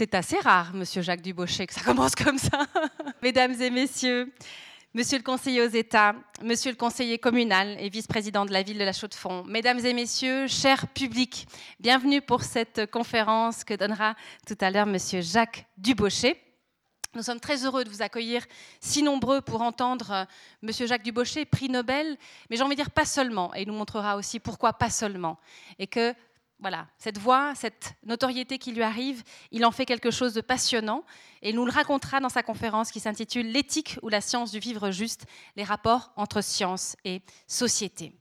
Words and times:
C'est 0.00 0.14
assez 0.14 0.38
rare, 0.38 0.72
monsieur 0.72 1.02
Jacques 1.02 1.20
Dubochet, 1.20 1.66
que 1.66 1.74
ça 1.74 1.82
commence 1.84 2.14
comme 2.14 2.38
ça. 2.38 2.64
Mesdames 3.22 3.52
et 3.60 3.68
messieurs, 3.68 4.32
monsieur 4.94 5.18
le 5.18 5.22
conseiller 5.22 5.60
aux 5.60 5.68
États, 5.68 6.14
monsieur 6.42 6.70
le 6.70 6.76
conseiller 6.78 7.18
communal 7.18 7.76
et 7.78 7.90
vice-président 7.90 8.46
de 8.46 8.50
la 8.50 8.62
ville 8.62 8.78
de 8.78 8.84
la 8.84 8.94
Chaux-de-Fonds, 8.94 9.44
mesdames 9.44 9.78
et 9.84 9.92
messieurs, 9.92 10.46
chers 10.46 10.86
publics, 10.88 11.46
bienvenue 11.80 12.22
pour 12.22 12.44
cette 12.44 12.90
conférence 12.90 13.62
que 13.62 13.74
donnera 13.74 14.14
tout 14.46 14.56
à 14.62 14.70
l'heure 14.70 14.86
monsieur 14.86 15.20
Jacques 15.20 15.66
Dubochet. 15.76 16.40
Nous 17.14 17.22
sommes 17.22 17.40
très 17.40 17.66
heureux 17.66 17.84
de 17.84 17.90
vous 17.90 18.00
accueillir 18.00 18.46
si 18.80 19.02
nombreux 19.02 19.42
pour 19.42 19.60
entendre 19.60 20.12
euh, 20.12 20.24
Monsieur 20.62 20.86
Jacques 20.86 21.02
Dubochet, 21.02 21.44
prix 21.44 21.68
Nobel, 21.68 22.16
mais 22.48 22.56
j'ai 22.56 22.62
envie 22.62 22.76
de 22.76 22.80
dire 22.80 22.90
pas 22.90 23.04
seulement, 23.04 23.52
et 23.54 23.62
il 23.62 23.68
nous 23.68 23.74
montrera 23.74 24.16
aussi 24.16 24.38
pourquoi 24.38 24.72
pas 24.72 24.88
seulement, 24.90 25.36
et 25.80 25.88
que 25.88 26.14
voilà, 26.60 26.86
cette 26.98 27.18
voix, 27.18 27.54
cette 27.54 27.94
notoriété 28.04 28.58
qui 28.58 28.72
lui 28.72 28.82
arrive, 28.82 29.22
il 29.50 29.64
en 29.64 29.70
fait 29.70 29.86
quelque 29.86 30.10
chose 30.10 30.34
de 30.34 30.40
passionnant 30.40 31.04
et 31.42 31.50
il 31.50 31.56
nous 31.56 31.64
le 31.64 31.72
racontera 31.72 32.20
dans 32.20 32.28
sa 32.28 32.42
conférence 32.42 32.90
qui 32.90 33.00
s'intitule 33.00 33.50
L'éthique 33.50 33.98
ou 34.02 34.08
la 34.08 34.20
science 34.20 34.50
du 34.50 34.58
vivre 34.58 34.90
juste, 34.90 35.24
les 35.56 35.64
rapports 35.64 36.12
entre 36.16 36.42
science 36.42 36.96
et 37.04 37.22
société. 37.46 38.19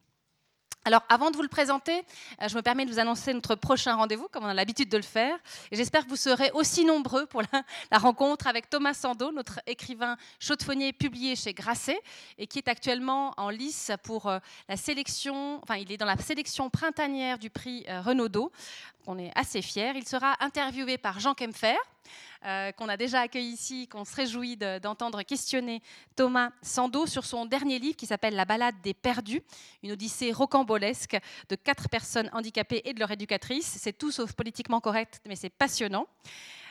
Alors, 0.86 1.04
avant 1.10 1.30
de 1.30 1.36
vous 1.36 1.42
le 1.42 1.50
présenter, 1.50 2.04
euh, 2.42 2.48
je 2.48 2.56
me 2.56 2.62
permets 2.62 2.86
de 2.86 2.92
vous 2.92 3.00
annoncer 3.00 3.34
notre 3.34 3.56
prochain 3.56 3.96
rendez-vous, 3.96 4.30
comme 4.32 4.46
on 4.46 4.48
a 4.48 4.54
l'habitude 4.54 4.88
de 4.88 4.96
le 4.96 5.04
faire. 5.04 5.38
J'espère 5.74 6.06
que 6.06 6.10
vous 6.10 6.16
serez 6.16 6.52
aussi 6.52 6.86
nombreux 6.86 7.26
pour 7.26 7.42
la, 7.42 7.98
rencontre 7.98 8.48
avec 8.48 8.70
Thomas 8.70 8.94
Sando, 8.94 9.34
notre 9.34 9.60
écrivain 9.68 10.16
chaudefonnier 10.40 10.94
publié 10.94 11.36
chez 11.36 11.54
Grasset 11.54 12.00
et 12.38 12.48
qui 12.48 12.60
est 12.60 12.70
actuellement 12.70 13.34
en 13.36 13.50
lice 13.50 13.92
pour 14.04 14.28
euh, 14.28 14.40
la 14.70 14.78
sélection, 14.78 15.60
enfin, 15.64 15.76
il 15.76 15.92
est 15.92 15.98
dans 15.98 16.06
la 16.06 16.18
sélection 16.18 16.70
printanière 16.70 17.40
du 17.40 17.50
prix 17.50 17.86
euh, 17.90 18.00
Renaudot. 18.00 18.50
On 19.12 19.18
est 19.18 19.32
assez 19.34 19.64
fiers. 19.64 19.94
Il 19.96 20.08
sera 20.08 20.36
interviewé 20.40 21.00
par 21.00 21.20
Jean 21.20 21.34
Kempfer. 21.34 21.76
Euh, 22.46 22.72
qu'on 22.74 22.88
a 22.88 22.96
déjà 22.96 23.22
accueilli 23.22 23.54
ici, 23.54 23.88
qu'on 23.88 24.06
se 24.06 24.16
réjouit 24.16 24.56
d'entendre 24.56 25.24
questionner 25.24 25.82
Thomas 26.16 26.52
Sando 26.62 27.08
sur 27.08 27.26
son 27.26 27.46
dernier 27.48 27.80
livre 27.80 27.98
qui 27.98 28.06
s'appelle 28.06 28.36
La 28.36 28.46
balade 28.46 28.76
des 28.84 28.94
perdus, 28.94 29.42
une 29.82 29.94
odyssée 29.94 30.32
rocambolesque 30.32 31.18
de 31.50 31.56
quatre 31.56 31.90
personnes 31.90 32.30
handicapées 32.34 32.84
et 32.86 32.94
de 32.94 33.00
leur 33.00 33.10
éducatrice. 33.10 33.66
C'est 33.82 33.98
tout 33.98 34.12
sauf 34.12 34.34
politiquement 34.34 34.80
correct, 34.80 35.22
mais 35.28 35.36
c'est 35.36 35.50
passionnant. 35.50 36.06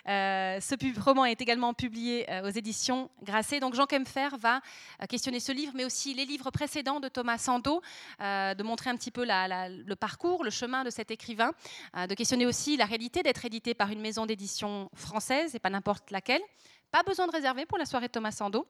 Euh, 0.07 0.61
ce 0.61 1.01
roman 1.01 1.25
est 1.25 1.41
également 1.41 1.75
publié 1.75 2.31
euh, 2.31 2.49
aux 2.49 2.51
éditions 2.51 3.11
Grasset. 3.23 3.61
Donc 3.61 3.75
Jean 3.75 3.87
Kempfer 3.87 4.29
va 4.39 4.61
euh, 5.03 5.07
questionner 5.07 5.41
ce 5.41 5.53
livre, 5.53 5.73
mais 5.75 5.85
aussi 5.85 6.15
les 6.15 6.25
livres 6.25 6.51
précédents 6.51 7.01
de 7.01 7.09
Thomas 7.09 7.39
Sando, 7.39 7.83
de 8.21 8.63
montrer 8.63 8.91
un 8.91 8.97
petit 8.97 9.11
peu 9.11 9.25
le 9.25 9.95
parcours, 9.95 10.45
le 10.45 10.51
chemin 10.51 10.85
de 10.85 10.91
cet 10.91 11.11
écrivain, 11.11 11.53
de 11.95 12.15
questionner 12.15 12.47
aussi 12.47 12.77
la 12.77 12.85
réalité 12.85 13.23
d'être 13.23 13.45
édité 13.45 13.75
par 13.75 13.91
une 13.91 14.01
maison 14.01 14.27
d'édition 14.27 14.91
française 14.95 15.55
et 15.55 15.59
pas 15.59 15.71
n'importe 15.71 16.11
laquelle. 16.11 16.43
Pas 16.91 17.03
besoin 17.03 17.27
de 17.27 17.33
réserver 17.33 17.67
pour 17.67 17.79
la 17.79 17.85
soirée 17.85 18.07
de 18.07 18.13
Thomas 18.13 18.33
Sando. 18.33 18.67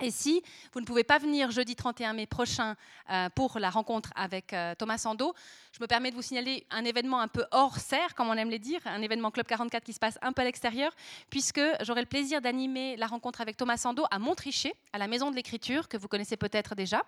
Et 0.00 0.10
si 0.10 0.42
vous 0.72 0.80
ne 0.80 0.86
pouvez 0.86 1.04
pas 1.04 1.18
venir 1.18 1.52
jeudi 1.52 1.76
31 1.76 2.14
mai 2.14 2.26
prochain 2.26 2.74
euh, 3.10 3.28
pour 3.30 3.60
la 3.60 3.70
rencontre 3.70 4.10
avec 4.16 4.52
euh, 4.52 4.74
Thomas 4.74 4.98
Sando, 4.98 5.34
je 5.70 5.80
me 5.80 5.86
permets 5.86 6.10
de 6.10 6.16
vous 6.16 6.22
signaler 6.22 6.66
un 6.70 6.84
événement 6.84 7.20
un 7.20 7.28
peu 7.28 7.44
hors 7.52 7.76
serre, 7.78 8.16
comme 8.16 8.28
on 8.28 8.34
aime 8.34 8.50
le 8.50 8.58
dire, 8.58 8.80
un 8.86 9.02
événement 9.02 9.30
Club 9.30 9.46
44 9.46 9.84
qui 9.84 9.92
se 9.92 10.00
passe 10.00 10.18
un 10.20 10.32
peu 10.32 10.42
à 10.42 10.44
l'extérieur, 10.44 10.92
puisque 11.30 11.60
j'aurai 11.82 12.00
le 12.00 12.08
plaisir 12.08 12.40
d'animer 12.40 12.96
la 12.96 13.06
rencontre 13.06 13.40
avec 13.40 13.56
Thomas 13.56 13.76
Sando 13.76 14.04
à 14.10 14.18
Montrichet, 14.18 14.74
à 14.92 14.98
la 14.98 15.06
Maison 15.06 15.30
de 15.30 15.36
l'Écriture, 15.36 15.88
que 15.88 15.96
vous 15.96 16.08
connaissez 16.08 16.36
peut-être 16.36 16.74
déjà. 16.74 17.02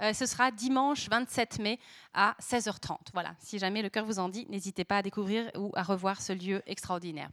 Euh, 0.00 0.12
ce 0.12 0.26
sera 0.26 0.50
dimanche 0.50 1.08
27 1.08 1.60
mai 1.60 1.78
à 2.12 2.34
16h30. 2.40 2.96
Voilà, 3.12 3.36
si 3.38 3.60
jamais 3.60 3.82
le 3.82 3.88
cœur 3.88 4.04
vous 4.04 4.18
en 4.18 4.28
dit, 4.28 4.46
n'hésitez 4.48 4.84
pas 4.84 4.98
à 4.98 5.02
découvrir 5.02 5.48
ou 5.56 5.70
à 5.74 5.84
revoir 5.84 6.20
ce 6.20 6.32
lieu 6.32 6.60
extraordinaire. 6.66 7.30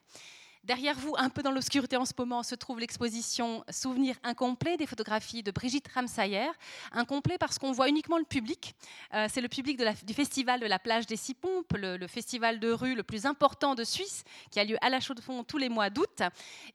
Derrière 0.65 0.95
vous, 0.95 1.15
un 1.17 1.29
peu 1.29 1.41
dans 1.41 1.51
l'obscurité 1.51 1.95
en 1.95 2.03
ce 2.03 2.11
moment, 2.17 2.43
se 2.43 2.53
trouve 2.53 2.79
l'exposition 2.81 3.63
Souvenirs 3.69 4.17
incomplets 4.23 4.75
des 4.75 4.85
photographies 4.85 5.41
de 5.41 5.51
Brigitte 5.51 5.87
Ramsayer. 5.87 6.49
Incomplet 6.91 7.37
parce 7.37 7.57
qu'on 7.57 7.71
voit 7.71 7.87
uniquement 7.87 8.17
le 8.17 8.25
public. 8.25 8.75
Euh, 9.13 9.27
c'est 9.31 9.39
le 9.39 9.47
public 9.47 9.81
du 10.05 10.13
festival 10.13 10.59
de 10.59 10.65
la 10.65 10.77
plage 10.77 11.05
des 11.05 11.15
Six 11.15 11.33
Pompes, 11.33 11.73
le, 11.73 12.05
festival 12.07 12.59
de 12.59 12.71
rue 12.71 12.93
le 12.93 13.03
plus 13.03 13.25
important 13.25 13.73
de 13.73 13.85
Suisse, 13.85 14.25
qui 14.51 14.59
a 14.59 14.65
lieu 14.65 14.77
à 14.81 14.89
la 14.89 14.99
Chaux-de-Fonds 14.99 15.45
tous 15.45 15.57
les 15.57 15.69
mois 15.69 15.89
d'août. 15.89 16.23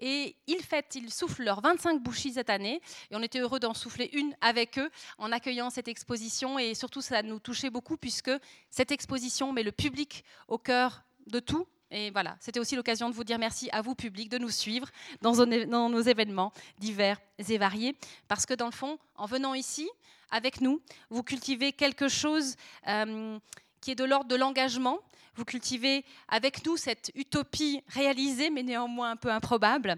Et 0.01 0.35
ils 0.47 0.63
fêtent, 0.63 0.95
ils 0.95 1.13
soufflent 1.13 1.45
leurs 1.45 1.61
25 1.61 2.03
bouchies 2.03 2.33
cette 2.33 2.51
année. 2.51 2.81
Et 3.11 3.17
on 3.17 3.23
était 3.23 3.41
heureux 3.41 3.61
d'en 3.61 3.75
souffler 3.75 4.09
une 4.15 4.35
avec 4.41 4.79
eux 4.79 4.91
en 5.19 5.31
accueillant 5.31 5.69
cette 5.69 5.89
exposition. 5.89 6.59
Et 6.59 6.75
surtout, 6.75 7.03
ça 7.03 7.23
nous 7.23 7.39
touchait 7.39 7.71
beaucoup 7.71 7.99
puisque 7.99 8.33
cette 8.71 8.93
exposition 8.93 9.53
met 9.53 9.63
le 9.63 9.73
public 9.73 10.25
au 10.49 10.57
cœur 10.57 11.03
de 11.27 11.39
tout 11.39 11.67
et 11.91 12.11
voilà, 12.11 12.37
c'était 12.41 12.61
aussi 12.61 12.77
l'occasion 12.77 13.09
de 13.09 13.15
vous 13.15 13.25
dire 13.25 13.39
merci 13.39 13.69
à 13.71 13.83
vous, 13.83 13.95
public, 13.95 14.29
de 14.29 14.39
nous 14.39 14.51
suivre 14.51 14.89
dans, 15.21 15.47
nos 15.47 16.01
événements 16.01 16.53
divers 16.79 17.21
et 17.39 17.59
variés. 17.59 17.97
Parce 18.27 18.47
que 18.47 18.55
dans 18.55 18.67
le 18.67 18.73
fond, 18.73 18.99
en 19.15 19.27
venant 19.27 19.55
ici, 19.55 19.89
avec 20.31 20.61
nous, 20.61 20.81
vous 21.11 21.23
cultivez 21.23 21.73
quelque 21.73 22.09
chose 22.09 22.57
euh, 22.89 23.39
qui 23.81 23.93
est 23.93 23.95
de 23.95 24.05
l'ordre 24.05 24.29
de 24.29 24.35
l'engagement. 24.35 24.99
Vous 25.37 25.45
cultivez 25.45 26.05
avec 26.29 26.65
nous 26.67 26.77
cette 26.77 27.13
utopie 27.15 27.83
réalisée, 27.89 28.51
mais 28.51 28.63
néanmoins 28.63 29.13
un 29.13 29.17
peu 29.17 29.31
improbable. 29.31 29.97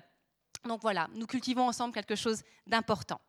Donc 0.66 0.82
voilà, 0.82 1.08
nous 1.14 1.26
cultivons 1.26 1.68
ensemble 1.68 1.94
quelque 1.94 2.16
chose 2.16 2.42
d'important. 2.66 3.20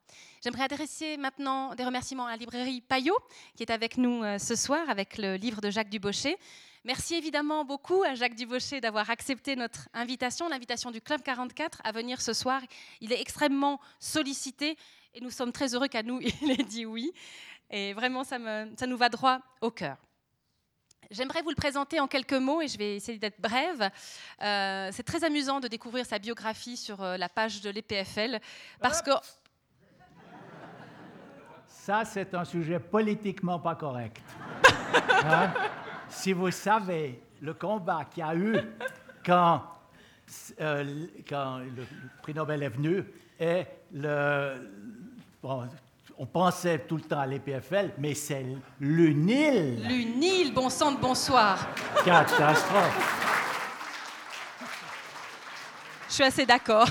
J'aimerais 0.44 0.64
adresser 0.64 1.18
maintenant 1.18 1.76
des 1.76 1.86
remerciements 1.86 2.26
à 2.26 2.32
la 2.32 2.38
librairie 2.38 2.82
Payot, 2.82 3.18
qui 3.56 3.64
est 3.64 3.72
avec 3.72 3.98
nous 3.98 4.24
euh, 4.24 4.40
ce 4.40 4.56
soir 4.56 4.90
avec 4.90 5.18
le 5.18 5.36
livre 5.36 5.62
de 5.62 5.70
Jacques 5.70 5.90
Dubochet. 5.90 6.38
Merci 6.88 7.16
évidemment 7.16 7.66
beaucoup 7.66 8.02
à 8.04 8.16
Jacques 8.16 8.36
Dubochet 8.36 8.80
d'avoir 8.80 9.10
accepté 9.10 9.58
notre 9.58 9.90
invitation, 9.94 10.48
l'invitation 10.48 10.90
du 10.90 11.02
Club 11.02 11.22
44 11.22 11.82
à 11.84 11.92
venir 11.92 12.22
ce 12.22 12.32
soir. 12.32 12.62
Il 13.02 13.12
est 13.12 13.20
extrêmement 13.20 13.82
sollicité 14.00 14.78
et 15.14 15.20
nous 15.20 15.30
sommes 15.30 15.52
très 15.52 15.76
heureux 15.76 15.90
qu'à 15.90 16.02
nous, 16.02 16.22
il 16.42 16.50
ait 16.50 16.64
dit 16.64 16.86
oui. 16.86 17.12
Et 17.70 17.92
vraiment, 17.92 18.24
ça, 18.24 18.40
nous 18.40 18.96
va 18.96 19.10
droit 19.10 19.40
au 19.60 19.70
cœur. 19.70 19.98
J'aimerais 21.12 21.42
vous 21.42 21.50
le 21.50 21.58
présenter 21.58 22.00
en 22.00 22.08
quelques 22.08 22.32
mots 22.32 22.62
et 22.62 22.70
je 22.70 22.78
vais 22.78 22.96
essayer 22.96 23.20
d'être 23.20 23.42
brève. 23.42 23.90
Euh, 24.42 24.90
c'est 24.94 25.04
très 25.04 25.26
amusant 25.26 25.60
de 25.60 25.68
découvrir 25.68 26.06
sa 26.06 26.20
biographie 26.20 26.78
sur 26.78 27.04
euh, 27.04 27.18
la 27.18 27.28
page 27.28 27.60
de 27.60 27.70
l'EPFL 27.70 28.40
parce 28.80 29.02
que. 29.02 29.12
Ça, 31.68 32.06
c'est 32.06 32.34
un 32.34 32.46
sujet 32.46 32.80
politiquement 32.80 33.60
pas 33.60 33.76
correct. 33.76 34.24
Hein? 35.26 35.52
Si 36.10 36.34
vous 36.34 36.52
savez 36.52 37.22
le 37.42 37.54
combat 37.54 38.06
qu'il 38.06 38.24
y 38.24 38.28
a 38.28 38.36
eu 38.36 38.58
quand, 39.26 39.62
euh, 40.62 41.06
quand 41.28 41.60
le, 41.60 41.84
prix 42.22 42.34
Nobel 42.34 42.64
est 42.64 42.70
venu 42.70 43.04
et 43.40 43.66
le, 43.94 44.56
on 46.18 46.26
pensait 46.26 46.80
tout 46.80 46.96
le 46.96 47.04
temps 47.04 47.20
à 47.20 47.28
l'EPFL, 47.28 47.92
mais 48.00 48.14
c'est 48.16 48.46
l'UNIL. 48.80 49.84
L'UNIL, 49.88 50.54
bon 50.54 50.70
sang 50.70 50.94
de 50.94 51.00
bonsoir. 51.00 51.68
Catastrophe. 52.04 53.34
Je 56.08 56.14
suis 56.14 56.24
assez 56.24 56.46
d'accord. 56.46 56.88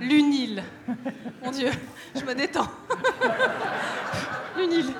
L'UNIL. 0.00 0.62
Mon 1.42 1.50
Dieu, 1.50 1.70
je 2.14 2.24
me 2.24 2.34
détends. 2.34 2.70
L'UNIL. 4.56 4.94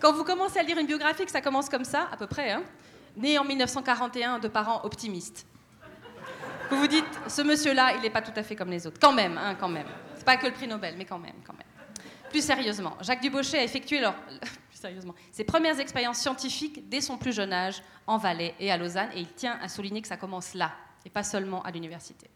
Quand 0.00 0.12
vous 0.12 0.24
commencez 0.24 0.58
à 0.58 0.62
lire 0.62 0.78
une 0.78 0.86
biographie, 0.86 1.24
que 1.24 1.30
ça 1.30 1.42
commence 1.42 1.68
comme 1.68 1.84
ça, 1.84 2.08
à 2.10 2.16
peu 2.16 2.26
près, 2.26 2.52
hein, 2.52 2.62
né 3.16 3.38
en 3.38 3.44
1941 3.44 4.38
de 4.38 4.48
parents 4.48 4.82
optimistes. 4.84 5.46
Vous 6.70 6.78
vous 6.78 6.86
dites, 6.86 7.04
ce 7.28 7.42
monsieur-là, 7.42 7.94
il 7.96 8.00
n'est 8.00 8.10
pas 8.10 8.22
tout 8.22 8.32
à 8.34 8.42
fait 8.42 8.56
comme 8.56 8.70
les 8.70 8.86
autres. 8.86 8.98
Quand 9.00 9.12
même, 9.12 9.36
hein, 9.36 9.56
quand 9.58 9.68
même. 9.68 9.86
C'est 10.14 10.24
pas 10.24 10.36
que 10.36 10.46
le 10.46 10.52
prix 10.52 10.66
Nobel, 10.68 10.94
mais 10.96 11.04
quand 11.04 11.18
même, 11.18 11.34
quand 11.46 11.52
même. 11.52 11.66
Plus 12.30 12.44
sérieusement, 12.44 12.96
Jacques 13.00 13.20
Dubochet 13.20 13.58
a 13.58 13.64
effectué 13.64 14.00
plus 14.40 14.78
sérieusement, 14.78 15.14
ses 15.32 15.44
premières 15.44 15.80
expériences 15.80 16.18
scientifiques 16.18 16.88
dès 16.88 17.00
son 17.00 17.18
plus 17.18 17.32
jeune 17.32 17.52
âge 17.52 17.82
en 18.06 18.16
Valais 18.18 18.54
et 18.60 18.70
à 18.70 18.78
Lausanne, 18.78 19.10
et 19.14 19.20
il 19.20 19.32
tient 19.32 19.58
à 19.60 19.68
souligner 19.68 20.00
que 20.00 20.08
ça 20.08 20.16
commence 20.16 20.54
là, 20.54 20.70
et 21.04 21.10
pas 21.10 21.24
seulement 21.24 21.62
à 21.62 21.72
l'université. 21.72 22.30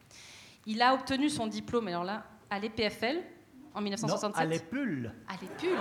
Il 0.67 0.83
a 0.83 0.95
obtenu 0.95 1.31
son 1.31 1.47
diplôme, 1.47 1.89
alors 1.89 2.05
là, 2.05 2.25
à 2.51 2.59
l'EPFL, 2.59 3.21
en 3.73 3.81
1967. 3.81 4.37
à 4.37 4.45
l'EPUL. 4.45 5.13
À 5.29 5.33
l'EPUL. 5.35 5.79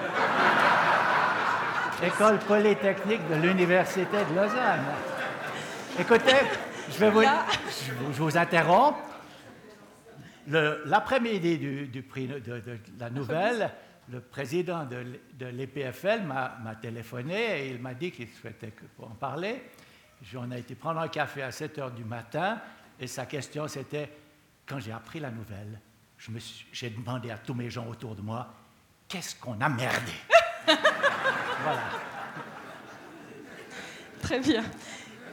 École 2.03 2.39
polytechnique 2.39 3.27
de 3.29 3.35
l'Université 3.35 4.17
de 4.29 4.35
Lausanne. 4.35 4.83
Écoutez, 5.97 6.35
je 6.91 6.97
vais 6.97 7.09
vous, 7.09 7.21
je, 7.21 8.21
vous 8.21 8.37
interromps. 8.37 8.97
L'après-midi 10.47 11.87
du, 11.87 12.01
prix 12.03 12.27
de, 12.27 12.61
la 12.99 13.09
nouvelle, 13.09 13.71
le 14.09 14.19
président 14.19 14.83
de, 14.83 15.19
de 15.35 15.45
l'EPFL 15.45 16.23
m'a 16.23 16.75
téléphoné 16.81 17.67
et 17.67 17.69
il 17.69 17.79
m'a 17.79 17.93
dit 17.93 18.11
qu'il 18.11 18.27
souhaitait 18.27 18.73
en 18.99 19.15
parler. 19.15 19.63
J'en 20.23 20.51
ai 20.51 20.59
été 20.59 20.75
prendre 20.75 20.99
un 20.99 21.07
café 21.07 21.41
à 21.41 21.51
7 21.51 21.77
heures 21.79 21.91
du 21.91 22.03
matin 22.03 22.59
et 22.99 23.07
sa 23.07 23.25
question 23.25 23.67
c'était 23.67 24.09
quand 24.65 24.79
j'ai 24.79 24.91
appris 24.91 25.19
la 25.19 25.31
nouvelle, 25.31 25.79
j'ai 26.71 26.89
demandé 26.89 27.31
à 27.31 27.37
tous 27.37 27.53
mes 27.53 27.69
gens 27.69 27.87
autour 27.87 28.15
de 28.15 28.21
moi 28.21 28.53
qu'est-ce 29.07 29.35
qu'on 29.35 29.59
a 29.61 29.69
merdé? 29.69 30.11
Voilà. 31.63 31.81
Très 34.21 34.39
bien. 34.39 34.63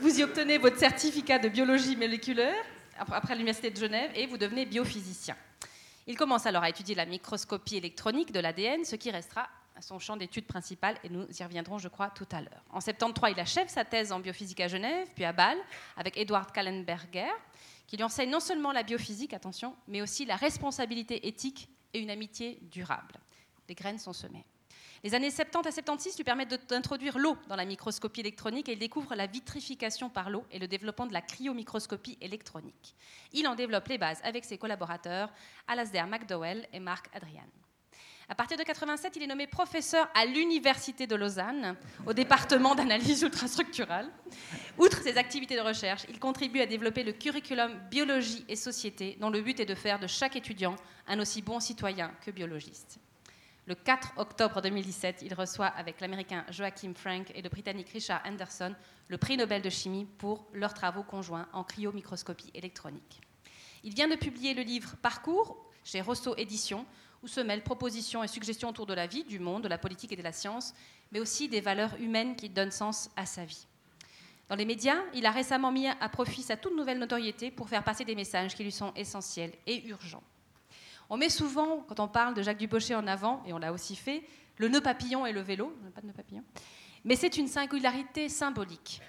Vous 0.00 0.18
y 0.18 0.22
obtenez 0.22 0.58
votre 0.58 0.78
certificat 0.78 1.38
de 1.38 1.48
biologie 1.48 1.96
moléculaire 1.96 2.64
après 2.98 3.34
l'Université 3.34 3.70
de 3.70 3.76
Genève 3.76 4.10
et 4.14 4.26
vous 4.26 4.38
devenez 4.38 4.64
biophysicien. 4.64 5.36
Il 6.06 6.16
commence 6.16 6.46
alors 6.46 6.62
à 6.62 6.68
étudier 6.68 6.94
la 6.94 7.06
microscopie 7.06 7.76
électronique 7.76 8.32
de 8.32 8.40
l'ADN, 8.40 8.84
ce 8.84 8.96
qui 8.96 9.10
restera 9.10 9.48
son 9.80 9.98
champ 9.98 10.16
d'études 10.16 10.46
principal, 10.46 10.96
et 11.04 11.08
nous 11.08 11.26
y 11.26 11.42
reviendrons, 11.42 11.78
je 11.78 11.88
crois, 11.88 12.10
tout 12.10 12.28
à 12.32 12.40
l'heure. 12.40 12.62
En 12.70 12.80
73, 12.80 13.32
il 13.34 13.40
achève 13.40 13.68
sa 13.68 13.84
thèse 13.84 14.12
en 14.12 14.20
biophysique 14.20 14.60
à 14.60 14.68
Genève, 14.68 15.08
puis 15.14 15.24
à 15.24 15.32
Bâle, 15.32 15.58
avec 15.96 16.16
Edward 16.16 16.52
Kallenberger, 16.52 17.30
qui 17.86 17.96
lui 17.96 18.04
enseigne 18.04 18.30
non 18.30 18.40
seulement 18.40 18.72
la 18.72 18.82
biophysique, 18.82 19.32
attention, 19.32 19.74
mais 19.88 20.02
aussi 20.02 20.26
la 20.26 20.36
responsabilité 20.36 21.26
éthique 21.26 21.68
et 21.94 22.00
une 22.00 22.10
amitié 22.10 22.58
durable. 22.70 23.14
Les 23.68 23.74
graines 23.74 23.98
sont 23.98 24.12
semées. 24.12 24.44
Les 25.02 25.14
années 25.14 25.30
70 25.30 25.66
à 25.66 25.72
76 25.72 26.16
lui 26.18 26.24
permettent 26.24 26.68
d'introduire 26.68 27.16
l'eau 27.16 27.38
dans 27.48 27.56
la 27.56 27.64
microscopie 27.64 28.20
électronique 28.20 28.68
et 28.68 28.72
il 28.72 28.78
découvre 28.78 29.14
la 29.14 29.26
vitrification 29.26 30.10
par 30.10 30.28
l'eau 30.28 30.44
et 30.50 30.58
le 30.58 30.68
développement 30.68 31.06
de 31.06 31.14
la 31.14 31.22
cryomicroscopie 31.22 32.18
électronique. 32.20 32.94
Il 33.32 33.48
en 33.48 33.54
développe 33.54 33.88
les 33.88 33.96
bases 33.96 34.20
avec 34.24 34.44
ses 34.44 34.58
collaborateurs 34.58 35.32
Alasdair 35.68 36.06
McDowell 36.06 36.68
et 36.74 36.80
Marc 36.80 37.08
Adrian. 37.14 37.46
À 38.28 38.34
partir 38.34 38.58
de 38.58 38.62
87, 38.62 39.16
il 39.16 39.22
est 39.22 39.26
nommé 39.26 39.46
professeur 39.46 40.06
à 40.14 40.26
l'Université 40.26 41.06
de 41.06 41.16
Lausanne, 41.16 41.76
au 42.06 42.12
département 42.12 42.74
d'analyse 42.74 43.22
ultrastructurale. 43.22 44.08
Outre 44.78 45.02
ses 45.02 45.16
activités 45.16 45.56
de 45.56 45.62
recherche, 45.62 46.04
il 46.10 46.20
contribue 46.20 46.60
à 46.60 46.66
développer 46.66 47.02
le 47.02 47.12
curriculum 47.12 47.72
biologie 47.90 48.44
et 48.48 48.54
société, 48.54 49.16
dont 49.18 49.30
le 49.30 49.40
but 49.40 49.58
est 49.58 49.66
de 49.66 49.74
faire 49.74 49.98
de 49.98 50.06
chaque 50.06 50.36
étudiant 50.36 50.76
un 51.08 51.18
aussi 51.18 51.42
bon 51.42 51.58
citoyen 51.58 52.12
que 52.24 52.30
biologiste. 52.30 53.00
Le 53.70 53.76
4 53.76 54.14
octobre 54.16 54.60
2017, 54.60 55.22
il 55.24 55.32
reçoit 55.32 55.68
avec 55.68 56.00
l'américain 56.00 56.44
Joachim 56.50 56.92
Frank 56.92 57.30
et 57.36 57.40
le 57.40 57.48
britannique 57.48 57.90
Richard 57.90 58.20
Anderson 58.26 58.74
le 59.06 59.16
prix 59.16 59.36
Nobel 59.36 59.62
de 59.62 59.70
chimie 59.70 60.08
pour 60.18 60.44
leurs 60.52 60.74
travaux 60.74 61.04
conjoints 61.04 61.46
en 61.52 61.62
cryomicroscopie 61.62 62.50
électronique. 62.52 63.20
Il 63.84 63.94
vient 63.94 64.08
de 64.08 64.16
publier 64.16 64.54
le 64.54 64.62
livre 64.62 64.96
Parcours 65.00 65.56
chez 65.84 66.00
Rousseau 66.00 66.34
Éditions, 66.36 66.84
où 67.22 67.28
se 67.28 67.38
mêlent 67.38 67.62
propositions 67.62 68.24
et 68.24 68.26
suggestions 68.26 68.70
autour 68.70 68.86
de 68.86 68.94
la 68.94 69.06
vie, 69.06 69.22
du 69.22 69.38
monde, 69.38 69.62
de 69.62 69.68
la 69.68 69.78
politique 69.78 70.10
et 70.10 70.16
de 70.16 70.22
la 70.22 70.32
science, 70.32 70.74
mais 71.12 71.20
aussi 71.20 71.48
des 71.48 71.60
valeurs 71.60 71.94
humaines 72.00 72.34
qui 72.34 72.48
donnent 72.48 72.72
sens 72.72 73.08
à 73.14 73.24
sa 73.24 73.44
vie. 73.44 73.68
Dans 74.48 74.56
les 74.56 74.64
médias, 74.64 74.98
il 75.14 75.26
a 75.26 75.30
récemment 75.30 75.70
mis 75.70 75.86
à 75.86 76.08
profit 76.08 76.42
sa 76.42 76.56
toute 76.56 76.76
nouvelle 76.76 76.98
notoriété 76.98 77.52
pour 77.52 77.68
faire 77.68 77.84
passer 77.84 78.04
des 78.04 78.16
messages 78.16 78.56
qui 78.56 78.64
lui 78.64 78.72
sont 78.72 78.92
essentiels 78.96 79.52
et 79.68 79.86
urgents. 79.86 80.24
On 81.10 81.16
met 81.16 81.28
souvent, 81.28 81.84
quand 81.88 81.98
on 82.00 82.08
parle 82.08 82.34
de 82.34 82.42
Jacques 82.42 82.58
Dubochet 82.58 82.94
en 82.94 83.06
avant, 83.06 83.42
et 83.44 83.52
on 83.52 83.58
l'a 83.58 83.72
aussi 83.72 83.96
fait, 83.96 84.22
le 84.58 84.68
nœud 84.68 84.80
papillon 84.80 85.26
et 85.26 85.32
le 85.32 85.40
vélo, 85.40 85.76
pas 85.94 86.00
de 86.00 86.06
nœud 86.06 86.12
papillon, 86.12 86.44
mais 87.04 87.16
c'est 87.16 87.36
une 87.36 87.48
singularité 87.48 88.28
symbolique. 88.28 89.00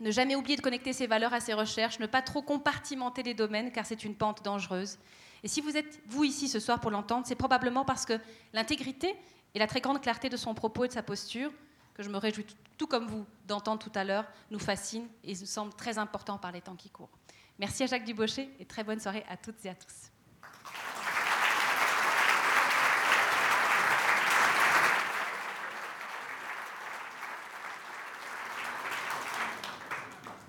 Ne 0.00 0.10
jamais 0.10 0.34
oublier 0.34 0.56
de 0.56 0.62
connecter 0.62 0.92
ses 0.92 1.06
valeurs 1.06 1.32
à 1.32 1.40
ses 1.40 1.52
recherches, 1.52 2.00
ne 2.00 2.06
pas 2.06 2.22
trop 2.22 2.42
compartimenter 2.42 3.22
les 3.22 3.34
domaines 3.34 3.70
car 3.70 3.86
c'est 3.86 4.02
une 4.04 4.14
pente 4.14 4.42
dangereuse. 4.42 4.98
Et 5.42 5.48
si 5.48 5.60
vous 5.60 5.76
êtes, 5.76 6.00
vous, 6.06 6.24
ici 6.24 6.48
ce 6.48 6.58
soir 6.58 6.80
pour 6.80 6.90
l'entendre, 6.90 7.26
c'est 7.26 7.34
probablement 7.34 7.84
parce 7.84 8.06
que 8.06 8.18
l'intégrité 8.52 9.14
et 9.54 9.58
la 9.58 9.66
très 9.66 9.80
grande 9.80 10.00
clarté 10.00 10.28
de 10.28 10.36
son 10.36 10.54
propos 10.54 10.84
et 10.84 10.88
de 10.88 10.92
sa 10.92 11.02
posture, 11.02 11.52
que 11.94 12.02
je 12.02 12.08
me 12.08 12.16
réjouis 12.16 12.46
tout, 12.78 12.86
comme 12.86 13.06
vous 13.06 13.26
d'entendre 13.46 13.78
tout 13.78 13.92
à 13.94 14.04
l'heure, 14.04 14.24
nous 14.50 14.58
fascine 14.58 15.06
et 15.22 15.34
nous 15.34 15.46
semble 15.46 15.74
très 15.74 15.98
important 15.98 16.38
par 16.38 16.50
les 16.50 16.62
temps 16.62 16.76
qui 16.76 16.88
courent. 16.88 17.10
Merci 17.58 17.82
à 17.82 17.86
Jacques 17.86 18.04
Dubochet 18.04 18.48
et 18.58 18.64
très 18.64 18.84
bonne 18.84 19.00
soirée 19.00 19.24
à 19.28 19.36
toutes 19.36 19.64
et 19.66 19.68
à 19.68 19.74
tous. 19.74 20.09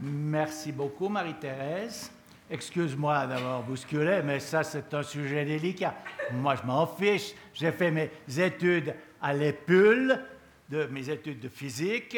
Merci 0.04 0.72
beaucoup, 0.72 1.10
Marie-Thérèse. 1.10 2.12
Excuse-moi 2.50 3.28
d'avoir 3.28 3.62
bousculé, 3.62 4.22
mais 4.24 4.40
ça, 4.40 4.64
c'est 4.64 4.92
un 4.96 5.04
sujet 5.04 5.46
délicat. 5.46 5.94
Moi, 6.34 6.56
je 6.56 6.64
m'en 6.64 6.88
fiche. 6.88 7.34
J'ai 7.54 7.72
fait 7.72 7.92
mes 7.92 8.10
études 8.40 8.96
à 9.22 9.32
l'EPUL, 9.32 10.20
de, 10.70 10.86
mes 10.86 11.08
études 11.08 11.40
de 11.40 11.50
physique. 11.50 12.18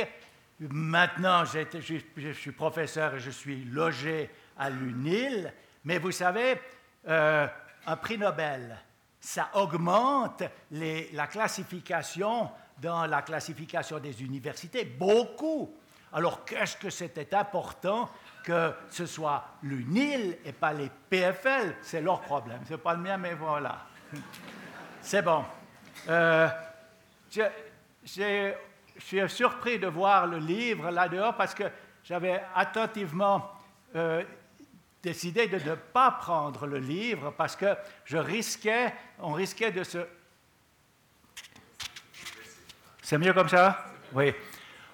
Maintenant, 0.61 1.43
je, 1.43 2.31
suis 2.31 2.51
professeur 2.53 3.15
et 3.15 3.19
je 3.19 3.31
suis 3.31 3.65
logé 3.65 4.29
à 4.57 4.69
l'UNIL. 4.69 5.51
Mais 5.83 5.97
vous 5.97 6.11
savez, 6.11 6.55
euh, 7.09 7.47
un 7.85 7.97
prix 7.97 8.17
Nobel, 8.17 8.77
ça 9.19 9.49
augmente 9.55 10.43
la 10.71 11.27
classification 11.27 12.49
dans 12.81 13.05
la 13.07 13.21
classification 13.23 13.99
des 13.99 14.23
universités 14.23 14.85
beaucoup. 14.85 15.75
Alors, 16.13 16.45
qu'est-ce 16.45 16.77
que 16.77 16.91
c'était 16.91 17.33
important 17.33 18.07
que 18.43 18.71
ce 18.89 19.05
soit 19.05 19.43
l'UNIL 19.63 20.37
et 20.45 20.51
pas 20.51 20.73
les 20.73 20.91
PFL 21.09 21.75
C'est 21.81 22.01
leur 22.01 22.21
problème. 22.21 22.59
Ce 22.67 22.73
n'est 22.73 22.77
pas 22.77 22.93
le 22.93 22.99
mien, 22.99 23.17
mais 23.17 23.33
voilà. 23.33 23.87
C'est 25.01 25.23
bon. 25.23 25.43
Euh, 26.09 26.47
je, 27.31 28.53
suis 28.99 29.29
surpris 29.29 29.79
de 29.79 29.87
voir 29.87 30.27
le 30.27 30.37
livre 30.37 30.91
là-dehors 30.91 31.35
parce 31.35 31.55
que 31.55 31.63
j'avais 32.03 32.43
attentivement 32.53 33.49
euh, 33.95 34.23
décidé 35.01 35.47
de 35.47 35.57
ne 35.67 35.75
pas 35.75 36.11
prendre 36.11 36.67
le 36.67 36.77
livre 36.77 37.33
parce 37.35 37.55
que 37.55 37.75
je 38.05 38.17
risquais, 38.17 38.93
on 39.19 39.33
risquait 39.33 39.71
de 39.71 39.83
se... 39.83 39.97
C'est 43.01 43.17
mieux 43.17 43.33
comme 43.33 43.49
ça? 43.49 43.85
Oui. 44.13 44.33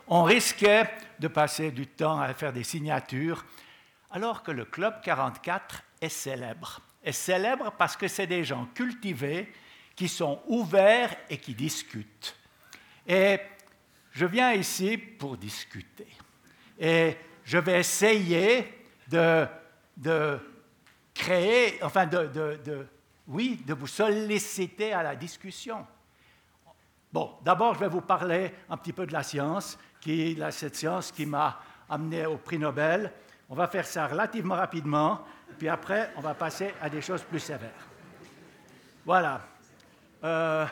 On 0.07 0.23
risquait 0.23 0.89
de 1.19 1.27
passer 1.27 1.71
du 1.71 1.87
temps 1.87 2.19
à 2.19 2.33
faire 2.33 2.53
des 2.53 2.63
signatures, 2.63 3.45
alors 4.11 4.43
que 4.43 4.51
le 4.51 4.65
Club 4.65 5.01
44 5.03 5.83
est 6.01 6.09
célèbre. 6.09 6.81
Est 7.03 7.11
célèbre 7.11 7.71
parce 7.77 7.95
que 7.95 8.07
c'est 8.07 8.27
des 8.27 8.43
gens 8.43 8.65
cultivés 8.73 9.51
qui 9.95 10.07
sont 10.07 10.41
ouverts 10.47 11.15
et 11.29 11.37
qui 11.37 11.53
discutent. 11.53 12.35
Et 13.07 13.39
je 14.11 14.25
viens 14.25 14.53
ici 14.53 14.97
pour 14.97 15.37
discuter. 15.37 16.07
Et 16.79 17.17
je 17.43 17.57
vais 17.57 17.79
essayer 17.79 18.85
de, 19.07 19.45
de 19.97 20.39
créer, 21.13 21.83
enfin 21.83 22.05
de, 22.05 22.27
de, 22.27 22.87
oui, 23.27 23.61
de 23.65 23.73
vous 23.73 23.87
solliciter 23.87 24.93
à 24.93 25.03
la 25.03 25.15
discussion. 25.15 25.85
Bon, 27.11 27.35
d'abord, 27.43 27.73
je 27.73 27.79
vais 27.79 27.87
vous 27.87 28.01
parler 28.01 28.53
un 28.69 28.77
petit 28.77 28.93
peu 28.93 29.05
de 29.05 29.13
la 29.13 29.23
science 29.23 29.77
qui 30.01 30.21
est 30.21 30.51
cette 30.51 30.75
science 30.75 31.11
qui 31.11 31.25
m'a 31.25 31.59
amené 31.89 32.25
au 32.25 32.37
prix 32.37 32.59
Nobel. 32.59 33.11
On 33.49 33.55
va 33.55 33.67
faire 33.67 33.85
ça 33.85 34.07
relativement 34.07 34.55
rapidement, 34.55 35.25
puis 35.57 35.67
après, 35.67 36.11
on 36.15 36.21
va 36.21 36.33
passer 36.33 36.73
à 36.81 36.89
des 36.89 37.01
choses 37.01 37.23
plus 37.23 37.39
sévères. 37.39 37.87
Voilà. 39.05 39.41
Euh, 40.23 40.65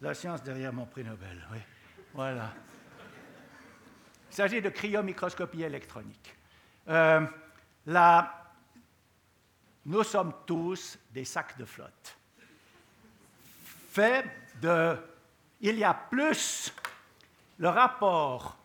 la 0.00 0.14
science 0.14 0.42
derrière 0.42 0.72
mon 0.72 0.86
prix 0.86 1.04
Nobel, 1.04 1.46
oui. 1.52 1.58
Voilà. 2.14 2.52
Il 4.30 4.34
s'agit 4.34 4.60
de 4.60 4.68
cryomicroscopie 4.68 5.62
électronique. 5.62 6.34
Euh, 6.88 7.26
nous 9.84 10.02
sommes 10.04 10.32
tous 10.46 10.98
des 11.10 11.24
sacs 11.24 11.56
de 11.58 11.64
flotte. 11.64 12.16
Fait 13.90 14.24
de. 14.60 14.96
Il 15.60 15.78
y 15.78 15.84
a 15.84 15.94
plus 15.94 16.72
le 17.62 17.68
rapport 17.68 18.58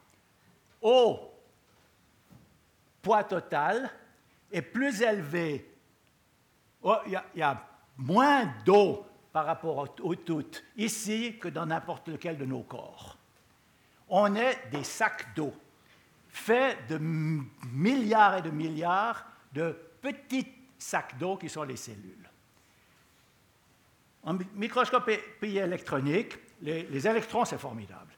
au 0.82 1.20
poids 3.00 3.24
total 3.24 3.92
est 4.52 4.64
plus 4.64 5.04
élevé. 5.04 5.72
Oh, 6.82 6.96
il 7.06 7.22
y, 7.36 7.42
a 7.44 7.64
moins 7.98 8.52
d'eau 8.66 9.06
par 9.32 9.46
rapport 9.46 9.88
au, 10.02 10.16
tout 10.16 10.48
ici 10.78 11.38
que 11.40 11.48
dans 11.48 11.68
n'importe 11.68 12.08
lequel 12.08 12.40
de 12.40 12.46
nos 12.46 12.64
corps. 12.64 13.18
On 14.10 14.36
est 14.36 14.68
des 14.72 14.84
sacs 14.84 15.32
d'eau 15.36 15.54
faits 16.28 16.88
de 16.88 16.98
milliards 16.98 18.38
et 18.38 18.42
de 18.42 18.50
milliards 18.50 19.28
de 19.54 19.78
petits 20.02 20.52
sacs 20.80 21.20
d'eau 21.20 21.38
qui 21.38 21.50
sont 21.50 21.64
les 21.64 21.78
cellules. 21.78 22.30
En 24.24 24.40
microscopie 24.56 25.20
électronique, 25.44 26.36
les 26.62 27.08
électrons, 27.08 27.46
c'est 27.46 27.60
formidable 27.60 28.17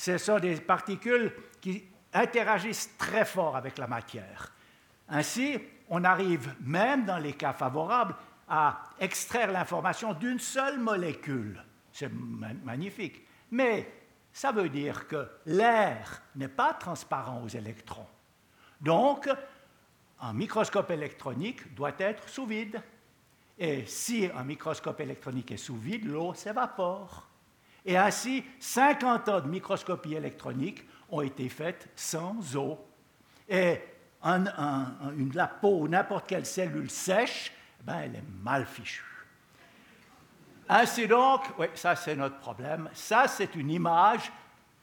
ce 0.00 0.16
sont 0.16 0.38
des 0.38 0.58
particules 0.58 1.30
qui 1.60 1.84
interagissent 2.14 2.96
très 2.96 3.26
fort 3.26 3.54
avec 3.54 3.76
la 3.76 3.86
matière. 3.86 4.50
Ainsi, 5.10 5.58
on 5.90 6.04
arrive 6.04 6.54
même 6.62 7.04
dans 7.04 7.18
les 7.18 7.34
cas 7.34 7.52
favorables 7.52 8.14
à 8.48 8.82
extraire 8.98 9.52
l'information 9.52 10.14
d'une 10.14 10.38
seule 10.38 10.78
molécule. 10.78 11.62
C'est 11.92 12.10
magnifique. 12.10 13.26
Mais 13.50 13.92
ça 14.32 14.52
veut 14.52 14.70
dire 14.70 15.06
que 15.06 15.28
l'air 15.44 16.22
n'est 16.34 16.48
pas 16.48 16.72
transparent 16.72 17.42
aux 17.42 17.48
électrons. 17.48 18.08
Donc, 18.80 19.28
un 20.22 20.32
microscope 20.32 20.90
électronique 20.92 21.74
doit 21.74 21.92
être 21.98 22.26
sous 22.26 22.46
vide. 22.46 22.80
Et 23.58 23.84
si 23.84 24.30
un 24.34 24.44
microscope 24.44 25.00
électronique 25.00 25.50
est 25.50 25.58
sous 25.58 25.76
vide, 25.76 26.06
l'eau 26.06 26.32
s'évapore. 26.32 27.29
Et 27.84 27.96
ainsi, 27.96 28.44
50 28.58 29.28
ans 29.28 29.40
de 29.40 29.48
microscopie 29.48 30.14
électronique 30.14 30.86
ont 31.08 31.22
été 31.22 31.48
faites 31.48 31.88
sans 31.96 32.56
eau. 32.56 32.78
et 33.48 33.80
la 34.22 35.46
peau 35.46 35.88
n'importe 35.88 36.28
quelle 36.28 36.44
cellule 36.44 36.90
sèche, 36.90 37.52
ben, 37.82 38.00
elle 38.00 38.16
est 38.16 38.24
mal 38.42 38.66
fichue. 38.66 39.04
Ainsi 40.68 41.08
donc, 41.08 41.42
oui, 41.58 41.66
ça 41.74 41.96
c'est 41.96 42.14
notre 42.14 42.38
problème. 42.38 42.88
Ça 42.92 43.26
c'est 43.26 43.54
une 43.56 43.70
image, 43.70 44.30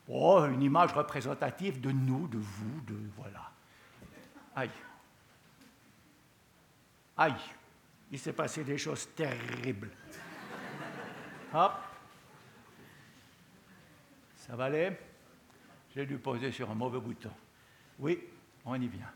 oh, 0.09 0.43
une 0.45 0.63
image 0.63 0.91
représentative 0.93 1.79
de 1.79 1.91
nous, 1.91 2.27
de 2.27 2.37
vous, 2.37 2.81
de 2.87 2.97
voilà. 3.15 3.51
Aïe. 4.55 4.71
Aïe. 7.15 7.35
Il 8.11 8.19
s'est 8.19 8.33
passé 8.33 8.63
des 8.63 8.77
choses 8.77 9.07
terribles. 9.15 9.91
Hop. 11.53 11.73
Ça 14.47 14.55
va 14.55 14.65
aller? 14.65 14.91
J'ai 15.93 16.05
dû 16.05 16.17
poser 16.17 16.51
sur 16.51 16.69
un 16.71 16.75
mauvais 16.75 16.99
bouton. 16.99 17.31
Oui, 17.99 18.19
on 18.65 18.75
y 18.75 18.87
vient. 18.87 19.11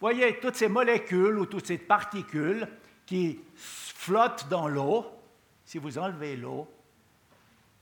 Voyez, 0.00 0.38
toutes 0.40 0.56
ces 0.56 0.68
molécules 0.68 1.38
ou 1.38 1.46
toutes 1.46 1.66
ces 1.66 1.76
particules 1.76 2.66
qui 3.04 3.40
flottent 3.54 4.48
dans 4.48 4.68
l'eau, 4.68 5.06
si 5.64 5.78
vous 5.78 5.98
enlevez 5.98 6.36
l'eau, 6.36 6.72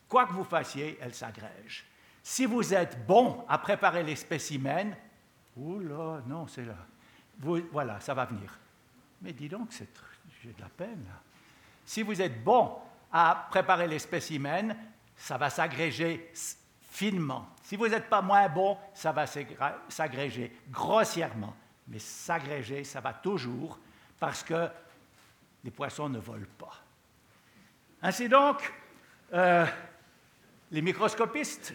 quoi 0.08 0.26
que 0.26 0.32
vous 0.32 0.44
fassiez, 0.44 0.98
elles 1.00 1.14
s'agrègent. 1.14 1.84
Si 2.22 2.46
vous 2.46 2.74
êtes 2.74 3.06
bon 3.06 3.44
à 3.48 3.58
préparer 3.58 4.02
les 4.02 4.16
spécimens, 4.16 4.92
oula, 5.56 6.22
non, 6.26 6.46
c'est 6.48 6.64
là. 6.64 6.76
voilà, 7.38 8.00
ça 8.00 8.14
va 8.14 8.24
venir. 8.24 8.58
Mais 9.22 9.32
dis 9.32 9.48
donc, 9.48 9.70
j'ai 10.42 10.52
de 10.52 10.60
la 10.60 10.68
peine. 10.68 11.06
Si 11.84 12.02
vous 12.02 12.20
êtes 12.20 12.42
bon 12.42 12.76
à 13.12 13.46
préparer 13.50 13.86
les 13.86 13.98
spécimens, 13.98 14.74
ça 15.18 15.36
va 15.36 15.50
s'agréger 15.50 16.32
finement. 16.90 17.48
Si 17.62 17.76
vous 17.76 17.88
n'êtes 17.88 18.08
pas 18.08 18.22
moins 18.22 18.48
bon, 18.48 18.78
ça 18.94 19.12
va 19.12 19.26
s'agréger 19.26 20.56
grossièrement. 20.70 21.54
Mais 21.88 21.98
s'agréger, 21.98 22.84
ça 22.84 23.00
va 23.00 23.12
toujours 23.12 23.78
parce 24.18 24.42
que 24.42 24.68
les 25.64 25.70
poissons 25.70 26.08
ne 26.08 26.18
volent 26.18 26.46
pas. 26.56 26.74
Ainsi 28.00 28.28
donc, 28.28 28.72
euh, 29.34 29.66
les 30.70 30.82
microscopistes 30.82 31.74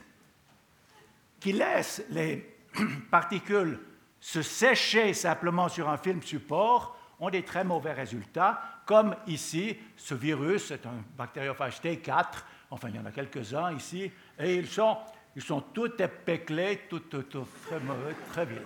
qui 1.40 1.52
laissent 1.52 2.04
les 2.10 2.58
particules 3.12 3.80
se 4.20 4.42
sécher 4.42 5.14
simplement 5.14 5.68
sur 5.68 5.90
un 5.90 5.98
film 5.98 6.22
support 6.24 6.98
ont 7.20 7.30
des 7.30 7.44
très 7.44 7.64
mauvais 7.64 7.94
résultats, 7.94 8.62
comme 8.86 9.16
ici, 9.28 9.78
ce 9.96 10.16
virus, 10.16 10.68
c'est 10.68 10.86
un 10.86 11.04
bactériophage 11.18 11.80
T4, 11.82 12.44
enfin 12.74 12.90
il 12.90 12.96
y 12.96 13.00
en 13.00 13.06
a 13.06 13.12
quelques-uns 13.12 13.72
ici, 13.74 14.12
et 14.40 14.56
ils 14.56 14.68
sont, 14.68 14.98
ils 15.36 15.44
sont 15.44 15.62
tout 15.62 15.92
épéclés, 16.02 16.82
tout, 16.90 17.02
tout, 17.02 17.24
très 17.68 17.80
mauvais, 17.80 18.16
très 18.32 18.46
vilains. 18.46 18.62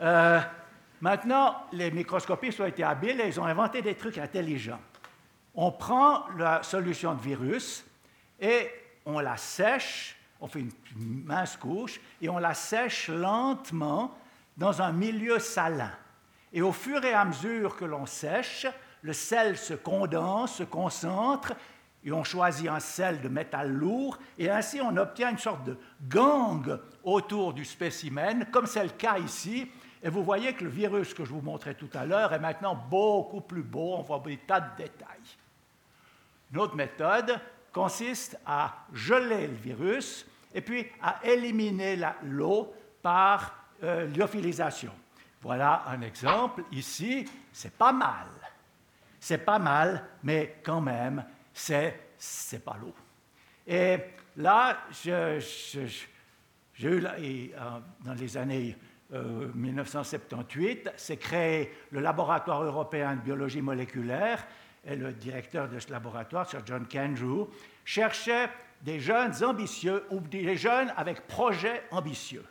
Euh, 0.00 0.40
maintenant, 1.00 1.62
les 1.72 1.92
microscopistes 1.92 2.58
ont 2.58 2.66
été 2.66 2.82
habiles 2.82 3.20
et 3.20 3.28
ils 3.28 3.38
ont 3.38 3.44
inventé 3.44 3.82
des 3.82 3.94
trucs 3.94 4.18
intelligents. 4.18 4.80
On 5.54 5.70
prend 5.70 6.24
la 6.36 6.64
solution 6.64 7.14
de 7.14 7.20
virus 7.20 7.86
et 8.40 8.68
on 9.06 9.20
la 9.20 9.36
sèche, 9.36 10.16
on 10.40 10.48
fait 10.48 10.60
une 10.60 10.72
mince 11.24 11.56
couche, 11.56 12.00
et 12.20 12.28
on 12.28 12.38
la 12.38 12.54
sèche 12.54 13.08
lentement 13.08 14.18
dans 14.56 14.82
un 14.82 14.90
milieu 14.90 15.38
salin. 15.38 15.92
Et 16.52 16.62
au 16.62 16.72
fur 16.72 17.04
et 17.04 17.14
à 17.14 17.24
mesure 17.24 17.76
que 17.76 17.84
l'on 17.84 18.06
sèche, 18.06 18.66
le 19.02 19.12
sel 19.12 19.56
se 19.56 19.74
condense, 19.74 20.56
se 20.56 20.64
concentre, 20.64 21.52
et 22.04 22.12
on 22.12 22.22
choisit 22.22 22.68
un 22.68 22.80
sel 22.80 23.20
de 23.20 23.28
métal 23.28 23.72
lourd, 23.72 24.18
et 24.38 24.50
ainsi 24.50 24.80
on 24.80 24.96
obtient 24.96 25.30
une 25.30 25.38
sorte 25.38 25.64
de 25.64 25.78
gang 26.02 26.78
autour 27.02 27.54
du 27.54 27.64
spécimen, 27.64 28.46
comme 28.52 28.66
c'est 28.66 28.84
le 28.84 28.90
cas 28.90 29.18
ici. 29.18 29.70
Et 30.02 30.10
vous 30.10 30.22
voyez 30.22 30.52
que 30.52 30.64
le 30.64 30.70
virus 30.70 31.14
que 31.14 31.24
je 31.24 31.30
vous 31.30 31.40
montrais 31.40 31.74
tout 31.74 31.88
à 31.94 32.04
l'heure 32.04 32.34
est 32.34 32.38
maintenant 32.38 32.74
beaucoup 32.74 33.40
plus 33.40 33.62
beau, 33.62 33.94
on 33.94 34.02
voit 34.02 34.22
des 34.24 34.36
tas 34.36 34.60
de 34.60 34.76
détails. 34.76 35.08
Une 36.52 36.58
autre 36.58 36.76
méthode 36.76 37.40
consiste 37.72 38.38
à 38.44 38.84
geler 38.92 39.48
le 39.48 39.54
virus 39.54 40.26
et 40.54 40.60
puis 40.60 40.86
à 41.02 41.20
éliminer 41.24 41.98
l'eau 42.22 42.72
par 43.02 43.54
euh, 43.82 44.06
lyophilisation. 44.08 44.92
Voilà 45.40 45.84
un 45.88 46.00
exemple. 46.02 46.64
Ici, 46.70 47.28
c'est 47.52 47.76
pas 47.76 47.92
mal. 47.92 48.28
C'est 49.18 49.38
pas 49.38 49.58
mal, 49.58 50.04
mais 50.22 50.60
quand 50.62 50.80
même, 50.80 51.24
c'est 51.54 52.64
pas 52.64 52.76
l'eau. 52.80 52.94
Et 53.66 53.96
là, 54.36 54.78
j'ai 54.90 55.38
eu, 56.82 57.04
euh, 57.06 57.80
dans 58.04 58.14
les 58.14 58.36
années 58.36 58.76
1978, 59.10 60.86
euh, 60.86 60.90
c'est 60.96 61.16
créé 61.16 61.72
le 61.90 62.00
laboratoire 62.00 62.62
européen 62.62 63.14
de 63.16 63.20
biologie 63.20 63.62
moléculaire, 63.62 64.44
et 64.86 64.96
le 64.96 65.12
directeur 65.12 65.68
de 65.68 65.78
ce 65.78 65.90
laboratoire, 65.90 66.48
Sir 66.48 66.60
John 66.66 66.86
Kendrew, 66.86 67.48
cherchait 67.84 68.50
des 68.82 69.00
jeunes 69.00 69.32
ambitieux 69.42 70.04
ou 70.10 70.20
des 70.20 70.56
jeunes 70.56 70.92
avec 70.96 71.26
projets 71.26 71.84
ambitieux. 71.90 72.44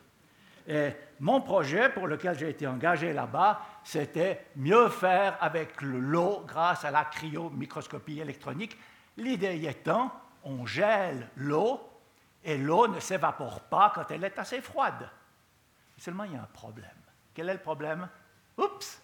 Et 0.67 0.89
mon 1.19 1.41
projet 1.41 1.89
pour 1.89 2.07
lequel 2.07 2.37
j'ai 2.39 2.49
été 2.49 2.65
engagé 2.65 3.13
là-bas, 3.13 3.61
c'était 3.83 4.45
mieux 4.55 4.89
faire 4.89 5.37
avec 5.41 5.81
l'eau 5.81 6.43
grâce 6.47 6.85
à 6.85 6.91
la 6.91 7.05
cryomicroscopie 7.05 8.19
électronique. 8.19 8.77
L'idée 9.17 9.65
étant, 9.67 10.11
on 10.43 10.65
gèle 10.65 11.29
l'eau 11.35 11.89
et 12.43 12.57
l'eau 12.57 12.87
ne 12.87 12.99
s'évapore 12.99 13.61
pas 13.61 13.91
quand 13.93 14.09
elle 14.11 14.23
est 14.23 14.37
assez 14.37 14.61
froide. 14.61 15.09
Seulement, 15.97 16.23
il 16.25 16.33
y 16.33 16.35
a 16.35 16.41
un 16.41 16.49
problème. 16.51 16.89
Quel 17.33 17.49
est 17.49 17.53
le 17.53 17.59
problème? 17.59 18.07
Oups 18.57 19.01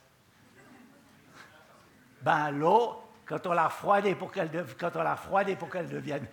Ben, 2.21 2.51
l'eau, 2.51 3.01
quand 3.25 3.45
on 3.47 3.53
l'a 3.53 3.67
refroidie 3.67 4.15
pour 4.15 4.31
qu'elle 4.31 4.49
devienne, 4.51 6.27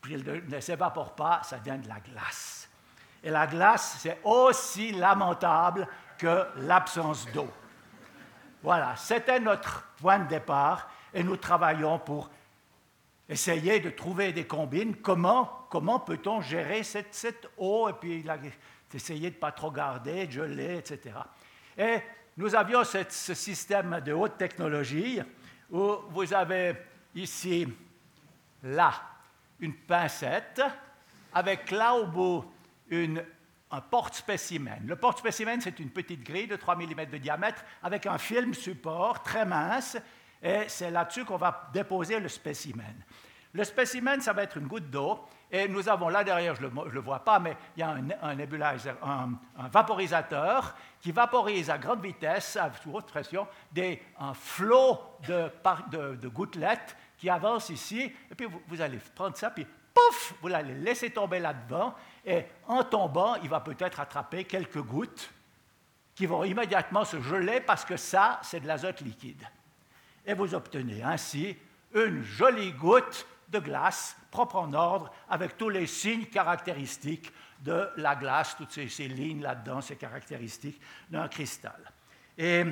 puis 0.00 0.14
elle 0.14 0.48
ne 0.48 0.60
s'évapore 0.60 1.14
pas, 1.14 1.42
ça 1.42 1.58
devient 1.58 1.78
de 1.78 1.88
la 1.88 2.00
glace. 2.00 2.68
Et 3.22 3.30
la 3.30 3.46
glace, 3.46 3.96
c'est 4.00 4.20
aussi 4.24 4.92
lamentable 4.92 5.86
que 6.18 6.46
l'absence 6.56 7.26
d'eau. 7.32 7.48
Voilà, 8.62 8.96
c'était 8.96 9.40
notre 9.40 9.86
point 10.00 10.18
de 10.18 10.28
départ 10.28 10.90
et 11.14 11.22
nous 11.22 11.36
travaillons 11.36 11.98
pour 11.98 12.30
essayer 13.30 13.78
de 13.78 13.90
trouver 13.90 14.32
des 14.32 14.44
combines. 14.44 14.96
Comment, 14.96 15.66
comment 15.70 16.00
peut-on 16.00 16.40
gérer 16.40 16.82
cette, 16.82 17.14
cette, 17.14 17.48
eau? 17.56 17.88
Et 17.88 17.92
puis 17.92 18.24
essayer 18.92 19.30
de 19.30 19.36
ne 19.36 19.40
pas 19.40 19.52
trop 19.52 19.70
garder, 19.70 20.26
de 20.26 20.32
geler, 20.32 20.78
etc. 20.78 21.14
Et 21.78 21.98
nous 22.36 22.54
avions 22.54 22.82
ce 22.84 23.34
système 23.34 24.00
de 24.04 24.12
haute 24.12 24.36
technologie 24.36 25.20
où 25.70 25.94
vous 26.10 26.34
avez 26.34 26.74
ici, 27.14 27.66
là, 28.64 28.92
une 29.60 29.74
pincette 29.74 30.60
avec 31.32 31.70
là 31.70 31.94
au 31.94 32.06
bout 32.06 32.44
un 33.72 33.80
porte-spécimen. 33.80 34.82
Le 34.84 34.96
porte-spécimen, 34.96 35.60
c'est 35.60 35.78
une 35.78 35.90
petite 35.90 36.24
grille 36.24 36.48
de 36.48 36.56
3 36.56 36.74
mm 36.74 37.06
de 37.06 37.18
diamètre 37.18 37.64
avec 37.82 38.06
un 38.06 38.18
film 38.18 38.52
support 38.52 39.22
très 39.22 39.46
mince, 39.46 39.96
et 40.42 40.64
c'est 40.68 40.90
là-dessus 40.90 41.24
qu'on 41.24 41.36
va 41.36 41.68
déposer 41.72 42.18
le 42.18 42.28
spécimen. 42.28 42.94
Le 43.52 43.64
spécimen, 43.64 44.20
ça 44.20 44.32
va 44.32 44.44
être 44.44 44.58
une 44.58 44.68
goutte 44.68 44.90
d'eau, 44.90 45.20
et 45.50 45.66
nous 45.66 45.88
avons 45.88 46.08
là 46.08 46.22
derrière, 46.22 46.54
je 46.54 46.62
ne 46.62 46.84
le, 46.88 47.00
vois 47.00 47.18
pas, 47.24 47.40
mais 47.40 47.56
il 47.76 47.80
y 47.80 47.82
a 47.82 47.90
un, 47.90 48.08
un, 48.22 49.68
vaporisateur 49.68 50.76
qui 51.00 51.10
vaporise 51.10 51.68
à 51.68 51.76
grande 51.76 52.00
vitesse, 52.00 52.56
à 52.56 52.70
haute 52.92 53.06
pression, 53.06 53.48
un 54.20 54.34
flot 54.34 55.00
de, 55.26 56.28
gouttelettes 56.28 56.96
qui 57.18 57.28
avance 57.28 57.70
ici, 57.70 58.12
et 58.30 58.34
puis 58.36 58.46
vous, 58.46 58.62
vous 58.68 58.80
allez 58.80 58.98
prendre 59.16 59.36
ça, 59.36 59.50
puis 59.50 59.66
pouf, 59.92 60.34
vous 60.40 60.54
allez 60.54 60.74
laisser 60.74 61.10
tomber 61.10 61.40
là-dedans, 61.40 61.94
et 62.24 62.44
en 62.68 62.84
tombant, 62.84 63.34
il 63.42 63.48
va 63.48 63.58
peut-être 63.58 63.98
attraper 63.98 64.44
quelques 64.44 64.80
gouttes 64.80 65.32
qui 66.14 66.26
vont 66.26 66.44
immédiatement 66.44 67.04
se 67.04 67.20
geler 67.20 67.60
parce 67.60 67.84
que 67.84 67.96
ça, 67.96 68.38
c'est 68.42 68.60
de 68.60 68.66
l'azote 68.66 69.00
liquide. 69.00 69.42
Et 70.26 70.34
vous 70.34 70.54
obtenez 70.54 71.02
ainsi 71.02 71.56
une 71.94 72.22
jolie 72.22 72.72
goutte 72.72 73.26
de 73.48 73.58
glace 73.58 74.16
propre 74.30 74.56
en 74.56 74.72
ordre 74.72 75.12
avec 75.28 75.56
tous 75.56 75.68
les 75.68 75.86
signes 75.86 76.26
caractéristiques 76.26 77.32
de 77.60 77.88
la 77.96 78.14
glace, 78.14 78.56
toutes 78.56 78.72
ces, 78.72 79.08
lignes 79.08 79.42
là-dedans, 79.42 79.80
ces 79.80 79.96
caractéristiques 79.96 80.80
d'un 81.10 81.28
cristal 81.28 81.92
et, 82.38 82.64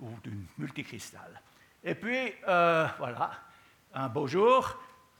ou 0.00 0.08
d'une 0.22 0.46
multicristal. 0.58 1.40
Et 1.84 1.94
puis, 1.94 2.32
euh, 2.48 2.86
voilà, 2.98 3.30
un 3.94 4.08
beau 4.08 4.26
jour, 4.26 4.76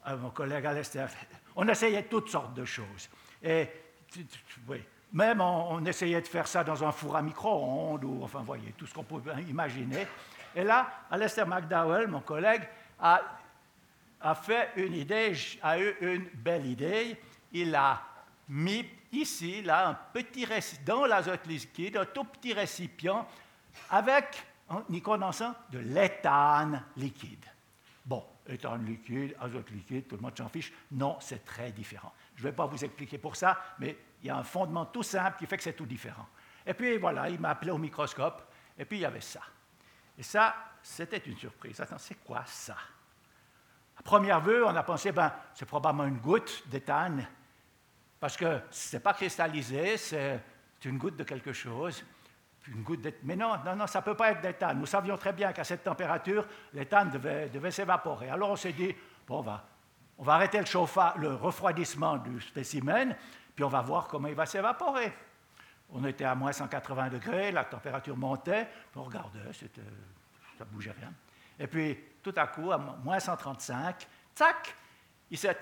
euh, 0.06 0.16
mon 0.16 0.30
collègue 0.30 0.66
Alester, 0.66 1.06
on 1.56 1.68
essayait 1.68 2.04
toutes 2.04 2.28
sortes 2.28 2.54
de 2.54 2.64
choses. 2.64 3.08
Et 3.42 3.68
même 5.12 5.40
on, 5.40 5.84
essayait 5.84 6.20
de 6.20 6.26
faire 6.26 6.46
ça 6.46 6.64
dans 6.64 6.82
un 6.82 6.92
four 6.92 7.16
à 7.16 7.22
micro-ondes, 7.22 8.04
ou 8.04 8.20
enfin, 8.22 8.40
voyez, 8.42 8.72
tout 8.76 8.86
ce 8.86 8.94
qu'on 8.94 9.04
pouvait 9.04 9.42
imaginer. 9.42 10.06
Et 10.54 10.64
là, 10.64 10.88
Alistair 11.10 11.46
McDowell, 11.46 12.08
mon 12.08 12.20
collègue, 12.20 12.68
a, 13.00 13.20
fait 14.34 14.70
une 14.76 14.94
idée, 14.94 15.32
a 15.62 15.78
eu 15.78 15.96
une 16.00 16.28
belle 16.34 16.66
idée. 16.66 17.18
Il 17.52 17.74
a 17.74 18.02
mis 18.48 18.86
ici, 19.12 19.62
là, 19.62 19.88
un 19.88 19.94
petit 20.12 20.46
dans 20.84 21.06
l'azote 21.06 21.46
liquide, 21.46 21.96
un 21.96 22.06
tout 22.06 22.24
petit 22.24 22.52
récipient 22.52 23.26
avec, 23.90 24.44
en 24.68 24.82
y 24.90 25.00
condensant, 25.00 25.54
de 25.70 25.78
l'éthane 25.78 26.84
liquide. 26.96 27.46
Bon, 28.04 28.24
éthane 28.46 28.84
liquide, 28.84 29.36
azote 29.40 29.70
liquide, 29.70 30.06
tout 30.08 30.16
le 30.16 30.22
monde 30.22 30.36
s'en 30.36 30.48
fiche. 30.48 30.72
Non, 30.92 31.16
c'est 31.20 31.44
très 31.44 31.70
différent. 31.72 32.12
Je 32.36 32.42
ne 32.42 32.48
vais 32.48 32.56
pas 32.56 32.66
vous 32.66 32.84
expliquer 32.84 33.18
pour 33.18 33.36
ça, 33.36 33.58
mais 33.78 33.96
il 34.22 34.28
y 34.28 34.30
a 34.30 34.36
un 34.36 34.44
fondement 34.44 34.86
tout 34.86 35.02
simple 35.02 35.38
qui 35.38 35.46
fait 35.46 35.56
que 35.56 35.62
c'est 35.62 35.72
tout 35.74 35.86
différent. 35.86 36.26
Et 36.66 36.74
puis 36.74 36.96
voilà, 36.98 37.28
il 37.28 37.40
m'a 37.40 37.50
appelé 37.50 37.70
au 37.70 37.78
microscope, 37.78 38.42
et 38.78 38.84
puis 38.84 38.98
il 38.98 39.02
y 39.02 39.06
avait 39.06 39.20
ça. 39.20 39.40
Et 40.18 40.22
ça, 40.22 40.54
c'était 40.82 41.18
une 41.18 41.38
surprise. 41.38 41.80
Attends, 41.80 41.98
c'est 41.98 42.22
quoi 42.24 42.42
ça? 42.46 42.76
À 43.96 44.02
première 44.02 44.40
vue, 44.40 44.64
on 44.64 44.74
a 44.74 44.82
pensé, 44.82 45.12
ben, 45.12 45.32
c'est 45.54 45.66
probablement 45.66 46.08
une 46.08 46.18
goutte 46.18 46.62
d'éthane, 46.66 47.26
parce 48.18 48.36
que 48.36 48.60
ce 48.70 48.96
n'est 48.96 49.00
pas 49.00 49.14
cristallisé, 49.14 49.96
c'est 49.96 50.40
une 50.84 50.98
goutte 50.98 51.16
de 51.16 51.24
quelque 51.24 51.52
chose. 51.52 52.04
Une 52.68 52.82
goutte 52.82 53.04
Mais 53.24 53.34
non, 53.34 53.56
non, 53.64 53.74
non, 53.74 53.86
ça 53.88 53.98
ne 53.98 54.04
peut 54.04 54.16
pas 54.16 54.30
être 54.30 54.40
d'éthane. 54.40 54.78
Nous 54.78 54.86
savions 54.86 55.16
très 55.16 55.32
bien 55.32 55.52
qu'à 55.52 55.64
cette 55.64 55.82
température, 55.82 56.46
l'éthane 56.72 57.10
devait, 57.10 57.48
devait 57.48 57.72
s'évaporer. 57.72 58.30
Alors 58.30 58.50
on 58.50 58.56
s'est 58.56 58.72
dit, 58.72 58.94
bon, 59.26 59.38
on 59.38 59.42
va, 59.42 59.64
on 60.18 60.22
va 60.22 60.34
arrêter 60.34 60.60
le, 60.60 61.20
le 61.20 61.34
refroidissement 61.34 62.18
du 62.18 62.40
spécimen, 62.40 63.16
puis 63.56 63.64
on 63.64 63.68
va 63.68 63.80
voir 63.80 64.06
comment 64.06 64.28
il 64.28 64.34
va 64.34 64.46
s'évaporer. 64.46 65.12
On 65.92 66.04
était 66.04 66.24
à 66.24 66.34
moins 66.34 66.52
180 66.52 67.10
degrés, 67.10 67.52
la 67.52 67.64
température 67.64 68.16
montait, 68.16 68.68
on 68.96 69.04
regardait, 69.04 69.52
ça 69.52 69.66
ne 70.60 70.64
bougeait 70.64 70.94
rien. 70.98 71.12
Et 71.58 71.66
puis, 71.66 71.98
tout 72.22 72.32
à 72.36 72.46
coup, 72.46 72.72
à 72.72 72.78
moins 72.78 73.20
135, 73.20 74.06
tac, 74.34 74.74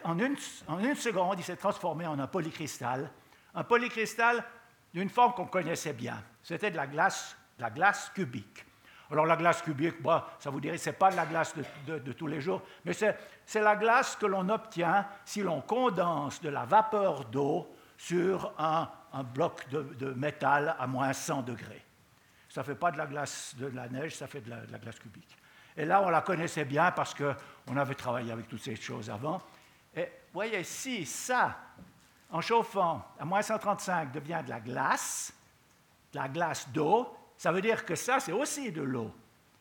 en, 0.05 0.19
une, 0.19 0.37
en 0.69 0.79
une 0.79 0.95
seconde, 0.95 1.39
il 1.39 1.45
s'est 1.45 1.57
transformé 1.57 2.07
en 2.07 2.19
un 2.19 2.27
polycristal. 2.27 3.11
Un 3.55 3.65
polycristal 3.65 4.45
d'une 4.93 5.09
forme 5.09 5.35
qu'on 5.35 5.47
connaissait 5.47 5.93
bien. 5.93 6.23
C'était 6.43 6.71
de 6.71 6.77
la 6.77 6.87
glace, 6.87 7.37
la 7.59 7.71
glace 7.71 8.11
cubique. 8.15 8.65
Alors 9.11 9.27
la 9.27 9.37
glace 9.37 9.63
cubique, 9.63 10.01
bah, 10.03 10.37
ça 10.39 10.51
vous 10.51 10.61
dirait, 10.61 10.79
ce 10.79 10.91
n'est 10.91 10.97
pas 10.97 11.11
de 11.11 11.17
la 11.17 11.27
glace 11.27 11.55
de, 11.87 12.13
tous 12.13 12.29
les 12.29 12.41
jours, 12.41 12.63
mais 12.85 12.93
c'est 12.93 13.61
la 13.61 13.75
glace 13.75 14.15
que 14.17 14.27
l'on 14.27 14.49
obtient 14.49 15.07
si 15.25 15.43
l'on 15.43 15.61
condense 15.61 16.41
de 16.41 16.49
la 16.49 16.65
vapeur 16.65 17.25
d'eau 17.25 17.75
sur 17.97 18.53
un, 18.59 18.89
bloc 19.23 19.69
de, 19.69 20.13
métal 20.13 20.77
à 20.79 20.87
moins 20.87 21.13
100 21.13 21.43
degrés. 21.43 21.83
Ça 22.49 22.63
ne 22.63 22.67
fait 22.67 22.75
pas 22.75 22.91
de 22.91 22.99
la 22.99 23.07
glace 23.07 23.55
de 23.57 23.67
la 23.67 23.89
neige, 23.89 24.17
ça 24.17 24.27
fait 24.27 24.41
de 24.41 24.51
la, 24.51 24.79
glace 24.79 24.99
cubique. 24.99 25.37
Et 25.77 25.85
là, 25.85 26.03
on 26.03 26.11
la 26.11 26.23
connaissait 26.23 26.65
bien 26.65 26.91
parce 26.91 27.15
qu'on 27.15 27.77
avait 27.77 27.95
travaillé 27.95 28.33
avec 28.33 28.49
toutes 28.49 28.63
ces 28.63 28.77
choses 28.77 29.09
avant. 29.09 29.41
Et 29.95 30.09
voyez, 30.33 30.65
si 30.65 31.07
ça, 31.07 31.57
en 32.31 32.41
chauffant 32.41 33.07
à 33.19 33.25
moins 33.25 33.43
135, 33.43 34.13
devient 34.13 34.41
de 34.45 34.51
la 34.51 34.61
glace, 34.61 35.33
de 36.13 36.19
la 36.19 36.29
glace 36.29 36.69
d'eau, 36.71 37.17
ça 37.37 37.53
veut 37.53 37.63
dire 37.63 37.85
que 37.85 37.95
ça, 37.95 38.21
c'est 38.21 38.33
aussi 38.33 38.73
de 38.73 38.83
l'eau. 38.83 39.15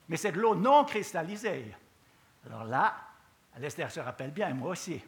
Mais 0.07 0.17
c'est 0.17 0.31
de 0.31 0.39
l'eau 0.39 0.55
non 0.55 0.83
cristallisée. 0.83 1.73
Alors 2.45 2.63
là, 2.63 2.95
Alester 3.55 3.89
se 3.89 3.99
rappelle 3.99 4.31
bien, 4.31 4.49
et 4.49 4.53
moi 4.53 4.71
aussi. 4.71 5.01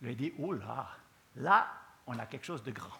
Je 0.00 0.04
lui 0.04 0.12
ai 0.12 0.16
dit, 0.16 0.32
oula, 0.38 0.88
là, 1.36 1.68
on 2.06 2.18
a 2.18 2.26
quelque 2.26 2.44
chose 2.44 2.62
de 2.62 2.70
grand. 2.70 2.98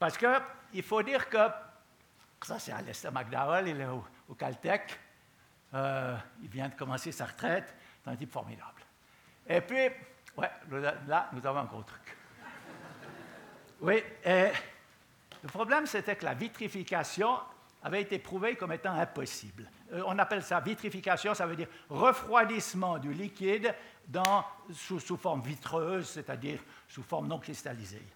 Parce 0.00 0.16
qu'il 0.16 0.82
faut 0.82 1.02
dire 1.02 1.28
que, 1.28 1.36
ça 2.40 2.58
c'est 2.58 2.72
Alester 2.72 3.10
McDowell, 3.10 3.68
il 3.68 3.80
est 3.82 3.86
au, 3.86 4.34
Caltech, 4.34 4.98
euh, 5.74 6.16
il 6.42 6.48
vient 6.48 6.70
de 6.70 6.74
commencer 6.74 7.12
sa 7.12 7.26
retraite, 7.26 7.74
c'est 8.02 8.10
un 8.10 8.16
type 8.16 8.32
formidable. 8.32 8.80
Et 9.46 9.60
puis, 9.60 9.90
là, 11.06 11.28
nous 11.34 11.46
avons 11.46 11.60
un 11.60 11.64
gros 11.64 11.82
truc. 11.82 12.16
Oui, 13.82 14.02
et 14.24 14.48
le 15.42 15.48
problème, 15.48 15.86
c'était 15.86 16.16
que 16.16 16.24
la 16.24 16.34
vitrification 16.34 17.38
avait 17.82 18.00
été 18.00 18.18
prouvée 18.18 18.56
comme 18.56 18.72
étant 18.72 18.92
impossible. 18.92 19.70
Euh, 19.92 20.02
on 20.06 20.18
appelle 20.18 20.42
ça 20.42 20.60
vitrification, 20.60 21.34
ça 21.34 21.44
veut 21.44 21.56
dire 21.56 21.68
refroidissement 21.90 22.98
du 22.98 23.12
liquide 23.12 23.74
sous, 24.72 25.16
forme 25.18 25.42
vitreuse, 25.42 26.08
c'est-à-dire 26.08 26.60
sous 26.88 27.02
forme 27.02 27.28
non 27.28 27.38
cristallisée. 27.38 28.06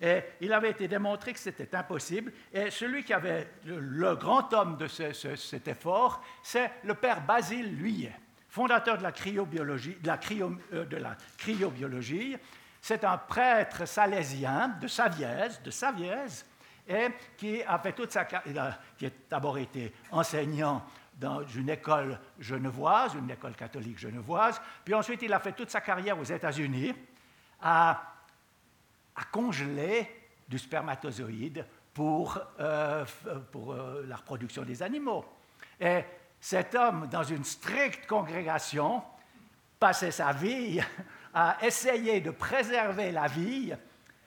Et 0.00 0.22
il 0.40 0.52
avait 0.52 0.70
été 0.70 0.88
démontré 0.88 1.32
que 1.32 1.38
c'était 1.38 1.74
impossible. 1.74 2.32
Et 2.52 2.70
celui 2.70 3.04
qui 3.04 3.12
avait 3.12 3.48
le, 3.66 4.14
grand 4.16 4.52
homme 4.54 4.76
de 4.76 4.86
cet 4.86 5.68
effort, 5.68 6.22
c'est 6.42 6.70
le 6.84 6.94
père 6.94 7.20
Basile 7.20 7.76
Luyet, 7.76 8.18
fondateur 8.48 8.96
de 8.96 9.02
la 9.02 9.12
cryobiologie, 9.12 9.96
de 10.00 10.06
la, 10.06 10.18
euh, 10.72 10.84
de 10.86 10.96
la 10.96 11.16
cryobiologie. 11.36 12.36
C'est 12.80 13.04
un 13.04 13.18
prêtre 13.18 13.86
salésien 13.86 14.68
de 14.80 14.88
Savièse, 14.88 15.60
de 15.62 15.70
et 16.88 17.08
qui 17.36 17.62
a 17.62 17.78
fait 17.78 17.92
toute 17.92 18.10
sa 18.10 18.24
qui 18.24 19.06
a 19.06 19.10
d'abord 19.28 19.58
été 19.58 19.92
enseignant 20.10 20.82
dans 21.14 21.46
une 21.46 21.68
école 21.68 22.18
genevoise, 22.38 23.14
une 23.14 23.30
école 23.30 23.54
catholique 23.54 23.98
genevoise, 23.98 24.60
puis 24.84 24.94
ensuite 24.94 25.20
il 25.22 25.32
a 25.32 25.38
fait 25.38 25.52
toute 25.52 25.70
sa 25.70 25.82
carrière 25.82 26.18
aux 26.18 26.24
États-Unis 26.24 26.94
à, 27.60 28.02
congeler 29.24 30.08
du 30.48 30.58
spermatozoïde 30.58 31.64
pour, 31.94 32.38
euh, 32.60 33.04
pour 33.52 33.72
euh, 33.72 34.04
la 34.06 34.16
reproduction 34.16 34.62
des 34.62 34.82
animaux. 34.82 35.24
Et 35.80 36.04
cet 36.40 36.74
homme, 36.74 37.08
dans 37.08 37.24
une 37.24 37.44
stricte 37.44 38.06
congrégation, 38.06 39.02
passait 39.78 40.10
sa 40.10 40.32
vie 40.32 40.80
à 41.34 41.58
essayer 41.62 42.20
de 42.20 42.30
préserver 42.30 43.12
la 43.12 43.26
vie 43.26 43.72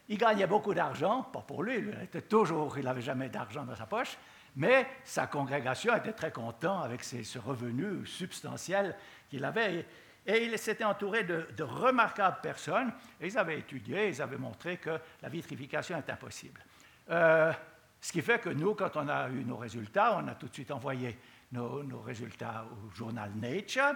il 0.10 0.18
gagnait 0.18 0.48
beaucoup 0.48 0.74
d'argent, 0.74 1.24
pas 1.24 1.42
pour 1.42 1.64
lui, 1.64 1.78
il 1.78 2.04
était 2.04 2.22
toujours, 2.22 2.78
il 2.78 2.84
n'avait 2.84 3.02
jamais 3.02 3.30
d'argent 3.30 3.64
dans 3.64 3.76
sa 3.76 3.86
poche, 3.86 4.18
mais 4.56 4.86
sa 5.04 5.28
congrégation 5.28 5.96
était 5.96 6.12
très 6.12 6.32
contente 6.32 6.84
avec 6.84 7.04
ce 7.04 7.40
revenu 7.40 8.06
substantiel 8.06 8.96
qu'il 9.30 9.46
avait. 9.46 9.86
Et 10.26 10.46
il 10.46 10.58
s'était 10.58 10.84
entouré 10.84 11.24
de, 11.24 11.64
remarquables 11.64 12.40
personnes, 12.42 12.94
et 13.20 13.28
ils 13.28 13.38
avaient 13.38 13.60
étudié, 13.60 14.10
ils 14.10 14.22
avaient 14.22 14.38
montré 14.38 14.78
que 14.78 14.98
la 15.22 15.30
vitrification 15.30 15.98
est 15.98 16.10
impossible. 16.10 16.64
Euh, 17.10 17.52
ce 18.00 18.12
qui 18.12 18.22
fait 18.22 18.40
que 18.40 18.50
nous, 18.50 18.74
quand 18.76 18.96
on 18.96 19.08
a 19.08 19.30
eu 19.30 19.44
nos 19.44 19.58
résultats, 19.58 20.18
on 20.18 20.28
a 20.28 20.36
tout 20.36 20.48
de 20.48 20.54
suite 20.54 20.72
envoyé 20.72 21.18
nos 21.52 22.02
résultats 22.02 22.66
au 22.72 22.96
journal 22.96 23.32
Nature, 23.36 23.94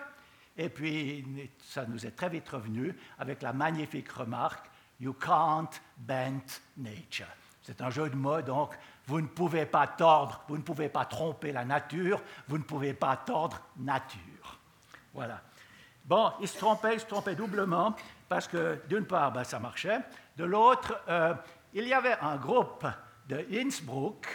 et 0.58 0.70
puis 0.70 1.50
ça 1.64 1.86
nous 1.86 2.06
est 2.06 2.12
très 2.12 2.30
vite 2.30 2.50
revenu 2.50 2.96
avec 3.20 3.42
la 3.42 3.54
magnifique 3.54 4.12
remarque 4.12 4.70
You 5.00 5.14
can't 5.14 5.70
bend 5.98 6.60
nature. 6.76 7.28
C'est 7.62 7.82
un 7.82 7.92
jeu 7.92 8.10
de 8.10 8.16
mots, 8.16 8.42
donc 8.42 8.74
vous 9.06 9.22
ne 9.22 9.28
pouvez 9.28 9.68
pas 9.68 9.86
tordre, 9.86 10.42
vous 10.48 10.58
ne 10.58 10.64
pouvez 10.64 10.90
pas 10.90 11.06
tromper 11.06 11.52
la 11.52 11.66
nature, 11.66 12.22
vous 12.48 12.58
ne 12.58 12.64
pouvez 12.64 12.94
pas 12.94 13.16
tordre 13.16 13.62
nature. 13.78 14.60
Voilà. 15.14 15.42
Bon, 16.08 16.32
il 16.40 16.48
se 16.48 16.58
trompait, 16.58 16.94
il 16.94 17.00
se 17.02 17.06
trompait 17.06 17.36
doublement, 17.36 17.94
parce 18.30 18.48
que 18.48 18.80
d'une 18.88 19.06
part, 19.06 19.34
ben, 19.34 19.44
ça 19.44 19.60
marchait, 19.60 20.00
de 20.38 20.46
l'autre, 20.46 20.98
euh, 21.10 21.34
il 21.74 21.86
y 21.86 21.94
avait 21.94 22.18
un 22.22 22.38
groupe 22.38 22.88
de 23.28 23.46
Innsbruck, 23.52 24.26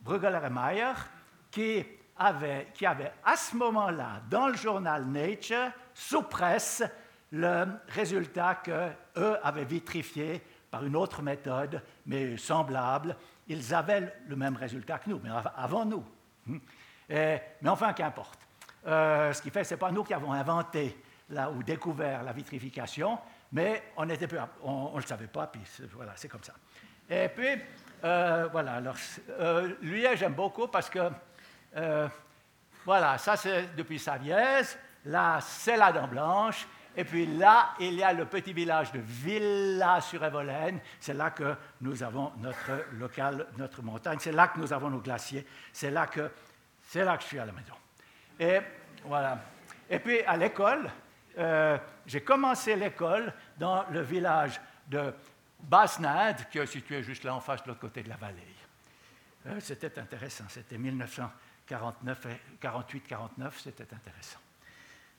Brueggeler 0.00 0.40
et 0.44 0.50
Meyer, 0.50 0.92
qui 1.50 1.84
avait, 2.18 2.68
qui 2.74 2.86
avait 2.86 3.12
à 3.24 3.36
ce 3.36 3.54
moment-là, 3.56 4.20
dans 4.28 4.48
le 4.48 4.56
journal 4.56 5.04
Nature, 5.06 5.70
sous 5.94 6.22
presse, 6.22 6.82
le 7.30 7.66
résultat 7.88 8.56
qu'eux 8.56 9.38
avaient 9.42 9.64
vitrifié 9.64 10.42
par 10.70 10.84
une 10.84 10.96
autre 10.96 11.22
méthode, 11.22 11.82
mais 12.06 12.36
semblable. 12.36 13.16
Ils 13.46 13.72
avaient 13.72 14.12
le 14.26 14.36
même 14.36 14.56
résultat 14.56 14.98
que 14.98 15.10
nous, 15.10 15.20
mais 15.22 15.30
avant 15.56 15.84
nous. 15.84 16.04
Hmm. 16.46 16.58
mais 17.08 17.68
enfin, 17.68 17.92
qu'importe. 17.92 18.45
Euh, 18.86 19.32
ce 19.32 19.42
qui 19.42 19.50
fait, 19.50 19.64
ce 19.64 19.74
n'est 19.74 19.78
pas 19.78 19.90
nous 19.90 20.04
qui 20.04 20.14
avons 20.14 20.32
inventé 20.32 20.96
là, 21.30 21.50
ou 21.50 21.62
découvert 21.62 22.22
la 22.22 22.32
vitrification, 22.32 23.18
mais 23.52 23.92
on 23.96 24.06
ne 24.06 24.14
le 24.14 25.06
savait 25.06 25.26
pas, 25.26 25.46
puis 25.48 25.60
voilà, 25.94 26.12
c'est 26.14 26.28
comme 26.28 26.42
ça. 26.42 26.54
Et 27.08 27.28
puis, 27.28 27.60
euh, 28.04 28.48
voilà, 28.50 28.74
alors, 28.74 28.96
euh, 29.30 29.74
lui, 29.82 30.04
j'aime 30.14 30.34
beaucoup 30.34 30.68
parce 30.68 30.88
que, 30.88 31.10
voilà, 32.84 33.18
ça 33.18 33.36
c'est 33.36 33.74
depuis 33.74 33.98
Savièse, 33.98 34.78
là 35.04 35.40
c'est 35.40 35.76
la 35.76 35.92
dent 35.92 36.06
blanche, 36.06 36.66
et 36.96 37.04
puis 37.04 37.26
là, 37.26 37.74
il 37.78 37.94
y 37.94 38.02
a 38.02 38.12
le 38.12 38.24
petit 38.24 38.54
village 38.54 38.90
de 38.90 39.00
Villa-sur-Evolène. 39.00 40.80
C'est 40.98 41.12
là 41.12 41.30
que 41.30 41.54
nous 41.82 42.02
avons 42.02 42.32
notre 42.38 42.70
local, 42.94 43.46
notre 43.58 43.82
montagne. 43.82 44.16
C'est 44.18 44.32
là 44.32 44.48
que 44.48 44.58
nous 44.58 44.72
avons 44.72 44.88
nos 44.88 45.00
glaciers. 45.00 45.46
C'est 45.74 45.90
là 45.90 46.06
que, 46.06 46.30
là 46.94 47.16
que 47.18 47.22
je 47.22 47.28
suis 47.28 47.38
à 47.38 47.44
la 47.44 47.52
maison. 47.52 47.74
Voilà. 49.06 49.38
Et 49.88 49.98
puis 49.98 50.20
à 50.22 50.36
l'école, 50.36 50.90
euh, 51.38 51.78
j'ai 52.06 52.22
commencé 52.22 52.76
l'école 52.76 53.32
dans 53.58 53.84
le 53.90 54.00
village 54.02 54.60
de 54.88 55.14
Basnade, 55.60 56.48
qui 56.50 56.58
est 56.58 56.66
situé 56.66 57.02
juste 57.02 57.24
là 57.24 57.34
en 57.34 57.40
face 57.40 57.62
de 57.62 57.68
l'autre 57.68 57.80
côté 57.80 58.02
de 58.02 58.08
la 58.08 58.16
vallée. 58.16 58.54
Euh, 59.46 59.60
c'était 59.60 59.98
intéressant. 59.98 60.44
C'était 60.48 60.76
1948-49. 60.78 62.16
C'était 63.58 63.94
intéressant. 63.94 64.38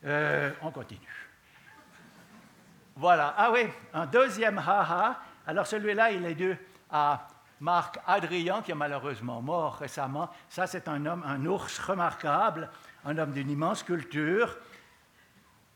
Euh, 0.04 0.52
on 0.62 0.70
continue. 0.70 1.28
Voilà. 2.96 3.34
Ah 3.36 3.50
oui, 3.52 3.66
un 3.94 4.06
deuxième 4.06 4.58
haha 4.58 5.20
Alors 5.46 5.66
celui-là, 5.66 6.10
il 6.10 6.24
est 6.26 6.34
dû 6.34 6.56
à 6.90 7.28
Marc 7.60 7.98
Adrien, 8.06 8.62
qui 8.62 8.70
est 8.70 8.76
malheureusement 8.76 9.40
mort 9.42 9.76
récemment. 9.76 10.30
Ça, 10.48 10.66
c'est 10.66 10.88
un 10.88 11.04
homme, 11.06 11.24
un 11.26 11.44
ours 11.46 11.78
remarquable, 11.78 12.70
un 13.08 13.16
homme 13.16 13.32
d'une 13.32 13.50
immense 13.50 13.82
culture. 13.82 14.58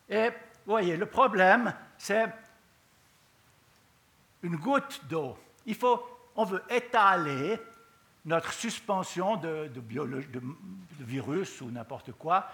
Et 0.08 0.28
voyez, 0.66 0.98
le 0.98 1.06
problème, 1.06 1.74
c'est 1.96 2.26
une 4.42 4.56
goutte 4.56 5.00
d'eau. 5.08 5.38
Il 5.64 5.74
faut, 5.74 6.06
on 6.36 6.44
veut 6.44 6.62
étaler 6.68 7.58
notre 8.26 8.52
suspension 8.52 9.36
de, 9.36 9.70
de, 9.74 9.80
virus 11.00 11.62
ou 11.62 11.70
n'importe 11.70 12.12
quoi. 12.12 12.46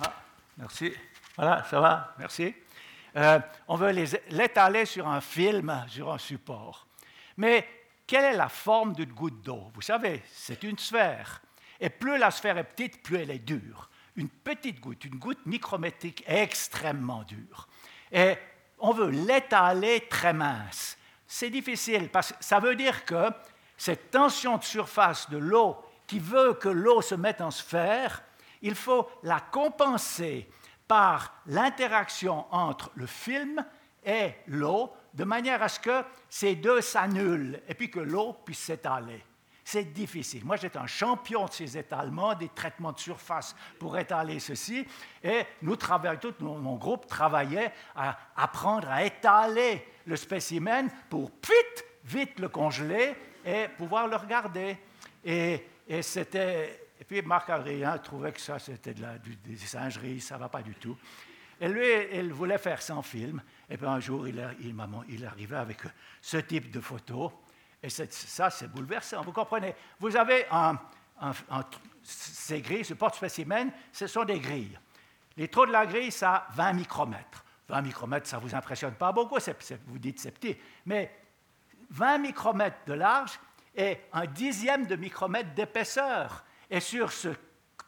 Ah, 0.00 0.12
merci. 0.58 0.92
Voilà, 1.36 1.62
ça 1.64 1.80
va, 1.80 2.14
merci. 2.18 2.52
Euh, 3.16 3.38
on 3.68 3.76
veut 3.76 3.92
l'étaler 4.30 4.84
sur 4.84 5.06
un 5.06 5.20
film, 5.20 5.84
sur 5.88 6.12
un 6.12 6.18
support. 6.18 6.88
Mais 7.36 7.68
quelle 8.06 8.34
est 8.34 8.36
la 8.36 8.48
forme 8.48 8.94
d'une 8.94 9.12
goutte 9.12 9.42
d'eau? 9.42 9.70
Vous 9.74 9.82
savez, 9.82 10.22
c'est 10.32 10.64
une 10.64 10.78
sphère. 10.78 11.40
Et 11.78 11.88
plus 11.88 12.18
la 12.18 12.30
sphère 12.30 12.58
est 12.58 12.64
petite, 12.64 13.02
plus 13.02 13.18
elle 13.18 13.30
est 13.30 13.38
dure. 13.38 13.88
Une 14.16 14.28
petite 14.28 14.80
goutte, 14.80 15.04
une 15.04 15.18
goutte 15.18 15.44
micrométrique 15.46 16.24
extrêmement 16.26 17.22
dure. 17.24 17.68
Et 18.10 18.34
on 18.78 18.92
veut 18.92 19.10
l'étaler 19.10 20.06
très 20.08 20.32
mince. 20.32 20.98
C'est 21.26 21.50
difficile 21.50 22.10
parce 22.10 22.32
que 22.32 22.44
ça 22.44 22.60
veut 22.60 22.76
dire 22.76 23.04
que 23.04 23.30
cette 23.76 24.10
tension 24.10 24.58
de 24.58 24.64
surface 24.64 25.30
de 25.30 25.38
l'eau 25.38 25.76
qui 26.06 26.18
veut 26.18 26.54
que 26.54 26.68
l'eau 26.68 27.00
se 27.00 27.14
mette 27.14 27.40
en 27.40 27.50
sphère, 27.50 28.22
il 28.60 28.74
faut 28.74 29.08
la 29.22 29.40
compenser 29.40 30.48
par 30.86 31.34
l'interaction 31.46 32.46
entre 32.54 32.90
le 32.94 33.06
film 33.06 33.64
et 34.04 34.34
l'eau, 34.46 34.92
de 35.14 35.24
manière 35.24 35.62
à 35.62 35.68
ce 35.68 35.80
que 35.80 36.04
ces 36.28 36.54
deux 36.54 36.80
s'annulent 36.80 37.62
et 37.66 37.74
puis 37.74 37.90
que 37.90 38.00
l'eau 38.00 38.34
puisse 38.44 38.58
s'étaler. 38.58 39.24
C'est 39.64 39.92
difficile. 39.92 40.44
Moi, 40.44 40.56
j'étais 40.56 40.78
un 40.78 40.86
champion 40.86 41.46
de 41.46 41.52
ces 41.52 41.78
étalements, 41.78 42.34
des 42.34 42.48
traitements 42.48 42.92
de 42.92 42.98
surface 42.98 43.54
pour 43.78 43.96
étaler 43.96 44.40
ceci. 44.40 44.84
Et 45.22 45.42
nous 45.62 45.76
tout 45.76 46.34
mon 46.40 46.76
groupe 46.76 47.06
travaillait 47.06 47.72
à 47.94 48.18
apprendre 48.36 48.88
à 48.90 49.04
étaler 49.04 49.86
le 50.06 50.16
spécimen 50.16 50.90
pour 51.08 51.30
vite, 51.30 51.84
vite 52.04 52.40
le 52.40 52.48
congeler 52.48 53.14
et 53.44 53.68
pouvoir 53.76 54.08
le 54.08 54.16
regarder. 54.16 54.76
Et, 55.24 55.64
et 55.86 56.02
c'était 56.02 56.82
et 57.02 57.04
puis 57.04 57.20
Marc-Adrien 57.20 57.98
trouvait 57.98 58.30
que 58.30 58.40
ça, 58.40 58.60
c'était 58.60 58.94
de 58.94 59.02
la, 59.02 59.18
des 59.18 59.56
singeries, 59.56 60.20
ça 60.20 60.36
ne 60.36 60.40
va 60.40 60.48
pas 60.48 60.62
du 60.62 60.76
tout. 60.76 60.96
Et 61.60 61.66
lui, 61.66 61.84
il 62.12 62.32
voulait 62.32 62.58
faire 62.58 62.80
sans 62.80 63.02
film. 63.02 63.42
Et 63.68 63.76
puis 63.76 63.88
un 63.88 63.98
jour, 63.98 64.28
il, 64.28 64.40
il, 64.60 64.72
il 65.08 65.26
arrivait 65.26 65.56
avec 65.56 65.78
ce 66.20 66.36
type 66.36 66.70
de 66.70 66.78
photo. 66.78 67.32
Et 67.82 67.88
ça, 67.90 68.50
c'est 68.50 68.68
bouleversant. 68.68 69.22
Vous 69.22 69.32
comprenez? 69.32 69.74
Vous 69.98 70.16
avez 70.16 70.46
ces 72.02 72.60
grilles, 72.60 72.84
ce 72.84 72.94
porte-spécimen, 72.94 73.72
ce 73.92 74.06
sont 74.06 74.24
des 74.24 74.38
grilles. 74.38 74.78
Les 75.36 75.48
trous 75.48 75.66
de 75.66 75.72
la 75.72 75.86
grille, 75.86 76.12
ça 76.12 76.34
a 76.34 76.46
20 76.52 76.72
micromètres. 76.74 77.44
20 77.68 77.82
micromètres, 77.82 78.28
ça 78.28 78.36
ne 78.36 78.42
vous 78.42 78.54
impressionne 78.54 78.94
pas 78.94 79.12
beaucoup, 79.12 79.38
vous 79.86 79.98
dites 79.98 80.20
c'est 80.20 80.32
petit. 80.32 80.56
Mais 80.84 81.10
20 81.90 82.18
micromètres 82.18 82.84
de 82.86 82.92
large 82.92 83.38
et 83.74 84.00
un 84.12 84.26
dixième 84.26 84.86
de 84.86 84.96
micromètre 84.96 85.54
d'épaisseur. 85.54 86.44
Et 86.68 86.80
sur 86.80 87.12
ce 87.12 87.28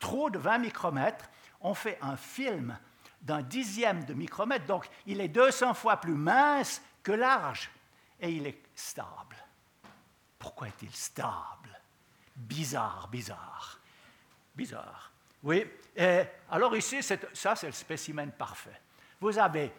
trou 0.01 0.31
de 0.31 0.39
20 0.39 0.59
micromètres, 0.59 1.29
on 1.61 1.75
fait 1.75 1.99
un 2.01 2.17
film 2.17 2.79
d'un 3.21 3.43
dixième 3.43 4.05
de 4.05 4.15
micromètre, 4.15 4.67
donc 4.67 4.89
il 5.07 5.21
est 5.21 5.29
200 5.29 5.75
fois 5.75 5.97
plus 5.99 6.15
mince 6.15 6.83
que 7.03 7.13
large, 7.13 7.71
et 8.21 8.31
il 8.31 8.47
est 8.47 8.63
stable. 8.75 9.37
Pourquoi 10.45 10.69
est-il 10.69 10.95
stable? 10.95 11.81
Bizarre, 12.37 13.09
bizarre, 13.11 13.81
bizarre. 14.55 15.11
Oui, 15.43 15.65
alors 16.51 16.77
ici, 16.77 17.03
ça 17.03 17.57
c'est 17.57 17.67
le 17.67 17.73
spécimen 17.73 18.31
parfait. 18.31 18.79
Vous 19.23 19.39
avez 19.39 19.73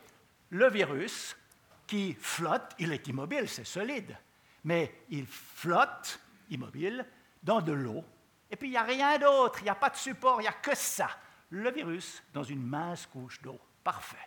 le 0.49 0.67
virus 0.71 1.38
qui 1.86 2.15
flotte, 2.15 2.73
il 2.80 2.91
est 2.91 3.08
immobile, 3.08 3.47
c'est 3.47 3.63
solide, 3.63 4.17
mais 4.63 5.04
il 5.10 5.28
flotte, 5.28 6.19
immobile, 6.49 7.06
dans 7.43 7.62
de 7.62 7.71
l'eau 7.71 8.04
et 8.49 8.56
puis 8.56 8.69
il 8.69 8.71
n'y 8.71 8.78
a 8.78 8.84
rien 8.84 9.19
d'autre, 9.19 9.60
il 9.60 9.65
n'y 9.65 9.69
a 9.69 9.75
pas 9.75 9.91
de 9.91 9.97
support, 9.97 10.39
il 10.39 10.45
n'y 10.45 10.49
a 10.49 10.54
que 10.54 10.75
ça. 10.75 11.10
Le 11.51 11.69
virus 11.69 12.23
dans 12.34 12.43
une 12.43 12.65
mince 12.65 13.06
couche 13.06 13.39
d'eau. 13.39 13.60
Parfait. 13.84 14.17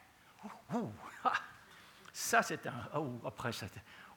ça, 2.12 2.42
c'est 2.42 2.64
un. 2.68 2.88
Oh, 2.94 3.20
après, 3.27 3.51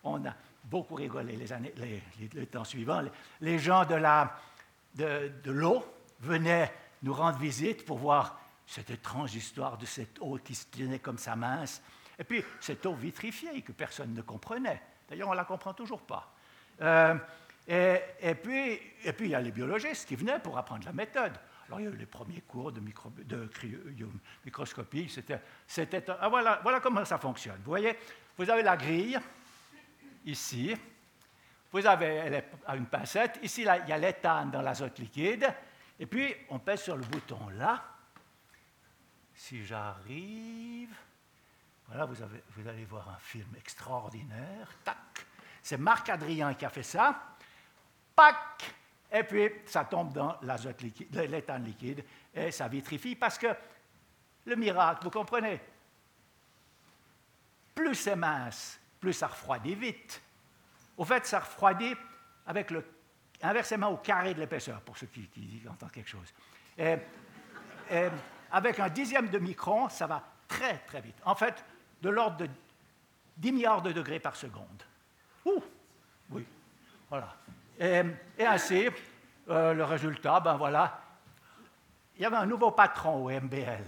on 0.04 0.24
a 0.24 0.36
beaucoup 0.64 0.96
rigolé 0.96 1.36
les, 1.36 1.52
années, 1.54 1.74
les, 1.78 2.46
temps 2.48 2.64
suivants. 2.64 3.04
Les, 3.42 3.60
gens 3.60 3.86
de 3.86 3.96
l'eau 3.96 4.30
de, 4.96 5.32
de 5.44 5.80
venaient 6.20 6.72
nous 7.04 7.14
rendre 7.14 7.38
visite 7.38 7.86
pour 7.86 7.98
voir 7.98 8.40
cette 8.66 8.90
étrange 8.90 9.36
histoire 9.36 9.78
de 9.78 9.86
cette 9.86 10.20
eau 10.22 10.40
qui 10.44 10.56
se 10.56 10.66
tenait 10.68 11.00
comme 11.00 11.18
ça 11.18 11.36
mince. 11.36 11.82
Et 12.18 12.24
puis, 12.24 12.44
cette 12.60 12.86
eau 12.86 12.94
vitrifiée 12.94 13.62
que 13.62 13.72
personne 13.72 14.14
ne 14.14 14.22
comprenait. 14.22 14.82
D'ailleurs, 15.10 15.28
on 15.28 15.32
ne 15.32 15.38
la 15.38 15.46
comprend 15.46 15.74
toujours 15.74 16.02
pas. 16.02 16.34
Euh, 16.82 17.16
et, 17.68 18.36
puis, 18.36 18.80
et 19.04 19.14
puis, 19.14 19.28
il 19.28 19.32
y 19.32 19.36
a 19.36 19.42
les 19.42 19.52
biologistes 19.52 20.08
qui 20.08 20.16
venaient 20.16 20.40
pour 20.40 20.58
apprendre 20.58 20.86
la 20.86 20.94
méthode. 20.94 21.34
Alors, 21.68 21.80
il 21.80 21.84
y 21.84 21.88
a 21.88 21.92
eu 21.92 21.96
les 21.96 22.06
premiers 22.06 22.42
cours 22.42 22.72
de, 22.72 22.80
micro, 22.80 23.10
de 23.10 23.50
microscopie. 24.46 25.10
C'était, 25.68 26.06
ah, 26.20 26.30
voilà, 26.30 26.60
voilà 26.64 26.80
comment 26.80 27.04
ça 27.06 27.18
fonctionne. 27.18 27.58
Vous 27.58 27.72
voyez, 27.72 27.98
vous 28.38 28.50
avez 28.50 28.62
la 28.64 28.78
grille, 28.78 29.20
ici. 30.26 30.76
Vous 31.72 31.86
avez 31.86 32.44
une 32.76 32.86
pincette. 32.86 33.40
Ici, 33.44 33.62
il 33.62 33.90
y 33.90 33.92
a 33.92 33.98
l'éthane 33.98 34.52
dans 34.52 34.62
l'azote 34.62 35.00
liquide. 35.00 35.54
Et 36.00 36.06
puis, 36.06 36.36
on 36.50 36.60
pèse 36.60 36.82
sur 36.82 36.98
le 36.98 37.04
bouton 37.04 37.50
là. 37.50 37.84
Si 39.34 39.66
j'arrive, 39.66 40.94
voilà, 41.88 42.06
vous, 42.06 42.16
vous 42.56 42.68
allez 42.68 42.86
voir 42.86 43.10
un 43.10 43.20
film 43.20 43.56
extraordinaire. 43.58 44.68
Tac. 44.84 44.98
C'est 45.64 45.78
Marc 45.78 46.10
Adrien 46.10 46.54
qui 46.54 46.66
a 46.66 46.70
fait 46.70 46.84
ça 46.84 47.32
pac, 48.16 48.74
et 49.12 49.24
puis 49.24 49.50
ça 49.66 49.86
tombe 49.86 50.14
dans 50.14 50.38
l'azote 50.42 50.82
liquide, 50.82 51.16
l'éthane 51.16 51.64
liquide, 51.64 52.04
et 52.34 52.52
ça 52.52 52.68
vitrifie 52.68 53.16
parce 53.16 53.38
que 53.38 53.48
le 54.46 54.56
miracle, 54.56 55.04
vous 55.04 55.10
comprenez, 55.10 55.60
plus 57.74 57.96
c'est 57.96 58.16
mince, 58.16 58.80
plus 59.02 59.14
ça 59.14 59.28
refroidit 59.28 59.76
vite. 59.76 60.22
Au 60.96 61.04
fait, 61.04 61.26
ça 61.26 61.40
refroidit 61.40 61.96
avec 62.46 62.72
le, 62.72 62.86
inversement 63.42 63.90
au 63.90 63.98
carré 63.98 64.34
de 64.34 64.40
l'épaisseur, 64.40 64.80
pour 64.82 64.98
ceux 64.98 65.08
qui, 65.08 65.28
entendent 65.70 65.92
quelque 65.92 66.10
chose. 66.10 66.32
Et, 66.78 66.96
avec 68.52 68.80
un 68.80 68.88
dixième 68.88 69.28
de 69.28 69.38
micron, 69.38 69.90
ça 69.90 70.08
va 70.08 70.24
très, 70.48 70.78
très 70.80 71.02
vite. 71.02 71.18
En 71.26 71.36
fait, 71.36 71.66
de 72.02 72.10
l'ordre 72.10 72.38
de 72.38 72.50
10 73.38 73.52
milliards 73.52 73.82
de 73.82 73.92
degrés 73.92 74.20
par 74.20 74.36
seconde. 74.36 74.84
Ouh, 75.46 75.62
oui, 76.30 76.46
voilà. 77.10 77.36
Et, 77.80 78.04
ainsi, 78.46 78.88
euh, 79.50 79.74
le 79.74 79.84
résultat, 79.84 80.40
ben 80.40 80.56
voilà, 80.56 81.02
il 82.16 82.22
y 82.22 82.26
avait 82.26 82.38
un 82.38 82.46
nouveau 82.46 82.72
patron 82.72 83.26
au 83.26 83.30
MBL. 83.30 83.84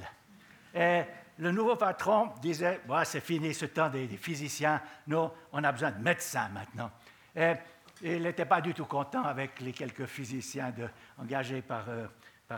Et 0.74 1.04
le 1.40 1.52
nouveau 1.52 1.76
patron 1.76 2.32
disait, 2.42 2.82
c'est 3.06 3.22
fini 3.22 3.54
ce 3.54 3.66
temps 3.66 3.90
des, 3.90 4.08
physiciens, 4.18 4.82
nous, 5.08 5.30
on 5.52 5.64
a 5.64 5.72
besoin 5.72 5.92
de 5.92 6.02
médecins 6.02 6.50
maintenant. 6.50 6.92
Et, 7.36 7.54
il 8.02 8.24
n'était 8.24 8.46
pas 8.46 8.60
du 8.60 8.74
tout 8.74 8.86
content 8.86 9.24
avec 9.24 9.62
les 9.62 9.72
quelques 9.72 10.08
physiciens 10.08 10.74
engagés 11.18 11.62
par, 11.62 11.86
euh, 11.88 12.08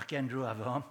Kendrew 0.07 0.43
avant. 0.43 0.83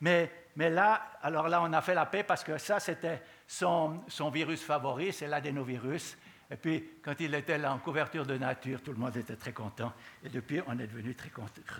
Mais, 0.00 0.30
là, 0.56 1.12
alors 1.22 1.48
là, 1.48 1.62
on 1.62 1.72
a 1.72 1.80
fait 1.80 1.94
la 1.94 2.06
paix 2.06 2.24
parce 2.24 2.42
que 2.42 2.58
ça, 2.58 2.80
c'était 2.80 3.22
son, 3.46 4.02
virus 4.32 4.62
favori, 4.62 5.12
c'est 5.12 5.28
l'adénovirus. 5.28 6.18
Et 6.50 6.56
puis, 6.56 6.90
quand 7.02 7.14
il 7.20 7.34
était 7.34 7.58
là 7.58 7.72
en 7.72 7.78
couverture 7.78 8.26
de 8.26 8.36
nature, 8.36 8.82
tout 8.82 8.92
le 8.92 8.98
monde 8.98 9.16
était 9.16 9.36
très 9.36 9.52
content. 9.52 9.92
Et 10.24 10.28
depuis, 10.28 10.60
on 10.66 10.78
est 10.78 10.86
devenu 10.86 11.14
très, 11.14 11.30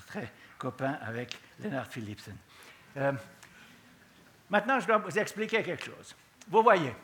très 0.07 0.33
copains 0.57 0.99
avec 1.03 1.37
Leonard 1.59 1.89
Philipson. 1.89 2.37
Euh, 2.97 3.13
maintenant, 4.51 4.81
je 4.81 4.87
dois 4.87 4.99
vous 4.99 5.19
expliquer 5.19 5.63
quelque 5.63 5.85
chose. 5.85 6.15
Vous 6.49 6.63
voyez, 6.63 6.95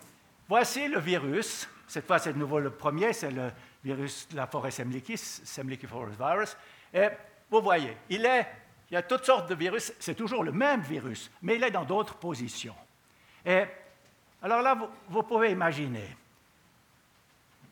voici 0.49 0.89
le 0.89 0.99
virus. 0.99 1.69
Cette 1.87 2.07
fois, 2.07 2.19
c'est 2.19 2.33
de 2.33 2.39
nouveau 2.39 2.59
le 2.59 2.71
premier, 2.71 3.13
c'est 3.13 3.31
le 3.31 3.51
virus 3.85 4.29
de 4.29 4.37
la 4.37 4.47
forêt 4.47 4.73
semlicis, 4.73 5.17
Semliki-Forest 5.17 6.19
virus. 6.19 6.57
Et 6.93 7.09
vous 7.49 7.63
voyez, 7.63 7.97
il, 8.11 8.27
est, 8.27 8.47
il 8.91 8.95
y 8.95 8.97
a 8.97 9.03
toutes 9.03 9.25
sortes 9.25 9.49
de 9.49 9.55
virus, 9.55 9.93
c'est 10.01 10.17
toujours 10.17 10.43
le 10.43 10.51
même 10.51 10.81
virus, 10.81 11.31
mais 11.43 11.57
il 11.57 11.63
est 11.63 11.71
dans 11.71 11.85
d'autres 11.85 12.17
positions. 12.17 12.75
Et 13.45 13.65
alors 14.43 14.63
là, 14.63 14.77
vous 15.09 15.23
pouvez 15.23 15.53
imaginer, 15.53 16.17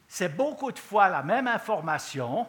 c'est 0.06 0.28
beaucoup 0.28 0.70
de 0.70 0.78
fois 0.78 1.08
la 1.08 1.24
même 1.24 1.48
information 1.48 2.46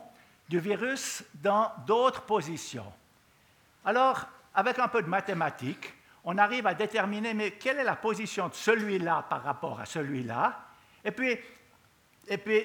du 0.48 0.60
virus 0.60 1.24
dans 1.34 1.72
d'autres 1.88 2.22
positions. 2.22 2.94
Alors, 3.84 4.28
avec 4.54 4.78
un 4.78 4.88
peu 4.88 5.02
de 5.02 5.08
mathématiques, 5.08 5.95
on 6.26 6.38
arrive 6.38 6.68
à 6.68 6.74
déterminer 6.74 7.34
mais 7.34 7.52
quelle 7.52 7.78
est 7.78 7.84
la 7.84 7.96
position 7.96 8.50
de 8.50 8.54
celui-là 8.54 9.26
par 9.30 9.44
rapport 9.44 9.80
à 9.80 9.86
celui-là, 9.86 10.60
et 11.04 11.12
puis, 11.12 11.38
et 12.28 12.38
puis 12.38 12.64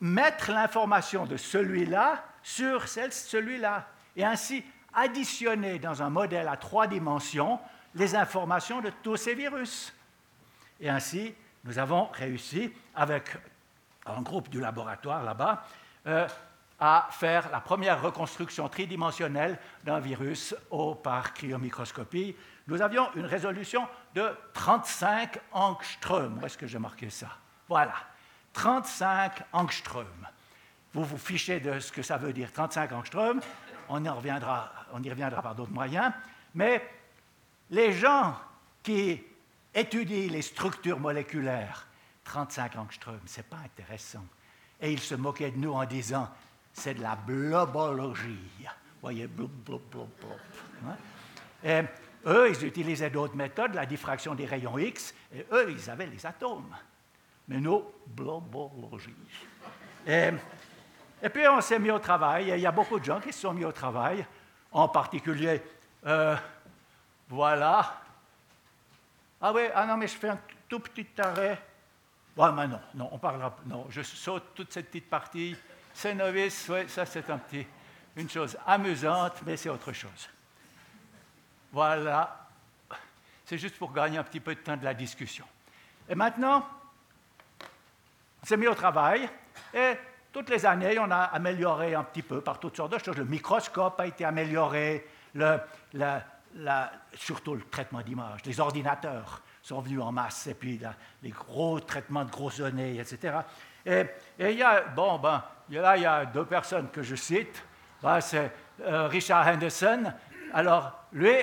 mettre 0.00 0.50
l'information 0.50 1.26
de 1.26 1.36
celui-là 1.36 2.24
sur 2.42 2.88
celui-là, 2.88 3.86
et 4.16 4.24
ainsi 4.24 4.64
additionner 4.94 5.78
dans 5.78 6.02
un 6.02 6.10
modèle 6.10 6.48
à 6.48 6.56
trois 6.56 6.86
dimensions 6.86 7.60
les 7.94 8.14
informations 8.14 8.80
de 8.80 8.90
tous 9.02 9.16
ces 9.16 9.34
virus. 9.34 9.94
Et 10.80 10.88
ainsi, 10.88 11.34
nous 11.64 11.78
avons 11.78 12.06
réussi, 12.06 12.72
avec 12.94 13.30
un 14.06 14.22
groupe 14.22 14.48
du 14.48 14.60
laboratoire 14.60 15.22
là-bas, 15.22 15.64
euh, 16.06 16.26
à 16.80 17.08
faire 17.10 17.50
la 17.50 17.60
première 17.60 18.02
reconstruction 18.02 18.68
tridimensionnelle 18.68 19.58
d'un 19.84 20.00
virus 20.00 20.54
au, 20.70 20.94
par 20.94 21.32
cryomicroscopie. 21.32 22.36
Nous 22.66 22.80
avions 22.80 23.12
une 23.14 23.26
résolution 23.26 23.86
de 24.14 24.30
35 24.54 25.38
angström. 25.52 26.38
Où 26.40 26.46
est-ce 26.46 26.56
que 26.56 26.66
j'ai 26.66 26.78
marqué 26.78 27.10
ça? 27.10 27.28
Voilà, 27.68 27.94
35 28.54 29.42
angström. 29.52 30.06
Vous 30.94 31.04
vous 31.04 31.18
fichez 31.18 31.60
de 31.60 31.78
ce 31.80 31.92
que 31.92 32.02
ça 32.02 32.16
veut 32.16 32.32
dire 32.32 32.52
35 32.52 32.92
angström. 32.92 33.40
On 33.88 34.02
y 34.02 34.08
reviendra, 34.08 34.72
on 34.92 35.02
y 35.02 35.10
reviendra 35.10 35.42
par 35.42 35.54
d'autres 35.54 35.72
moyens. 35.72 36.12
Mais 36.54 36.88
les 37.70 37.92
gens 37.92 38.36
qui 38.82 39.22
étudient 39.74 40.30
les 40.30 40.42
structures 40.42 41.00
moléculaires, 41.00 41.86
35 42.24 42.76
angström, 42.76 43.20
ce 43.26 43.38
n'est 43.38 43.44
pas 43.44 43.58
intéressant. 43.64 44.24
Et 44.80 44.92
ils 44.92 45.00
se 45.00 45.14
moquaient 45.14 45.50
de 45.50 45.58
nous 45.58 45.72
en 45.72 45.84
disant 45.84 46.30
c'est 46.72 46.94
de 46.94 47.02
la 47.02 47.16
blobologie. 47.16 48.50
Vous 48.60 49.00
voyez, 49.00 49.26
blob, 49.26 49.50
blob, 49.50 49.82
blob, 49.90 50.08
blob. 50.20 50.38
Hein? 50.86 50.96
Et 51.62 51.82
eux, 52.26 52.50
ils 52.50 52.66
utilisaient 52.66 53.10
d'autres 53.10 53.36
méthodes, 53.36 53.74
la 53.74 53.86
diffraction 53.86 54.34
des 54.34 54.46
rayons 54.46 54.78
X, 54.78 55.14
et 55.34 55.46
eux, 55.52 55.70
ils 55.70 55.90
avaient 55.90 56.06
les 56.06 56.24
atomes. 56.24 56.74
Mais 57.48 57.60
nous, 57.60 57.84
blobologie. 58.06 59.14
Et, 60.06 60.30
et 61.22 61.28
puis, 61.28 61.46
on 61.48 61.60
s'est 61.60 61.78
mis 61.78 61.90
au 61.90 61.98
travail, 61.98 62.50
et 62.50 62.54
il 62.54 62.60
y 62.60 62.66
a 62.66 62.72
beaucoup 62.72 62.98
de 62.98 63.04
gens 63.04 63.20
qui 63.20 63.32
se 63.32 63.40
sont 63.40 63.52
mis 63.52 63.64
au 63.64 63.72
travail, 63.72 64.24
en 64.72 64.88
particulier, 64.88 65.62
euh, 66.06 66.36
voilà. 67.28 68.00
Ah 69.40 69.52
oui, 69.52 69.62
ah 69.74 69.86
non, 69.86 69.96
mais 69.96 70.06
je 70.06 70.16
fais 70.16 70.28
un 70.28 70.40
tout 70.68 70.80
petit 70.80 71.06
arrêt. 71.18 71.60
Bon, 72.36 72.52
mais 72.52 72.66
non, 72.66 72.80
non, 72.94 73.08
on 73.12 73.18
parlera, 73.18 73.56
non, 73.66 73.86
je 73.88 74.02
saute 74.02 74.54
toute 74.54 74.72
cette 74.72 74.86
petite 74.86 75.08
partie. 75.08 75.56
C'est 75.92 76.14
novice, 76.14 76.68
oui, 76.68 76.88
ça 76.88 77.06
c'est 77.06 77.28
un 77.30 77.38
petit, 77.38 77.64
une 78.16 78.28
chose 78.28 78.56
amusante, 78.66 79.42
mais 79.46 79.56
c'est 79.56 79.68
autre 79.68 79.92
chose. 79.92 80.28
Voilà. 81.74 82.46
C'est 83.44 83.58
juste 83.58 83.76
pour 83.78 83.92
gagner 83.92 84.16
un 84.16 84.22
petit 84.22 84.38
peu 84.38 84.54
de 84.54 84.60
temps 84.60 84.76
de 84.76 84.84
la 84.84 84.94
discussion. 84.94 85.44
Et 86.08 86.14
maintenant, 86.14 86.64
on 87.60 88.46
s'est 88.46 88.56
mis 88.56 88.68
au 88.68 88.76
travail 88.76 89.28
et 89.74 89.94
toutes 90.32 90.50
les 90.50 90.64
années, 90.64 90.96
on 91.00 91.10
a 91.10 91.22
amélioré 91.22 91.96
un 91.96 92.04
petit 92.04 92.22
peu 92.22 92.40
par 92.40 92.60
toutes 92.60 92.76
sortes 92.76 92.92
de 92.92 92.98
choses. 92.98 93.16
Le 93.16 93.24
microscope 93.24 93.98
a 93.98 94.06
été 94.06 94.24
amélioré, 94.24 95.04
surtout 97.14 97.54
le 97.54 97.62
traitement 97.68 98.02
d'image. 98.02 98.44
Les 98.44 98.60
ordinateurs 98.60 99.42
sont 99.60 99.80
venus 99.80 100.00
en 100.00 100.12
masse, 100.12 100.46
et 100.46 100.54
puis 100.54 100.80
les 101.24 101.30
gros 101.30 101.80
traitements 101.80 102.24
de 102.24 102.30
grosses 102.30 102.58
données, 102.58 103.00
etc. 103.00 103.38
Et, 103.84 104.04
il 104.38 104.58
y 104.58 104.62
a, 104.62 104.82
bon, 104.82 105.18
ben, 105.18 105.42
là, 105.70 105.96
il 105.96 106.04
y 106.04 106.06
a 106.06 106.24
deux 106.24 106.44
personnes 106.44 106.88
que 106.90 107.02
je 107.02 107.16
cite. 107.16 107.64
c'est 108.20 108.52
euh, 108.82 109.08
Richard 109.08 109.48
Henderson. 109.48 110.12
Alors, 110.52 110.92
lui, 111.12 111.34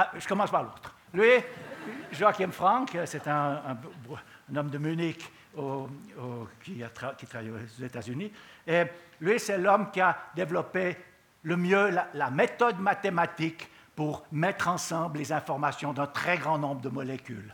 ah, 0.00 0.12
je 0.16 0.28
commence 0.28 0.52
par 0.52 0.62
l'autre. 0.62 0.94
Lui, 1.12 1.28
Joachim 2.12 2.52
Frank, 2.52 2.96
c'est 3.04 3.26
un, 3.26 3.76
homme 4.54 4.70
de 4.70 4.78
Munich 4.78 5.28
qui, 6.62 6.84
travaille 7.28 7.50
aux 7.50 7.82
États-Unis. 7.82 8.30
Et 8.64 8.84
lui, 9.20 9.40
c'est 9.40 9.58
l'homme 9.58 9.90
qui 9.90 10.00
a 10.00 10.16
développé 10.36 10.96
le 11.42 11.56
mieux 11.56 11.90
la, 12.14 12.30
méthode 12.30 12.78
mathématique 12.78 13.68
pour 13.96 14.24
mettre 14.30 14.68
ensemble 14.68 15.18
les 15.18 15.32
informations 15.32 15.92
d'un 15.92 16.06
très 16.06 16.38
grand 16.38 16.58
nombre 16.58 16.80
de 16.80 16.90
molécules. 16.90 17.52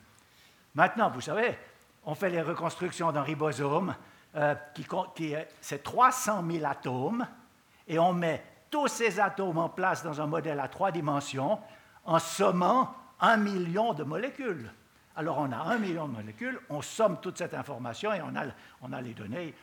Maintenant, 0.74 1.08
vous 1.08 1.22
savez, 1.22 1.56
on 2.04 2.14
fait 2.14 2.28
les 2.28 2.42
reconstructions 2.42 3.10
d'un 3.10 3.22
ribosome 3.22 3.94
euh, 4.36 4.54
qui, 4.74 4.86
qui 5.14 5.34
c'est 5.62 5.82
300 5.82 6.44
000 6.46 6.66
atomes, 6.66 7.26
et 7.88 7.98
on 7.98 8.12
met 8.12 8.44
tous 8.70 8.88
ces 8.88 9.18
atomes 9.18 9.56
en 9.56 9.70
place 9.70 10.02
dans 10.02 10.20
un 10.20 10.26
modèle 10.26 10.60
à 10.60 10.68
trois 10.68 10.90
dimensions 10.90 11.58
en 12.04 12.18
sommant 12.18 12.94
un 13.20 13.36
million 13.36 13.94
de 13.94 14.04
molécules. 14.04 14.70
Alors 15.16 15.38
on 15.38 15.50
a 15.52 15.56
un 15.56 15.78
million 15.78 16.08
de 16.08 16.12
molécules, 16.12 16.58
on 16.68 16.82
somme 16.82 17.20
toute 17.20 17.38
cette 17.38 17.54
information 17.54 18.12
et 18.12 18.20
on 18.20 18.34
a, 18.34 18.46
on 18.82 18.92
a 18.92 19.00
les 19.00 19.14
données, 19.14 19.54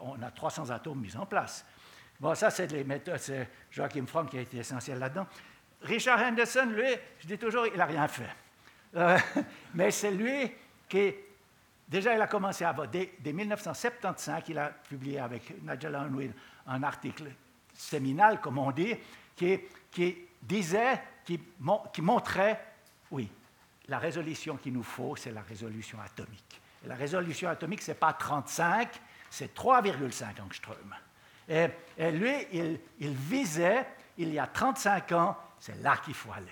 on 0.00 0.22
a 0.22 0.30
300 0.30 0.70
atomes 0.70 1.00
mis 1.00 1.16
en 1.16 1.26
place. 1.26 1.64
Bon, 2.18 2.34
ça 2.34 2.50
c'est 2.50 2.70
les 2.72 2.84
méthodes, 2.84 3.18
c'est 3.18 3.48
Joachim 3.70 4.06
Frank 4.06 4.30
qui 4.30 4.38
a 4.38 4.40
été 4.40 4.58
essentiel 4.58 4.98
là-dedans. 4.98 5.26
Richard 5.82 6.20
Henderson, 6.20 6.66
lui, 6.66 6.88
je 7.18 7.26
dis 7.26 7.38
toujours, 7.38 7.66
il 7.66 7.76
n'a 7.76 7.84
rien 7.84 8.08
fait. 8.08 8.30
Euh, 8.96 9.18
mais 9.74 9.90
c'est 9.90 10.12
lui 10.12 10.52
qui 10.88 11.12
Déjà, 11.92 12.14
il 12.14 12.22
a 12.22 12.26
commencé 12.26 12.64
à 12.64 12.74
dès, 12.90 13.12
dès 13.20 13.34
1975, 13.34 14.44
il 14.48 14.56
a 14.56 14.70
publié 14.70 15.18
avec 15.18 15.62
Nigel 15.62 15.94
Unwin 15.94 16.32
un 16.66 16.82
article 16.82 17.24
séminal, 17.74 18.40
comme 18.40 18.56
on 18.56 18.70
dit, 18.70 18.94
qui, 19.36 19.60
disait, 20.40 21.02
qui, 21.24 21.40
montrait, 21.58 22.64
oui, 23.10 23.30
la 23.88 23.98
résolution 23.98 24.56
qu'il 24.56 24.72
nous 24.72 24.82
faut, 24.82 25.16
c'est 25.16 25.32
la 25.32 25.42
résolution 25.42 25.98
atomique. 26.00 26.60
Et 26.84 26.88
la 26.88 26.94
résolution 26.94 27.48
atomique, 27.48 27.82
ce 27.82 27.90
n'est 27.90 27.96
pas 27.96 28.12
35, 28.12 28.88
c'est 29.30 29.54
3,5 29.54 30.42
angström. 30.42 30.94
Et, 31.48 31.68
lui, 32.10 32.32
il, 32.52 33.10
visait, 33.10 33.86
il 34.18 34.32
y 34.32 34.38
a 34.38 34.46
35 34.46 35.12
ans, 35.12 35.36
c'est 35.58 35.80
là 35.82 35.96
qu'il 36.04 36.14
faut 36.14 36.32
aller. 36.32 36.46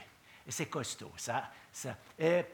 Et 0.47 0.51
c'est 0.51 0.67
costaud, 0.67 1.13
ça. 1.17 1.51
Et, 2.19 2.45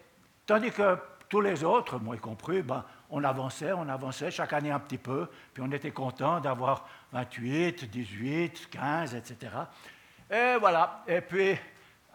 tandis 0.45 0.71
que 0.71 0.99
tous 1.29 1.41
les 1.41 1.65
autres, 1.65 1.99
moi 1.99 2.17
y 2.17 2.19
compris, 2.19 2.63
ben, 2.63 2.85
on 3.11 3.25
avançait, 3.25 3.73
on 3.73 3.89
avançait 3.89 4.31
chaque 4.31 4.53
année 4.53 4.71
un 4.71 4.79
petit 4.79 4.99
peu, 4.99 5.29
puis 5.53 5.63
on 5.67 5.73
était 5.73 5.91
content 5.91 6.41
d'avoir 6.41 6.89
28, 7.13 7.91
18, 7.91 8.69
15, 8.71 9.15
etc. 9.15 9.53
Et 10.31 10.57
voilà, 10.59 11.05
et 11.07 11.21
puis 11.21 11.57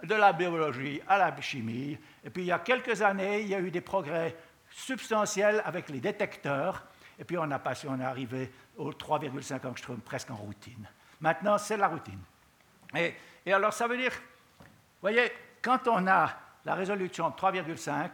de 0.03 0.15
la 0.15 0.33
biologie 0.33 1.01
à 1.07 1.17
la 1.17 1.41
chimie. 1.41 1.97
Et 2.23 2.29
puis 2.29 2.43
il 2.43 2.47
y 2.47 2.51
a 2.51 2.59
quelques 2.59 3.01
années, 3.01 3.41
il 3.41 3.47
y 3.47 3.55
a 3.55 3.59
eu 3.59 3.71
des 3.71 3.81
progrès 3.81 4.35
substantiels 4.69 5.61
avec 5.65 5.89
les 5.89 5.99
détecteurs, 5.99 6.83
et 7.19 7.23
puis 7.23 7.37
on 7.37 7.49
a 7.51 7.59
passé, 7.59 7.87
on 7.89 7.99
est 7.99 8.05
arrivé 8.05 8.51
au 8.77 8.91
3,5 8.91 9.67
angstrom 9.67 9.99
presque 9.99 10.31
en 10.31 10.35
routine. 10.35 10.87
Maintenant, 11.19 11.57
c'est 11.57 11.77
la 11.77 11.87
routine. 11.87 12.21
Et, 12.95 13.13
et 13.45 13.53
alors 13.53 13.73
ça 13.73 13.87
veut 13.87 13.97
dire, 13.97 14.11
vous 14.11 14.65
voyez, 15.01 15.31
quand 15.61 15.87
on 15.87 16.07
a 16.07 16.31
la 16.65 16.75
résolution 16.75 17.29
de 17.29 17.35
3,5, 17.35 18.09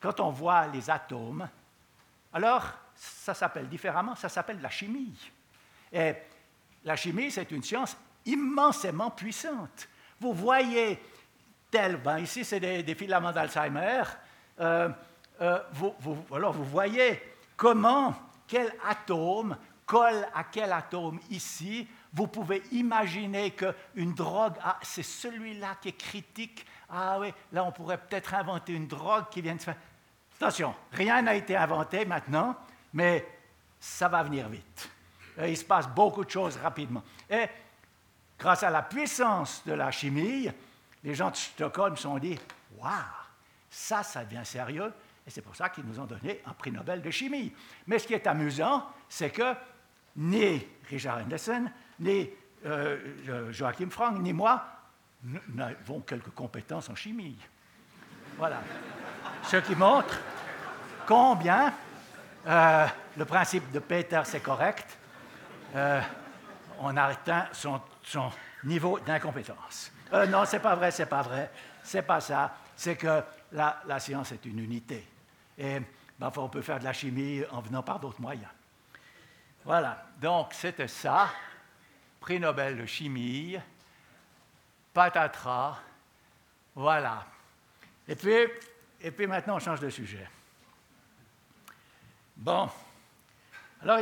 quand 0.00 0.20
on 0.20 0.30
voit 0.30 0.66
les 0.68 0.88
atomes, 0.90 1.48
alors 2.32 2.64
ça 2.94 3.34
s'appelle 3.34 3.68
différemment, 3.68 4.14
ça 4.14 4.28
s'appelle 4.28 4.60
la 4.60 4.70
chimie. 4.70 5.16
Et 5.92 6.12
la 6.84 6.96
chimie, 6.96 7.30
c'est 7.30 7.50
une 7.50 7.62
science 7.62 7.96
immensément 8.26 9.10
puissante. 9.10 9.88
Vous 10.20 10.32
voyez 10.32 11.00
ici 12.20 12.44
c'est 12.44 12.60
des, 12.60 12.94
filaments 12.94 13.32
d'Alzheimer, 13.32 14.02
euh, 14.60 14.88
euh, 15.40 15.58
alors 16.32 16.52
vous 16.52 16.64
voyez 16.64 17.20
comment, 17.56 18.14
quel 18.46 18.72
atome 18.88 19.56
colle 19.86 20.26
à 20.34 20.44
quel 20.44 20.72
atome 20.72 21.20
ici. 21.30 21.86
Vous 22.12 22.26
pouvez 22.26 22.62
imaginer 22.72 23.50
qu'une 23.50 24.14
drogue, 24.14 24.54
ah, 24.62 24.78
c'est 24.82 25.02
celui-là 25.02 25.76
qui 25.80 25.88
est 25.88 25.98
critique. 25.98 26.64
Ah 26.88 27.18
oui, 27.18 27.32
là 27.52 27.64
on 27.64 27.72
pourrait 27.72 27.98
peut-être 27.98 28.34
inventer 28.34 28.72
une 28.72 28.86
drogue 28.86 29.28
qui 29.30 29.42
vient 29.42 29.56
de 29.56 29.62
faire. 29.62 29.76
Attention, 30.36 30.74
rien 30.92 31.22
n'a 31.22 31.34
été 31.34 31.56
inventé 31.56 32.04
maintenant, 32.04 32.56
mais 32.92 33.26
ça 33.80 34.08
va 34.08 34.22
venir 34.22 34.48
vite. 34.48 34.90
Il 35.38 35.56
se 35.56 35.64
passe 35.64 35.88
beaucoup 35.88 36.24
de 36.24 36.30
choses 36.30 36.56
rapidement. 36.56 37.02
Et 37.28 37.46
grâce 38.38 38.62
à 38.62 38.70
la 38.70 38.82
puissance 38.82 39.62
de 39.66 39.72
la 39.72 39.90
chimie, 39.90 40.48
les 41.04 41.14
gens 41.14 41.30
de 41.30 41.36
Stockholm 41.36 41.96
se 41.96 42.02
sont 42.02 42.18
dit 42.18 42.38
Waouh, 42.78 42.92
ça, 43.70 44.02
ça 44.02 44.24
devient 44.24 44.44
sérieux. 44.44 44.92
Et 45.26 45.30
c'est 45.30 45.42
pour 45.42 45.56
ça 45.56 45.68
qu'ils 45.68 45.84
nous 45.84 46.00
ont 46.00 46.04
donné 46.04 46.40
un 46.44 46.52
prix 46.52 46.70
Nobel 46.70 47.00
de 47.00 47.10
chimie. 47.10 47.52
Mais 47.86 47.98
ce 47.98 48.06
qui 48.06 48.14
est 48.14 48.26
amusant, 48.26 48.86
c'est 49.08 49.30
que 49.30 49.54
ni 50.16 50.66
Richard 50.90 51.18
Anderson, 51.18 51.66
ni 52.00 52.28
euh, 52.66 53.52
Joachim 53.52 53.90
Frank, 53.90 54.18
ni 54.18 54.32
moi 54.32 54.64
n'avons 55.54 56.00
quelques 56.00 56.30
compétences 56.30 56.90
en 56.90 56.94
chimie. 56.94 57.38
Voilà 58.36 58.60
ce 59.46 59.56
qui 59.58 59.74
montre 59.74 60.18
combien 61.06 61.72
euh, 62.46 62.86
le 63.16 63.24
principe 63.24 63.70
de 63.72 63.78
Peter, 63.78 64.20
c'est 64.24 64.40
correct, 64.40 64.98
euh, 65.74 66.00
on 66.80 66.96
a 66.96 67.04
atteint 67.04 67.46
son, 67.52 67.80
niveau 68.64 68.98
d'incompétence. 69.00 69.92
Euh, 70.14 70.26
non, 70.26 70.44
c'est 70.44 70.60
pas 70.60 70.76
vrai, 70.76 70.92
c'est 70.92 71.06
pas 71.06 71.22
vrai, 71.22 71.50
c'est 71.82 72.02
pas 72.02 72.20
ça. 72.20 72.54
C'est 72.76 72.96
que 72.96 73.22
la, 73.52 73.98
science 73.98 74.30
est 74.30 74.44
une 74.44 74.60
unité. 74.60 75.04
Et 75.58 75.80
ben, 76.18 76.32
on 76.36 76.48
peut 76.48 76.62
faire 76.62 76.78
de 76.78 76.84
la 76.84 76.92
chimie 76.92 77.42
en 77.50 77.60
venant 77.60 77.82
par 77.82 77.98
d'autres 77.98 78.20
moyens. 78.20 78.50
Voilà, 79.64 80.06
donc 80.20 80.52
c'était 80.52 80.88
ça, 80.88 81.30
prix 82.20 82.38
Nobel 82.38 82.76
de 82.78 82.86
chimie, 82.86 83.56
patatras, 84.92 85.80
voilà. 86.76 87.26
Et 88.06 88.14
puis, 88.14 89.26
maintenant, 89.26 89.56
on 89.56 89.58
change 89.58 89.80
de 89.80 89.90
sujet. 89.90 90.28
Bon, 92.36 92.68
alors 93.80 94.00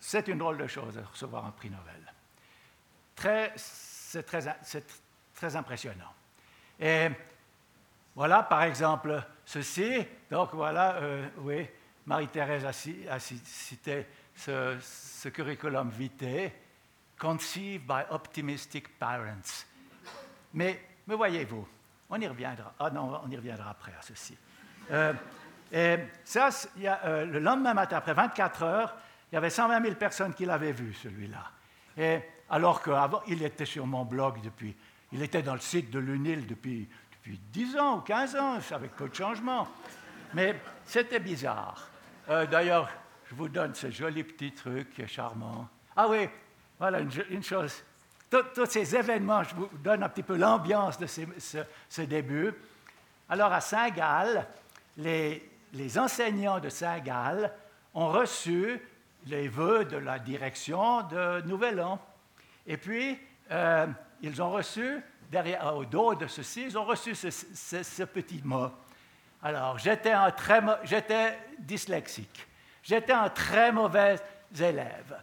c'est 0.00 0.28
une 0.28 0.38
drôle 0.38 0.58
de 0.58 0.66
chose 0.66 0.94
de 0.94 1.00
recevoir 1.00 1.44
un 1.44 1.50
prix 1.50 1.70
Nobel. 1.70 3.54
c'est 3.56 4.24
très, 4.24 4.40
très 5.38 5.54
impressionnant. 5.54 6.12
Et 6.80 7.08
voilà, 8.14 8.42
par 8.42 8.64
exemple, 8.64 9.22
ceci. 9.44 10.04
Donc 10.28 10.52
voilà, 10.52 10.96
euh, 10.96 11.28
oui, 11.38 11.66
Marie-Thérèse 12.06 12.64
a, 12.64 12.72
cité 13.20 14.06
ce, 14.34 15.28
curriculum 15.28 15.90
vitae, 15.90 16.50
conceived 17.16 17.86
by 17.86 18.02
optimistic 18.10 18.98
parents. 18.98 19.64
Mais, 20.54 20.80
mais 21.06 21.14
voyez-vous, 21.14 21.66
on 22.10 22.20
y 22.20 22.26
reviendra. 22.26 22.74
Ah 22.80 22.90
non, 22.90 23.20
on 23.24 23.30
y 23.30 23.36
reviendra 23.36 23.70
après 23.70 23.92
à 23.92 24.02
ceci. 24.02 24.36
Euh, 24.90 25.12
et 25.70 25.98
ça, 26.24 26.48
euh, 26.82 27.26
le 27.26 27.38
lendemain 27.38 27.74
matin, 27.74 27.98
après 27.98 28.14
24 28.14 28.62
heures, 28.64 28.96
il 29.30 29.36
y 29.36 29.38
avait 29.38 29.50
120 29.50 29.82
000 29.82 29.94
personnes 29.94 30.34
qui 30.34 30.46
l'avaient 30.46 30.72
vu, 30.72 30.94
celui-là. 30.94 31.44
Alors 32.50 32.82
qu'avant, 32.82 33.22
il 33.26 33.42
était 33.42 33.66
sur 33.66 33.86
mon 33.86 34.04
blog 34.04 34.40
depuis, 34.40 34.74
il 35.12 35.22
était 35.22 35.42
dans 35.42 35.54
le 35.54 35.60
site 35.60 35.90
de 35.90 35.98
l'UNIL 35.98 36.46
depuis, 36.46 36.88
depuis 37.12 37.40
10 37.52 37.76
ans 37.78 37.98
ou 37.98 38.00
15 38.00 38.36
ans, 38.36 38.58
avec 38.70 38.94
peu 38.94 39.08
de 39.08 39.14
changements. 39.14 39.68
Mais 40.34 40.60
c'était 40.84 41.20
bizarre. 41.20 41.88
Euh, 42.28 42.46
d'ailleurs, 42.46 42.90
je 43.28 43.34
vous 43.34 43.48
donne 43.48 43.74
ce 43.74 43.90
joli 43.90 44.22
petit 44.24 44.52
truc 44.52 45.06
charmant. 45.06 45.68
Ah 45.96 46.08
oui, 46.08 46.28
voilà 46.78 47.00
une, 47.00 47.42
chose. 47.42 47.82
Tous 48.30 48.66
ces 48.66 48.94
événements, 48.94 49.42
je 49.42 49.54
vous 49.54 49.68
donne 49.82 50.02
un 50.02 50.08
petit 50.08 50.22
peu 50.22 50.36
l'ambiance 50.36 50.98
de 50.98 51.06
ce, 51.06 52.00
début. 52.02 52.52
Alors, 53.28 53.52
à 53.52 53.60
Saint-Gall, 53.60 54.46
les, 54.98 55.50
les, 55.72 55.98
enseignants 55.98 56.60
de 56.60 56.68
Saint-Gall 56.68 57.50
ont 57.94 58.08
reçu 58.08 58.80
les 59.26 59.48
vœux 59.48 59.84
de 59.84 59.96
la 59.96 60.18
direction 60.18 61.02
de 61.02 61.42
Nouvel 61.42 61.80
An. 61.80 61.98
Et 62.66 62.76
puis, 62.76 63.18
euh, 63.50 63.86
ils 64.22 64.42
ont 64.42 64.50
reçu, 64.50 65.02
derrière, 65.30 65.74
au 65.76 65.84
dos 65.84 66.14
de 66.14 66.26
ceci, 66.26 66.64
ils 66.64 66.78
ont 66.78 66.84
reçu 66.84 67.14
ce, 67.14 68.04
petit 68.04 68.40
mot. 68.44 68.70
Alors, 69.42 69.78
j'étais, 69.78 70.14
j'étais 70.84 71.38
dyslexique. 71.58 72.46
J'étais 72.82 73.12
un 73.12 73.28
très 73.28 73.70
mauvais 73.70 74.16
élève. 74.58 75.20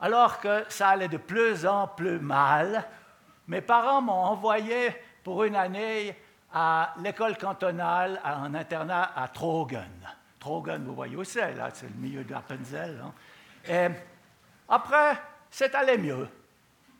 Alors 0.00 0.40
que 0.40 0.64
ça 0.68 0.88
allait 0.90 1.08
de 1.08 1.16
plus 1.16 1.66
en 1.66 1.88
plus 1.88 2.18
mal, 2.18 2.84
mes 3.48 3.60
parents 3.60 4.00
m'ont 4.00 4.12
envoyé 4.12 4.94
pour 5.22 5.44
une 5.44 5.56
année 5.56 6.16
à 6.52 6.94
l'école 7.00 7.36
cantonale, 7.36 8.20
à 8.22 8.36
un 8.36 8.54
internat 8.54 9.12
à 9.16 9.28
Trogen. 9.28 9.90
Trogen, 10.38 10.84
vous 10.84 10.94
voyez 10.94 11.16
où 11.16 11.24
c'est, 11.24 11.54
là, 11.54 11.70
c'est 11.72 11.88
le 11.88 11.94
milieu 11.94 12.22
de 12.22 12.30
l'Appenzell. 12.30 13.02
Hein. 13.04 13.12
Et 13.68 13.88
après, 14.68 15.16
c'est 15.50 15.74
allé 15.74 15.98
mieux. 15.98 16.28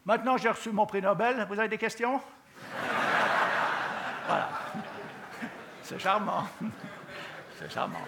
Maintenant, 0.05 0.37
j'ai 0.37 0.51
reçu 0.51 0.71
mon 0.71 0.87
prix 0.87 1.01
Nobel. 1.01 1.47
Vous 1.49 1.59
avez 1.59 1.69
des 1.69 1.79
questions? 1.79 2.21
Voilà. 4.27 4.49
C'est 5.83 5.99
charmant. 5.99 6.49
C'est 7.59 7.71
charmant. 7.71 8.07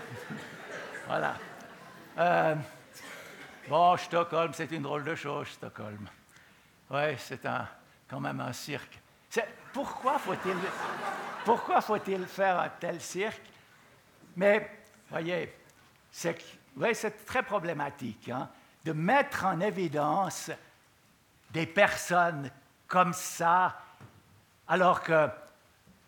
Voilà. 1.07 1.35
Euh, 2.19 2.55
bon, 3.69 3.97
Stockholm, 3.99 4.55
c'est 4.55 4.71
une 4.73 4.83
drôle 4.83 5.05
de 5.05 5.15
chose, 5.15 5.49
Stockholm. 5.49 6.09
Oui, 6.91 7.19
c'est 7.19 7.47
quand 8.09 8.21
même 8.21 8.41
un 8.41 8.53
cirque. 8.55 8.99
Pourquoi 9.75 10.19
faut-il 10.19 10.57
pourquoi 11.47 11.81
faut-il 11.81 12.27
faire 12.27 12.59
un 12.59 12.69
tel 12.71 13.01
cirque? 13.01 13.41
Mais, 14.35 14.69
voyez, 15.09 15.55
c'est 16.11 17.25
très 17.25 17.45
problématique 17.45 18.29
hein, 18.31 18.49
de 18.85 18.91
mettre 18.91 19.45
en 19.45 19.61
évidence 19.61 20.51
des 21.51 21.67
personnes 21.67 22.51
comme 22.87 23.13
ça, 23.13 23.77
alors 24.69 25.03
que 25.03 25.29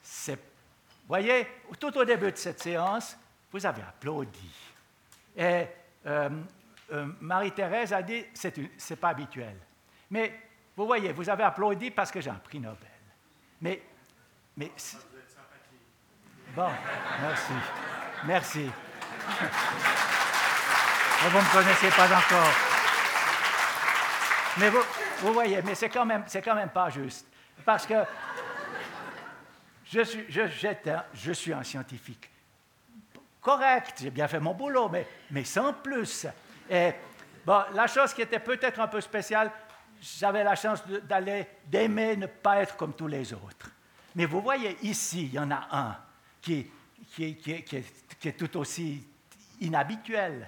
c'est. 0.02 0.36
Vous 0.36 1.14
voyez, 1.14 1.46
tout 1.78 1.96
au 1.96 2.04
début 2.04 2.30
de 2.32 2.36
cette 2.36 2.60
séance, 2.60 3.16
vous 3.50 3.64
avez 3.64 3.82
applaudi. 3.82 4.50
Et 5.36 5.66
euh, 6.06 6.28
euh, 6.92 7.06
Marie-Thérèse 7.20 7.92
a 7.92 8.02
dit 8.02 8.24
c'est 8.34 8.56
n'est 8.56 8.96
pas 8.96 9.10
habituel. 9.10 9.56
Mais 10.10 10.48
vous 10.76 10.86
voyez, 10.86 11.12
vous 11.12 11.28
avez 11.28 11.44
applaudi 11.44 11.90
parce 11.90 12.10
que 12.10 12.20
j'ai 12.20 12.30
un 12.30 12.34
prix 12.34 12.60
Nobel. 12.60 12.88
Mais. 13.60 13.82
mais 14.56 14.70
bon, 16.54 16.70
merci. 17.20 17.52
Merci. 18.24 18.70
vous 21.20 21.36
ne 21.36 21.42
me 21.42 21.52
connaissez 21.52 21.90
pas 21.90 22.06
encore. 22.06 22.54
Mais 24.58 24.70
vous, 24.70 24.82
vous 25.20 25.32
voyez, 25.32 25.62
mais 25.62 25.74
c'est 25.74 25.88
quand, 25.88 26.04
même, 26.06 26.24
quand 26.44 26.54
même 26.54 26.70
pas 26.70 26.90
juste. 26.90 27.26
Parce 27.64 27.86
que 27.86 28.04
je 29.84 30.02
suis, 30.02 30.24
je, 30.28 30.42
je 31.14 31.32
suis 31.32 31.52
un 31.52 31.62
scientifique 31.62 32.30
correct, 33.48 33.94
j'ai 34.02 34.10
bien 34.10 34.28
fait 34.28 34.40
mon 34.40 34.52
boulot, 34.52 34.90
mais, 34.90 35.06
mais 35.30 35.42
sans 35.42 35.72
plus. 35.72 36.26
Bon, 37.46 37.62
la 37.72 37.86
chose 37.86 38.12
qui 38.12 38.20
était 38.20 38.40
peut-être 38.40 38.78
un 38.78 38.88
peu 38.88 39.00
spéciale, 39.00 39.50
j'avais 40.02 40.44
la 40.44 40.54
chance 40.54 40.82
d'aller, 41.04 41.46
d'aimer 41.64 42.14
ne 42.16 42.26
pas 42.26 42.58
être 42.58 42.76
comme 42.76 42.92
tous 42.92 43.06
les 43.06 43.32
autres. 43.32 43.70
Mais 44.14 44.26
vous 44.26 44.42
voyez, 44.42 44.76
ici, 44.82 45.26
il 45.26 45.32
y 45.32 45.38
en 45.38 45.50
a 45.50 45.66
un 45.70 45.96
qui, 46.42 46.70
qui, 47.14 47.36
qui, 47.36 47.62
qui 47.62 48.28
est, 48.28 48.32
tout 48.32 48.54
aussi 48.58 49.02
inhabituel. 49.60 50.46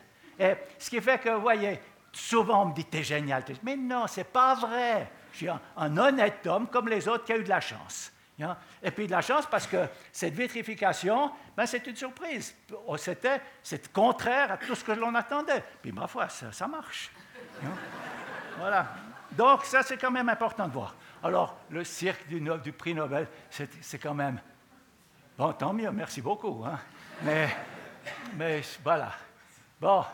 Ce 0.78 0.90
qui 0.90 1.00
fait 1.00 1.18
que, 1.18 1.30
vous 1.30 1.40
voyez, 1.40 1.80
souvent 2.12 2.62
on 2.62 2.66
me 2.66 2.75
dit, 2.75 2.85
t'es 2.85 3.03
génial. 3.03 3.44
Mais 3.62 3.77
non, 3.77 4.07
c'est 4.07 4.25
pas 4.25 4.55
vrai. 4.55 5.11
Je 5.33 5.37
suis 5.38 5.49
un, 5.49 5.96
honnête 5.96 6.46
homme 6.46 6.66
comme 6.68 6.88
les 6.88 7.07
autres 7.09 7.25
qui 7.25 7.33
a 7.33 7.37
eu 7.37 7.44
de 7.44 7.49
la 7.49 7.61
chance. 7.61 8.12
Hein. 8.40 8.57
Et 8.83 8.90
puis 8.90 9.07
de 9.07 9.12
la 9.12 9.20
chance 9.20 9.46
parce 9.46 9.66
que 9.66 9.87
cette 10.12 10.35
vitrification, 10.35 11.31
ben, 11.57 11.66
c'est 11.66 11.87
une 11.87 11.96
surprise. 11.96 12.55
Oh, 12.87 12.96
c'était, 12.96 13.40
c'est 13.62 13.92
contraire 13.92 14.53
à 14.53 14.57
tout 14.57 14.75
ce 14.75 14.83
que 14.83 14.92
l'on 14.92 15.14
attendait. 15.14 15.62
Puis 15.83 15.92
ma 15.92 16.07
foi, 16.07 16.29
ça, 16.29 16.66
marche. 16.66 17.11
Hein. 17.62 17.68
Voilà. 18.59 18.88
Donc 19.33 19.64
ça, 19.64 19.83
c'est 19.83 19.96
quand 19.96 20.11
même 20.11 20.29
important 20.29 20.66
de 20.66 20.73
voir. 20.73 20.94
Alors, 21.23 21.57
le 21.68 21.85
cirque 21.85 22.27
du, 22.27 22.40
du 22.62 22.73
prix 22.73 22.94
Nobel, 22.94 23.29
c'est, 23.51 23.99
quand 23.99 24.14
même... 24.14 24.40
Bon, 25.37 25.53
tant 25.53 25.73
mieux, 25.73 25.90
merci 25.90 26.23
beaucoup. 26.23 26.64
Hein. 26.64 26.79
Mais, 27.23 27.49
mais 28.35 28.62
voilà. 28.83 29.12
Bon. 29.81 30.05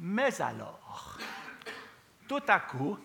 Mais 0.00 0.40
alors, 0.40 1.18
tout 2.28 2.42
à 2.48 2.60
coup, 2.60 2.98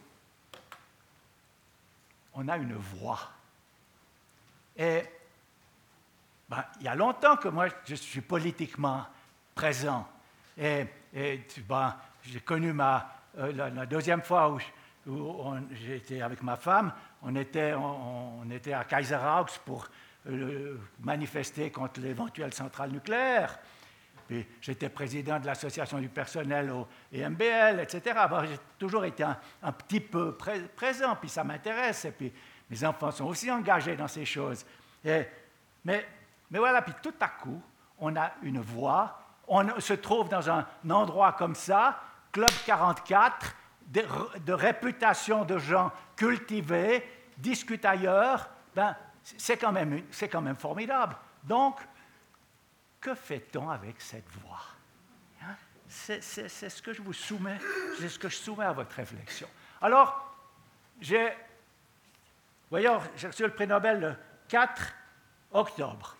on 2.33 2.47
a 2.47 2.57
une 2.57 2.75
voix 2.75 3.31
et 4.77 5.03
ben, 6.49 6.63
il 6.79 6.85
y 6.85 6.87
a 6.87 6.95
longtemps 6.95 7.37
que 7.37 7.47
moi, 7.47 7.67
je 7.85 7.95
suis 7.95 8.21
politiquement 8.21 9.05
présent. 9.53 10.07
Et, 10.57 10.85
ben, 11.67 11.95
j'ai 12.23 12.39
connu 12.39 12.73
ma, 12.73 13.09
euh, 13.37 13.51
la, 13.53 13.85
deuxième 13.85 14.21
fois 14.21 14.51
où, 14.51 14.59
j'étais 15.71 16.21
avec 16.21 16.41
ma 16.43 16.55
femme, 16.55 16.93
on 17.21 17.35
était, 17.35 17.73
on, 17.73 18.49
était 18.51 18.73
à 18.73 18.83
Kaiserhaus 18.83 19.59
pour 19.65 19.87
euh, 20.27 20.77
manifester 20.99 21.71
contre 21.71 22.01
l'éventuelle 22.01 22.53
centrale 22.53 22.91
nucléaire. 22.91 23.57
J'étais 24.61 24.89
président 24.89 25.39
de 25.39 25.45
l'association 25.45 25.99
du 25.99 26.09
personnel 26.09 26.71
au 26.71 26.87
EMBL, 27.13 27.79
etc. 27.81 28.19
j'ai 28.43 28.59
toujours 28.79 29.03
été 29.05 29.23
un, 29.23 29.71
petit 29.71 29.99
peu 29.99 30.37
présent, 30.75 31.15
puis 31.19 31.29
ça 31.29 31.43
m'intéresse. 31.43 32.05
Et 32.05 32.11
puis 32.11 32.31
mes 32.69 32.83
enfants 32.85 33.11
sont 33.11 33.25
aussi 33.25 33.51
engagés 33.51 33.95
dans 33.95 34.07
ces 34.07 34.25
choses. 34.25 34.65
mais, 35.83 36.05
voilà, 36.49 36.81
puis 36.81 36.93
tout 37.01 37.13
à 37.19 37.27
coup, 37.27 37.61
on 37.99 38.15
a 38.15 38.31
une 38.43 38.61
voix, 38.61 39.19
on 39.47 39.79
se 39.79 39.93
trouve 39.93 40.29
dans 40.29 40.49
un 40.49 40.65
endroit 40.89 41.33
comme 41.33 41.55
ça, 41.55 41.99
Club 42.31 42.49
44, 42.65 43.55
de, 43.87 44.53
réputation 44.53 45.43
de 45.43 45.57
gens 45.57 45.91
cultivés, 46.15 47.03
discutent 47.37 47.85
ailleurs, 47.85 48.49
ben, 48.73 48.95
c'est 49.21 49.57
quand, 49.57 49.73
quand 50.31 50.41
même 50.41 50.55
formidable. 50.55 51.15
Donc, 51.43 51.75
que 53.01 53.15
fait-on 53.15 53.69
avec 53.69 53.99
cette 53.99 54.29
voix? 54.29 54.61
Hein? 55.43 55.55
C'est 55.89 56.21
ce 56.21 56.81
que 56.81 56.93
je 56.93 57.01
vous 57.01 57.13
soumets, 57.13 57.57
c'est 57.99 58.07
ce 58.07 58.19
que 58.19 58.29
je 58.29 58.37
soumets 58.37 58.65
à 58.65 58.71
votre 58.71 58.95
réflexion. 58.95 59.47
Alors, 59.81 60.33
j'ai 61.01 61.33
voyez, 62.71 62.89
j'ai 63.17 63.27
reçu 63.27 63.43
le 63.43 63.51
prix 63.51 63.67
Nobel 63.67 63.99
le 63.99 64.15
4 64.47 64.93
octobre. 65.51 66.15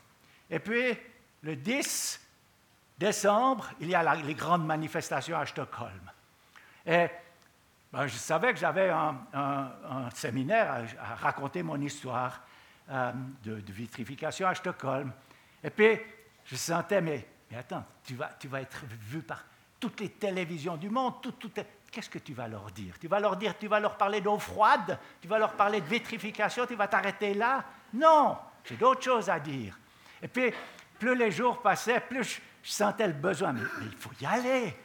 Et 0.49 0.59
puis, 0.59 0.97
le 1.43 1.55
10 1.55 2.19
décembre, 2.97 3.69
il 3.79 3.89
y 3.89 3.95
a 3.95 4.15
les 4.15 4.35
grandes 4.35 4.65
manifestations 4.65 5.37
à 5.37 5.45
Stockholm. 5.45 6.11
Et 6.85 7.07
ben, 7.91 8.07
je 8.07 8.17
savais 8.17 8.53
que 8.53 8.59
j'avais 8.59 8.89
un, 8.89 10.09
séminaire 10.13 10.85
à, 10.99 11.15
raconter 11.15 11.63
mon 11.63 11.79
histoire 11.81 12.41
euh, 12.89 13.11
de, 13.43 13.71
vitrification 13.71 14.47
à 14.47 14.55
Stockholm. 14.55 15.11
Et 15.63 15.69
puis, 15.69 15.99
je 16.45 16.55
sentais, 16.55 17.01
mais, 17.01 17.27
mais 17.49 17.57
attends, 17.57 17.85
tu 18.03 18.15
vas, 18.15 18.31
tu 18.39 18.47
vas 18.47 18.61
être 18.61 18.83
vu 18.87 19.21
par 19.21 19.43
toutes 19.79 19.99
les 19.99 20.09
télévisions 20.09 20.77
du 20.77 20.89
monde, 20.89 21.21
tout, 21.21 21.31
tout, 21.33 21.51
qu'est-ce 21.91 22.09
que 22.09 22.19
tu 22.19 22.33
vas 22.33 22.47
leur 22.47 22.71
dire? 22.71 22.97
Tu 22.99 23.07
vas 23.07 23.19
leur 23.19 23.35
dire, 23.35 23.57
tu 23.57 23.67
vas 23.67 23.79
leur 23.79 23.97
parler 23.97 24.21
d'eau 24.21 24.37
froide, 24.37 24.97
tu 25.21 25.27
vas 25.27 25.39
leur 25.39 25.53
parler 25.53 25.81
de 25.81 25.87
vitrification, 25.87 26.65
tu 26.65 26.75
vas 26.75 26.87
t'arrêter 26.87 27.33
là? 27.33 27.65
Non, 27.93 28.37
j'ai 28.63 28.77
d'autres 28.77 29.03
choses 29.03 29.29
à 29.29 29.39
dire. 29.39 29.77
Et 30.21 30.27
puis, 30.27 30.53
plus 30.99 31.15
les 31.15 31.31
jours 31.31 31.61
passaient, 31.61 31.99
plus 31.99 32.41
je, 32.63 32.71
sentais 32.71 33.07
le 33.07 33.13
besoin, 33.13 33.53
mais, 33.53 33.61
il 33.81 33.97
faut 33.97 34.11
y 34.21 34.25
aller. 34.25 34.75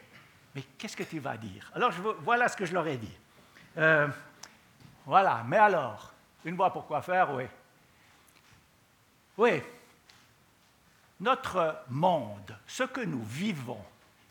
Mais 0.55 0.63
qu'est-ce 0.77 0.97
que 0.97 1.03
tu 1.03 1.19
vas 1.19 1.37
dire? 1.37 1.71
Alors, 1.75 1.91
voilà 2.21 2.49
ce 2.49 2.57
que 2.57 2.65
je 2.65 2.73
leur 2.73 2.87
ai 2.87 2.97
dit. 2.97 3.17
Euh, 3.77 4.07
voilà, 5.05 5.43
mais 5.47 5.57
alors, 5.57 6.11
une 6.43 6.55
voix 6.55 6.73
pour 6.73 6.87
quoi 6.87 7.01
faire, 7.03 7.31
oui. 7.33 7.43
Oui, 9.37 9.61
notre 11.19 11.77
monde, 11.89 12.57
ce 12.67 12.83
que 12.83 13.01
nous 13.01 13.23
vivons, 13.23 13.83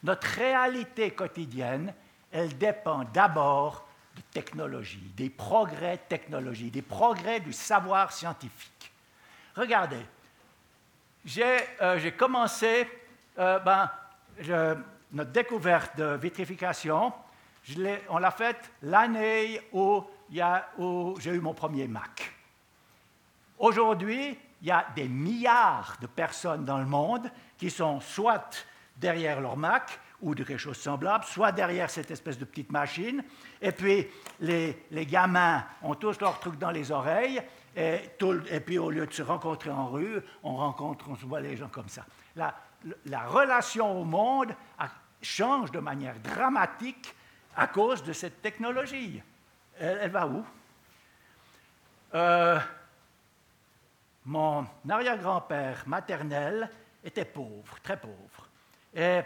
notre 0.02 0.26
réalité 0.26 1.10
quotidienne, 1.10 1.92
elle 2.30 2.56
dépend 2.56 3.04
d'abord 3.12 3.86
de 4.14 4.22
technologie, 4.32 5.12
des 5.16 5.30
progrès 5.30 5.98
technologiques, 6.08 6.72
des 6.72 6.82
progrès 6.82 7.40
du 7.40 7.52
savoir 7.52 8.12
scientifique. 8.12 8.92
Regardez, 9.54 10.04
j'ai 11.24 11.58
euh, 11.82 12.10
commencé, 12.12 12.88
euh, 13.38 13.58
ben, 13.58 13.90
notre 15.12 15.30
découverte 15.32 15.96
de 15.96 16.16
vitrification, 16.16 17.12
on 18.08 18.18
l'a 18.18 18.30
faite 18.30 18.70
l'année 18.82 19.60
où, 19.72 20.04
où 20.78 21.14
j'ai 21.18 21.30
eu 21.30 21.40
mon 21.40 21.54
premier 21.54 21.88
Mac. 21.88 22.32
Aujourd'hui, 23.58 24.38
il 24.66 24.70
y 24.70 24.72
a 24.72 24.84
des 24.96 25.06
milliards 25.06 25.96
de 26.00 26.08
personnes 26.08 26.64
dans 26.64 26.78
le 26.78 26.86
monde 26.86 27.30
qui 27.56 27.70
sont 27.70 28.00
soit 28.00 28.66
derrière 28.96 29.40
leur 29.40 29.56
Mac, 29.56 30.00
ou 30.20 30.34
de 30.34 30.42
quelque 30.42 30.58
chose 30.58 30.76
de 30.78 30.82
semblable, 30.82 31.22
soit 31.24 31.52
derrière 31.52 31.88
cette 31.88 32.10
espèce 32.10 32.36
de 32.36 32.44
petite 32.44 32.72
machine, 32.72 33.22
et 33.62 33.70
puis 33.70 34.08
les, 34.40 34.86
les 34.90 35.06
gamins 35.06 35.64
ont 35.82 35.94
tous 35.94 36.18
leurs 36.18 36.40
trucs 36.40 36.58
dans 36.58 36.72
les 36.72 36.90
oreilles, 36.90 37.40
et, 37.76 38.10
puis 38.64 38.78
au 38.78 38.90
lieu 38.90 39.06
de 39.06 39.12
se 39.12 39.22
rencontrer 39.22 39.70
en 39.70 39.86
rue, 39.86 40.20
on 40.42 40.56
rencontre, 40.56 41.10
on 41.10 41.14
se 41.14 41.26
voit 41.26 41.40
les 41.40 41.56
gens 41.56 41.68
comme 41.68 41.88
ça. 41.88 42.04
La, 42.34 42.52
la 43.04 43.20
relation 43.20 44.00
au 44.00 44.04
monde 44.04 44.52
change 45.22 45.70
de 45.70 45.78
manière 45.78 46.18
dramatique 46.18 47.14
à 47.54 47.68
cause 47.68 48.02
de 48.02 48.12
cette 48.12 48.42
technologie. 48.42 49.22
Elle, 49.78 50.10
va 50.10 50.26
où? 50.26 50.44
Euh, 52.14 52.58
Mon 54.26 54.66
arrière-grand-père 54.88 55.84
maternel 55.86 56.68
était 57.04 57.24
pauvre, 57.24 57.78
très 57.80 57.96
pauvre. 57.96 58.48
Et 58.92 59.20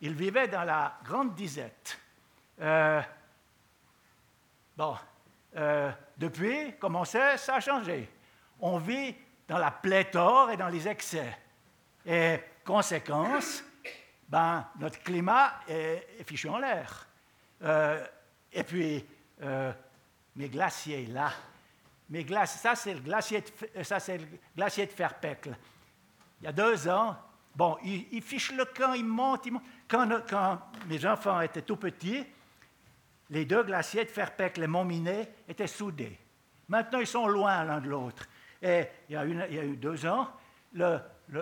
il 0.00 0.14
vivait 0.14 0.46
dans 0.46 0.62
la 0.62 1.00
grande 1.02 1.34
disette. 1.34 1.98
Euh, 2.60 3.02
bon, 4.76 4.94
euh, 5.56 5.90
depuis, 6.16 6.76
comme 6.78 6.94
on 6.94 7.04
sait, 7.04 7.36
ça 7.38 7.56
a 7.56 7.60
changé. 7.60 8.08
On 8.60 8.78
vit 8.78 9.16
dans 9.48 9.58
la 9.58 9.72
pléthore 9.72 10.52
et 10.52 10.56
dans 10.56 10.68
les 10.68 10.86
excès. 10.86 11.36
Et 12.06 12.38
conséquence, 12.64 13.64
ben, 14.28 14.64
notre 14.78 15.02
climat 15.02 15.54
est, 15.66 16.22
fichu 16.24 16.48
en 16.48 16.58
l'air. 16.58 17.08
Euh, 17.62 18.06
et 18.52 18.62
puis, 18.62 19.04
mes 20.36 20.48
glaciers 20.48 21.06
là, 21.06 21.32
glaces, 22.10 22.60
ça 22.60 22.74
c'est 22.74 22.94
le 22.94 23.00
glacier 23.00 23.42
de, 23.42 23.82
ça 23.82 24.00
c'est 24.00 24.18
Ferpecle. 24.92 25.56
Il 26.40 26.44
y 26.44 26.48
a 26.48 26.52
deux 26.52 26.88
ans, 26.88 27.16
bon, 27.54 27.76
il, 27.84 28.06
il 28.12 28.22
fiche 28.22 28.52
le 28.52 28.64
camp, 28.64 28.92
il 28.92 29.04
monte, 29.04 29.46
il 29.46 29.52
monte. 29.52 29.62
Quand, 29.88 30.60
mes 30.88 31.06
enfants 31.06 31.40
étaient 31.40 31.62
tout 31.62 31.76
petits, 31.76 32.24
les 33.30 33.44
deux 33.44 33.62
glaciers 33.62 34.04
de 34.04 34.10
Ferpec, 34.10 34.56
les 34.56 34.66
Montminet, 34.66 35.32
étaient 35.48 35.66
soudés. 35.66 36.18
Maintenant, 36.68 37.00
ils 37.00 37.06
sont 37.06 37.26
loin 37.26 37.64
l'un 37.64 37.80
de 37.80 37.88
l'autre. 37.88 38.28
Et 38.60 38.84
il 39.08 39.14
y, 39.14 39.16
a 39.16 39.24
eu 39.24 39.76
deux 39.76 40.06
ans, 40.06 40.28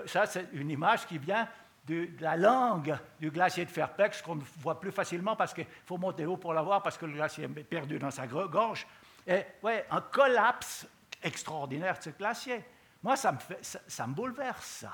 ça 0.06 0.26
c'est 0.26 0.48
une 0.52 0.70
image 0.70 1.06
qui 1.06 1.18
vient 1.18 1.48
de, 1.86 2.08
la 2.20 2.36
langue 2.36 2.96
du 3.20 3.30
glacier 3.30 3.64
de 3.64 3.70
ce 3.70 4.22
qu'on 4.22 4.38
voit 4.58 4.80
plus 4.80 4.92
facilement 4.92 5.36
parce 5.36 5.54
qu'il 5.54 5.66
faut 5.86 5.98
monter 5.98 6.26
haut 6.26 6.36
pour 6.36 6.52
la 6.52 6.62
voir 6.62 6.82
parce 6.82 6.98
que 6.98 7.06
le 7.06 7.12
glacier 7.12 7.44
est 7.44 7.64
perdu 7.64 7.98
dans 7.98 8.10
sa 8.10 8.26
gorge. 8.26 8.86
Et 9.26 9.42
ouais, 9.62 9.86
un 9.90 10.00
collapse 10.00 10.86
extraordinaire 11.22 11.98
de 11.98 12.02
ce 12.02 12.10
glacier. 12.10 12.64
Moi, 13.02 13.16
ça 13.16 13.32
me, 13.32 13.38
ça, 13.62 14.06
me 14.06 14.14
bouleverse, 14.14 14.66
ça. 14.66 14.92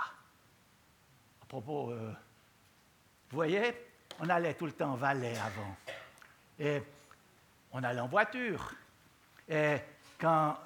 À 1.42 1.46
propos 1.46 1.90
euh, 1.90 2.12
vous 3.30 3.36
voyez, 3.36 3.72
on 4.18 4.28
allait 4.28 4.54
tout 4.54 4.66
le 4.66 4.72
temps 4.72 4.92
en 4.92 4.96
Valais 4.96 5.36
avant. 5.38 5.76
Et 6.58 6.82
on 7.72 7.82
allait 7.82 8.00
en 8.00 8.08
voiture. 8.08 8.74
Et 9.48 9.76
quand, 10.18 10.56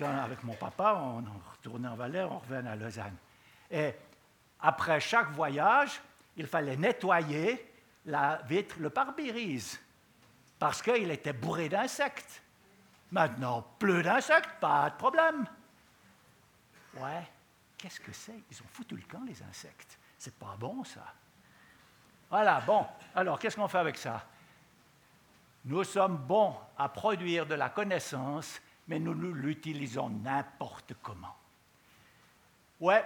avec 0.00 0.42
mon 0.42 0.54
papa, 0.54 0.94
on 0.96 1.22
retournait 1.52 1.88
en 1.88 1.94
Valais, 1.94 2.24
on 2.24 2.38
revenait 2.38 2.70
à 2.70 2.76
Lausanne. 2.76 3.16
Et 3.70 3.94
après 4.60 4.98
chaque 4.98 5.30
voyage, 5.30 6.00
il 6.36 6.48
fallait 6.48 6.76
nettoyer 6.76 7.72
la 8.06 8.42
vitre, 8.48 8.76
le 8.80 8.90
pare-brise, 8.90 9.78
parce 10.58 10.82
qu'il 10.82 11.10
était 11.12 11.32
bourré 11.32 11.68
d'insectes. 11.68 12.42
Maintenant, 13.12 13.62
plus 13.78 14.02
d'insectes, 14.02 14.60
pas 14.60 14.90
de 14.90 14.96
problème. 14.96 15.46
Ouais, 16.94 17.28
qu'est-ce 17.76 18.00
que 18.00 18.12
c'est? 18.12 18.42
Ils 18.50 18.62
ont 18.62 18.68
foutu 18.72 18.96
le 18.96 19.02
camp, 19.02 19.22
les 19.26 19.42
insectes. 19.42 19.98
C'est 20.18 20.38
pas 20.38 20.56
bon, 20.58 20.84
ça. 20.84 21.04
Voilà, 22.28 22.60
bon, 22.60 22.86
alors 23.14 23.38
qu'est-ce 23.38 23.56
qu'on 23.56 23.68
fait 23.68 23.78
avec 23.78 23.96
ça? 23.96 24.24
Nous 25.64 25.84
sommes 25.84 26.16
bons 26.16 26.56
à 26.78 26.88
produire 26.88 27.46
de 27.46 27.54
la 27.54 27.68
connaissance, 27.68 28.60
mais 28.86 28.98
nous, 28.98 29.12
l'utilisons 29.14 30.08
n'importe 30.08 30.94
comment. 31.02 31.36
Ouais, 32.80 33.04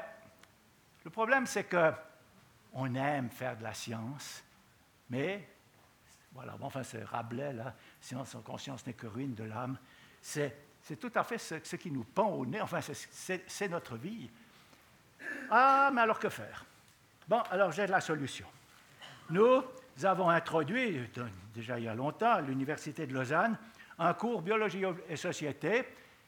le 1.05 1.11
problème 1.11 1.47
c'est 1.47 1.65
que 1.65 1.93
on 2.75 2.95
aime 2.95 3.31
faire 3.31 3.57
de 3.57 3.63
la 3.63 3.75
science, 3.75 4.45
mais 5.11 5.49
voilà, 6.33 6.53
bon, 6.57 6.67
enfin 6.67 6.83
c'est 6.83 7.03
Rabelais 7.05 7.53
là, 7.53 7.75
science 8.01 8.31
sans 8.31 8.43
conscience 8.43 8.87
n'est 8.87 8.93
que 8.93 9.07
ruine 9.07 9.35
de 9.35 9.45
l'âme. 9.45 9.79
C'est, 10.25 10.57
tout 10.99 11.13
à 11.15 11.23
fait 11.23 11.37
ce, 11.37 11.77
qui 11.77 11.91
nous 11.91 12.03
pend 12.03 12.29
au 12.29 12.47
nez, 12.47 12.61
enfin 12.63 12.81
c'est 12.81 13.69
notre 13.69 13.97
vie. 13.97 14.31
Ah, 15.51 15.91
mais 15.93 16.01
alors 16.01 16.19
que 16.19 16.31
faire? 16.31 16.65
Bon, 17.29 17.41
alors 17.51 17.73
j'ai 17.73 17.87
la 17.87 18.01
solution. 18.01 18.47
Nous 19.29 19.63
avons 20.03 20.31
introduit, 20.31 20.99
déjà 21.55 21.79
il 21.79 21.85
y 21.85 21.89
a 21.89 21.95
longtemps, 21.95 22.33
à 22.33 22.41
l'Université 22.41 23.07
de 23.07 23.13
Lausanne, 23.13 23.59
un 23.99 24.15
cours 24.15 24.41
biologie 24.41 24.83
et 25.11 25.17
société 25.17 25.85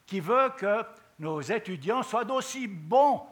qui 0.07 0.20
veut 0.20 0.51
que 0.59 0.84
nos 1.18 1.40
étudiants 1.40 2.03
soient 2.03 2.24
d'aussi 2.24 2.68
bons 2.68 3.22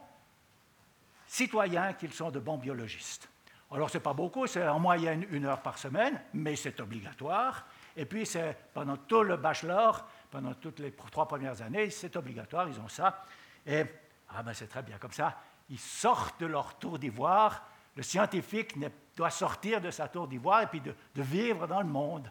citoyens 1.27 1.93
qu'ils 1.93 2.15
sont 2.15 2.31
de 2.31 2.41
bons 2.41 2.57
biologistes. 2.57 3.29
Alors, 3.71 3.91
ce 3.91 3.99
n'est 3.99 4.03
pas 4.03 4.15
beaucoup, 4.15 4.47
c'est 4.47 4.67
en 4.67 4.79
moyenne 4.79 5.27
une 5.31 5.45
heure 5.45 5.61
par 5.61 5.77
semaine, 5.77 6.21
mais 6.33 6.57
c'est 6.57 6.81
obligatoire. 6.81 7.67
Et 7.97 8.07
puis, 8.07 8.25
c'est 8.25 8.57
pendant 8.73 8.97
tout 8.97 9.23
le 9.23 9.37
bachelor, 9.37 10.07
pendant 10.35 10.55
toutes 10.55 10.81
les 10.81 10.91
trois 10.91 11.29
premières 11.29 11.63
années, 11.63 11.91
c'est 11.91 12.17
obligatoire, 12.17 12.67
ils 12.69 12.81
ont 12.81 12.89
ça. 12.89 13.25
Et, 13.65 13.85
ah 14.31 14.43
ben 14.43 14.53
c'est 14.53 14.67
très 14.67 14.83
bien, 14.83 14.99
comme 14.99 15.13
ça, 15.13 15.41
ils 15.71 15.79
sortent 15.79 16.41
de 16.41 16.47
leur 16.47 16.77
tour 16.77 16.99
d'ivoire. 16.99 17.63
Le 17.95 18.03
scientifique 18.03 18.75
doit 19.15 19.31
sortir 19.31 19.81
de 19.81 19.93
sa 19.93 20.09
tour 20.09 20.27
d'ivoire 20.27 20.63
et 20.63 20.67
puis 20.67 20.81
de, 20.81 20.93
vivre 21.15 21.69
dans 21.69 21.81
le 21.81 21.87
monde. 21.87 22.29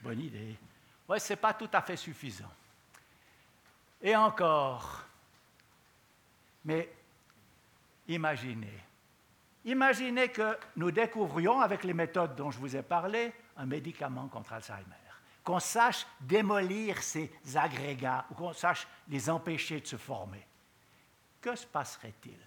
Bonne 0.00 0.20
idée. 0.20 0.56
Oui, 1.06 1.20
ce 1.20 1.34
n'est 1.34 1.36
pas 1.36 1.52
tout 1.52 1.68
à 1.74 1.82
fait 1.82 1.96
suffisant. 1.96 2.50
Et 4.00 4.16
encore, 4.16 5.04
mais 6.64 6.90
imaginez, 8.08 8.80
imaginez 9.66 10.28
que 10.28 10.56
nous 10.76 10.90
découvrions 10.90 11.60
avec 11.60 11.84
les 11.84 11.92
méthodes 11.92 12.34
dont 12.34 12.50
je 12.50 12.58
vous 12.58 12.74
ai 12.74 12.82
parlé 12.82 13.30
un 13.58 13.66
médicament 13.66 14.26
contre 14.28 14.54
Alzheimer, 14.54 15.01
qu'on 15.44 15.60
sache 15.60 16.06
démolir 16.20 17.02
ces 17.02 17.30
agrégats 17.54 18.24
ou 18.30 18.34
qu'on 18.34 18.52
sache 18.52 18.86
les 19.08 19.28
empêcher 19.28 19.80
de 19.80 19.86
se 19.86 19.96
former. 19.96 20.46
Que 21.40 21.56
se 21.56 21.66
passerait-il? 21.66 22.38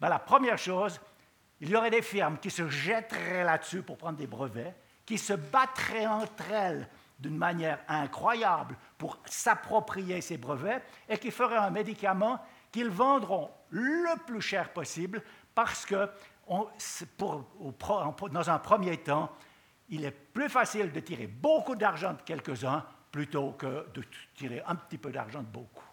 Ben, 0.00 0.08
La 0.08 0.18
première 0.18 0.58
chose, 0.58 1.00
il 1.60 1.70
y 1.70 1.76
aurait 1.76 1.90
des 1.90 2.02
firmes 2.02 2.38
qui 2.38 2.50
se 2.50 2.68
jetteraient 2.68 3.44
là-dessus 3.44 3.82
pour 3.82 3.98
prendre 3.98 4.16
des 4.16 4.26
brevets, 4.26 4.74
qui 5.04 5.18
se 5.18 5.32
battraient 5.32 6.06
entre 6.06 6.50
elles 6.50 6.88
d'une 7.18 7.36
manière 7.36 7.80
incroyable 7.88 8.76
pour 8.96 9.18
s'approprier 9.24 10.20
ces 10.20 10.36
brevets 10.36 10.82
et 11.08 11.18
qui 11.18 11.30
feraient 11.30 11.56
un 11.56 11.70
médicament 11.70 12.40
qu'ils 12.70 12.90
vendront 12.90 13.50
le 13.70 14.16
plus 14.24 14.40
cher 14.40 14.72
possible 14.72 15.22
parce 15.54 15.84
que 15.84 16.08
dans 16.48 18.50
un 18.50 18.58
premier 18.58 18.96
temps, 18.98 19.30
il 19.90 20.04
est 20.04 20.10
plus 20.10 20.48
facile 20.48 20.92
de 20.92 21.00
tirer 21.00 21.26
beaucoup 21.26 21.74
d'argent 21.74 22.12
de 22.12 22.22
quelques-uns 22.24 22.84
plutôt 23.10 23.52
que 23.52 23.86
de 23.94 24.04
tirer 24.34 24.62
un 24.66 24.74
petit 24.74 24.98
peu 24.98 25.10
d'argent 25.10 25.40
de 25.40 25.46
beaucoup. 25.46 25.84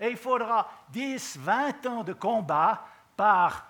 Et 0.00 0.08
il 0.08 0.16
faudra 0.16 0.68
10, 0.90 1.38
20 1.38 1.86
ans 1.86 2.02
de 2.02 2.12
combat 2.12 2.84
par 3.16 3.68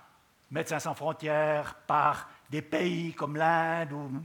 Médecins 0.51 0.79
sans 0.79 0.95
frontières, 0.95 1.75
par 1.87 2.29
des 2.51 2.63
pays 2.63 3.15
comme 3.15 3.37
l'Inde, 3.37 4.23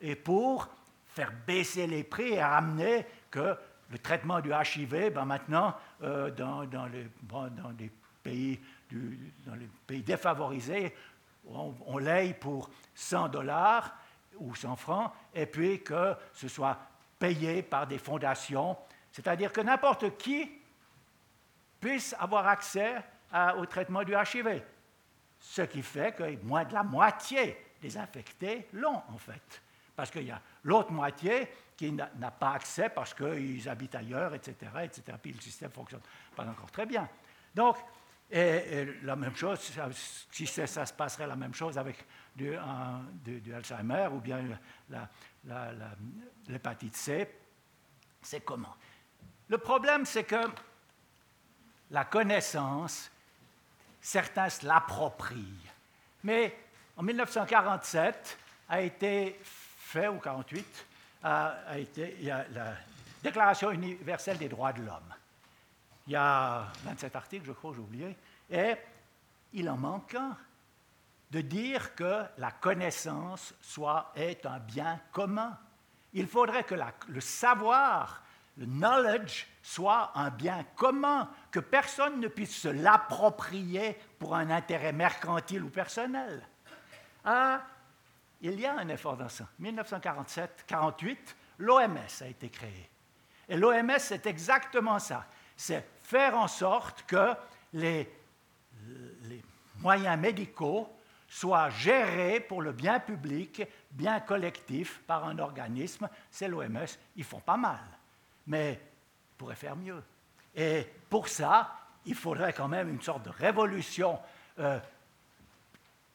et 0.00 0.16
pour 0.16 0.68
faire 1.06 1.32
baisser 1.46 1.86
les 1.86 2.02
prix 2.04 2.32
et 2.32 2.42
ramener 2.42 3.06
que 3.30 3.56
le 3.90 3.98
traitement 3.98 4.40
du 4.40 4.50
HIV, 4.50 5.12
ben 5.12 5.24
maintenant, 5.24 5.74
euh, 6.02 6.30
dans, 6.30 6.62
les, 6.86 7.06
dans, 7.22 7.48
pays 8.22 8.60
dans 9.46 9.54
les 9.54 9.68
pays 9.86 10.02
défavorisés, 10.02 10.94
on, 11.48 11.74
on 11.86 11.98
l'aille 11.98 12.34
pour 12.34 12.70
100 12.94 13.28
dollars 13.28 13.94
ou 14.38 14.54
100 14.54 14.76
francs, 14.76 15.12
et 15.34 15.46
puis 15.46 15.82
que 15.82 16.14
ce 16.32 16.48
soit 16.48 16.78
payé 17.18 17.62
par 17.62 17.86
des 17.86 17.98
fondations, 17.98 18.76
c'est-à-dire 19.12 19.52
que 19.52 19.60
n'importe 19.60 20.16
qui 20.16 20.50
puisse 21.80 22.14
avoir 22.18 22.46
accès 22.46 22.96
au 23.56 23.66
traitement 23.66 24.02
du 24.02 24.14
HIV. 24.14 24.62
Ce 25.40 25.62
qui 25.62 25.82
fait 25.82 26.14
que 26.14 26.44
moins 26.44 26.64
de 26.64 26.74
la 26.74 26.82
moitié 26.82 27.56
des 27.80 27.96
infectés 27.96 28.68
l'ont, 28.72 29.02
en 29.08 29.18
fait. 29.18 29.62
Parce 29.94 30.10
qu'il 30.10 30.24
y 30.24 30.30
a 30.30 30.40
l'autre 30.64 30.92
moitié 30.92 31.48
qui 31.76 31.92
n'a 31.92 32.30
pas 32.30 32.52
accès 32.52 32.88
parce 32.88 33.14
qu'ils 33.14 33.68
habitent 33.68 33.94
ailleurs, 33.94 34.34
etc., 34.34 34.54
etc. 34.82 35.16
Puis 35.20 35.32
le 35.32 35.40
système 35.40 35.68
ne 35.70 35.74
fonctionne 35.74 36.00
pas 36.34 36.44
encore 36.44 36.70
très 36.70 36.86
bien. 36.86 37.08
Donc, 37.54 37.76
et, 38.30 38.98
la 39.02 39.16
même 39.16 39.34
chose, 39.34 39.58
si 40.30 40.46
ça, 40.46 40.86
se 40.86 40.92
passerait 40.92 41.26
la 41.26 41.36
même 41.36 41.54
chose 41.54 41.78
avec 41.78 42.04
du, 42.34 42.54
Alzheimer 42.56 44.08
ou 44.12 44.20
bien 44.20 44.44
l'hépatite 46.46 46.96
C, 46.96 47.28
c'est 48.22 48.40
comment? 48.40 48.76
Le 49.48 49.58
problème, 49.58 50.04
c'est 50.04 50.24
que 50.24 50.44
la 51.90 52.04
connaissance, 52.04 53.10
certains 54.00 54.50
se 54.50 54.66
l'approprient. 54.66 55.66
Mais 56.24 56.54
en 56.96 57.02
1947 57.02 58.38
a 58.68 58.80
été 58.82 59.40
fait, 59.42 60.08
ou 60.08 60.18
48, 60.18 60.86
a, 61.22 61.78
été, 61.78 62.16
il 62.18 62.26
y 62.26 62.30
a 62.30 62.46
la 62.48 62.74
Déclaration 63.22 63.70
universelle 63.72 64.38
des 64.38 64.48
droits 64.48 64.72
de 64.72 64.82
l'homme. 64.82 65.14
Il 66.08 66.12
y 66.12 66.16
a 66.16 66.66
27 66.84 67.16
articles, 67.16 67.44
je 67.44 67.52
crois, 67.52 67.74
j'ai 67.74 67.80
oublié, 67.80 68.16
et 68.50 68.76
il 69.52 69.68
en 69.68 69.76
manque 69.76 70.14
un 70.14 70.38
de 71.30 71.42
dire 71.42 71.94
que 71.94 72.24
la 72.38 72.50
connaissance 72.50 73.52
soit, 73.60 74.10
est 74.14 74.46
un 74.46 74.58
bien 74.58 74.98
commun. 75.12 75.58
Il 76.14 76.26
faudrait 76.26 76.64
que 76.64 76.74
le 77.08 77.20
savoir, 77.20 78.22
le 78.56 78.64
knowledge, 78.64 79.48
soit 79.62 80.10
un 80.14 80.30
bien 80.30 80.64
commun, 80.76 81.28
que 81.50 81.60
personne 81.60 82.20
ne 82.20 82.28
puisse 82.28 82.56
se 82.56 82.68
l'approprier 82.68 83.98
pour 84.18 84.34
un 84.34 84.48
intérêt 84.48 84.94
mercantile 84.94 85.62
ou 85.62 85.68
personnel. 85.68 86.42
Ah, 87.22 87.60
il 88.40 88.58
y 88.58 88.64
a 88.64 88.78
un 88.78 88.88
effort 88.88 89.18
dans 89.18 89.28
ça. 89.28 89.46
1947-48, 89.60 91.18
l'OMS 91.58 92.22
a 92.22 92.26
été 92.26 92.48
créée. 92.48 92.88
Et 93.46 93.58
l'OMS, 93.58 93.98
c'est 93.98 94.24
exactement 94.26 94.98
ça. 94.98 95.26
C'est 95.54 95.97
faire 96.08 96.38
en 96.38 96.48
sorte 96.48 97.02
que 97.02 97.34
les, 97.74 98.08
moyens 99.80 100.18
médicaux 100.18 100.88
soient 101.28 101.68
gérés 101.68 102.40
pour 102.40 102.62
le 102.62 102.72
bien 102.72 102.98
public, 102.98 103.62
bien 103.90 104.18
collectif, 104.20 105.02
par 105.06 105.26
un 105.26 105.38
organisme. 105.38 106.08
C'est 106.30 106.48
l'OMS. 106.48 106.86
Ils 107.14 107.24
font 107.24 107.40
pas 107.40 107.58
mal, 107.58 107.84
mais 108.46 108.72
ils 108.72 109.36
pourraient 109.36 109.54
faire 109.54 109.76
mieux. 109.76 110.02
Et 110.54 110.86
pour 111.10 111.28
ça, 111.28 111.76
il 112.06 112.14
faudrait 112.14 112.54
quand 112.54 112.68
même 112.68 112.88
une 112.88 113.02
sorte 113.02 113.24
de 113.24 113.30
révolution 113.30 114.18
euh, 114.58 114.80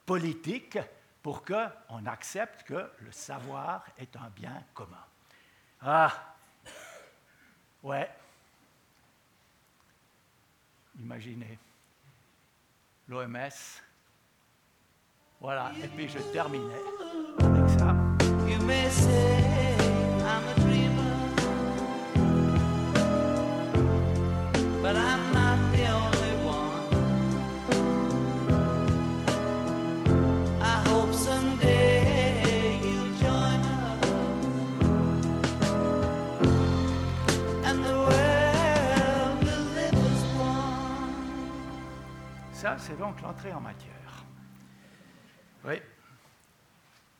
politique 0.08 0.80
pour 1.22 1.46
qu'on 1.46 2.06
accepte 2.08 2.64
que 2.64 2.90
le 3.00 3.12
savoir 3.12 3.86
est 4.00 4.16
un 4.16 4.30
bien 4.36 4.64
commun. 4.74 5.06
Ah, 5.84 6.12
ouais. 7.84 8.10
Imaginez, 11.00 11.58
l'OMS, 13.08 13.82
voilà, 15.42 15.72
et 15.84 15.88
puis 15.88 16.08
je 16.08 16.20
terminais 16.32 16.82
avec 17.40 17.70
ça. 17.80 17.96
C'est 42.78 42.98
donc 42.98 43.20
l'entrée 43.22 43.52
en 43.52 43.60
matière. 43.60 44.24
Oui. 45.66 45.82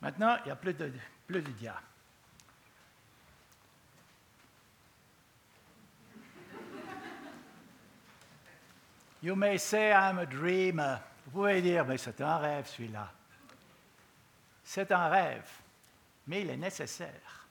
Maintenant, 0.02 0.38
il 0.40 0.46
n'y 0.46 0.52
a 0.52 0.56
plus 0.56 0.74
de, 0.74 0.90
plus 1.28 1.42
de. 1.42 1.52
You 9.22 9.36
may 9.36 9.58
say 9.58 9.92
I'm 9.92 10.20
a 10.20 10.26
dreamer. 10.26 11.02
Vous 11.26 11.32
pouvez 11.32 11.62
dire, 11.62 11.86
mais 11.86 11.98
c'est 11.98 12.22
un 12.22 12.38
rêve 12.38 12.66
celui-là. 12.68 13.12
C'est 14.64 14.94
un 14.94 15.10
rêve, 15.10 15.50
mais 16.26 16.42
il 16.42 16.50
est 16.50 16.58
nécessaire. 16.58 17.48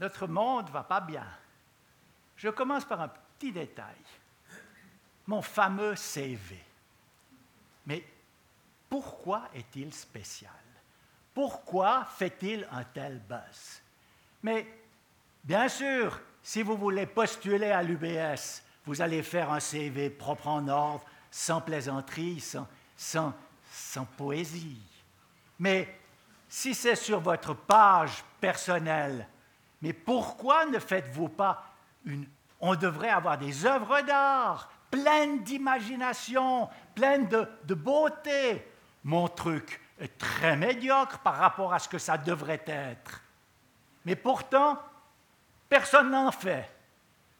Notre 0.00 0.26
monde 0.26 0.66
ne 0.66 0.72
va 0.72 0.82
pas 0.82 1.00
bien. 1.00 1.26
Je 2.36 2.48
commence 2.48 2.84
par 2.84 3.00
un 3.00 3.12
détail. 3.50 3.96
Mon 5.26 5.42
fameux 5.42 5.96
CV. 5.96 6.62
Mais 7.86 8.04
pourquoi 8.88 9.48
est-il 9.54 9.92
spécial? 9.92 10.52
Pourquoi 11.34 12.04
fait-il 12.04 12.68
un 12.70 12.84
tel 12.84 13.18
buzz? 13.20 13.80
Mais 14.42 14.66
bien 15.42 15.68
sûr, 15.68 16.20
si 16.42 16.62
vous 16.62 16.76
voulez 16.76 17.06
postuler 17.06 17.70
à 17.70 17.82
l'UBS, 17.82 18.62
vous 18.84 19.00
allez 19.00 19.22
faire 19.22 19.50
un 19.50 19.60
CV 19.60 20.10
propre 20.10 20.48
en 20.48 20.68
ordre, 20.68 21.04
sans 21.30 21.60
plaisanterie, 21.60 22.40
sans, 22.40 22.68
sans, 22.96 23.32
sans 23.70 24.04
poésie. 24.04 24.82
Mais 25.58 25.98
si 26.48 26.74
c'est 26.74 26.96
sur 26.96 27.20
votre 27.20 27.54
page 27.54 28.22
personnelle, 28.40 29.26
mais 29.80 29.92
pourquoi 29.92 30.66
ne 30.66 30.78
faites-vous 30.78 31.28
pas 31.28 31.64
une 32.04 32.26
on 32.62 32.74
devrait 32.74 33.10
avoir 33.10 33.36
des 33.36 33.66
œuvres 33.66 34.00
d'art 34.00 34.70
pleines 34.92 35.42
d'imagination, 35.42 36.68
pleines 36.94 37.26
de, 37.26 37.74
beauté. 37.74 38.64
Mon 39.02 39.26
truc 39.26 39.80
est 39.98 40.18
très 40.18 40.56
médiocre 40.56 41.18
par 41.20 41.36
rapport 41.36 41.72
à 41.72 41.78
ce 41.78 41.88
que 41.88 41.98
ça 41.98 42.18
devrait 42.18 42.62
être. 42.66 43.22
Mais 44.04 44.14
pourtant, 44.14 44.78
personne 45.68 46.10
n'en 46.10 46.30
fait. 46.30 46.70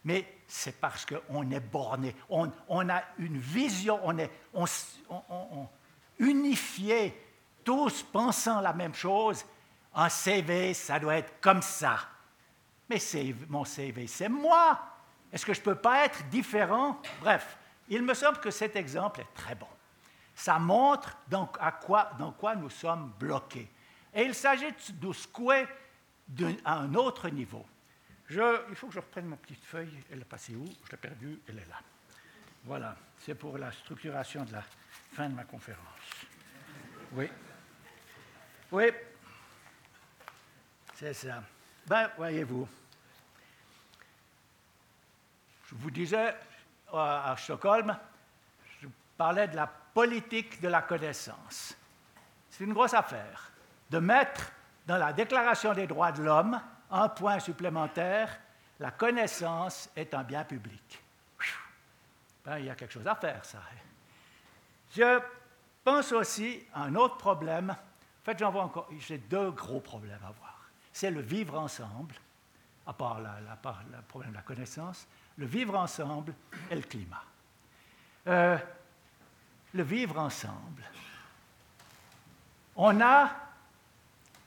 Mais 0.03 0.39
c'est 0.47 0.79
parce 0.79 1.05
qu'on 1.05 1.49
est 1.51 1.59
borné, 1.59 2.15
on, 2.29 2.89
a 2.89 3.03
une 3.19 3.37
vision, 3.37 3.99
on 4.03 4.17
est 4.17 4.31
unifié, 6.19 7.17
tous 7.63 8.03
pensant 8.03 8.59
la 8.61 8.73
même 8.73 8.95
chose. 8.95 9.45
Un 9.93 10.09
CV, 10.09 10.73
ça 10.73 10.99
doit 10.99 11.17
être 11.17 11.39
comme 11.39 11.61
ça. 11.61 11.99
Mais 12.89 12.97
mon 13.47 13.63
CV, 13.63 14.07
c'est 14.07 14.27
moi. 14.27 14.92
Est-ce 15.33 15.47
que 15.47 15.53
je 15.53 15.59
ne 15.59 15.65
peux 15.65 15.75
pas 15.75 16.05
être 16.05 16.23
différent? 16.29 17.01
Bref, 17.19 17.57
il 17.89 18.03
me 18.03 18.13
semble 18.13 18.39
que 18.39 18.51
cet 18.51 18.75
exemple 18.75 19.21
est 19.21 19.33
très 19.33 19.55
bon. 19.55 19.67
Ça 20.35 20.59
montre 20.59 21.17
donc 21.27 21.57
à 21.59 21.71
quoi, 21.71 22.11
dans 22.19 22.31
quoi 22.31 22.55
nous 22.55 22.69
sommes 22.69 23.11
bloqués. 23.19 23.67
Et 24.13 24.21
il 24.21 24.35
s'agit 24.35 24.71
de 24.93 25.11
secouer 25.11 25.65
à 26.63 26.75
un 26.77 26.93
autre 26.93 27.29
niveau. 27.29 27.65
il 28.29 28.75
faut 28.75 28.87
que 28.87 28.93
je 28.93 28.99
reprenne 28.99 29.25
ma 29.25 29.37
petite 29.37 29.63
feuille. 29.63 30.03
Elle 30.11 30.21
est 30.21 30.25
passée 30.25 30.55
où? 30.55 30.65
Je 30.85 30.91
l'ai 30.91 30.97
perdue. 30.97 31.39
Elle 31.49 31.57
est 31.57 31.69
là. 31.69 31.79
Voilà. 32.65 32.95
C'est 33.19 33.35
pour 33.35 33.57
la 33.57 33.71
structuration 33.71 34.43
de 34.43 34.53
la 34.53 34.63
fin 35.13 35.29
de 35.29 35.35
ma 35.35 35.45
conférence. 35.45 35.81
Oui. 37.13 37.27
Oui. 38.71 38.91
C'est 40.93 41.13
ça. 41.13 41.43
Ben, 41.87 42.11
voyez-vous. 42.17 42.67
Je 45.75 45.81
vous 45.81 45.91
disais 45.91 46.35
à 46.93 47.35
Stockholm, 47.37 47.97
je 48.79 48.87
parlait 49.17 49.47
de 49.47 49.55
la 49.55 49.67
politique 49.67 50.61
de 50.61 50.67
la 50.67 50.83
connaissance. 50.83 51.75
C'est 52.49 52.63
une 52.63 52.73
grosse 52.73 52.93
affaire 52.93 53.51
de 53.89 53.97
mettre 53.97 54.51
dans 54.85 54.97
la 54.97 55.13
Déclaration 55.13 55.73
des 55.73 55.87
droits 55.87 56.11
de 56.11 56.21
l'homme 56.21 56.61
un 56.91 57.09
point 57.09 57.39
supplémentaire, 57.39 58.39
la 58.79 58.91
connaissance 58.91 59.89
est 59.95 60.13
un 60.13 60.23
bien 60.23 60.43
public. 60.43 61.03
Ben, 62.45 62.59
il 62.59 62.65
y 62.65 62.69
a 62.69 62.75
quelque 62.75 62.91
chose 62.91 63.07
à 63.07 63.15
faire, 63.15 63.43
ça. 63.43 63.59
Je 64.95 65.19
pense 65.83 66.11
aussi 66.11 66.63
à 66.73 66.83
un 66.83 66.95
autre 66.95 67.17
problème. 67.17 67.71
En 67.71 68.25
fait, 68.25 68.37
j'en 68.37 68.51
vois 68.51 68.63
encore, 68.63 68.89
j'ai 68.99 69.17
deux 69.17 69.51
gros 69.51 69.79
problèmes 69.79 70.23
à 70.23 70.31
voir. 70.31 70.69
C'est 70.91 71.09
le 71.09 71.21
vivre 71.21 71.57
ensemble, 71.57 72.13
à 72.85 72.93
part, 72.93 73.19
le 73.19 74.01
problème 74.07 74.31
de 74.31 74.35
la 74.35 74.43
connaissance, 74.43 75.07
le 75.37 75.45
vivre 75.45 75.75
ensemble 75.77 76.33
et 76.69 76.75
le 76.75 76.81
climat. 76.81 77.23
Euh, 78.27 78.57
le 79.73 79.83
vivre 79.83 80.19
ensemble. 80.19 80.83
On 82.75 83.01
a 83.01 83.31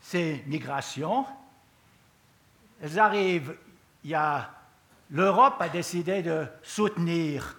ces 0.01 0.43
migrations, 0.47 1.27
elles 2.81 2.99
arrivent, 2.99 3.57
l'Europe 5.11 5.61
a 5.61 5.69
décidé 5.69 6.23
de 6.23 6.47
soutenir 6.63 7.57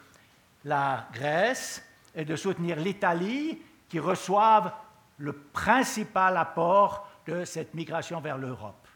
la 0.64 1.08
Grèce 1.14 1.84
et 2.16 2.26
de 2.26 2.36
soutenir 2.36 2.78
l'Italie 2.78 3.62
qui 3.90 4.00
reçoivent 4.00 4.74
le 5.18 5.34
principal 5.34 6.38
apport 6.38 7.10
de 7.26 7.44
cette 7.44 7.74
migration 7.74 8.22
vers 8.22 8.38
l'Europe. 8.38 8.88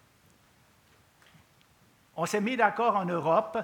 On 2.15 2.25
s'est 2.25 2.41
mis 2.41 2.57
d'accord 2.57 2.95
en 2.95 3.05
Europe 3.05 3.57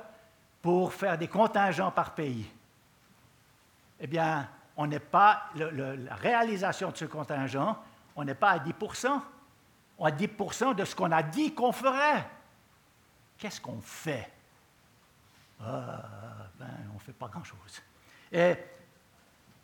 pour 0.61 0.93
faire 0.93 1.17
des 1.17 1.27
contingents 1.27 1.91
par 1.91 2.13
pays. 2.13 2.45
Eh 3.99 4.07
bien, 4.07 4.47
on 4.75 4.87
n'est 4.87 4.99
pas, 4.99 5.49
la 5.55 6.15
réalisation 6.15 6.91
de 6.91 6.97
ce 6.97 7.05
contingent, 7.05 7.77
on 8.15 8.23
n'est 8.23 8.35
pas 8.35 8.51
à 8.51 8.59
10% 8.59 9.21
On 9.99 10.05
a 10.05 10.11
10% 10.11 10.75
de 10.75 10.85
ce 10.85 10.95
qu'on 10.95 11.11
a 11.11 11.23
dit 11.23 11.53
qu'on 11.53 11.71
ferait. 11.71 12.27
Qu'est-ce 13.37 13.59
qu'on 13.59 13.81
fait? 13.81 14.31
Ah, 15.61 16.03
ben, 16.59 16.67
On 16.91 16.95
ne 16.95 16.99
fait 16.99 17.13
pas 17.13 17.27
grand-chose. 17.27 17.81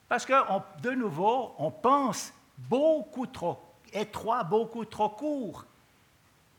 Parce 0.10 0.26
que, 0.26 0.34
de 0.82 0.92
nouveau, 0.92 1.56
on 1.58 1.72
pense 1.72 2.34
beaucoup 2.58 3.28
trop 3.28 3.60
étroit, 3.92 4.44
beaucoup 4.44 4.86
trop 4.86 5.10
court. 5.10 5.66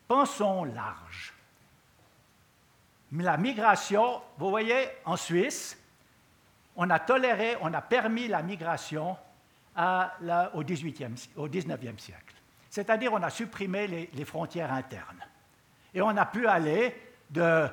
Pensons 0.06 0.64
large. 0.64 1.33
La 3.16 3.36
migration, 3.36 4.20
vous 4.38 4.50
voyez, 4.50 4.88
en 5.04 5.16
Suisse, 5.16 5.78
on 6.76 6.90
a 6.90 6.98
toléré, 6.98 7.56
on 7.60 7.72
a 7.72 7.80
permis 7.80 8.26
la 8.26 8.42
migration 8.42 9.16
au, 9.76 10.62
18e, 10.62 11.28
au 11.36 11.48
19e 11.48 11.98
siècle. 11.98 12.34
C'est-à-dire 12.70 13.12
on 13.12 13.22
a 13.22 13.30
supprimé 13.30 13.86
les, 13.86 14.24
frontières 14.24 14.72
internes. 14.72 15.24
Et 15.92 16.02
on 16.02 16.08
a 16.08 16.26
pu 16.26 16.48
aller 16.48 17.14
de 17.30 17.68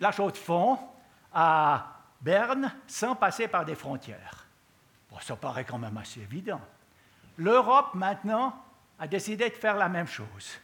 la 0.00 0.10
Chaux-de-Fonds 0.10 0.78
à 1.32 1.92
Berne 2.20 2.72
sans 2.88 3.14
passer 3.14 3.46
par 3.46 3.64
des 3.64 3.76
frontières. 3.76 4.46
Bon, 5.10 5.18
ça 5.20 5.36
paraît 5.36 5.64
quand 5.64 5.78
même 5.78 5.96
assez 5.96 6.20
évident. 6.20 6.60
L'Europe, 7.36 7.94
maintenant, 7.94 8.64
a 8.98 9.06
décidé 9.06 9.48
de 9.48 9.54
faire 9.54 9.76
la 9.76 9.88
même 9.88 10.08
chose. 10.08 10.58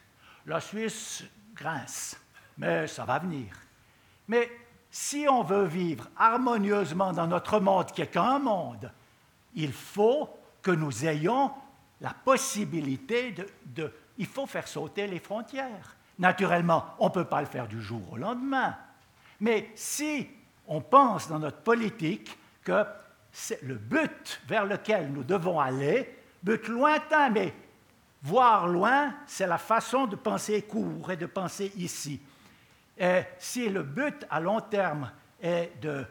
La 0.47 0.61
Suisse 0.61 1.23
grince, 1.55 2.17
mais 2.63 2.87
ça 2.87 3.05
va 3.05 3.19
venir. 3.19 3.53
Mais 4.29 4.51
si 4.89 5.27
on 5.29 5.43
veut 5.43 5.65
vivre 5.65 6.09
harmonieusement 6.17 7.13
dans 7.13 7.27
notre 7.27 7.59
monde, 7.59 7.91
qui 7.91 8.03
est 8.03 8.07
qu'un 8.07 8.39
monde, 8.39 8.91
il 9.55 9.73
faut 9.73 10.31
que 10.63 10.71
nous 10.71 11.05
ayons 11.05 11.51
la 12.01 12.15
possibilité 12.15 13.35
de, 13.67 13.93
Il 14.19 14.27
faut 14.27 14.47
faire 14.47 14.69
sauter 14.69 15.07
les 15.09 15.19
frontières. 15.19 15.97
Naturellement, 16.19 16.95
on 17.01 17.07
ne 17.07 17.13
peut 17.13 17.25
pas 17.25 17.41
le 17.41 17.47
faire 17.47 17.67
du 17.67 17.83
jour 17.83 18.13
au 18.13 18.17
lendemain. 18.17 18.77
Mais 19.41 19.73
si 19.75 20.29
on 20.69 20.81
pense 20.81 21.29
dans 21.29 21.41
notre 21.41 21.63
politique 21.63 22.39
que 22.63 22.85
c'est 23.33 23.63
le 23.63 23.75
but 23.75 24.41
vers 24.47 24.67
lequel 24.67 25.11
nous 25.11 25.25
devons 25.25 25.59
aller, 25.59 26.17
but 26.43 26.69
lointain, 26.69 27.31
mais 27.31 27.53
voir 28.23 28.69
loin, 28.69 29.15
c'est 29.27 29.47
la 29.47 29.59
façon 29.59 30.07
de 30.07 30.15
penser 30.15 30.63
court 30.63 31.11
et 31.11 31.17
de 31.17 31.27
penser 31.27 31.73
ici. 31.77 32.21
Et 33.03 33.23
si 33.37 33.69
le 33.69 33.83
but 33.83 34.25
à 34.31 34.39
long 34.39 34.61
terme 34.61 35.11
est 35.43 35.73
de 35.83 36.07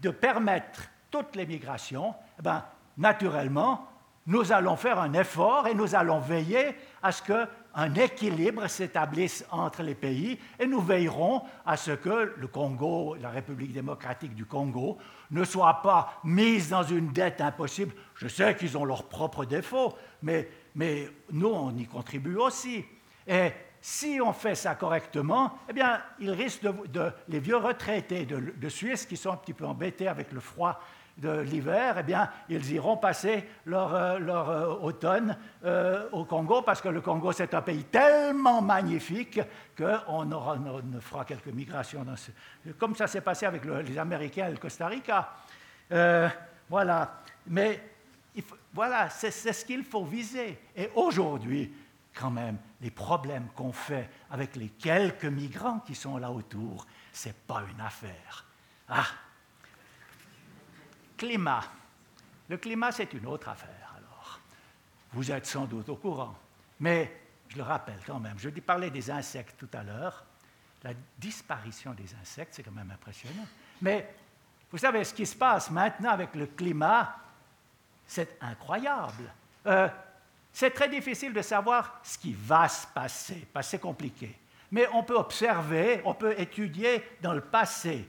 de 0.00 0.10
permettre 0.10 0.82
toutes 1.10 1.36
les 1.36 1.46
migrations, 1.46 2.14
eh 2.38 2.42
ben, 2.42 2.64
naturellement, 2.98 3.88
nous 4.26 4.52
allons 4.52 4.76
faire 4.76 4.98
un 4.98 5.12
effort 5.14 5.66
et 5.68 5.74
nous 5.74 5.94
allons 5.94 6.18
veiller 6.18 6.76
à 7.02 7.12
ce 7.12 7.22
qu'un 7.22 7.94
équilibre 7.94 8.66
s'établisse 8.66 9.44
entre 9.50 9.82
les 9.82 9.94
pays 9.94 10.38
et 10.58 10.66
nous 10.66 10.80
veillerons 10.80 11.42
à 11.64 11.76
ce 11.76 11.92
que 11.92 12.34
le 12.36 12.46
Congo, 12.48 13.16
la 13.20 13.30
République 13.30 13.72
démocratique 13.72 14.34
du 14.34 14.46
Congo, 14.46 14.98
ne 15.30 15.44
soit 15.44 15.80
pas 15.82 16.20
mise 16.24 16.70
dans 16.70 16.84
une 16.84 17.12
dette 17.12 17.40
impossible. 17.40 17.94
Je 18.16 18.28
sais 18.28 18.56
qu'ils 18.56 18.76
ont 18.76 18.84
leurs 18.84 19.08
propres 19.08 19.44
défauts, 19.44 19.96
mais, 20.22 20.48
mais 20.74 21.08
nous, 21.30 21.48
on 21.48 21.76
y 21.76 21.86
contribue 21.86 22.36
aussi. 22.36 22.84
Et 23.26 23.52
si 23.84 24.20
on 24.24 24.32
fait 24.32 24.54
ça 24.54 24.76
correctement, 24.76 25.58
eh 25.68 25.72
bien, 25.72 26.00
il 26.20 26.30
risque 26.30 26.62
de, 26.62 27.12
les 27.28 27.40
vieux 27.40 27.56
retraités 27.56 28.24
de, 28.24 28.68
Suisse 28.68 29.04
qui 29.04 29.16
sont 29.16 29.32
un 29.32 29.36
petit 29.36 29.52
peu 29.52 29.66
embêtés 29.66 30.06
avec 30.06 30.30
le 30.30 30.38
froid 30.38 30.80
de 31.18 31.40
l'hiver, 31.40 31.96
eh 31.98 32.04
bien, 32.04 32.30
ils 32.48 32.72
iront 32.72 32.96
passer 32.96 33.44
leur, 33.66 33.92
euh, 33.92 34.18
euh, 34.20 34.66
automne 34.80 35.36
euh, 35.64 36.08
au 36.12 36.24
Congo 36.24 36.62
parce 36.62 36.80
que 36.80 36.88
le 36.88 37.00
Congo, 37.00 37.32
c'est 37.32 37.52
un 37.54 37.60
pays 37.60 37.82
tellement 37.84 38.62
magnifique 38.62 39.40
qu'on 39.76 40.30
aura, 40.30 40.56
on 40.56 41.00
fera 41.00 41.24
quelques 41.24 41.48
migrations. 41.48 42.04
Dans 42.04 42.16
ce, 42.16 42.30
comme 42.78 42.94
ça 42.94 43.08
s'est 43.08 43.20
passé 43.20 43.46
avec 43.46 43.64
les 43.64 43.98
Américains 43.98 44.46
et 44.46 44.52
le 44.52 44.58
Costa 44.58 44.86
Rica. 44.86 45.34
voilà. 46.70 47.20
Mais 47.48 47.82
voilà, 48.72 49.10
c'est 49.10 49.30
ce 49.32 49.64
qu'il 49.64 49.84
faut 49.84 50.04
viser. 50.04 50.58
Et 50.76 50.88
aujourd'hui, 50.94 51.70
quand 52.14 52.30
même, 52.30 52.58
les 52.80 52.90
problèmes 52.90 53.48
qu'on 53.54 53.72
fait 53.72 54.10
avec 54.30 54.56
les 54.56 54.68
quelques 54.68 55.24
migrants 55.24 55.80
qui 55.80 55.94
sont 55.94 56.18
là 56.18 56.30
autour, 56.30 56.86
ce 57.12 57.28
n'est 57.28 57.34
pas 57.46 57.62
une 57.70 57.80
affaire. 57.80 58.44
Ah 58.88 59.06
Climat. 61.16 61.64
Le 62.48 62.56
climat, 62.56 62.92
c'est 62.92 63.12
une 63.12 63.26
autre 63.26 63.48
affaire, 63.48 63.94
alors. 63.96 64.40
Vous 65.12 65.30
êtes 65.30 65.46
sans 65.46 65.66
doute 65.66 65.88
au 65.88 65.96
courant. 65.96 66.36
Mais 66.80 67.22
je 67.48 67.56
le 67.56 67.62
rappelle 67.62 68.00
quand 68.06 68.18
même, 68.18 68.38
je 68.38 68.48
parlais 68.48 68.90
des 68.90 69.10
insectes 69.10 69.56
tout 69.58 69.68
à 69.72 69.82
l'heure. 69.82 70.24
La 70.82 70.92
disparition 71.18 71.92
des 71.92 72.14
insectes, 72.20 72.54
c'est 72.54 72.62
quand 72.62 72.72
même 72.72 72.90
impressionnant. 72.90 73.46
Mais 73.80 74.14
vous 74.70 74.78
savez, 74.78 75.04
ce 75.04 75.14
qui 75.14 75.26
se 75.26 75.36
passe 75.36 75.70
maintenant 75.70 76.10
avec 76.10 76.34
le 76.34 76.46
climat, 76.46 77.16
c'est 78.06 78.36
incroyable. 78.40 79.32
Euh, 79.66 79.88
c'est 80.52 80.70
très 80.70 80.88
difficile 80.88 81.32
de 81.32 81.42
savoir 81.42 82.00
ce 82.02 82.18
qui 82.18 82.32
va 82.32 82.68
se 82.68 82.86
passer, 82.86 83.46
parce 83.52 83.66
que 83.66 83.70
c'est 83.72 83.78
compliqué. 83.78 84.36
Mais 84.70 84.88
on 84.92 85.02
peut 85.02 85.16
observer, 85.16 86.00
on 86.04 86.14
peut 86.14 86.34
étudier 86.38 87.02
dans 87.20 87.32
le 87.32 87.40
passé 87.40 88.06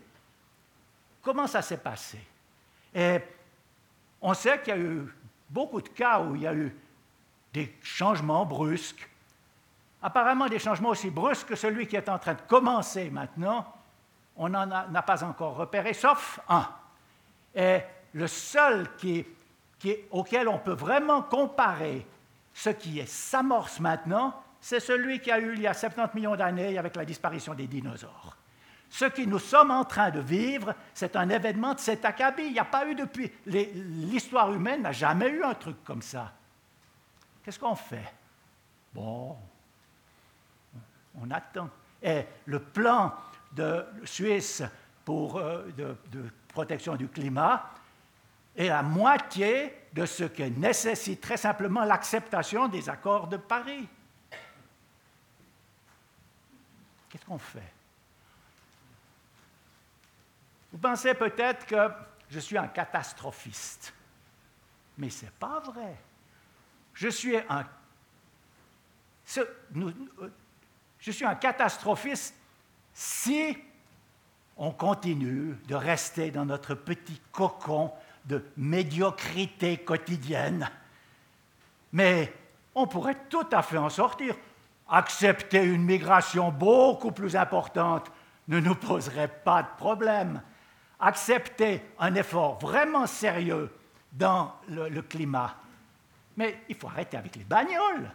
comment 1.23 1.47
ça 1.47 1.61
s'est 1.63 1.77
passé? 1.77 2.19
Et 2.93 3.19
on 4.21 4.33
sait 4.35 4.61
qu'il 4.61 4.75
y 4.75 4.77
a 4.77 4.79
eu 4.79 5.07
beaucoup 5.49 5.81
de 5.81 5.89
cas 5.89 6.19
où 6.19 6.35
il 6.35 6.43
y 6.43 6.47
a 6.47 6.53
eu 6.53 6.75
des 7.53 7.75
changements 7.81 8.45
brusques. 8.45 9.09
Apparemment, 10.01 10.47
des 10.47 10.59
changements 10.59 10.89
aussi 10.89 11.09
brusques 11.09 11.47
que 11.47 11.55
celui 11.55 11.87
qui 11.87 11.95
est 11.95 12.09
en 12.09 12.19
train 12.19 12.33
de 12.33 12.41
commencer 12.41 13.09
maintenant, 13.09 13.65
on 14.35 14.49
n'en 14.49 14.69
a, 14.69 15.01
pas 15.01 15.23
encore 15.23 15.55
repéré, 15.55 15.93
sauf 15.93 16.39
un. 16.49 16.67
Et 17.55 17.79
le 18.13 18.27
seul 18.27 18.89
auquel 20.11 20.47
on 20.47 20.57
peut 20.59 20.73
vraiment 20.73 21.21
comparer 21.21 22.05
ce 22.53 22.69
qui 22.69 23.05
s'amorce 23.07 23.79
maintenant, 23.79 24.43
c'est 24.61 24.79
celui 24.79 25.19
qui 25.19 25.31
a 25.31 25.39
eu 25.39 25.55
il 25.55 25.61
y 25.61 25.67
a 25.67 25.73
70 25.73 26.15
millions 26.15 26.35
d'années 26.35 26.77
avec 26.77 26.95
la 26.95 27.03
disparition 27.03 27.53
des 27.53 27.67
dinosaures. 27.67 28.37
Ce 28.89 29.05
que 29.05 29.23
nous 29.23 29.39
sommes 29.39 29.71
en 29.71 29.83
train 29.83 30.11
de 30.11 30.19
vivre, 30.19 30.75
c'est 30.93 31.15
un 31.15 31.27
événement 31.29 31.73
de 31.73 31.79
cet 31.79 32.05
acabit. 32.05 32.43
Il 32.45 32.53
n'y 32.53 32.59
a 32.59 32.65
pas 32.65 32.87
eu 32.87 32.93
depuis. 32.93 33.31
L'histoire 33.47 34.53
humaine 34.53 34.83
n'a 34.83 34.91
jamais 34.91 35.29
eu 35.29 35.43
un 35.43 35.55
truc 35.55 35.83
comme 35.83 36.03
ça. 36.03 36.31
Qu'est-ce 37.43 37.59
qu'on 37.59 37.75
fait? 37.75 38.13
Bon, 38.93 39.35
on 41.19 41.31
attend. 41.31 41.69
Et 42.01 42.23
le 42.45 42.59
plan 42.59 43.13
de 43.51 43.83
Suisse 44.05 44.61
pour, 45.03 45.37
euh, 45.37 45.65
de, 45.75 45.95
de 46.11 46.29
protection 46.49 46.95
du 46.95 47.07
climat 47.07 47.69
est 48.55 48.67
la 48.67 48.83
moitié 48.83 49.73
de 49.93 50.05
ce 50.05 50.23
que 50.23 50.43
nécessite 50.43 51.21
très 51.21 51.37
simplement 51.37 51.83
l'acceptation 51.83 52.67
des 52.67 52.89
accords 52.89 53.27
de 53.27 53.37
Paris. 53.37 53.87
Qu'est-ce 57.09 57.25
qu'on 57.25 57.37
fait? 57.37 57.71
Vous 60.71 60.79
pensez 60.79 61.13
peut-être 61.13 61.65
que 61.67 61.91
je 62.29 62.39
suis 62.39 62.57
un 62.57 62.67
catastrophiste, 62.67 63.93
mais 64.97 65.09
ce 65.11 65.25
n'est 65.25 65.31
pas 65.31 65.59
vrai. 65.59 65.95
Je 66.95 67.07
suis 67.09 67.37
un, 67.37 67.65
je 70.99 71.11
suis 71.11 71.25
un 71.25 71.35
catastrophiste 71.35 72.35
si 72.93 73.57
on 74.57 74.71
continue 74.71 75.55
de 75.67 75.75
rester 75.75 76.31
dans 76.31 76.45
notre 76.45 76.75
petit 76.75 77.21
cocon 77.31 77.91
de 78.25 78.43
médiocrité 78.57 79.77
quotidienne. 79.77 80.69
Mais 81.91 82.33
on 82.75 82.87
pourrait 82.87 83.17
tout 83.29 83.47
à 83.51 83.61
fait 83.61 83.77
en 83.77 83.89
sortir. 83.89 84.35
Accepter 84.89 85.63
une 85.63 85.83
migration 85.83 86.51
beaucoup 86.51 87.11
plus 87.11 87.35
importante 87.35 88.11
ne 88.47 88.59
nous 88.59 88.75
poserait 88.75 89.27
pas 89.27 89.63
de 89.63 89.67
problème. 89.77 90.41
Accepter 90.99 91.81
un 91.99 92.15
effort 92.15 92.59
vraiment 92.59 93.07
sérieux 93.07 93.71
dans 94.11 94.53
le, 94.69 95.01
climat. 95.01 95.55
Mais 96.37 96.61
il 96.69 96.75
faut 96.75 96.87
arrêter 96.87 97.17
avec 97.17 97.35
les 97.35 97.43
bagnoles. 97.43 98.11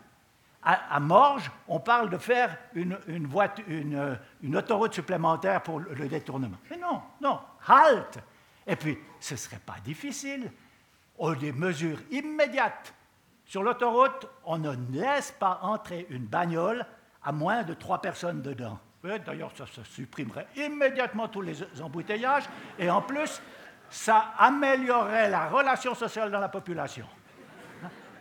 À, 0.62 1.00
Morges, 1.00 1.50
on 1.66 1.80
parle 1.80 2.10
de 2.10 2.18
faire 2.18 2.56
une, 2.74 2.98
une, 3.06 4.56
autoroute 4.56 4.92
supplémentaire 4.92 5.62
pour 5.62 5.80
le 5.80 6.08
détournement. 6.08 6.58
Mais 6.70 6.76
non, 6.76 7.00
non, 7.22 7.40
halte. 7.66 8.18
Et 8.68 8.76
puis, 8.76 8.98
ce 9.18 9.34
ne 9.34 9.38
serait 9.38 9.60
pas 9.64 9.76
difficile. 9.82 10.52
On 11.18 11.32
des 11.32 11.52
mesures 11.52 11.98
immédiates 12.10 12.94
sur 13.48 13.62
l'autoroute, 13.62 14.28
on 14.44 14.58
ne 14.58 14.74
laisse 14.92 15.32
pas 15.32 15.58
entrer 15.62 16.06
une 16.10 16.26
bagnole 16.26 16.84
à 17.24 17.32
moins 17.32 17.62
de 17.62 17.72
trois 17.72 18.00
personnes 18.00 18.42
dedans. 18.42 18.78
D'ailleurs, 19.02 19.52
ça, 19.56 19.64
supprimerait 19.84 20.46
immédiatement 20.54 21.28
tous 21.28 21.40
les 21.40 21.56
embouteillages 21.80 22.44
et 22.78 22.90
en 22.90 23.00
plus, 23.00 23.40
ça 23.88 24.34
améliorerait 24.36 25.30
la 25.30 25.48
relation 25.48 25.94
sociale 25.94 26.30
dans 26.30 26.40
la 26.40 26.50
population. 26.50 27.06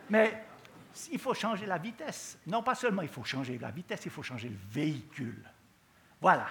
Mais 0.10 0.46
il 1.12 1.20
faut 1.20 1.34
changer 1.34 1.66
la 1.66 1.78
vitesse. 1.78 2.40
Non 2.48 2.64
pas 2.64 2.76
seulement 2.76 3.02
il 3.02 3.10
faut 3.10 3.26
changer 3.26 3.58
la 3.58 3.70
vitesse, 3.70 4.06
il 4.06 4.12
faut 4.12 4.24
changer 4.24 4.48
le 4.48 4.58
véhicule. 4.70 5.44
Voilà, 6.22 6.48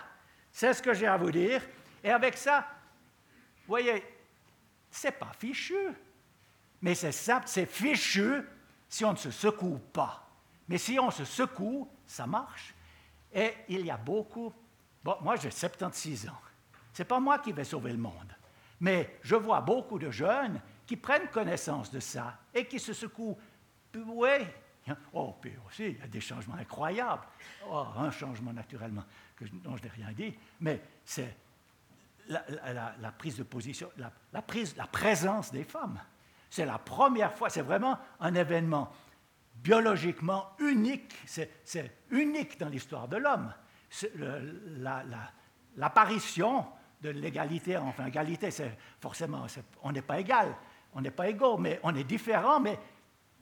c'est 0.53 0.75
ce 0.75 0.83
que 0.83 0.93
j'ai 0.93 1.07
à 1.07 1.17
vous 1.17 1.31
dire. 1.31 1.63
Et 2.05 2.11
avec 2.11 2.37
ça, 2.37 2.67
voyez, 3.67 4.05
c'est 4.91 5.12
pas 5.12 5.33
fichu, 5.39 5.93
mais 6.83 6.95
c'est 6.95 7.12
simple, 7.12 7.47
c'est 7.49 7.67
fichu 7.67 8.43
si 8.89 9.05
on 9.05 9.12
ne 9.12 9.17
se 9.17 9.31
secoue 9.31 9.79
pas. 9.93 10.27
Mais 10.69 10.79
si 10.79 10.99
on 10.99 11.11
se 11.11 11.25
secoue, 11.25 11.89
ça 12.07 12.27
marche. 12.27 12.75
Et 13.33 13.55
il 13.69 13.85
y 13.85 13.91
a 13.91 13.97
beaucoup. 13.97 14.53
Moi, 15.05 15.37
j'ai 15.37 15.51
76 15.51 16.29
ans. 16.29 16.41
Ce 16.93 17.03
n'est 17.03 17.07
pas 17.07 17.21
moi 17.21 17.39
qui 17.39 17.53
vais 17.53 17.64
sauver 17.64 17.93
le 17.93 17.99
monde. 17.99 18.35
Mais 18.81 19.19
je 19.23 19.37
vois 19.37 19.61
beaucoup 19.61 19.99
de 19.99 20.11
jeunes 20.11 20.61
qui 20.87 20.97
prennent 20.97 21.29
connaissance 21.29 21.91
de 21.91 22.01
ça 22.01 22.39
et 22.55 22.67
qui 22.67 22.79
se 22.79 22.93
secouent. 22.93 23.39
Oui. 23.95 24.47
Oh, 25.12 25.35
puis 25.41 25.53
aussi, 25.67 25.87
il 25.87 25.99
y 25.99 26.03
a 26.03 26.07
des 26.07 26.21
changements 26.21 26.55
incroyables. 26.55 27.27
Oh, 27.69 27.87
un 27.97 28.11
changement 28.11 28.53
naturellement 28.53 29.05
que, 29.35 29.45
dont 29.47 29.77
je 29.77 29.83
n'ai 29.83 29.89
rien 29.89 30.12
dit, 30.12 30.35
mais 30.61 30.81
c'est 31.05 31.35
la, 32.29 33.12
prise 33.12 33.37
de 33.37 33.43
position, 33.43 33.91
la, 34.33 34.43
prise, 34.43 34.77
la 34.77 34.87
présence 34.87 35.53
des 35.53 35.64
femmes. 35.64 36.01
C'est 36.51 36.66
la 36.66 36.79
première 36.79 37.35
fois, 37.35 37.51
c'est 37.51 37.62
vraiment 37.62 37.99
un 38.20 38.35
événement 38.35 38.93
biologiquement 39.57 40.51
unique, 40.59 41.14
c'est 41.24 42.05
unique 42.11 42.59
dans 42.59 42.68
l'histoire 42.68 43.09
de 43.09 43.16
l'homme. 43.16 43.53
L'apparition 45.77 46.66
de 47.01 47.11
l'égalité, 47.11 47.77
enfin, 47.77 48.07
égalité, 48.07 48.51
c'est 48.51 48.77
forcément, 49.01 49.47
on 49.83 49.93
n'est 49.93 50.03
pas 50.03 50.20
égal, 50.20 50.55
on 50.95 51.01
n'est 51.01 51.11
pas 51.11 51.29
égaux, 51.29 51.59
mais 51.59 51.81
on 51.83 51.95
est 51.95 52.05
différent, 52.05 52.61
mais 52.61 52.79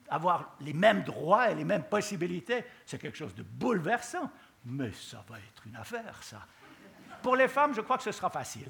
avoir 0.09 0.55
les 0.61 0.73
mêmes 0.73 1.03
droits 1.03 1.51
et 1.51 1.55
les 1.55 1.63
mêmes 1.63 1.85
possibilités, 1.85 2.63
c'est 2.85 2.99
quelque 2.99 3.17
chose 3.17 3.35
de 3.35 3.43
bouleversant. 3.43 4.29
Mais 4.65 4.91
ça 4.91 5.23
va 5.29 5.37
être 5.37 5.67
une 5.67 5.75
affaire, 5.75 6.21
ça. 6.23 6.45
Pour 7.25 7.35
les 7.35 7.47
femmes, 7.47 7.73
je 7.73 7.81
crois 7.81 7.97
que 7.97 8.03
ce 8.03 8.11
sera 8.11 8.29
facile, 8.29 8.69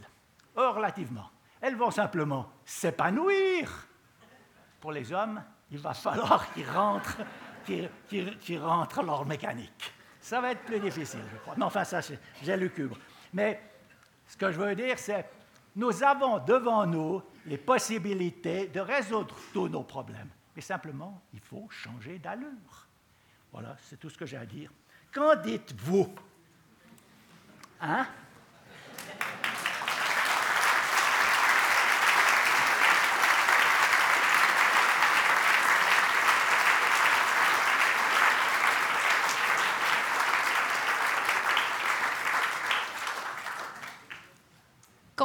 relativement. 0.55 1.29
Elles 1.59 1.75
vont 1.75 1.91
simplement 1.91 2.49
s'épanouir 2.63 3.85
pour 4.79 4.93
les 4.93 5.11
hommes, 5.11 5.43
il 5.71 5.77
va 5.77 5.93
falloir 5.93 6.53
qu'ils 6.53 6.69
rentrent, 6.69 7.17
qu'ils, 7.65 8.59
rentrent 8.59 9.03
leur 9.03 9.25
mécanique. 9.25 9.93
Ça 10.21 10.39
va 10.39 10.51
être 10.51 10.61
plus 10.61 10.79
difficile, 10.79 11.19
je 11.33 11.37
crois. 11.39 11.55
Mais 11.57 11.65
enfin, 11.65 11.83
ça, 11.83 11.99
j'ai 12.41 12.55
le 12.55 12.69
cubre. 12.69 12.97
Mais 13.33 13.61
ce 14.25 14.37
que 14.37 14.49
je 14.49 14.57
veux 14.57 14.73
dire, 14.73 14.97
c'est 14.99 15.29
nous 15.75 16.01
avons 16.01 16.39
devant 16.39 16.85
nous 16.85 17.21
les 17.47 17.57
possibilités 17.57 18.67
de 18.67 18.79
résoudre 18.79 19.35
tous 19.51 19.67
nos 19.67 19.83
problèmes. 19.83 20.29
Mais 20.55 20.61
simplement, 20.61 21.21
il 21.33 21.41
faut 21.41 21.67
changer 21.69 22.19
d'allure. 22.19 22.87
Voilà, 23.51 23.75
c'est 23.81 23.99
tout 23.99 24.09
ce 24.09 24.17
que 24.17 24.25
j'ai 24.25 24.37
à 24.37 24.45
dire. 24.45 24.71
Qu'en 25.13 25.35
dites-vous? 25.35 26.15
Hein? 27.81 28.07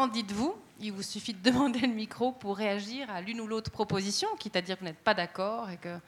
Dites-vous 0.09 0.57
Il 0.81 0.93
vous 0.93 1.03
suffit 1.03 1.35
de 1.35 1.41
demander 1.51 1.81
le 1.81 1.89
micro 1.89 2.33
pour 2.33 2.57
réagir 2.57 3.11
à 3.11 3.21
l'une 3.21 3.41
ou 3.41 3.47
l'autre 3.47 3.71
proposition, 3.71 4.29
quitte 4.39 4.57
à 4.57 4.63
dire 4.63 4.77
que 4.77 4.81
vous 4.81 4.87
n'êtes 4.87 4.99
pas 4.99 5.15
d'accord 5.15 5.71
et 5.71 5.77
que 5.77 5.99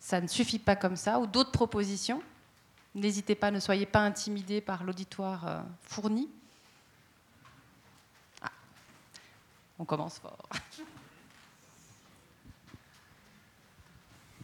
ça 0.00 0.20
ne 0.20 0.26
suffit 0.26 0.58
pas 0.58 0.76
comme 0.76 0.96
ça, 0.96 1.18
ou 1.18 1.26
d'autres 1.26 1.52
propositions. 1.52 2.22
N'hésitez 2.94 3.34
pas, 3.34 3.50
ne 3.50 3.58
soyez 3.58 3.86
pas 3.86 4.00
intimidés 4.00 4.60
par 4.60 4.84
l'auditoire 4.84 5.48
euh, 5.48 5.62
fourni. 5.82 6.28
Ah, 8.42 8.52
on 9.78 9.84
commence 9.84 10.18
fort. 10.18 10.48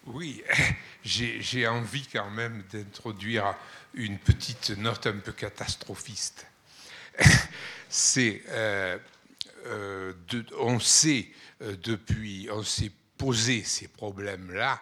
Oui, 0.06 0.42
j'ai 1.04 1.68
envie 1.68 2.06
quand 2.06 2.30
même 2.30 2.64
d'introduire 2.72 3.54
une 3.94 4.18
petite 4.18 4.70
note 4.70 5.06
un 5.06 5.18
peu 5.18 5.32
catastrophiste. 5.32 6.46
c'est, 7.90 8.42
euh, 8.48 8.98
euh, 9.66 10.12
on 10.58 10.78
sait 10.78 11.28
euh, 11.60 11.76
depuis, 11.82 12.48
on 12.50 12.62
s'est 12.62 12.92
posé 13.18 13.64
ces 13.64 13.88
problèmes-là 13.88 14.80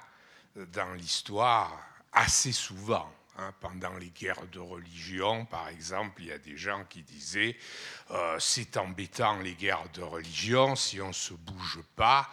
dans 0.73 0.93
l'histoire 0.95 1.81
assez 2.13 2.53
souvent. 2.53 3.11
Hein. 3.41 3.55
pendant 3.61 3.95
les 3.95 4.11
guerres 4.11 4.49
de 4.51 4.59
religion, 4.59 5.45
par 5.45 5.69
exemple, 5.69 6.23
il 6.23 6.27
y 6.27 6.33
a 6.33 6.39
des 6.39 6.57
gens 6.57 6.83
qui 6.91 7.03
disaient 7.03 7.57
c'est 8.41 8.77
embêtant 8.77 9.39
les 9.39 9.55
guerres 9.55 9.89
de 9.95 10.03
religion, 10.03 10.75
si 10.75 11.01
on 11.01 11.09
ne 11.09 11.13
se 11.13 11.35
bouge 11.35 11.79
pas, 11.95 12.29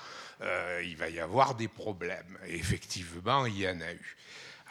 il 0.83 0.95
va 0.97 1.07
y 1.09 1.19
avoir 1.19 1.53
des 1.53 1.67
problèmes. 1.67 2.39
Effectivement, 2.47 3.45
il 3.45 3.59
y 3.59 3.69
en 3.69 3.81
a 3.81 3.93
eu. 3.93 4.17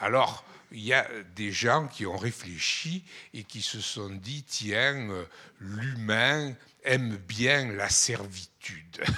Alors, 0.01 0.45
il 0.72 0.80
y 0.80 0.92
a 0.92 1.09
des 1.36 1.53
gens 1.53 1.86
qui 1.86 2.05
ont 2.05 2.16
réfléchi 2.16 3.05
et 3.32 3.45
qui 3.45 3.62
se 3.62 3.80
sont 3.80 4.11
dit, 4.11 4.42
tiens, 4.42 5.09
euh, 5.11 5.24
l'humain 5.61 6.55
aime 6.84 7.16
bien 7.16 7.72
la 7.72 7.88
servitude. 7.88 9.05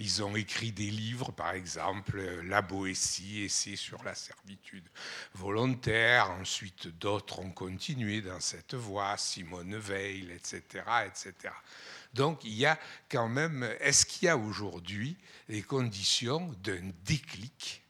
Ils 0.00 0.22
ont 0.24 0.34
écrit 0.34 0.72
des 0.72 0.90
livres, 0.90 1.30
par 1.30 1.52
exemple, 1.52 2.20
La 2.44 2.62
Boétie, 2.62 3.42
essai 3.44 3.76
sur 3.76 4.02
la 4.02 4.14
servitude 4.14 4.88
volontaire. 5.34 6.30
Ensuite, 6.30 6.88
d'autres 6.98 7.38
ont 7.38 7.50
continué 7.50 8.20
dans 8.20 8.40
cette 8.40 8.74
voie, 8.74 9.16
Simone 9.16 9.76
Veil, 9.76 10.32
etc., 10.32 10.84
etc. 11.06 11.54
Donc, 12.12 12.44
il 12.44 12.54
y 12.54 12.66
a 12.66 12.78
quand 13.08 13.28
même, 13.28 13.62
est-ce 13.78 14.04
qu'il 14.04 14.26
y 14.26 14.28
a 14.28 14.36
aujourd'hui 14.36 15.16
les 15.48 15.62
conditions 15.62 16.52
d'un 16.62 16.90
déclic 17.04 17.82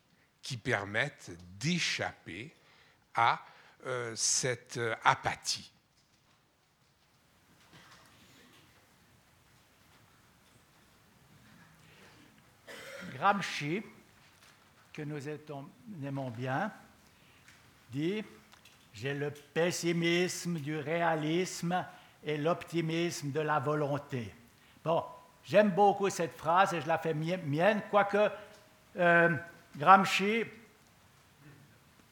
qui 0.48 0.56
permettent 0.56 1.30
d'échapper 1.60 2.50
à 3.14 3.38
euh, 3.84 4.14
cette 4.16 4.78
euh, 4.78 4.94
apathie. 5.04 5.70
Gramsci, 13.12 13.82
que 14.94 15.02
nous 15.02 15.20
aimons 15.28 16.30
bien, 16.30 16.72
dit 17.90 18.24
J'ai 18.94 19.12
le 19.12 19.30
pessimisme 19.30 20.60
du 20.60 20.78
réalisme 20.78 21.84
et 22.24 22.38
l'optimisme 22.38 23.32
de 23.32 23.40
la 23.40 23.58
volonté. 23.60 24.32
Bon, 24.82 25.04
j'aime 25.44 25.72
beaucoup 25.72 26.08
cette 26.08 26.38
phrase 26.38 26.72
et 26.72 26.80
je 26.80 26.88
la 26.88 26.96
fais 26.96 27.12
mienne, 27.12 27.82
quoique 27.90 28.30
euh, 28.96 29.36
Gramsci, 29.78 30.44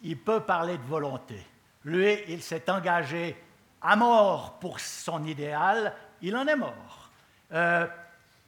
il 0.03 0.19
peut 0.19 0.41
parler 0.41 0.79
de 0.79 0.85
volonté. 0.85 1.45
Lui, 1.85 2.17
il 2.29 2.41
s'est 2.41 2.71
engagé 2.71 3.37
à 3.83 3.97
mort 3.97 4.59
pour 4.61 4.79
son 4.79 5.25
idéal, 5.25 5.93
il 6.23 6.37
en 6.37 6.47
est 6.47 6.57
mort. 6.57 7.11
Euh, 7.53 7.87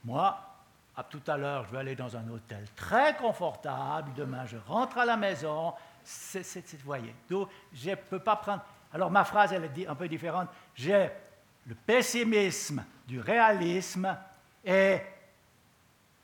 moi, 0.04 0.38
à 0.96 1.02
tout 1.02 1.22
à 1.26 1.36
l'heure, 1.36 1.64
je 1.66 1.72
vais 1.72 1.78
aller 1.78 1.96
dans 1.96 2.16
un 2.16 2.28
hôtel 2.28 2.64
très 2.76 3.16
confortable. 3.16 4.12
Demain, 4.16 4.46
je 4.46 4.56
rentre 4.66 4.98
à 4.98 5.04
la 5.04 5.16
maison. 5.16 5.74
C'est, 6.04 6.42
vous 6.72 6.78
voyez, 6.84 7.14
donc 7.28 7.48
je 7.72 7.90
ne 7.90 7.94
peux 7.96 8.18
pas 8.20 8.36
prendre. 8.36 8.62
Alors 8.92 9.10
ma 9.10 9.24
phrase, 9.24 9.52
elle 9.52 9.64
est 9.64 9.86
un 9.86 9.94
peu 9.94 10.08
différente. 10.08 10.48
J'ai 10.74 11.10
le 11.66 11.74
pessimisme 11.74 12.84
du 13.06 13.20
réalisme 13.20 14.16
et 14.64 15.00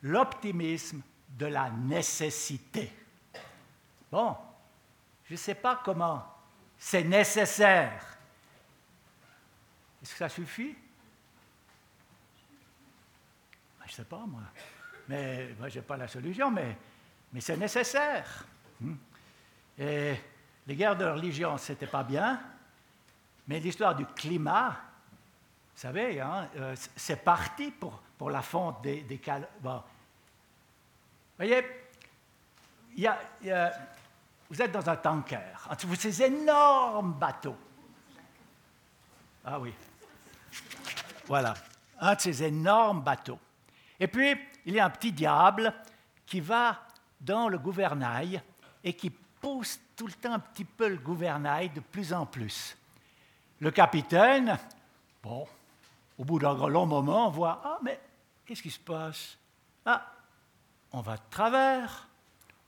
l'optimisme 0.03 1.03
de 1.37 1.47
la 1.47 1.71
nécessité. 1.71 2.93
Bon, 4.11 4.37
je 5.25 5.33
ne 5.33 5.39
sais 5.39 5.55
pas 5.55 5.81
comment 5.85 6.25
c'est 6.79 7.05
nécessaire. 7.05 8.17
Est-ce 10.03 10.13
que 10.13 10.19
ça 10.19 10.29
suffit? 10.29 10.77
Ben, 13.79 13.87
Je 13.87 13.93
ne 13.93 13.97
sais 13.97 14.05
pas, 14.05 14.25
moi. 14.27 14.43
Mais 15.09 15.55
moi, 15.59 15.69
je 15.69 15.79
n'ai 15.79 15.85
pas 15.85 15.97
la 15.97 16.09
solution, 16.09 16.51
mais, 16.51 16.77
mais 17.33 17.41
c'est 17.41 17.57
nécessaire. 17.57 18.45
Hmm. 18.81 18.95
Et 19.79 20.15
les 20.67 20.77
guerres 20.77 20.97
de 20.97 21.05
religion, 21.05 21.59
ce 21.59 21.73
n'était 21.73 21.87
pas 21.87 22.05
bien, 22.05 22.41
mais 23.49 23.61
l'histoire 23.61 23.95
du 23.95 24.07
climat, 24.07 24.71
vous 25.75 25.81
savez, 25.81 26.21
hein, 26.21 26.49
euh, 26.57 26.77
c'est 26.97 27.23
parti 27.25 27.71
pour, 27.71 28.01
pour 28.17 28.31
la 28.31 28.43
fonte 28.43 28.83
des, 28.83 29.03
des 29.03 29.21
voyez, 31.37 31.65
a, 33.07 33.73
vous 34.49 34.63
êtes 34.63 34.73
dans 34.73 34.89
un 34.89 34.97
tanker, 34.97 35.69
entre 35.69 35.95
ces 35.97 36.23
énormes 36.23 37.15
bateaux. 37.15 37.57
Ah 39.45 39.59
oui. 39.59 39.75
Voilà, 41.27 41.55
un 42.01 42.15
de 42.15 42.21
ces 42.21 42.43
énormes 42.43 43.03
bateaux. 43.03 43.39
Et 43.99 44.07
puis, 44.07 44.37
il 44.65 44.75
y 44.75 44.81
a 44.81 44.87
un 44.87 44.91
petit 44.91 45.13
diable 45.13 45.73
qui 46.27 46.41
va 46.41 46.87
dans 47.21 47.49
le 47.49 47.59
gouvernail 47.59 48.43
et 48.83 48.95
qui 48.95 49.11
pousse 49.11 49.79
tout 49.97 50.07
le 50.07 50.13
temps 50.13 50.35
un 50.35 50.39
petit 50.39 50.65
peu 50.65 50.89
le 50.89 50.97
gouvernail 50.97 51.71
de 51.71 51.81
plus 51.81 52.13
en 52.13 52.27
plus. 52.27 52.77
Le 53.61 53.71
capitaine, 53.71 54.59
bon, 55.23 55.47
au 56.19 56.25
bout 56.25 56.39
d'un 56.39 56.55
long 56.69 56.87
moment, 56.87 57.31
voit 57.31 57.61
Ah, 57.65 57.79
mais 57.83 58.01
qu'est-ce 58.45 58.63
qui 58.63 58.71
se 58.71 58.81
passe? 58.81 59.37
Ah, 59.85 60.14
on 60.95 61.01
va 61.01 61.17
de 61.17 61.23
travers. 61.29 62.07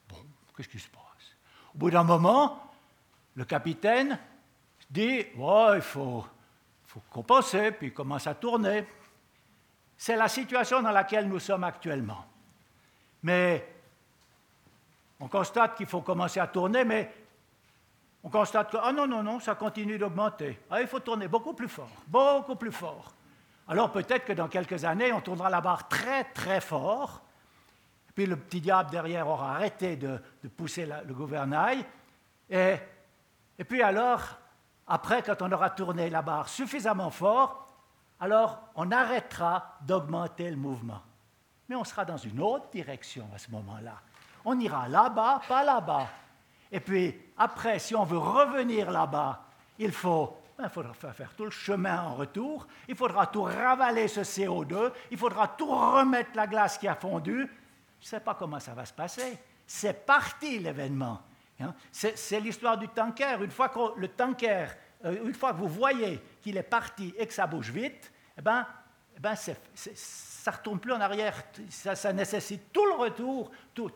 Bon, 0.08 0.16
qu'est-ce 0.56 0.68
qui 0.68 0.80
se 0.80 0.88
passe? 0.88 1.02
Au 1.74 1.78
bout 1.78 1.90
d'un 1.90 2.02
moment, 2.02 2.70
le 3.36 3.44
capitaine 3.44 4.18
dit 4.90 5.24
oh, 5.38 5.70
il 5.74 5.80
faut, 5.80 6.26
faut 6.86 7.02
compenser, 7.08 7.70
puis 7.70 7.88
il 7.88 7.94
commence 7.94 8.26
à 8.26 8.34
tourner. 8.34 8.84
C'est 9.96 10.16
la 10.16 10.28
situation 10.28 10.82
dans 10.82 10.90
laquelle 10.90 11.28
nous 11.28 11.38
sommes 11.38 11.64
actuellement. 11.64 12.26
Mais 13.22 13.72
on 15.20 15.28
constate 15.28 15.76
qu'il 15.76 15.86
faut 15.86 16.02
commencer 16.02 16.40
à 16.40 16.48
tourner, 16.48 16.84
mais 16.84 17.14
on 18.24 18.28
constate 18.28 18.72
que, 18.72 18.76
ah 18.82 18.92
non, 18.92 19.06
non, 19.06 19.22
non, 19.22 19.38
ça 19.38 19.54
continue 19.54 19.98
d'augmenter. 19.98 20.58
Ah, 20.68 20.80
il 20.80 20.88
faut 20.88 21.00
tourner 21.00 21.28
beaucoup 21.28 21.54
plus 21.54 21.68
fort, 21.68 21.88
beaucoup 22.08 22.56
plus 22.56 22.72
fort. 22.72 23.14
Alors 23.68 23.92
peut-être 23.92 24.24
que 24.24 24.32
dans 24.32 24.48
quelques 24.48 24.84
années, 24.84 25.12
on 25.12 25.20
tournera 25.20 25.48
la 25.48 25.60
barre 25.60 25.86
très, 25.86 26.24
très 26.24 26.60
fort, 26.60 27.22
puis 28.16 28.26
le 28.26 28.36
petit 28.36 28.62
diable 28.62 28.90
derrière 28.90 29.28
aura 29.28 29.54
arrêté 29.54 29.94
de, 29.94 30.18
pousser 30.56 30.86
le 30.86 31.14
gouvernail, 31.14 31.84
et, 32.48 32.76
et 33.58 33.64
puis 33.64 33.82
alors, 33.82 34.22
après, 34.86 35.22
quand 35.22 35.42
on 35.42 35.52
aura 35.52 35.70
tourné 35.70 36.08
la 36.08 36.22
barre 36.22 36.48
suffisamment 36.48 37.10
fort, 37.10 37.68
alors 38.18 38.70
on 38.74 38.90
arrêtera 38.90 39.78
d'augmenter 39.82 40.50
le 40.50 40.56
mouvement. 40.56 41.02
Mais 41.68 41.76
on 41.76 41.84
sera 41.84 42.06
dans 42.06 42.16
une 42.16 42.40
autre 42.40 42.70
direction 42.70 43.28
à 43.34 43.38
ce 43.38 43.50
moment-là. 43.50 44.00
On 44.44 44.58
ira 44.58 44.88
là-bas, 44.88 45.42
pas 45.46 45.62
là-bas. 45.62 46.08
Et 46.72 46.80
puis 46.80 47.14
après, 47.36 47.78
si 47.78 47.94
on 47.94 48.04
veut 48.04 48.18
revenir 48.18 48.90
là-bas, 48.90 49.44
il 49.78 49.92
faut 49.92 50.38
ben, 50.56 50.70
faudra 50.70 50.94
faire 50.94 51.34
tout 51.36 51.44
le 51.44 51.50
chemin 51.50 52.00
en 52.00 52.14
retour, 52.14 52.66
il 52.88 52.96
faudra 52.96 53.26
tout 53.26 53.42
ravaler 53.42 54.08
ce 54.08 54.20
CO2, 54.20 54.90
il 55.10 55.18
faudra 55.18 55.48
tout 55.48 55.68
remettre 55.68 56.30
la 56.34 56.46
glace 56.46 56.78
qui 56.78 56.88
a 56.88 56.94
fondu. 56.94 57.46
Je 58.00 58.06
ne 58.06 58.08
sais 58.08 58.20
pas 58.20 58.34
comment 58.34 58.60
ça 58.60 58.74
va 58.74 58.84
se 58.84 58.92
passer. 58.92 59.38
C'est 59.66 60.06
parti 60.06 60.58
l'événement. 60.58 61.20
Hein. 61.60 61.74
C'est 61.90 62.40
l'histoire 62.40 62.78
du 62.78 62.88
tanker. 62.88 63.42
Une 63.42 63.50
fois 63.50 63.68
que 63.68 63.98
le 63.98 64.08
tanker, 64.08 64.66
euh, 65.04 65.24
une 65.24 65.34
fois 65.34 65.52
que 65.52 65.58
vous 65.58 65.68
voyez 65.68 66.20
qu'il 66.42 66.56
est 66.56 66.62
parti 66.62 67.14
et 67.18 67.26
que 67.26 67.32
ça 67.32 67.46
bouge 67.46 67.70
vite, 67.70 68.12
eh 68.38 68.42
ben, 68.42 68.66
eh 69.16 69.20
ben 69.20 69.34
ça 69.34 69.52
ne 69.52 70.56
retourne 70.56 70.78
plus 70.78 70.92
en 70.92 71.00
arrière. 71.00 71.34
Ça, 71.70 72.12
nécessite 72.12 72.72
tout 72.72 72.84
le 72.84 72.94
retour, 72.94 73.50
tout, 73.74 73.90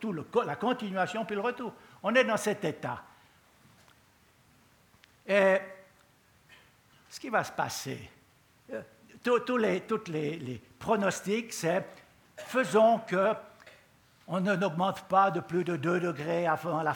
la 0.44 0.56
continuation 0.56 1.24
puis 1.24 1.36
le 1.36 1.42
retour. 1.42 1.72
On 2.02 2.14
est 2.14 2.24
dans 2.24 2.36
cet 2.36 2.64
état. 2.64 3.02
Et 5.26 5.58
ce 7.08 7.20
qui 7.20 7.28
va 7.28 7.44
se 7.44 7.52
passer, 7.52 8.10
euh, 8.72 8.82
tous 9.22 9.56
les, 9.56 9.82
toutes 9.82 10.08
les, 10.08 10.60
pronostics, 10.78 11.52
c'est 11.52 11.84
faisons 12.36 13.00
que 13.00 13.34
on 14.30 14.40
n'augmente 14.40 15.02
pas 15.02 15.30
de 15.30 15.40
plus 15.40 15.64
de 15.64 15.76
2 15.76 16.00
degrés 16.00 16.46
à 16.46 16.56
la 16.82 16.94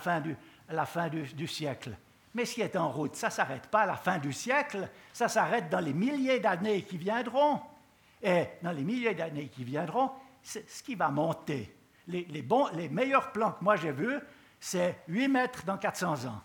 fin, 0.87 1.09
du, 1.09 1.47
siècle. 1.49 1.91
Mais 2.32 2.45
ce 2.45 2.55
qui 2.55 2.62
est 2.62 2.76
en 2.76 2.89
route, 2.89 3.16
ça 3.16 3.26
ne 3.26 3.32
s'arrête 3.32 3.66
pas 3.66 3.80
à 3.80 3.87
la 3.87 3.97
fin 3.97 4.18
du 4.18 4.32
siècle, 4.32 4.89
ça 5.12 5.28
s'arrête 5.28 5.68
dans 5.68 5.80
les 5.80 5.93
milliers 5.93 6.39
d'années 6.39 6.82
qui 6.82 6.97
viendront. 6.97 7.61
Et 8.22 8.47
dans 8.62 8.70
les 8.70 8.85
milliers 8.85 9.14
d'années 9.14 9.49
qui 9.49 9.64
viendront, 9.64 10.12
c'est 10.43 10.68
ce 10.70 10.82
qui 10.82 10.95
va 10.95 11.09
monter. 11.11 11.76
Les, 12.07 12.24
les, 12.26 12.43
bons, 12.43 12.68
les 12.74 12.89
meilleurs 12.89 13.32
plans 13.32 13.53
que 13.53 13.64
moi 13.64 13.76
j'ai 13.76 13.93
vus, 13.93 14.20
c'est 14.61 15.01
8 15.09 15.28
mètres 15.28 15.64
dans 15.64 15.76
400 15.76 16.26
ans. 16.26 16.41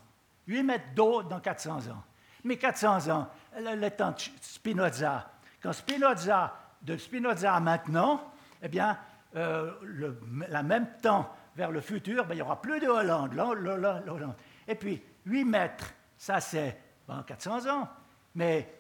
8 0.48 0.64
mètres 0.64 0.94
d'eau 0.96 1.22
dans 1.22 1.40
400 1.40 1.92
ans. 1.92 2.04
Mais 2.44 2.58
400 2.58 3.10
ans, 3.10 3.28
le, 3.60 3.90
temps 3.90 4.12
de 4.12 4.22
Spinoza. 4.42 5.30
Quand 5.62 5.74
Spinoza, 5.74 6.56
de 6.82 6.98
Spinoza 6.98 7.54
à 7.54 7.60
maintenant, 7.60 8.22
eh 8.62 8.68
bien, 8.68 8.98
euh, 9.36 9.72
le 9.82 10.64
même 10.64 10.88
temps 11.02 11.34
vers 11.56 11.72
le 11.72 11.82
futur, 11.82 12.26
ben, 12.26 12.34
il 12.34 12.38
n'y 12.38 12.42
aura 12.42 12.62
plus 12.62 12.80
de 12.80 12.88
Hollande. 12.88 14.36
Et 14.68 14.76
puis, 14.76 15.02
8 15.26 15.46
mètres, 15.46 15.94
ça 16.18 16.40
c'est 16.40 16.80
400 17.28 17.70
ans. 17.70 17.90
Mais, 18.36 18.76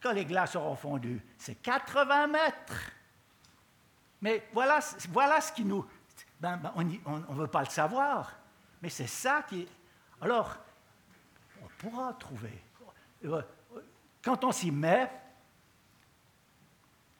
quand 0.00 0.12
les 0.12 0.24
glaces 0.24 0.56
auront 0.56 0.76
fondu, 0.76 1.20
c'est 1.36 1.56
80 1.56 2.26
mètres. 2.28 2.90
Mais 4.20 4.48
voilà, 4.52 4.80
voilà 5.10 5.40
ce 5.40 5.52
qui 5.52 5.64
nous... 5.64 5.84
Ben, 6.40 6.56
ben, 6.56 6.72
on 6.76 6.84
ne 6.84 7.38
veut 7.38 7.48
pas 7.48 7.60
le 7.60 7.70
savoir, 7.70 8.32
mais 8.82 8.88
c'est 8.88 9.06
ça 9.06 9.44
qui... 9.48 9.66
Alors, 10.20 10.56
on 11.62 11.68
pourra 11.78 12.12
trouver 12.14 12.62
quand 14.22 14.44
on 14.44 14.52
s'y 14.52 14.70
met, 14.70 15.10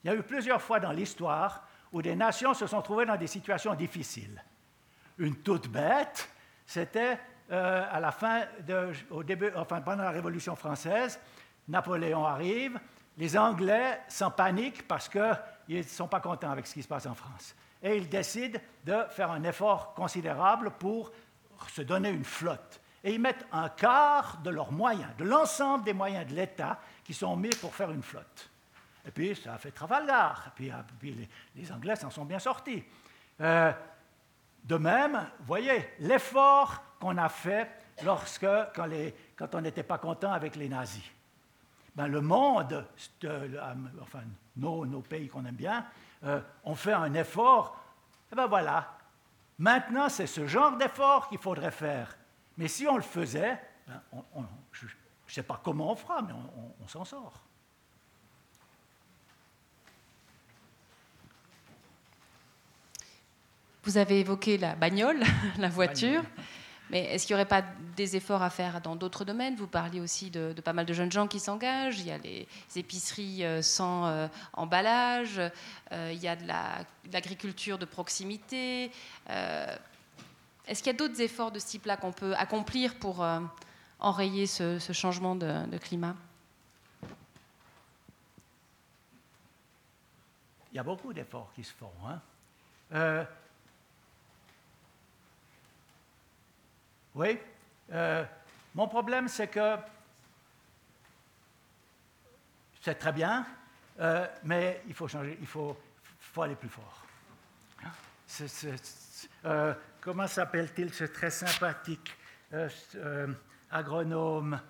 il 0.02 0.08
y 0.08 0.10
a 0.10 0.16
eu 0.16 0.22
plusieurs 0.22 0.62
fois 0.62 0.80
dans 0.80 0.92
l'histoire 0.92 1.66
où 1.92 2.02
des 2.02 2.14
nations 2.14 2.54
se 2.54 2.66
sont 2.66 2.82
trouvées 2.82 3.06
dans 3.06 3.16
des 3.16 3.26
situations 3.26 3.74
difficiles. 3.74 4.42
Une 5.18 5.36
toute 5.36 5.68
bête, 5.68 6.28
c'était 6.66 7.18
euh, 7.50 7.84
à 7.90 7.98
la 7.98 8.12
fin 8.12 8.42
au 9.10 9.22
début, 9.22 9.50
pendant 9.68 10.02
la 10.02 10.10
Révolution 10.10 10.54
française, 10.54 11.18
Napoléon 11.66 12.24
arrive, 12.24 12.78
les 13.16 13.36
Anglais 13.36 14.00
s'en 14.08 14.30
paniquent 14.30 14.86
parce 14.86 15.08
qu'ils 15.08 15.78
ne 15.78 15.82
sont 15.82 16.08
pas 16.08 16.20
contents 16.20 16.50
avec 16.50 16.66
ce 16.66 16.74
qui 16.74 16.82
se 16.82 16.88
passe 16.88 17.06
en 17.06 17.14
France. 17.14 17.54
Et 17.82 17.96
ils 17.96 18.08
décident 18.08 18.60
de 18.84 19.04
faire 19.10 19.30
un 19.30 19.42
effort 19.44 19.94
considérable 19.94 20.72
pour 20.78 21.10
se 21.68 21.82
donner 21.82 22.10
une 22.10 22.24
flotte 22.24 22.80
et 23.04 23.12
ils 23.12 23.20
mettent 23.20 23.46
un 23.52 23.68
quart 23.68 24.38
de 24.42 24.50
leurs 24.50 24.72
moyens, 24.72 25.10
de 25.18 25.24
l'ensemble 25.24 25.84
des 25.84 25.92
moyens 25.92 26.26
de 26.26 26.34
l'État 26.34 26.78
qui 27.04 27.14
sont 27.14 27.36
mis 27.36 27.50
pour 27.50 27.74
faire 27.74 27.90
une 27.90 28.02
flotte. 28.02 28.50
Et 29.08 29.10
puis 29.10 29.34
ça 29.34 29.54
a 29.54 29.58
fait 29.58 29.72
Trafalgar, 29.72 30.44
et 30.46 30.50
puis, 30.54 30.70
ah, 30.70 30.84
les, 31.56 31.72
Anglais 31.72 31.96
s'en 31.96 32.10
sont 32.10 32.24
bien 32.24 32.38
sortis. 32.38 32.84
Euh, 33.40 33.72
de 34.64 34.76
même, 34.76 35.26
voyez, 35.40 35.88
l'effort 36.00 36.82
qu'on 37.00 37.16
a 37.16 37.28
fait 37.28 37.70
lorsque, 38.04 38.46
quand, 38.74 39.54
on 39.54 39.60
n'était 39.60 39.82
pas 39.82 39.98
content 39.98 40.32
avec 40.32 40.54
les 40.54 40.68
nazis. 40.68 41.10
Ben, 41.96 42.06
le 42.06 42.20
monde, 42.20 42.86
enfin 44.02 44.20
nos, 44.56 45.00
pays 45.00 45.28
qu'on 45.28 45.44
aime 45.46 45.56
bien, 45.56 45.84
euh, 46.24 46.40
ont 46.64 46.74
fait 46.76 46.92
un 46.92 47.12
effort. 47.14 47.82
Et 48.30 48.36
ben 48.36 48.46
voilà, 48.46 48.94
maintenant 49.58 50.08
c'est 50.08 50.26
ce 50.26 50.46
genre 50.46 50.76
d'effort 50.76 51.28
qu'il 51.28 51.38
faudrait 51.38 51.70
faire 51.70 52.14
mais 52.58 52.66
si 52.66 52.86
on 52.88 52.96
le 52.96 53.02
faisait, 53.02 53.58
ben, 53.86 54.02
je 54.72 54.84
ne 54.84 54.90
sais 55.28 55.44
pas 55.44 55.60
comment 55.62 55.92
on 55.92 55.96
fera, 55.96 56.20
mais 56.20 56.32
on, 56.82 56.88
s'en 56.88 57.04
sort. 57.04 57.40
Vous 63.88 63.96
avez 63.96 64.20
évoqué 64.20 64.58
la 64.58 64.74
bagnole, 64.74 65.22
la 65.58 65.70
voiture. 65.70 66.22
Mais 66.90 67.04
est-ce 67.04 67.26
qu'il 67.26 67.34
n'y 67.34 67.40
aurait 67.40 67.48
pas 67.48 67.64
des 67.96 68.16
efforts 68.16 68.42
à 68.42 68.50
faire 68.50 68.82
dans 68.82 68.96
d'autres 68.96 69.24
domaines? 69.24 69.56
Vous 69.56 69.66
parliez 69.66 69.98
aussi 69.98 70.30
de, 70.30 70.52
pas 70.62 70.74
mal 70.74 70.84
de 70.84 70.92
jeunes 70.92 71.10
gens 71.10 71.26
qui 71.26 71.40
s'engagent. 71.40 71.98
Il 71.98 72.06
y 72.06 72.10
a 72.10 72.18
les 72.18 72.46
épiceries 72.76 73.46
euh, 73.46 73.62
sans 73.62 74.04
euh, 74.04 74.28
emballage. 74.52 75.40
Euh, 75.92 76.12
il 76.12 76.22
y 76.22 76.28
a 76.28 76.36
de 76.36 76.46
l'agriculture 77.10 77.78
de, 77.78 77.86
proximité. 77.86 78.92
est-ce 79.26 80.82
qu'il 80.82 80.92
y 80.92 80.94
a 80.94 80.98
d'autres 80.98 81.22
efforts 81.22 81.50
de 81.50 81.58
ce 81.58 81.68
type-là 81.68 81.96
qu'on 81.96 82.12
peut 82.12 82.34
accomplir 82.34 82.94
pour 82.96 83.26
enrayer 84.00 84.46
ce, 84.46 84.78
changement 84.92 85.34
de, 85.34 85.78
climat? 85.78 86.14
Il 90.72 90.76
y 90.76 90.78
a 90.78 90.82
beaucoup 90.82 91.14
d'efforts 91.14 91.50
qui 91.56 91.64
se 91.64 91.72
font. 91.72 91.90
Hein. 92.06 93.26
Oui. 97.18 97.36
Euh, 97.92 98.24
mon 98.76 98.86
problème, 98.86 99.26
c'est 99.26 99.48
que 99.48 99.76
c'est 102.80 102.94
très 102.94 103.10
bien, 103.10 103.44
euh, 103.98 104.24
mais 104.44 104.82
il 104.86 104.94
faut 104.94 105.08
changer, 105.08 105.36
il 105.40 105.46
faut, 105.48 105.76
faut 106.20 106.42
aller 106.42 106.54
plus 106.54 106.68
fort. 106.68 107.02
Euh, 109.44 109.74
comment 110.00 110.28
s'appelle-t-il 110.28 110.94
ce 110.94 111.04
très 111.04 111.30
sympathique 111.30 112.16
agronome 113.68 114.60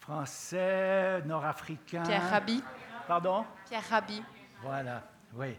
français, 0.00 1.20
nord-africain? 1.26 2.04
Pierre 2.04 2.30
Rabhi. 2.30 2.64
Pardon? 3.06 3.44
Pierre 3.68 3.86
Rabhi. 3.90 4.22
Voilà, 4.62 5.02
oui. 5.34 5.54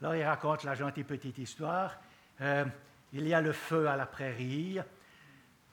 Alors 0.00 0.16
il 0.16 0.24
raconte 0.24 0.64
la 0.64 0.74
gentille 0.74 1.04
petite 1.04 1.38
histoire. 1.38 2.00
il 2.40 3.28
y 3.28 3.32
a 3.32 3.40
le 3.40 3.52
feu 3.52 3.86
à 3.86 3.94
la 3.94 4.06
prairie, 4.06 4.80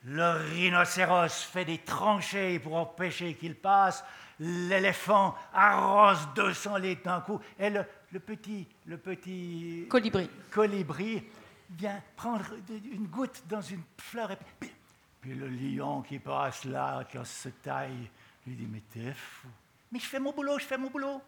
le 0.05 0.51
rhinocéros 0.53 1.43
fait 1.43 1.65
des 1.65 1.79
tranchées 1.79 2.59
pour 2.59 2.75
empêcher 2.75 3.33
qu'il 3.35 3.55
passe. 3.55 4.03
L'éléphant 4.39 5.35
arrose 5.53 6.27
200 6.35 6.77
litres 6.77 7.03
d'un 7.03 7.19
coup. 7.21 7.39
Et 7.59 7.69
le, 7.69 7.83
petit, 8.19 8.65
le 8.85 8.97
petit 8.97 9.85
colibri. 9.89 10.29
colibri 10.49 11.23
vient 11.71 12.01
prendre 12.15 12.45
une 12.69 13.07
goutte 13.07 13.43
dans 13.47 13.61
une 13.61 13.83
fleur. 13.97 14.31
Et 14.31 14.37
puis, 14.59 14.71
puis 15.19 15.35
le 15.35 15.49
lion 15.49 16.01
qui 16.01 16.19
passe 16.19 16.63
là, 16.63 17.03
qui 17.03 17.17
se 17.25 17.49
taille, 17.49 18.09
lui 18.47 18.55
dit 18.55 18.67
Mais 18.67 18.81
t'es 18.93 19.13
fou. 19.13 19.49
Mais 19.91 19.99
je 19.99 20.05
fais 20.05 20.19
mon 20.19 20.31
boulot, 20.31 20.57
je 20.59 20.65
fais 20.65 20.77
mon 20.77 20.89
boulot. 20.89 21.21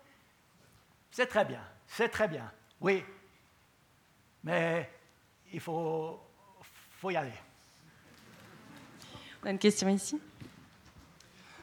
C'est 1.11 1.27
très 1.27 1.43
bien, 1.43 1.61
c'est 1.87 2.07
très 2.07 2.29
bien. 2.29 2.49
Oui. 2.79 3.03
Mais 4.45 4.89
il 5.51 5.59
faut, 5.59 6.21
faut 6.97 7.11
y 7.11 7.17
aller. 7.17 7.33
On 9.43 9.47
a 9.47 9.51
une 9.51 9.57
question 9.57 9.89
ici. 9.89 10.19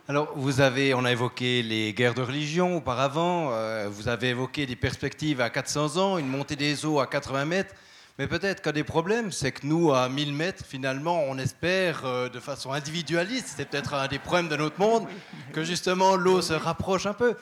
Alors, 0.08 0.32
vous 0.34 0.60
avez, 0.60 0.94
on 0.94 1.04
a 1.04 1.12
évoqué 1.12 1.62
les 1.62 1.92
guerres 1.92 2.14
de 2.14 2.22
religion 2.22 2.78
auparavant, 2.78 3.50
euh, 3.52 3.88
vous 3.88 4.08
avez 4.08 4.30
évoqué 4.30 4.66
des 4.66 4.74
perspectives 4.74 5.40
à 5.40 5.48
400 5.48 5.96
ans, 5.96 6.18
une 6.18 6.26
montée 6.26 6.56
des 6.56 6.84
eaux 6.84 6.98
à 6.98 7.06
80 7.06 7.44
mètres, 7.44 7.74
mais 8.18 8.26
peut-être 8.26 8.62
qu'un 8.62 8.72
des 8.72 8.82
problèmes, 8.82 9.30
c'est 9.30 9.52
que 9.52 9.64
nous, 9.64 9.92
à 9.92 10.08
1000 10.08 10.32
mètres, 10.32 10.64
finalement, 10.66 11.22
on 11.28 11.38
espère 11.38 12.04
euh, 12.04 12.28
de 12.28 12.40
façon 12.40 12.72
individualiste, 12.72 13.54
c'est 13.56 13.68
peut-être 13.68 13.94
un 13.94 14.08
des 14.08 14.18
problèmes 14.18 14.48
de 14.48 14.56
notre 14.56 14.80
monde, 14.80 15.06
que 15.52 15.62
justement 15.62 16.16
l'eau 16.16 16.42
se 16.42 16.54
rapproche 16.54 17.06
un 17.06 17.14
peu. 17.14 17.36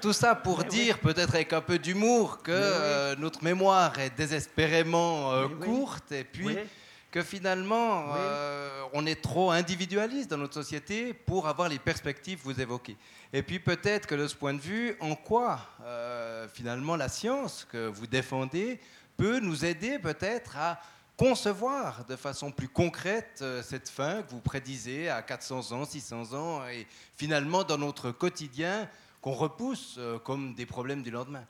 Tout 0.00 0.14
ça 0.14 0.34
pour 0.34 0.64
dire, 0.64 0.98
peut-être 0.98 1.34
avec 1.34 1.52
un 1.52 1.60
peu 1.60 1.78
d'humour, 1.78 2.42
que 2.42 2.50
euh, 2.52 3.14
notre 3.16 3.44
mémoire 3.44 3.96
est 4.00 4.16
désespérément 4.16 5.46
courte, 5.60 6.10
et 6.10 6.24
puis 6.24 6.56
que 7.12 7.22
finalement, 7.22 8.06
euh, 8.16 8.84
on 8.94 9.04
est 9.04 9.20
trop 9.20 9.50
individualiste 9.50 10.30
dans 10.30 10.38
notre 10.38 10.54
société 10.54 11.12
pour 11.12 11.46
avoir 11.46 11.68
les 11.68 11.78
perspectives 11.78 12.38
que 12.38 12.44
vous 12.44 12.60
évoquez. 12.60 12.96
Et 13.34 13.42
puis 13.42 13.60
peut-être 13.60 14.06
que 14.06 14.14
de 14.14 14.26
ce 14.26 14.34
point 14.34 14.54
de 14.54 14.60
vue, 14.60 14.96
en 14.98 15.14
quoi 15.14 15.60
euh, 15.82 16.48
finalement 16.48 16.96
la 16.96 17.10
science 17.10 17.66
que 17.70 17.86
vous 17.86 18.06
défendez 18.06 18.80
peut 19.18 19.40
nous 19.40 19.66
aider 19.66 19.98
peut-être 19.98 20.56
à 20.56 20.80
concevoir 21.18 22.06
de 22.06 22.16
façon 22.16 22.50
plus 22.50 22.68
concrète 22.68 23.40
euh, 23.42 23.62
cette 23.62 23.90
fin 23.90 24.22
que 24.22 24.30
vous 24.30 24.40
prédisez 24.40 25.10
à 25.10 25.20
400 25.20 25.72
ans, 25.72 25.84
600 25.84 26.32
ans, 26.32 26.66
et 26.66 26.86
finalement 27.14 27.62
dans 27.62 27.78
notre 27.78 28.10
quotidien 28.10 28.88
qu'on 29.20 29.34
repousse 29.34 30.00
comme 30.24 30.54
des 30.54 30.66
problèmes 30.66 31.02
du 31.02 31.10
lendemain. 31.10 31.44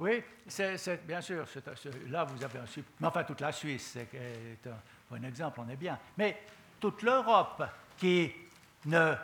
Oui, 0.00 0.22
c'est, 0.46 1.06
bien 1.06 1.20
sûr, 1.20 1.44
là 2.08 2.24
vous 2.24 2.42
avez 2.42 2.58
un 2.58 2.64
mais 3.00 3.06
enfin 3.06 3.22
toute 3.22 3.42
la 3.42 3.52
Suisse 3.52 3.90
c'est 3.92 4.66
un 4.66 4.78
bon 5.10 5.22
exemple, 5.24 5.60
on 5.62 5.68
est 5.68 5.76
bien. 5.76 5.98
Mais 6.16 6.42
toute 6.80 7.02
l'Europe 7.02 7.62
qui 7.98 8.32
ne, 8.86 9.14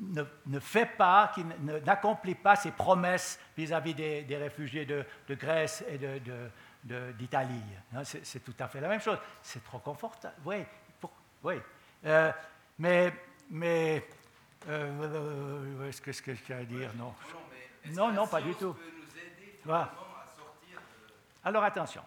ne, 0.00 0.58
fait 0.58 0.96
pas, 0.98 1.30
qui 1.32 1.44
n'accomplit 1.86 2.34
pas 2.34 2.56
ses 2.56 2.72
promesses 2.72 3.38
vis-à-vis 3.56 3.94
des, 3.94 4.36
réfugiés 4.36 4.84
de, 4.84 5.04
Grèce 5.30 5.84
et 5.88 5.98
de, 5.98 7.12
d'Italie. 7.12 7.62
Hein, 7.94 8.02
c'est, 8.02 8.40
tout 8.44 8.54
à 8.58 8.66
fait 8.66 8.80
la 8.80 8.88
même 8.88 9.00
chose. 9.00 9.18
C'est 9.42 9.62
trop 9.62 9.78
confortable. 9.78 10.34
Oui, 10.44 10.56
oui. 11.44 11.54
Euh, 12.04 12.32
mais, 12.80 13.12
mais 13.48 14.08
euh, 14.68 15.88
est-ce 15.88 16.02
que, 16.02 16.34
je 16.34 16.42
tiens 16.42 16.58
à 16.58 16.64
dire? 16.64 16.90
Non, 16.96 17.14
non, 17.92 18.12
non, 18.12 18.26
pas 18.26 18.40
du 18.40 18.54
tout. 18.56 18.74
Alors 21.44 21.64
attention. 21.64 22.02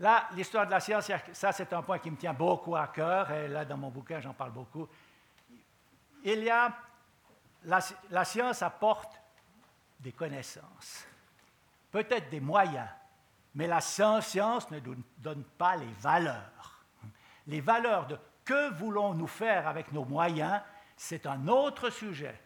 Là, 0.00 0.28
l'histoire 0.34 0.66
de 0.66 0.70
la 0.70 0.80
science, 0.80 1.10
ça 1.32 1.52
c'est 1.52 1.72
un 1.72 1.82
point 1.82 1.98
qui 1.98 2.10
me 2.10 2.16
tient 2.16 2.32
beaucoup 2.32 2.76
à 2.76 2.86
cœur, 2.86 3.30
et 3.32 3.48
là 3.48 3.64
dans 3.64 3.76
mon 3.76 3.90
bouquin 3.90 4.20
j'en 4.20 4.32
parle 4.32 4.52
beaucoup. 4.52 4.88
Il 6.22 6.42
y 6.42 6.50
a, 6.50 6.72
la, 7.64 8.24
science 8.24 8.62
apporte 8.62 9.20
des 9.98 10.12
connaissances, 10.12 11.04
peut-être 11.90 12.30
des 12.30 12.40
moyens, 12.40 12.88
mais 13.54 13.66
la 13.66 13.80
science 13.80 14.70
ne 14.70 14.78
donne 15.18 15.44
pas 15.56 15.76
les 15.76 15.92
valeurs. 16.00 16.84
Les 17.46 17.60
valeurs 17.60 18.06
de 18.06 18.18
que 18.44 18.70
voulons-nous 18.74 19.26
faire 19.26 19.66
avec 19.66 19.92
nos 19.92 20.04
moyens, 20.04 20.60
c'est 20.96 21.26
un 21.26 21.48
autre 21.48 21.90
sujet 21.90 22.40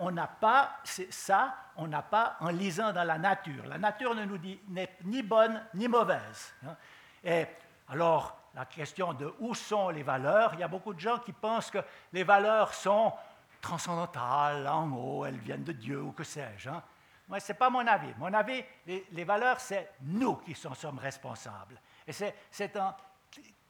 on 0.00 0.10
n'a 0.10 0.26
pas 0.26 0.76
ça, 0.84 1.54
on 1.76 1.86
n'a 1.86 2.02
pas 2.02 2.36
en 2.40 2.48
lisant 2.48 2.92
dans 2.92 3.04
la 3.04 3.18
nature. 3.18 3.66
La 3.66 3.78
nature 3.78 4.14
ne 4.14 4.24
nous 4.24 4.38
dit 4.38 4.60
ni 5.04 5.22
bonne 5.22 5.62
ni 5.74 5.88
mauvaise. 5.88 6.54
Hein. 6.66 6.76
Et 7.22 7.46
alors, 7.88 8.36
la 8.54 8.66
question 8.66 9.12
de 9.12 9.32
où 9.40 9.54
sont 9.54 9.88
les 9.88 10.02
valeurs, 10.02 10.54
il 10.54 10.60
y 10.60 10.62
a 10.62 10.68
beaucoup 10.68 10.94
de 10.94 11.00
gens 11.00 11.18
qui 11.18 11.32
pensent 11.32 11.70
que 11.70 11.78
les 12.12 12.24
valeurs 12.24 12.72
sont 12.72 13.12
transcendantales, 13.60 14.66
en 14.68 14.90
haut, 14.92 15.24
elles 15.24 15.38
viennent 15.38 15.64
de 15.64 15.72
Dieu 15.72 16.00
ou 16.00 16.12
que 16.12 16.22
sais-je. 16.22 16.68
Hein. 16.68 16.82
Moi, 17.28 17.40
ce 17.40 17.52
n'est 17.52 17.58
pas 17.58 17.70
mon 17.70 17.86
avis. 17.86 18.12
Mon 18.18 18.32
avis, 18.32 18.62
les, 18.86 19.24
valeurs, 19.24 19.58
c'est 19.58 19.92
nous 20.02 20.36
qui 20.36 20.54
en 20.66 20.74
sommes 20.74 20.98
responsables. 20.98 21.80
Et 22.06 22.12
c'est 22.12 22.76
un. 22.76 22.94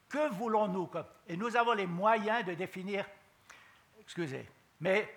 Que 0.09 0.29
voulons-nous 0.33 0.91
Et 1.29 1.37
nous 1.37 1.57
avons 1.57 1.73
les 1.73 1.87
moyens 1.87 2.45
de 2.45 2.55
définir. 2.55 3.05
Excusez, 4.01 4.49
mais 4.81 5.09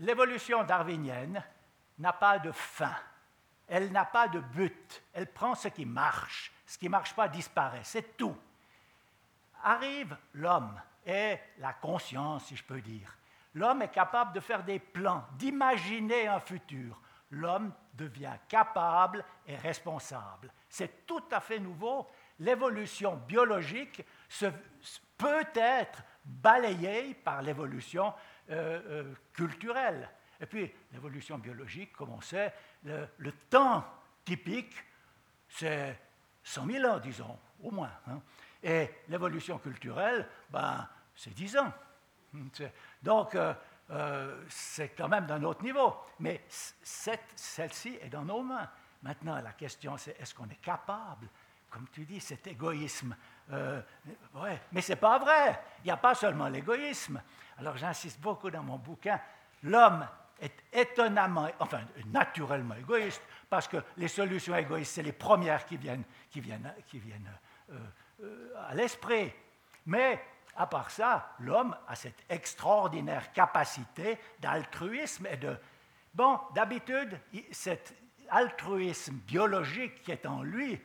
l'évolution 0.00 0.64
darwinienne 0.64 1.42
n'a 1.98 2.12
pas 2.12 2.38
de 2.38 2.52
fin. 2.52 2.94
Elle 3.66 3.92
n'a 3.92 4.04
pas 4.04 4.28
de 4.28 4.40
but. 4.40 5.02
Elle 5.12 5.32
prend 5.32 5.54
ce 5.54 5.68
qui 5.68 5.86
marche. 5.86 6.52
Ce 6.66 6.78
qui 6.78 6.86
ne 6.86 6.90
marche 6.90 7.14
pas 7.14 7.28
disparaît. 7.28 7.84
C'est 7.84 8.16
tout. 8.16 8.36
Arrive 9.62 10.16
l'homme 10.34 10.80
et 11.06 11.38
la 11.58 11.72
conscience, 11.72 12.46
si 12.46 12.56
je 12.56 12.64
peux 12.64 12.80
dire. 12.80 13.16
L'homme 13.54 13.82
est 13.82 13.88
capable 13.88 14.32
de 14.32 14.40
faire 14.40 14.64
des 14.64 14.78
plans, 14.78 15.24
d'imaginer 15.38 16.26
un 16.26 16.40
futur. 16.40 17.00
L'homme 17.30 17.72
devient 17.94 18.36
capable 18.48 19.24
et 19.46 19.56
responsable. 19.56 20.52
C'est 20.68 21.06
tout 21.06 21.24
à 21.30 21.40
fait 21.40 21.60
nouveau. 21.60 22.08
L'évolution 22.40 23.16
biologique 23.16 24.04
peut 25.16 25.46
être 25.54 26.02
balayée 26.24 27.14
par 27.14 27.42
l'évolution 27.42 28.12
euh, 28.50 28.80
euh, 28.86 29.14
culturelle. 29.32 30.08
Et 30.40 30.46
puis, 30.46 30.70
l'évolution 30.92 31.38
biologique, 31.38 31.92
comme 31.92 32.10
on 32.10 32.20
sait, 32.20 32.52
le, 32.84 33.32
temps 33.48 33.84
typique, 34.24 34.74
c'est 35.48 35.98
100 36.42 36.66
000 36.66 36.86
ans, 36.86 36.98
disons, 36.98 37.38
au 37.62 37.70
moins. 37.70 37.92
Hein. 38.08 38.20
Et 38.62 38.90
l'évolution 39.08 39.58
culturelle, 39.58 40.28
ben, 40.50 40.88
c'est 41.14 41.32
10 41.32 41.56
ans. 41.58 41.72
Donc, 43.02 43.36
euh, 43.90 44.44
c'est 44.48 44.90
quand 44.90 45.08
même 45.08 45.26
d'un 45.26 45.42
autre 45.42 45.62
niveau. 45.62 45.94
Mais 46.20 46.44
celle-ci 46.48 47.98
est 48.00 48.08
dans 48.08 48.24
nos 48.24 48.42
mains. 48.42 48.68
Maintenant, 49.02 49.40
la 49.40 49.52
question, 49.52 49.96
c'est 49.98 50.18
est-ce 50.20 50.34
qu'on 50.34 50.48
est 50.48 50.60
capable, 50.60 51.28
comme 51.70 51.86
tu 51.92 52.04
dis, 52.04 52.20
cet 52.20 52.46
égoïsme 52.46 53.14
ouais, 53.52 54.60
Mais 54.72 54.80
ce 54.80 54.92
n'est 54.92 54.96
pas 54.96 55.18
vrai. 55.18 55.60
Il 55.82 55.86
n'y 55.86 55.90
a 55.90 55.96
pas 55.96 56.14
seulement 56.14 56.48
l'égoïsme. 56.48 57.20
Alors 57.58 57.76
j'insiste 57.76 58.20
beaucoup 58.20 58.50
dans 58.50 58.62
mon 58.62 58.78
bouquin, 58.78 59.20
l'homme 59.62 60.06
est 60.40 60.64
étonnamment, 60.72 61.48
enfin 61.60 61.82
naturellement 62.06 62.74
égoïste, 62.74 63.22
parce 63.48 63.68
que 63.68 63.76
les 63.96 64.08
solutions 64.08 64.56
égoïstes, 64.56 64.94
c'est 64.94 65.02
les 65.02 65.12
premières 65.12 65.64
qui 65.64 65.76
viennent, 65.76 66.04
qui 66.30 66.40
viennent, 66.40 66.74
qui 66.88 66.98
viennent 66.98 67.30
euh, 67.70 67.78
euh, 68.22 68.68
à 68.68 68.74
l'esprit. 68.74 69.32
Mais 69.86 70.20
à 70.56 70.66
part 70.66 70.90
ça, 70.90 71.34
l'homme 71.40 71.76
a 71.86 71.94
cette 71.94 72.24
extraordinaire 72.28 73.32
capacité 73.32 74.18
d'altruisme 74.40 75.26
et 75.26 75.36
de... 75.36 75.56
Bon, 76.12 76.38
d'habitude, 76.54 77.18
cet 77.50 77.94
altruisme 78.30 79.14
biologique 79.14 80.02
qui 80.02 80.12
est 80.12 80.26
en 80.26 80.42
lui, 80.42 80.80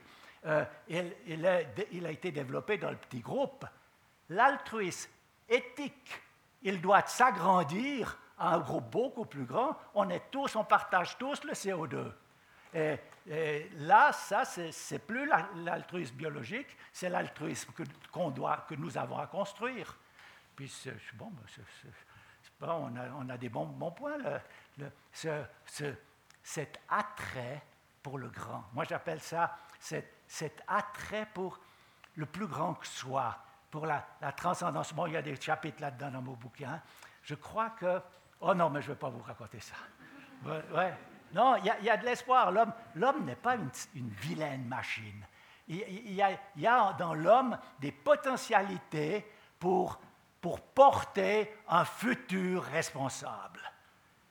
euh, 0.46 0.64
il, 0.88 1.46
a 1.46 2.12
été 2.12 2.32
développé 2.32 2.78
dans 2.78 2.90
le 2.90 2.98
petit 2.98 3.20
groupe. 3.20 3.66
L'altruisme 4.30 5.10
éthique, 5.48 6.22
il 6.62 6.80
doit 6.80 7.06
s'agrandir 7.06 8.18
à 8.38 8.56
un 8.56 8.60
groupe 8.60 8.90
beaucoup 8.90 9.26
plus 9.26 9.46
grand. 9.46 9.78
On 9.96 10.10
est 10.10 10.32
tous, 10.32 10.56
on 10.56 10.64
partage 10.64 11.18
tous 11.18 11.44
le 11.44 11.54
CO2. 11.54 12.12
Et, 12.74 12.98
là, 13.78 14.12
ça, 14.14 14.46
c'est 14.46 15.00
plus 15.00 15.30
l'altruisme 15.64 16.16
biologique, 16.16 16.78
c'est 16.92 17.10
l'altruisme 17.10 17.72
que, 17.74 18.76
nous 18.76 18.98
avons 18.98 19.18
à 19.18 19.28
construire. 19.28 19.98
Puis, 20.56 20.72
bon, 21.16 21.32
ben, 22.60 22.92
on, 23.18 23.30
a, 23.30 23.38
des 23.38 23.50
bons, 23.50 23.92
points. 23.92 24.18
Ce, 25.12 25.44
cet 26.44 26.80
attrait 26.90 27.62
pour 28.02 28.18
le 28.18 28.30
grand. 28.30 28.64
Moi, 28.74 28.86
j'appelle 28.86 29.22
ça 29.22 29.58
cet, 29.80 30.19
cet, 30.30 30.64
attrait 30.68 31.28
pour 31.34 31.60
le 32.16 32.26
plus 32.26 32.48
grand 32.48 32.76
que 32.76 32.88
soi, 32.88 33.38
pour 33.70 33.86
la, 33.86 34.08
la 34.22 34.32
transcendance. 34.32 34.94
Bon, 34.94 35.08
il 35.08 35.14
y 35.14 35.18
a 35.18 35.22
des 35.22 35.36
chapitres 35.40 35.82
là-dedans 35.82 36.12
dans 36.12 36.22
mon 36.22 36.34
bouquin. 36.34 36.82
Je 37.24 37.36
crois 37.36 37.72
que... 37.72 38.00
Oh 38.40 38.54
non, 38.54 38.70
mais 38.70 38.82
je 38.82 38.90
ne 38.90 38.94
vais 38.94 39.00
pas 39.00 39.10
vous 39.10 39.22
raconter 39.22 39.60
ça. 39.60 39.76
Ouais, 40.46 40.94
non, 41.34 41.58
il 41.58 41.86
y, 41.86 41.90
a 41.90 41.98
de 41.98 42.06
l'espoir. 42.06 42.52
L'homme 42.52 43.26
n'est 43.26 43.36
pas 43.36 43.56
une, 43.56 44.10
vilaine 44.10 44.66
machine. 44.66 45.26
Il, 45.68 46.14
y, 46.14 46.68
a, 46.68 46.94
dans 46.94 47.14
l'homme 47.14 47.58
des 47.80 47.92
potentialités 47.92 49.26
pour, 49.60 50.00
pour 50.42 50.62
porter 50.62 51.56
un 51.68 51.86
futur 51.86 52.64
responsable. 52.64 53.60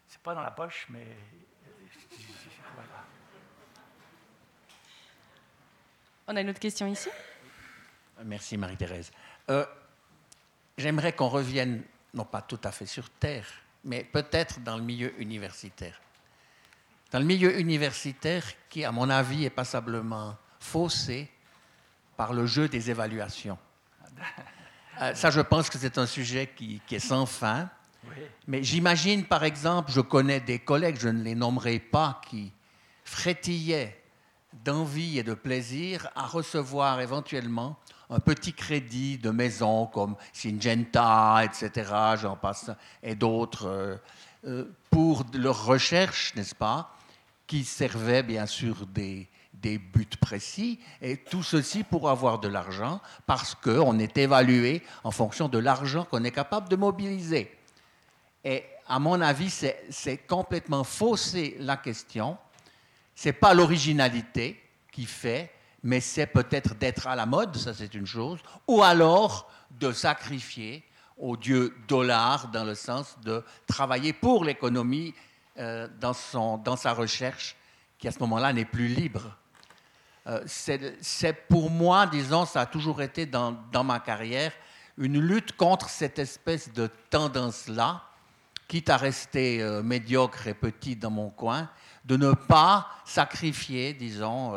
Ce 0.09 0.17
n'est 0.17 0.23
pas 0.23 0.35
dans 0.35 0.43
la 0.43 0.51
poche, 0.51 0.87
mais 0.91 1.07
voilà. 2.75 3.05
On 6.29 6.37
a 6.37 6.41
une 6.41 6.51
autre 6.51 6.61
question 6.61 6.87
ici? 6.87 7.09
Merci 8.25 8.57
Marie-Thérèse. 8.57 9.11
Euh, 9.51 9.67
j'aimerais 10.77 11.13
qu'on 11.13 11.29
revienne, 11.29 11.83
non 12.15 12.25
pas 12.25 12.43
tout 12.43 12.61
à 12.63 12.71
fait 12.71 12.87
sur 12.87 13.11
Terre, 13.11 13.47
mais 13.85 14.05
peut-être 14.05 14.61
dans 14.61 14.77
le 14.77 14.83
milieu 14.83 15.21
universitaire 15.21 16.01
dans 17.11 17.19
le 17.19 17.25
milieu 17.25 17.59
universitaire 17.59 18.45
qui, 18.69 18.85
à 18.85 18.93
mon 18.93 19.09
avis, 19.09 19.45
est 19.45 19.51
passablement 19.51 20.37
faussé 20.61 21.31
par 22.17 22.33
le 22.33 22.47
jeu 22.47 22.69
des 22.69 22.91
évaluations. 22.91 23.59
Euh, 25.01 25.15
ça, 25.15 25.31
je 25.31 25.41
pense 25.41 25.71
que 25.71 25.79
c'est 25.79 25.97
un 25.97 26.07
sujet 26.07 26.51
qui, 26.55 26.83
est 26.91 26.99
sans 26.99 27.25
fin. 27.25 27.71
Mais 28.47 28.63
j'imagine, 28.63 29.25
par 29.25 29.45
exemple, 29.45 29.93
je 29.93 30.01
connais 30.01 30.41
des 30.41 30.59
collègues, 30.59 30.99
je 30.99 31.09
ne 31.09 31.23
les 31.23 31.35
nommerai 31.35 31.79
pas, 31.79 32.21
qui 32.29 32.53
frétillaient 33.05 33.98
d'envie 34.65 35.19
et 35.19 35.23
de 35.23 35.35
plaisir 35.35 36.09
à 36.15 36.27
recevoir 36.27 37.01
éventuellement 37.01 37.77
un 38.11 38.21
petit 38.21 38.55
crédit 38.55 39.19
de 39.19 39.31
maison 39.31 39.87
comme 39.87 40.17
Syngenta, 40.33 41.43
etc., 41.45 41.93
j'en 42.21 42.37
passe, 42.37 42.71
et 43.03 43.15
d'autres, 43.15 43.67
euh, 43.67 43.97
euh, 44.47 44.65
pour 44.91 45.25
leur 45.35 45.67
recherche, 45.67 46.35
n'est-ce 46.35 46.55
pas 46.55 46.95
qui 47.47 47.65
servaient 47.65 48.23
bien 48.23 48.47
sûr 48.47 48.87
des, 48.87 49.27
des 49.55 49.79
buts 49.79 50.07
précis, 50.21 50.79
et 51.01 51.17
tout 51.17 51.43
ceci 51.43 51.83
pour 51.83 52.09
avoir 52.11 52.39
de 52.39 52.49
l'argent, 52.49 53.01
parce 53.27 53.55
qu'on 53.55 53.99
est 53.99 54.17
évalué 54.19 54.83
en 55.03 55.11
fonction 55.11 55.49
de 55.49 55.59
l'argent 55.59 56.05
qu'on 56.05 56.25
est 56.25 56.31
capable 56.31 56.69
de 56.69 56.77
mobiliser. 56.77 57.51
Et 58.45 58.65
à 58.87 58.99
mon 58.99 59.21
avis, 59.21 59.51
c'est 59.51 60.27
complètement 60.27 60.85
faussé 60.85 61.57
la 61.61 61.77
question. 61.77 62.39
N'est 63.25 63.33
pas 63.33 63.55
l'originalité 63.55 64.63
qui 64.93 65.05
fait, 65.05 65.53
mais 65.83 66.01
c'est 66.01 66.27
peut-être 66.27 66.75
d'être 66.75 67.07
à 67.07 67.17
la 67.17 67.27
mode, 67.27 67.57
ça 67.57 67.75
c'est 67.75 67.95
une 67.95 68.07
chose, 68.07 68.41
ou 68.67 68.83
alors 68.83 69.51
de 69.71 69.93
sacrifier 69.93 70.85
au 71.17 71.37
dieu 71.37 71.75
dollar 71.89 72.49
dans 72.49 72.65
le 72.65 72.75
sens 72.75 73.17
de 73.25 73.45
travailler 73.67 74.13
pour 74.13 74.45
l'économie 74.45 75.15
euh, 75.59 75.89
dans, 76.01 76.59
dans 76.59 76.77
sa 76.77 76.93
recherche, 76.93 77.57
qui 77.99 78.07
à 78.07 78.13
ce 78.13 78.21
moment-là 78.21 78.53
n'est 78.53 78.65
plus 78.65 78.89
libre. 78.89 79.37
Euh, 80.29 80.43
c'est 80.47 81.33
pour 81.49 81.71
moi, 81.71 82.07
disons, 82.07 82.45
ça 82.45 82.63
a 82.63 82.67
toujours 82.67 83.03
été 83.03 83.27
dans, 83.27 83.57
dans, 83.73 83.83
ma 83.83 83.99
carrière, 83.99 84.53
une 84.97 85.19
lutte 85.19 85.57
contre 85.57 85.89
cette 85.89 86.19
espèce 86.19 86.73
de 86.73 86.89
tendance-là, 87.11 88.03
quitte 88.69 88.91
à 88.91 88.97
rester 88.97 89.63
euh, 89.63 89.83
médiocre 89.83 90.47
et 90.47 90.55
petit 90.55 90.97
dans 90.97 91.11
mon 91.11 91.31
coin, 91.31 91.69
de 92.09 92.17
ne 92.17 92.33
pas 92.33 92.89
sacrifier, 93.05 93.93
disons, 93.93 94.55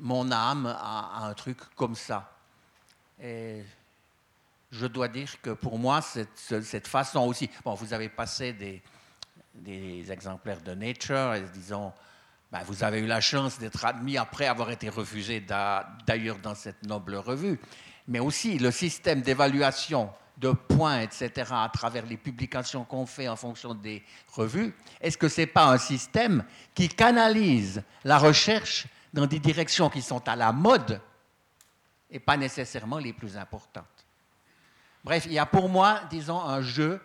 mon 0.00 0.32
âme 0.32 0.66
à, 0.66 1.26
un 1.26 1.34
truc 1.34 1.58
comme 1.76 1.94
ça. 1.94 2.32
Et 3.22 3.62
je 4.72 4.86
dois 4.86 5.08
dire 5.08 5.40
que 5.42 5.50
pour 5.50 5.78
moi, 5.78 6.00
cette, 6.00 6.64
cette 6.64 6.88
façon 6.88 7.20
aussi, 7.20 7.50
bon, 7.62 7.74
vous 7.74 7.92
avez 7.92 8.08
passé 8.08 8.54
des, 8.54 8.82
des 9.54 10.10
exemplaires 10.10 10.62
de 10.62 10.72
Nature, 10.72 11.34
et 11.34 11.42
disons, 11.52 11.92
ben, 12.50 12.62
vous 12.64 12.82
avez 12.82 13.00
eu 13.00 13.06
la 13.06 13.20
chance 13.20 13.58
d'être 13.58 13.84
admis 13.84 14.16
après 14.16 14.46
avoir 14.46 14.70
été 14.70 14.88
refusé 14.88 15.40
d'ailleurs 15.40 16.38
dans 16.38 16.54
cette 16.54 16.82
noble 16.86 17.16
revue, 17.16 17.60
mais 18.08 18.18
aussi 18.18 18.58
le 18.58 18.70
système 18.70 19.20
d'évaluation 19.20 20.10
de 20.36 20.52
points, 20.52 21.00
etc., 21.00 21.50
à 21.50 21.70
travers 21.72 22.04
les 22.04 22.16
publications 22.16 22.84
qu'on 22.84 23.06
fait 23.06 23.28
en 23.28 23.36
fonction 23.36 23.74
des 23.74 24.02
revues, 24.32 24.74
est-ce 25.00 25.16
que 25.16 25.28
ce 25.28 25.42
n'est 25.42 25.46
pas 25.46 25.66
un 25.66 25.78
système 25.78 26.44
qui 26.74 26.88
canalise 26.88 27.82
la 28.04 28.18
recherche 28.18 28.86
dans 29.12 29.26
des 29.26 29.38
directions 29.38 29.88
qui 29.88 30.02
sont 30.02 30.26
à 30.28 30.36
la 30.36 30.52
mode 30.52 31.00
et 32.10 32.20
pas 32.20 32.36
nécessairement 32.36 32.98
les 32.98 33.12
plus 33.12 33.36
importantes? 33.36 33.84
Bref, 35.02 35.24
il 35.26 35.32
y 35.32 35.38
a 35.38 35.46
pour 35.46 35.68
moi, 35.68 36.00
disons, 36.10 36.40
un 36.40 36.60
jeu 36.60 37.00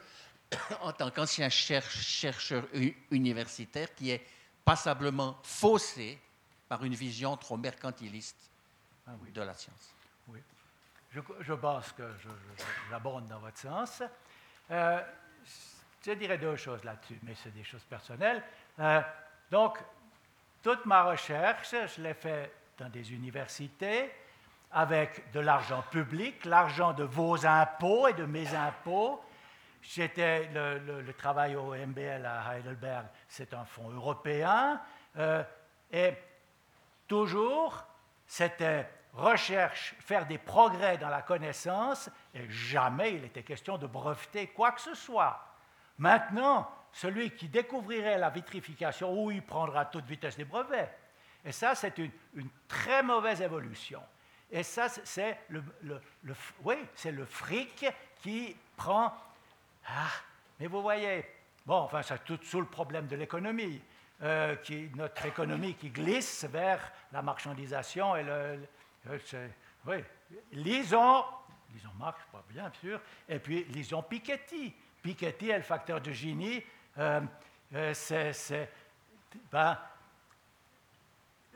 en 0.82 0.92
tant 0.92 1.10
qu'ancien 1.12 1.50
chercheur 1.50 2.66
universitaire 3.12 3.94
qui 3.96 4.12
est 4.12 4.26
passablement 4.66 5.38
faussé 5.44 6.20
par 6.68 6.84
une 6.84 6.96
vision 6.96 7.36
trop 7.38 7.58
mercantiliste 7.58 8.50
ah 9.08 9.12
de 9.34 9.42
la 9.42 9.54
science. 9.54 9.94
Je, 11.12 11.54
pense 11.54 11.92
que 11.92 12.04
j'abonde 12.90 13.28
dans 13.28 13.40
votre 13.40 13.58
sens. 13.58 14.02
Euh, 14.70 15.02
je 16.06 16.12
dirais 16.14 16.38
deux 16.38 16.56
choses 16.56 16.84
là-dessus, 16.84 17.20
mais 17.24 17.36
c'est 17.36 17.54
des 17.54 17.64
choses 17.64 17.84
personnelles. 17.84 18.42
Euh, 18.80 19.02
donc, 19.50 19.78
toute 20.64 20.86
ma 20.86 21.04
recherche, 21.04 21.76
je 21.96 22.02
l'ai 22.02 22.14
faite 22.14 22.54
dans 22.78 22.90
des 22.90 23.14
universités 23.14 24.12
avec 24.72 25.32
de 25.34 25.42
l'argent 25.42 25.84
public, 25.92 26.46
l'argent 26.46 26.94
de 26.94 27.04
vos 27.04 27.46
impôts 27.46 28.08
et 28.08 28.14
de 28.14 28.26
mes 28.26 28.56
impôts, 28.56 29.22
J'étais 29.82 30.48
le, 30.54 31.12
travail 31.14 31.56
au 31.56 31.74
MBL 31.74 32.26
à 32.26 32.56
Heidelberg, 32.56 33.08
c'est 33.28 33.54
un 33.54 33.66
fonds 33.66 33.90
européen. 33.90 34.80
Euh, 35.18 35.44
et 35.92 36.14
toujours, 37.08 37.84
c'était 38.28 38.88
recherche, 39.14 39.96
faire 40.00 40.26
des 40.26 40.38
progrès 40.38 40.98
dans 40.98 41.10
la 41.10 41.22
connaissance, 41.22 42.10
et 42.34 42.50
jamais 42.50 43.16
il 43.16 43.26
était 43.26 43.44
question 43.44 43.78
de 43.78 43.88
breveter 43.88 44.48
quoi 44.48 44.72
que 44.72 44.82
ce 44.82 44.94
soit. 44.94 45.40
Maintenant, 45.98 46.70
celui 46.94 47.32
qui 47.32 47.48
découvrirait 47.48 48.18
la 48.18 48.30
vitrification, 48.30 49.14
ou 49.14 49.32
il 49.32 49.42
prendra 49.42 49.86
toute 49.86 50.06
vitesse 50.06 50.38
des 50.38 50.46
brevets. 50.46 50.92
Et 51.44 51.52
ça, 51.52 51.76
c'est 51.76 51.98
une, 51.98 52.12
très 52.68 53.04
mauvaise 53.04 53.42
évolution. 53.42 54.02
Et 54.50 54.64
ça, 54.64 54.90
c'est 54.90 55.40
le, 55.50 55.64
oui, 56.64 56.76
c'est 56.96 57.12
le 57.12 57.26
fric 57.26 57.86
qui 58.22 58.56
prend 58.76 59.14
ah, 59.88 60.12
mais 60.60 60.68
vous 60.68 60.82
voyez, 60.82 61.26
bon, 61.66 61.76
enfin, 61.76 62.02
c'est 62.02 62.24
tout 62.24 62.40
sous 62.44 62.60
le 62.60 62.68
problème 62.68 63.08
de 63.08 63.16
l'économie, 63.16 63.82
euh, 64.22 64.56
notre 64.96 65.26
économie 65.26 65.74
qui 65.74 65.90
glisse 65.90 66.46
vers 66.46 66.92
la 67.12 67.22
marchandisation 67.22 68.16
et 68.16 68.24
le. 68.24 68.60
Oui, 69.88 70.04
lisons, 70.52 71.24
lisons 71.74 71.90
Marx, 72.00 72.22
pas 72.32 72.44
bien 72.50 72.72
sûr, 72.80 73.00
et 73.28 73.40
puis 73.40 73.64
lisons 73.66 74.04
Piketty. 74.04 74.74
Piketty 75.02 75.50
est 75.50 75.58
le 75.58 75.64
facteur 75.64 76.00
de 76.00 76.12
Gini, 76.12 76.64
euh, 76.98 77.22
euh, 77.74 77.94
c'est 77.94 78.70
ben, 79.52 79.78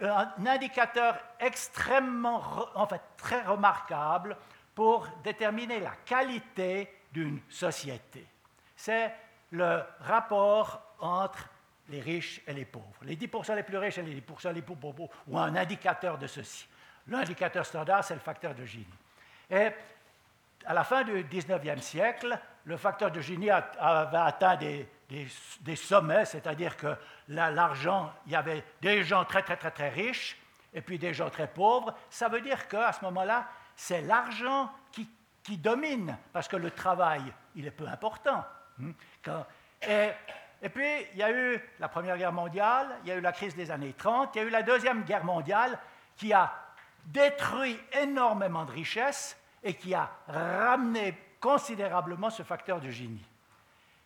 un 0.02 0.46
indicateur 0.46 1.18
extrêmement, 1.40 2.42
en 2.76 2.88
fait, 2.88 3.02
très 3.18 3.42
remarquable 3.44 4.36
pour 4.74 5.08
déterminer 5.24 5.80
la 5.80 5.96
qualité 6.06 6.92
d'une 7.12 7.40
société. 7.50 8.26
C'est 8.76 9.14
le 9.52 9.82
rapport 10.02 10.82
entre 11.00 11.50
les 11.90 12.02
riches 12.02 12.42
et 12.48 12.54
les 12.54 12.66
pauvres. 12.66 13.04
Les 13.04 13.16
10% 13.16 13.56
les 13.56 13.64
plus 13.64 13.78
riches 13.78 14.00
et 14.00 14.04
les 14.04 14.20
10% 14.20 14.52
les 14.52 14.62
plus 14.62 14.76
pauvres, 14.76 15.10
ou 15.28 15.38
un 15.38 15.56
indicateur 15.56 16.18
de 16.18 16.28
ceci. 16.28 16.68
L'indicateur 17.08 17.66
standard, 17.66 18.04
c'est 18.04 18.16
le 18.16 18.20
facteur 18.20 18.56
de 18.56 18.66
Gini. 18.66 18.86
Et 19.50 19.70
à 20.66 20.74
la 20.74 20.84
fin 20.84 21.04
du 21.04 21.24
19e 21.24 21.80
siècle, 21.80 22.38
le 22.66 22.78
facteur 22.78 23.12
de 23.12 23.22
Gini 23.22 23.50
avait 23.52 24.18
atteint 24.18 24.58
des, 24.58 24.88
sommets, 25.76 26.26
c'est-à-dire 26.26 26.76
que 26.76 26.96
l'argent, 27.28 28.12
il 28.26 28.32
y 28.32 28.36
avait 28.36 28.64
des 28.82 29.04
gens 29.04 29.24
très, 29.24 29.44
très, 29.44 29.56
très, 29.56 29.72
très 29.72 29.90
riches 29.90 30.38
et 30.74 30.82
puis 30.82 30.98
des 30.98 31.14
gens 31.14 31.30
très 31.30 31.48
pauvres. 31.48 31.94
Ça 32.10 32.28
veut 32.28 32.42
dire 32.42 32.68
qu'à 32.68 32.92
ce 32.92 33.06
moment-là, 33.06 33.48
c'est 33.76 34.02
l'argent 34.02 34.72
qui, 34.92 35.58
domine, 35.58 36.18
parce 36.34 36.48
que 36.48 36.56
le 36.56 36.72
travail, 36.72 37.22
il 37.56 37.68
est 37.68 37.72
peu 37.72 37.88
important. 37.88 38.44
Et, 39.88 40.10
et, 40.60 40.70
puis, 40.70 40.88
il 41.14 41.20
y 41.20 41.24
a 41.24 41.32
eu 41.32 41.62
la 41.80 41.88
Première 41.88 42.18
Guerre 42.18 42.34
mondiale, 42.34 42.98
il 43.04 43.10
y 43.10 43.12
a 43.12 43.16
eu 43.16 43.22
la 43.22 43.32
crise 43.32 43.56
des 43.56 43.70
années 43.70 43.94
30, 43.94 44.32
il 44.34 44.40
y 44.40 44.42
a 44.42 44.48
eu 44.48 44.50
la 44.50 44.64
Deuxième 44.64 45.04
Guerre 45.04 45.24
mondiale 45.24 45.78
qui 46.18 46.34
a 46.34 46.52
détruit 47.06 47.80
énormément 47.94 48.66
de 48.66 48.72
richesses 48.72 49.38
et 49.64 49.74
qui 49.74 49.94
a 49.94 50.10
ramené 50.28 51.18
considérablement 51.40 52.30
ce 52.30 52.44
facteur 52.44 52.80
de 52.80 52.90
génie. 52.90 53.26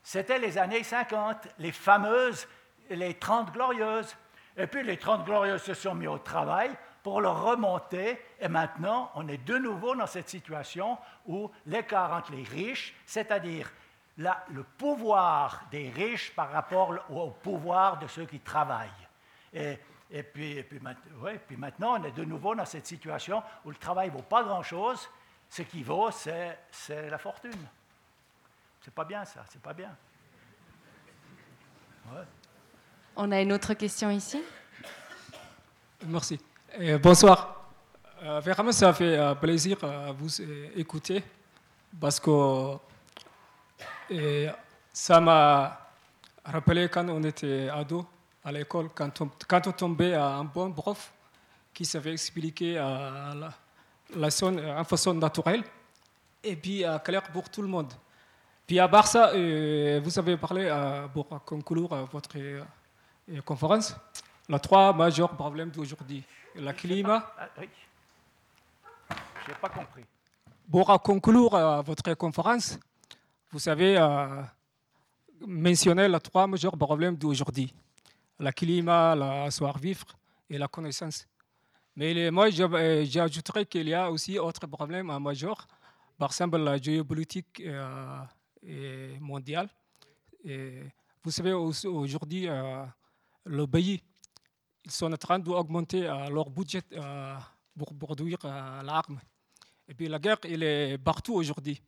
C'était 0.03 0.39
les 0.39 0.57
années 0.57 0.84
50, 0.84 1.47
les 1.59 1.71
fameuses, 1.71 2.47
les 2.89 3.13
30 3.13 3.51
glorieuses. 3.51 4.15
Et 4.57 4.67
puis 4.67 4.84
les 4.84 4.97
30 4.97 5.26
glorieuses 5.26 5.63
se 5.63 5.73
sont 5.73 5.95
mis 5.95 6.07
au 6.07 6.17
travail 6.17 6.71
pour 7.03 7.21
le 7.21 7.30
remonter. 7.30 8.19
Et 8.39 8.47
maintenant, 8.47 9.11
on 9.15 9.27
est 9.27 9.43
de 9.45 9.57
nouveau 9.57 9.95
dans 9.95 10.07
cette 10.07 10.30
situation 10.30 10.97
où 11.27 11.51
l'écart 11.65 12.13
entre 12.13 12.31
les 12.31 12.43
riches, 12.43 12.95
c'est-à-dire 13.05 13.71
le 14.17 14.63
pouvoir 14.63 15.63
des 15.71 15.89
riches 15.89 16.34
par 16.35 16.51
rapport 16.51 16.93
au 17.09 17.30
pouvoir 17.30 17.99
de 17.99 18.07
ceux 18.07 18.26
qui 18.26 18.39
travaillent. 18.39 18.89
Et, 19.53 19.80
et, 20.11 20.23
puis, 20.23 20.52
et 20.57 20.64
puis, 20.64 20.80
puis, 21.48 21.57
maintenant, 21.57 21.99
on 21.99 22.03
est 22.03 22.11
de 22.11 22.23
nouveau 22.23 22.56
dans 22.56 22.65
cette 22.65 22.88
situation 22.88 23.44
où 23.64 23.69
le 23.69 23.76
travail 23.76 24.07
ne 24.07 24.14
vaut 24.14 24.23
pas 24.23 24.44
grand-chose. 24.44 25.07
Ce 25.49 25.61
qui 25.61 25.84
vaut, 25.84 26.10
c'est 26.11 26.57
la 27.10 27.18
fortune. 27.18 27.52
C'est 28.81 28.94
pas 28.94 29.03
bien 29.03 29.23
ça, 29.26 29.44
c'est 29.49 29.61
pas 29.61 29.73
bien. 29.73 29.95
On 33.15 33.31
a 33.31 33.41
une 33.41 33.53
autre 33.53 33.73
question 33.76 34.10
ici. 34.10 34.41
Merci. 36.06 36.40
bonsoir. 37.02 37.72
Euh, 38.23 38.40
vraiment, 38.40 38.72
ça 38.72 38.94
fait 38.94 39.18
euh, 39.18 39.36
plaisir 39.36 39.84
à 39.84 40.11
vous 40.11 40.41
écouter 40.76 41.23
parce 41.99 42.19
que 42.19 42.77
ça 44.91 45.19
m'a 45.22 45.91
rappelé 46.44 46.90
quand 46.90 47.07
on 47.10 47.23
était 47.23 47.69
ado 47.69 48.06
à 48.44 48.52
l'école, 48.52 48.90
quand 48.95 49.22
on, 49.22 49.30
quand 49.48 49.68
on 49.68 49.72
tombait 49.72 50.14
à 50.14 50.28
un 50.36 50.44
bon 50.44 50.72
prof 50.72 51.11
qui 51.74 51.86
savait 51.86 52.14
expliquer 52.14 52.76
la, 52.76 53.52
la 54.16 54.28
en 54.80 54.84
façon 54.84 55.14
naturelle 55.14 55.64
et 56.44 56.56
puis 56.56 56.84
clair 57.03 57.24
pour 57.32 57.49
tout 57.49 57.61
le 57.61 57.68
monde. 57.68 57.94
Puis 58.70 58.78
à 58.80 58.88
part 58.88 59.07
ça, 59.07 59.32
euh, 59.34 59.99
vous 60.03 60.20
avez 60.20 60.38
parlé 60.38 60.66
euh, 60.66 61.07
pour 61.07 61.28
conclure 61.44 61.91
euh, 61.91 62.06
votre 62.11 62.38
conférence, 63.44 63.95
les 64.48 64.60
trois 64.60 64.94
majeurs 64.94 65.36
problèmes 65.36 65.72
d'aujourd'hui. 65.72 66.24
Le 66.56 66.72
climat. 66.74 67.34
Ah, 67.36 67.48
oui. 67.57 67.68
Je 69.10 69.49
n'ai 69.49 69.57
pas 69.60 69.70
compris. 69.70 70.06
Pour 70.72 71.02
conclure 71.02 71.82
votre 71.82 72.14
conférence, 72.14 72.78
vous 73.52 73.57
savez 73.57 73.98
mentionner 75.41 76.07
les 76.07 76.20
trois 76.20 76.45
majeurs 76.45 76.78
problèmes 76.78 77.16
d'aujourd'hui. 77.16 77.74
Le 78.40 78.52
climat, 78.52 79.16
la 79.16 79.52
soir 79.52 79.78
vivre 79.78 80.06
et 80.49 80.57
la 80.57 80.68
connaissance. 80.68 81.28
Mais 81.95 82.32
moi, 82.32 82.49
j'ajouterais 82.49 83.66
qu'il 83.66 83.90
y 83.90 83.94
a 83.94 84.10
aussi 84.10 84.36
d'autres 84.36 84.68
problèmes 84.68 85.11
majeurs, 85.20 85.68
par 86.18 86.30
exemple 86.30 86.57
la 86.57 86.78
géopolitique 86.78 87.61
mondiale. 89.20 89.70
Et 90.45 90.84
vous 91.24 91.32
savez, 91.32 91.52
aujourd'hui, 91.53 92.48
euh, 92.48 92.86
le 93.45 93.68
pays, 93.68 94.02
ils 94.86 94.91
sont 94.91 95.11
en 95.11 95.18
train 95.18 95.38
d'augmenter 95.38 96.07
euh, 96.07 96.30
leur 96.30 96.49
budget 96.49 96.82
euh, 96.94 97.36
pour 97.78 97.94
produire 97.98 98.40
l'arme. 98.84 99.20
Et 99.88 99.94
puis 99.94 100.07
la 100.07 100.18
guerre, 100.18 100.38
elle 100.44 100.64
est 100.64 100.98
partout 100.98 101.34
aujourd'hui. 101.36 101.82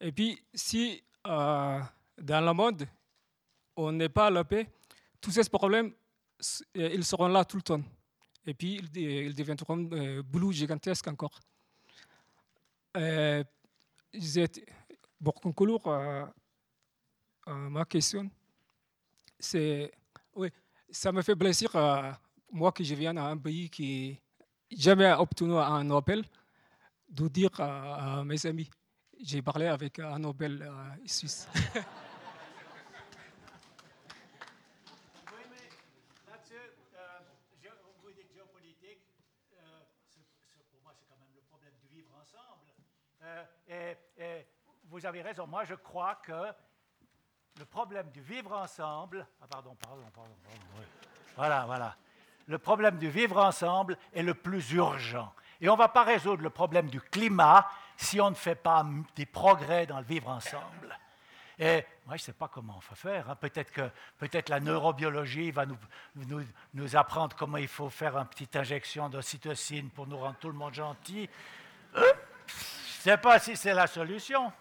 Et 0.00 0.10
puis, 0.10 0.42
si 0.52 1.02
dans 1.24 1.88
le 2.20 2.52
monde, 2.52 2.86
on 3.76 3.92
n'est 3.92 4.08
pas 4.08 4.26
à 4.26 4.30
la 4.30 4.44
paix, 4.44 4.68
tous 5.26 5.32
ces 5.32 5.50
problèmes, 5.50 5.92
ils 6.72 7.04
seront 7.04 7.26
là 7.26 7.44
tout 7.44 7.56
le 7.56 7.62
temps. 7.62 7.82
Et 8.46 8.54
puis, 8.54 8.80
ils, 8.94 9.34
deviendront 9.34 9.76
blue 10.22 10.52
gigantesques 10.52 11.08
encore. 11.08 11.40
Pour 15.24 15.34
conclure, 15.34 15.84
euh, 15.88 16.24
euh, 17.48 17.68
ma 17.70 17.84
question, 17.84 18.30
c'est, 19.36 19.90
oui, 20.32 20.48
ça 20.90 21.10
me 21.10 21.22
fait 21.22 21.34
plaisir, 21.34 21.74
euh, 21.74 22.12
moi 22.52 22.70
que 22.70 22.84
je 22.84 22.94
viens 22.94 23.12
d'un 23.12 23.36
pays 23.36 23.68
qui 23.68 24.16
jamais 24.70 25.10
obtenu 25.12 25.56
un 25.56 25.82
Nobel, 25.82 26.24
de 27.08 27.26
dire 27.26 27.50
à, 27.58 28.22
mes 28.22 28.46
amis, 28.46 28.70
j'ai 29.20 29.42
parlé 29.42 29.66
avec 29.66 29.98
un 29.98 30.20
Nobel 30.20 30.70
suisse. 31.04 31.48
et, 43.68 43.96
vous 44.88 45.04
avez 45.04 45.22
raison. 45.22 45.46
Moi, 45.46 45.64
je 45.64 45.74
crois 45.74 46.16
que 46.22 46.52
le 47.58 47.64
problème 47.64 48.10
du 48.10 48.20
vivre 48.20 48.52
ensemble. 48.52 49.26
Ah, 49.42 49.46
pardon, 49.50 49.74
pardon, 49.74 50.04
pardon. 50.14 50.30
Voilà, 51.36 51.64
voilà. 51.66 51.96
Le 52.46 52.58
problème 52.58 52.96
du 52.98 53.10
vivre 53.10 53.38
ensemble 53.38 53.98
est 54.14 54.22
le 54.22 54.34
plus 54.34 54.72
urgent. 54.72 55.32
Et 55.60 55.68
on 55.68 55.72
ne 55.72 55.78
va 55.78 55.88
pas 55.88 56.04
résoudre 56.04 56.42
le 56.42 56.50
problème 56.50 56.88
du 56.88 57.00
climat 57.00 57.68
si 57.96 58.20
on 58.20 58.30
ne 58.30 58.36
fait 58.36 58.54
pas 58.54 58.86
des 59.16 59.26
progrès 59.26 59.86
dans 59.86 59.98
le 59.98 60.04
vivre 60.04 60.28
ensemble. 60.28 60.96
Et 61.58 61.84
moi, 62.06 62.16
je 62.16 62.22
ne 62.22 62.26
sais 62.26 62.32
pas 62.34 62.48
comment 62.48 62.76
on 62.76 62.90
va 62.90 62.94
faire. 62.94 63.30
Hein. 63.30 63.36
Peut-être 63.36 63.72
que 63.72 63.90
peut-être 64.18 64.50
la 64.50 64.60
neurobiologie 64.60 65.50
va 65.50 65.64
nous, 65.64 65.78
nous, 66.14 66.44
nous, 66.74 66.96
apprendre 66.96 67.34
comment 67.34 67.56
il 67.56 67.68
faut 67.68 67.88
faire 67.88 68.16
une 68.16 68.26
petite 68.26 68.54
injection 68.54 69.08
d'ocytocine 69.08 69.88
pour 69.90 70.06
nous 70.06 70.18
rendre 70.18 70.36
tout 70.38 70.48
le 70.48 70.54
monde 70.54 70.74
gentil. 70.74 71.28
Euh, 71.96 72.12
ne 73.10 73.16
sais 73.16 73.20
pas 73.20 73.38
si 73.38 73.56
c'est 73.56 73.74
la 73.74 73.86
solution. 73.86 74.52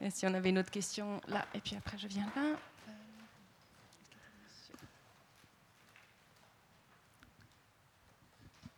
Et 0.00 0.10
si 0.10 0.26
on 0.26 0.34
avait 0.34 0.50
une 0.50 0.58
autre 0.58 0.70
question 0.70 1.20
là, 1.28 1.46
et 1.54 1.60
puis 1.60 1.76
après 1.76 1.98
je 1.98 2.06
viens 2.06 2.26
là. 2.36 2.56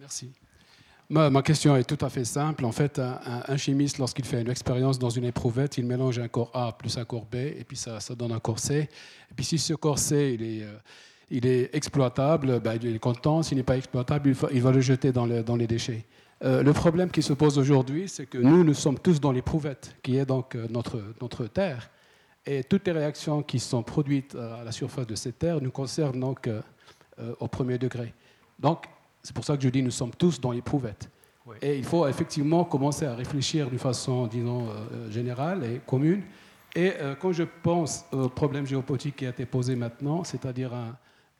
Merci. 0.00 0.32
Ma, 1.10 1.42
question 1.42 1.74
est 1.74 1.84
tout 1.84 2.04
à 2.04 2.10
fait 2.10 2.24
simple. 2.24 2.64
En 2.66 2.70
fait, 2.70 2.98
un, 3.00 3.56
chimiste, 3.56 3.98
lorsqu'il 3.98 4.26
fait 4.26 4.42
une 4.42 4.50
expérience 4.50 4.98
dans 4.98 5.08
une 5.08 5.24
éprouvette, 5.24 5.78
il 5.78 5.86
mélange 5.86 6.18
un 6.18 6.28
corps 6.28 6.50
A 6.54 6.76
plus 6.76 6.98
un 6.98 7.04
corps 7.04 7.24
B, 7.24 7.36
et 7.36 7.64
puis 7.66 7.78
ça, 7.78 7.98
ça 7.98 8.14
donne 8.14 8.32
un 8.32 8.40
corps 8.40 8.58
C. 8.58 8.88
Et 9.30 9.34
puis 9.34 9.44
si 9.44 9.58
ce 9.58 9.72
corps 9.72 9.98
C, 9.98 10.36
il 10.38 10.42
est, 10.42 10.64
euh, 10.64 10.76
il 11.30 11.46
est 11.46 11.74
exploitable, 11.74 12.60
ben, 12.60 12.78
il 12.80 12.94
est 12.94 12.98
content. 12.98 13.42
S'il 13.42 13.56
n'est 13.56 13.64
pas 13.64 13.78
exploitable, 13.78 14.34
il 14.52 14.62
va, 14.62 14.70
le 14.70 14.80
jeter 14.80 15.10
dans, 15.10 15.26
dans 15.26 15.56
les 15.56 15.66
déchets. 15.66 16.04
Euh, 16.44 16.62
le 16.62 16.72
problème 16.72 17.10
qui 17.10 17.22
se 17.22 17.32
pose 17.32 17.58
aujourd'hui, 17.58 18.08
c'est 18.08 18.26
que 18.26 18.38
nous, 18.38 18.62
nous 18.62 18.74
sommes 18.74 18.98
tous 18.98 19.20
dans 19.20 19.32
l'éprouvette, 19.32 19.96
qui 20.02 20.16
est 20.18 20.26
donc 20.26 20.54
euh, 20.54 20.66
notre, 20.70 21.02
notre 21.20 21.46
Terre. 21.46 21.90
Et 22.46 22.62
toutes 22.64 22.86
les 22.86 22.92
réactions 22.92 23.42
qui 23.42 23.58
sont 23.58 23.82
produites 23.82 24.34
euh, 24.34 24.60
à 24.60 24.64
la 24.64 24.72
surface 24.72 25.06
de 25.06 25.16
cette 25.16 25.38
Terre 25.38 25.60
nous 25.60 25.70
concernent 25.70 26.20
donc 26.20 26.48
au 27.40 27.48
premier 27.48 27.78
degré. 27.78 28.14
Donc, 28.60 28.84
c'est 29.24 29.34
pour 29.34 29.44
ça 29.44 29.56
que 29.56 29.62
je 29.64 29.68
dis 29.68 29.82
nous 29.82 29.90
sommes 29.90 30.12
tous 30.12 30.40
dans 30.40 30.52
l'éprouvette. 30.52 31.10
Et 31.60 31.76
il 31.76 31.84
faut 31.84 32.06
effectivement 32.06 32.64
commencer 32.64 33.06
à 33.06 33.16
réfléchir 33.16 33.68
d'une 33.68 33.78
façon, 33.80 34.28
disons, 34.28 34.68
générale 35.10 35.64
et 35.64 35.80
commune. 35.84 36.22
Et 36.76 36.92
quand 37.20 37.32
je 37.32 37.42
pense 37.42 38.04
au 38.12 38.28
problème 38.28 38.66
géopolitique 38.66 39.16
qui 39.16 39.26
a 39.26 39.30
été 39.30 39.46
posé 39.46 39.74
maintenant, 39.74 40.22
c'est-à-dire 40.22 40.72
un, 40.72 40.96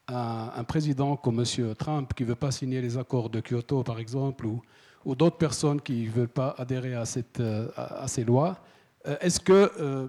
un, 0.09 0.51
un, 0.57 0.65
président 0.65 1.15
comme 1.15 1.39
M. 1.39 1.75
Trump 1.77 2.13
qui 2.13 2.25
ne 2.25 2.31
veut 2.31 2.35
pas 2.35 2.51
signer 2.51 2.81
les 2.81 2.99
accords 2.99 3.31
de 3.31 3.41
Kyoto, 3.41 3.85
par 3.85 4.01
exemple, 4.01 4.47
ou 4.47 4.61
ou 5.05 5.15
d'autres 5.15 5.37
personnes 5.37 5.81
qui 5.81 6.07
ne 6.07 6.11
veulent 6.11 6.29
pas 6.29 6.55
adhérer 6.59 6.95
à, 6.95 7.05
cette, 7.05 7.41
euh, 7.41 7.69
à, 7.77 8.07
ces 8.09 8.25
lois. 8.25 8.59
Euh, 9.07 9.17
est-ce 9.21 9.41
que 9.41 9.73
euh, 9.81 10.09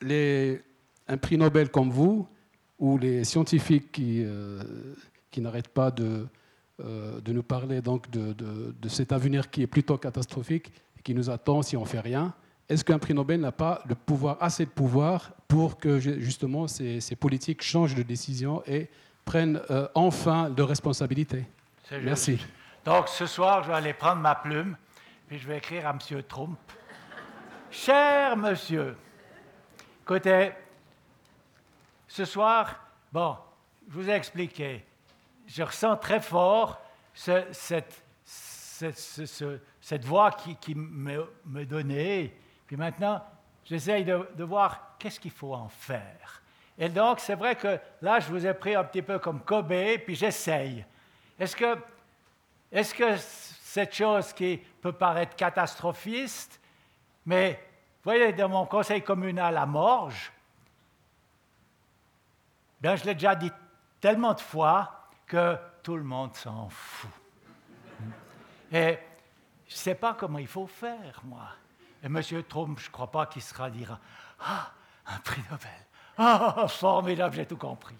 les, 0.00 0.62
un 1.08 1.16
prix 1.16 1.36
Nobel 1.36 1.70
comme 1.70 1.90
vous, 1.90 2.26
ou 2.78 2.96
les 2.96 3.24
scientifiques 3.24 3.90
qui, 3.90 4.24
qui 5.32 5.40
n'arrêtent 5.40 5.66
pas 5.66 5.90
de, 5.90 6.28
de 6.78 7.32
nous 7.32 7.42
parler 7.42 7.80
donc 7.80 8.08
de, 8.08 8.32
de, 8.32 8.88
cet 8.88 9.10
avenir 9.10 9.50
qui 9.50 9.62
est 9.62 9.66
plutôt 9.66 9.98
catastrophique, 9.98 10.70
et 10.96 11.02
qui 11.02 11.12
nous 11.12 11.28
attend 11.28 11.62
si 11.62 11.76
on 11.76 11.80
ne 11.80 11.86
fait 11.86 11.98
rien, 11.98 12.32
est-ce 12.68 12.84
qu'un 12.84 13.00
prix 13.00 13.14
Nobel 13.14 13.40
n'a 13.40 13.50
pas 13.50 13.82
le 13.88 13.96
pouvoir, 13.96 14.36
assez 14.40 14.64
de 14.64 14.70
pouvoir 14.70 15.32
pour 15.48 15.76
que 15.76 15.98
justement 15.98 16.68
ces, 16.68 17.00
ces 17.00 17.16
politiques 17.16 17.64
changent 17.64 17.96
de 17.96 18.04
décision 18.04 18.62
et 18.64 18.88
prennent 19.24 19.60
enfin 19.96 20.48
de 20.48 20.62
responsabilités 20.62 21.46
Merci. 22.04 22.38
Donc 22.88 23.08
ce 23.10 23.26
soir, 23.26 23.62
je 23.64 23.68
vais 23.68 23.74
aller 23.74 23.92
prendre 23.92 24.22
ma 24.22 24.34
plume 24.34 24.74
puis 25.26 25.38
je 25.38 25.46
vais 25.46 25.58
écrire 25.58 25.86
à 25.86 25.90
M. 25.90 26.22
Trump. 26.22 26.58
Cher 27.70 28.34
monsieur, 28.34 28.96
écoutez, 30.00 30.52
ce 32.06 32.24
soir, 32.24 32.80
bon, 33.12 33.36
je 33.90 33.92
vous 33.92 34.08
ai 34.08 34.14
expliqué, 34.14 34.86
je 35.46 35.62
ressens 35.62 35.98
très 35.98 36.22
fort 36.22 36.80
cette, 37.12 37.92
voix 40.04 40.30
qui, 40.30 40.56
qui 40.56 40.74
me 40.74 41.66
donnait. 41.66 42.34
Puis 42.66 42.78
maintenant, 42.78 43.22
j'essaye 43.66 44.06
de, 44.06 44.26
de 44.34 44.44
voir 44.44 44.94
qu'est-ce 44.98 45.20
qu'il 45.20 45.30
faut 45.30 45.52
en 45.52 45.68
faire. 45.68 46.42
Et 46.78 46.88
donc, 46.88 47.20
c'est 47.20 47.34
vrai 47.34 47.54
que 47.54 47.78
là, 48.00 48.18
je 48.18 48.30
vous 48.30 48.46
ai 48.46 48.54
pris 48.54 48.74
un 48.74 48.84
petit 48.84 49.02
peu 49.02 49.18
comme 49.18 49.42
Kobe, 49.42 49.74
puis 50.06 50.14
j'essaye. 50.14 50.86
Est-ce 51.38 51.54
que, 51.54 51.76
est 52.70 52.94
que 52.94 53.16
cette 53.16 53.94
chose 53.94 54.32
qui 54.32 54.56
peut 54.56 54.92
paraître 54.92 55.36
catastrophiste, 55.36 56.60
mais 57.26 57.62
voyez, 58.02 58.32
dans 58.32 58.48
mon 58.48 58.66
conseil 58.66 59.02
communal 59.02 59.56
à 59.56 59.66
Morges, 59.66 60.32
bien, 62.80 62.96
je 62.96 63.04
l'ai 63.04 63.14
déjà 63.14 63.34
dit 63.34 63.52
tellement 64.00 64.34
de 64.34 64.40
fois 64.40 65.08
que 65.26 65.56
tout 65.82 65.96
le 65.96 66.04
monde 66.04 66.34
s'en 66.34 66.68
fout. 66.70 67.10
Et 68.72 68.98
je 69.66 69.74
ne 69.74 69.78
sais 69.78 69.94
pas 69.94 70.14
comment 70.14 70.38
il 70.38 70.46
faut 70.46 70.66
faire, 70.66 71.20
moi. 71.24 71.48
Et 72.02 72.06
M. 72.06 72.22
Trump, 72.48 72.78
je 72.78 72.86
ne 72.86 72.92
crois 72.92 73.10
pas 73.10 73.26
qu'il 73.26 73.42
sera 73.42 73.70
dira 73.70 73.98
Ah, 74.40 74.70
un 75.06 75.18
prix 75.18 75.42
Nobel. 75.50 75.70
Ah, 76.16 76.66
formidable, 76.68 77.34
j'ai 77.36 77.46
tout 77.46 77.56
compris. 77.56 77.96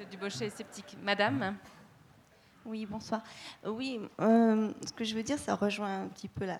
Monsieur 0.00 0.12
Dubochet 0.12 0.48
sceptique. 0.48 0.96
Madame 1.02 1.56
Oui, 2.64 2.86
bonsoir. 2.86 3.20
Euh, 3.66 3.70
oui, 3.70 4.00
euh, 4.18 4.72
ce 4.86 4.94
que 4.94 5.04
je 5.04 5.14
veux 5.14 5.22
dire, 5.22 5.38
ça 5.38 5.54
rejoint 5.54 6.04
un 6.04 6.06
petit 6.06 6.28
peu 6.28 6.46
la, 6.46 6.58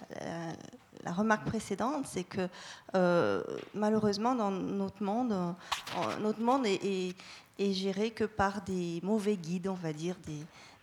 remarque 1.11 1.47
précédente, 1.47 2.05
c'est 2.07 2.25
que 2.25 2.49
euh, 2.95 3.43
malheureusement, 3.73 4.35
dans 4.35 4.51
notre 4.51 5.03
monde, 5.03 5.55
notre 6.21 6.43
monde 6.43 6.67
est, 6.67 7.15
géré 7.59 8.11
que 8.11 8.25
par 8.25 8.61
des 8.61 9.01
mauvais 9.03 9.37
guides, 9.39 9.69
on 9.69 9.75
va 9.75 9.95
dire, 9.95 10.17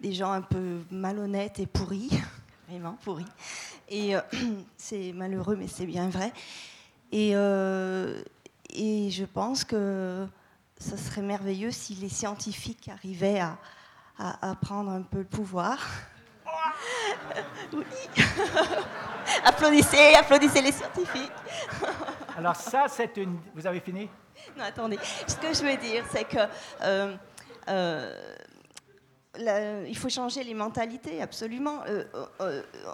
des, 0.02 0.14
gens 0.14 0.32
un 0.32 0.42
peu 0.42 0.80
malhonnêtes 0.90 1.60
et 1.60 1.68
pourris, 1.68 2.10
vraiment 2.68 2.98
pourris. 3.04 3.26
Et 3.88 4.16
c'est 4.78 5.14
malheureux, 5.14 5.58
mais 5.58 5.68
c'est 5.68 5.86
bien 5.86 6.10
vrai. 6.10 6.34
Et, 7.12 7.34
et 7.34 9.12
je 9.12 9.26
pense 9.26 9.64
que 9.64 10.28
ce 10.80 10.98
serait 10.98 11.22
merveilleux 11.22 11.72
si 11.72 11.96
les 11.96 12.10
scientifiques 12.10 12.90
arrivaient 12.90 13.40
à, 13.40 13.58
à, 14.20 14.56
prendre 14.56 14.92
un 14.92 15.02
peu 15.02 15.20
le 15.20 15.26
pouvoir. 15.26 15.80
oui. 17.74 17.84
applaudissez, 19.46 20.16
applaudissez 20.16 20.62
les 20.62 20.72
scientifiques. 20.72 21.32
Alors 22.38 22.56
ça, 22.56 22.86
c'est 22.88 23.18
une... 23.18 23.40
Vous 23.56 23.66
avez 23.66 23.80
fini? 23.80 24.10
Non, 24.56 24.64
attendez. 24.64 25.00
Ce 25.28 25.36
que 25.36 25.54
je 25.54 25.64
veux 25.64 25.78
dire, 25.78 26.06
c'est 26.12 26.26
que... 26.26 26.38
Euh, 26.84 27.16
euh, 27.70 28.16
il 29.88 29.96
faut 29.96 30.10
changer 30.10 30.44
les 30.44 30.56
mentalités, 30.56 31.22
absolument. 31.22 31.84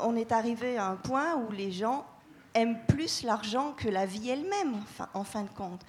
on 0.02 0.16
est 0.18 0.34
arrivé 0.34 0.78
à 0.78 0.88
un 0.88 0.98
point 0.98 1.36
où 1.36 1.50
les 1.52 1.72
gens 1.72 2.06
aiment 2.54 2.80
plus 2.86 3.24
l'argent 3.24 3.72
que 3.72 3.88
la 3.88 4.06
vie 4.06 4.30
elle-même, 4.30 4.84
en 5.14 5.24
fin 5.24 5.44
de 5.44 5.50
compte. 5.50 5.82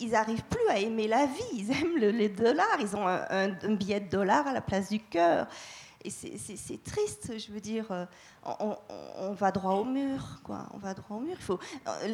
Ils 0.00 0.10
n'arrivent 0.10 0.44
plus 0.44 0.68
à 0.68 0.78
aimer 0.78 1.08
la 1.08 1.26
vie, 1.26 1.42
ils 1.52 1.70
aiment 1.70 1.98
les 1.98 2.28
dollars, 2.28 2.78
ils 2.80 2.96
ont 2.96 3.06
un, 3.06 3.48
billet 3.74 4.00
de 4.00 4.08
dollar 4.08 4.46
à 4.46 4.52
la 4.52 4.60
place 4.60 4.88
du 4.88 5.00
cœur. 5.00 5.46
Et 6.04 6.10
c'est 6.10 6.82
triste, 6.84 7.38
je 7.38 7.52
veux 7.52 7.60
dire, 7.60 7.86
euh, 7.90 8.06
on, 8.60 9.32
va 9.32 9.50
droit 9.50 9.72
au 9.74 9.84
mur, 9.84 10.40
quoi. 10.44 10.66
On 10.72 10.78
va 10.78 10.94
droit 10.94 11.16
au 11.16 11.20
mur. 11.20 11.36
Il 11.38 11.42
faut 11.42 11.58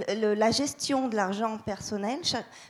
la 0.09 0.51
gestion 0.51 1.09
de 1.09 1.17
l'argent 1.17 1.59
personnel. 1.59 2.19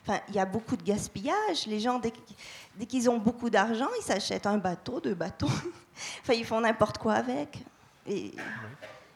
enfin, 0.03 0.21
il 0.29 0.35
y 0.35 0.41
a 0.41 0.45
beaucoup 0.45 0.77
de 0.77 0.83
gaspillage. 0.83 1.66
Les 1.69 1.79
gens, 1.79 2.01
dès 2.01 2.87
qu'ils 2.87 3.09
ont 3.09 3.19
beaucoup 3.19 3.49
d'argent, 3.49 3.89
ils 4.01 4.05
s'achètent 4.05 4.47
un 4.47 4.59
bateau, 4.59 5.01
deux 5.01 5.15
bateaux. 5.15 5.47
enfin, 6.21 6.35
ils 6.35 6.45
font 6.45 6.61
n'importe 6.61 6.99
quoi 6.99 7.15
avec. 7.15 7.65
Et, 8.07 8.33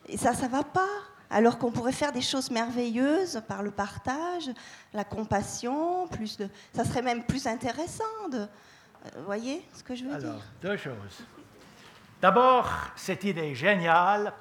et 0.09 0.17
ça, 0.17 0.35
ça 0.35 0.47
va 0.47 0.63
pas 0.63 0.87
alors 1.31 1.59
qu'on 1.59 1.71
pourrait 1.71 1.93
faire 1.93 2.13
des 2.13 2.23
choses 2.23 2.51
merveilleuses 2.51 3.43
par 3.47 3.63
le 3.63 3.71
partage, 3.71 4.51
la 4.93 5.05
compassion, 5.05 6.07
plus 6.09 6.37
de, 6.37 6.49
ça 6.75 6.85
serait 6.85 7.03
même 7.03 7.25
plus 7.25 7.47
intéressant. 7.47 8.05
De, 8.31 8.39
euh, 8.39 8.47
vous 9.17 9.25
voyez 9.25 9.67
ce 9.75 9.83
que 9.83 9.95
je 9.95 10.05
veux 10.05 10.15
alors, 10.15 10.35
dire? 10.35 10.45
Deux 10.63 10.77
choses. 10.77 11.25
D'abord, 12.21 12.69
cette 12.97 13.25
idée 13.25 13.55
géniale, 13.55 14.33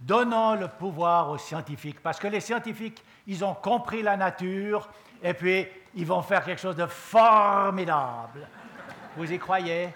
donnons 0.00 0.54
le 0.54 0.68
pouvoir 0.68 1.30
aux 1.30 1.38
scientifiques, 1.38 2.00
parce 2.00 2.18
que 2.18 2.28
les 2.28 2.40
scientifiques, 2.40 3.02
ils 3.26 3.44
ont 3.44 3.54
compris 3.54 4.02
la 4.02 4.16
nature, 4.16 4.88
et 5.22 5.34
puis 5.34 5.66
ils 5.94 6.06
vont 6.06 6.22
faire 6.22 6.44
quelque 6.44 6.60
chose 6.60 6.76
de 6.76 6.86
formidable. 6.86 8.46
Vous 9.16 9.32
y 9.32 9.38
croyez? 9.38 9.88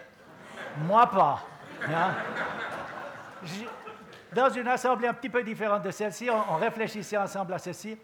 Moi 0.86 1.06
pas. 1.06 1.42
Hein? 1.86 2.14
Dans 4.34 4.50
une 4.50 4.68
assemblée 4.68 5.08
un 5.08 5.14
petit 5.14 5.28
peu 5.28 5.42
différente 5.42 5.82
de 5.82 5.90
celle-ci, 5.90 6.28
on, 6.30 6.56
réfléchissait 6.56 7.16
ensemble 7.16 7.54
à 7.54 7.58
ceci. 7.58 7.96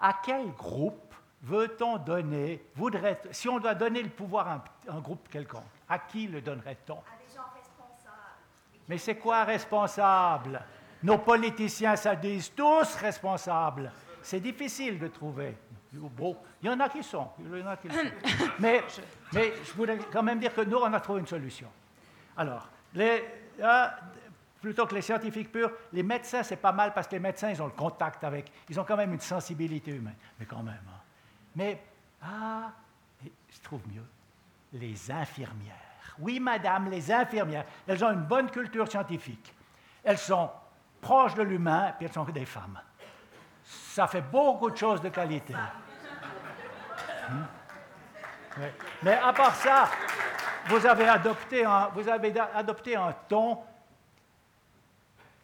À 0.00 0.14
quel 0.24 0.52
groupe 0.52 1.14
veut-on 1.42 1.98
donner, 1.98 2.64
voudrait, 2.74 3.20
si 3.30 3.48
on 3.48 3.58
doit 3.58 3.74
donner 3.74 4.02
le 4.02 4.10
pouvoir 4.10 4.48
à 4.48 4.64
un, 4.88 5.00
groupe 5.00 5.28
quelconque, 5.28 5.62
à 5.88 5.98
qui 5.98 6.26
le 6.26 6.40
donnerait-on? 6.40 6.94
À 6.94 6.96
des 6.96 7.34
gens 7.34 7.42
responsables. 7.54 8.82
Mais 8.88 8.98
c'est 8.98 9.16
quoi 9.16 9.44
responsable? 9.44 10.60
Nos 11.02 11.18
politiciens, 11.18 11.96
ça 11.96 12.16
disent 12.16 12.52
tous 12.54 12.94
responsables. 12.96 13.90
C'est 14.22 14.40
difficile 14.40 14.98
de 14.98 15.08
trouver. 15.08 15.56
Bon, 15.92 16.36
il 16.62 16.68
y 16.68 16.70
en 16.70 16.80
a 16.80 16.88
qui 16.88 17.02
sont. 17.02 17.28
Il 17.38 17.58
y 17.58 17.62
en 17.62 17.68
a 17.68 17.76
qui 17.76 17.88
sont. 17.88 17.96
mais, 18.58 18.82
mais 19.32 19.52
je 19.64 19.72
voudrais 19.72 19.98
quand 20.12 20.22
même 20.22 20.40
dire 20.40 20.54
que 20.54 20.62
nous, 20.62 20.78
on 20.78 20.92
a 20.92 21.00
trouvé 21.00 21.20
une 21.20 21.26
solution. 21.26 21.68
Alors, 22.36 22.68
les, 22.94 23.24
plutôt 24.66 24.84
que 24.84 24.96
les 24.96 25.02
scientifiques 25.02 25.52
purs, 25.52 25.70
les 25.92 26.02
médecins, 26.02 26.42
c'est 26.42 26.56
pas 26.56 26.72
mal 26.72 26.92
parce 26.92 27.06
que 27.06 27.12
les 27.12 27.20
médecins, 27.20 27.50
ils 27.50 27.62
ont 27.62 27.66
le 27.66 27.70
contact 27.70 28.24
avec, 28.24 28.50
ils 28.68 28.80
ont 28.80 28.82
quand 28.82 28.96
même 28.96 29.12
une 29.12 29.20
sensibilité 29.20 29.92
humaine. 29.92 30.16
Mais 30.40 30.44
quand 30.44 30.64
même. 30.64 30.82
Hein. 30.88 31.00
Mais, 31.54 31.80
ah, 32.20 32.72
je 33.22 33.60
trouve 33.62 33.82
mieux, 33.86 34.04
les 34.72 35.08
infirmières. 35.08 36.16
Oui, 36.18 36.40
madame, 36.40 36.90
les 36.90 37.12
infirmières, 37.12 37.64
elles 37.86 38.04
ont 38.04 38.10
une 38.10 38.24
bonne 38.24 38.50
culture 38.50 38.90
scientifique. 38.90 39.54
Elles 40.02 40.18
sont 40.18 40.50
proches 41.00 41.34
de 41.34 41.42
l'humain, 41.44 41.94
puis 41.96 42.06
elles 42.06 42.12
sont 42.12 42.24
des 42.24 42.44
femmes. 42.44 42.80
Ça 43.62 44.08
fait 44.08 44.22
beaucoup 44.22 44.68
de 44.68 44.76
choses 44.76 45.00
de 45.00 45.10
qualité. 45.10 45.54
Hmm? 47.30 48.64
Mais 49.04 49.14
à 49.14 49.32
part 49.32 49.54
ça, 49.54 49.88
vous 50.66 50.84
avez 50.84 51.08
adopté 51.08 51.64
un, 51.64 51.86
vous 51.94 52.08
avez 52.08 52.34
adopté 52.40 52.96
un 52.96 53.12
ton 53.28 53.60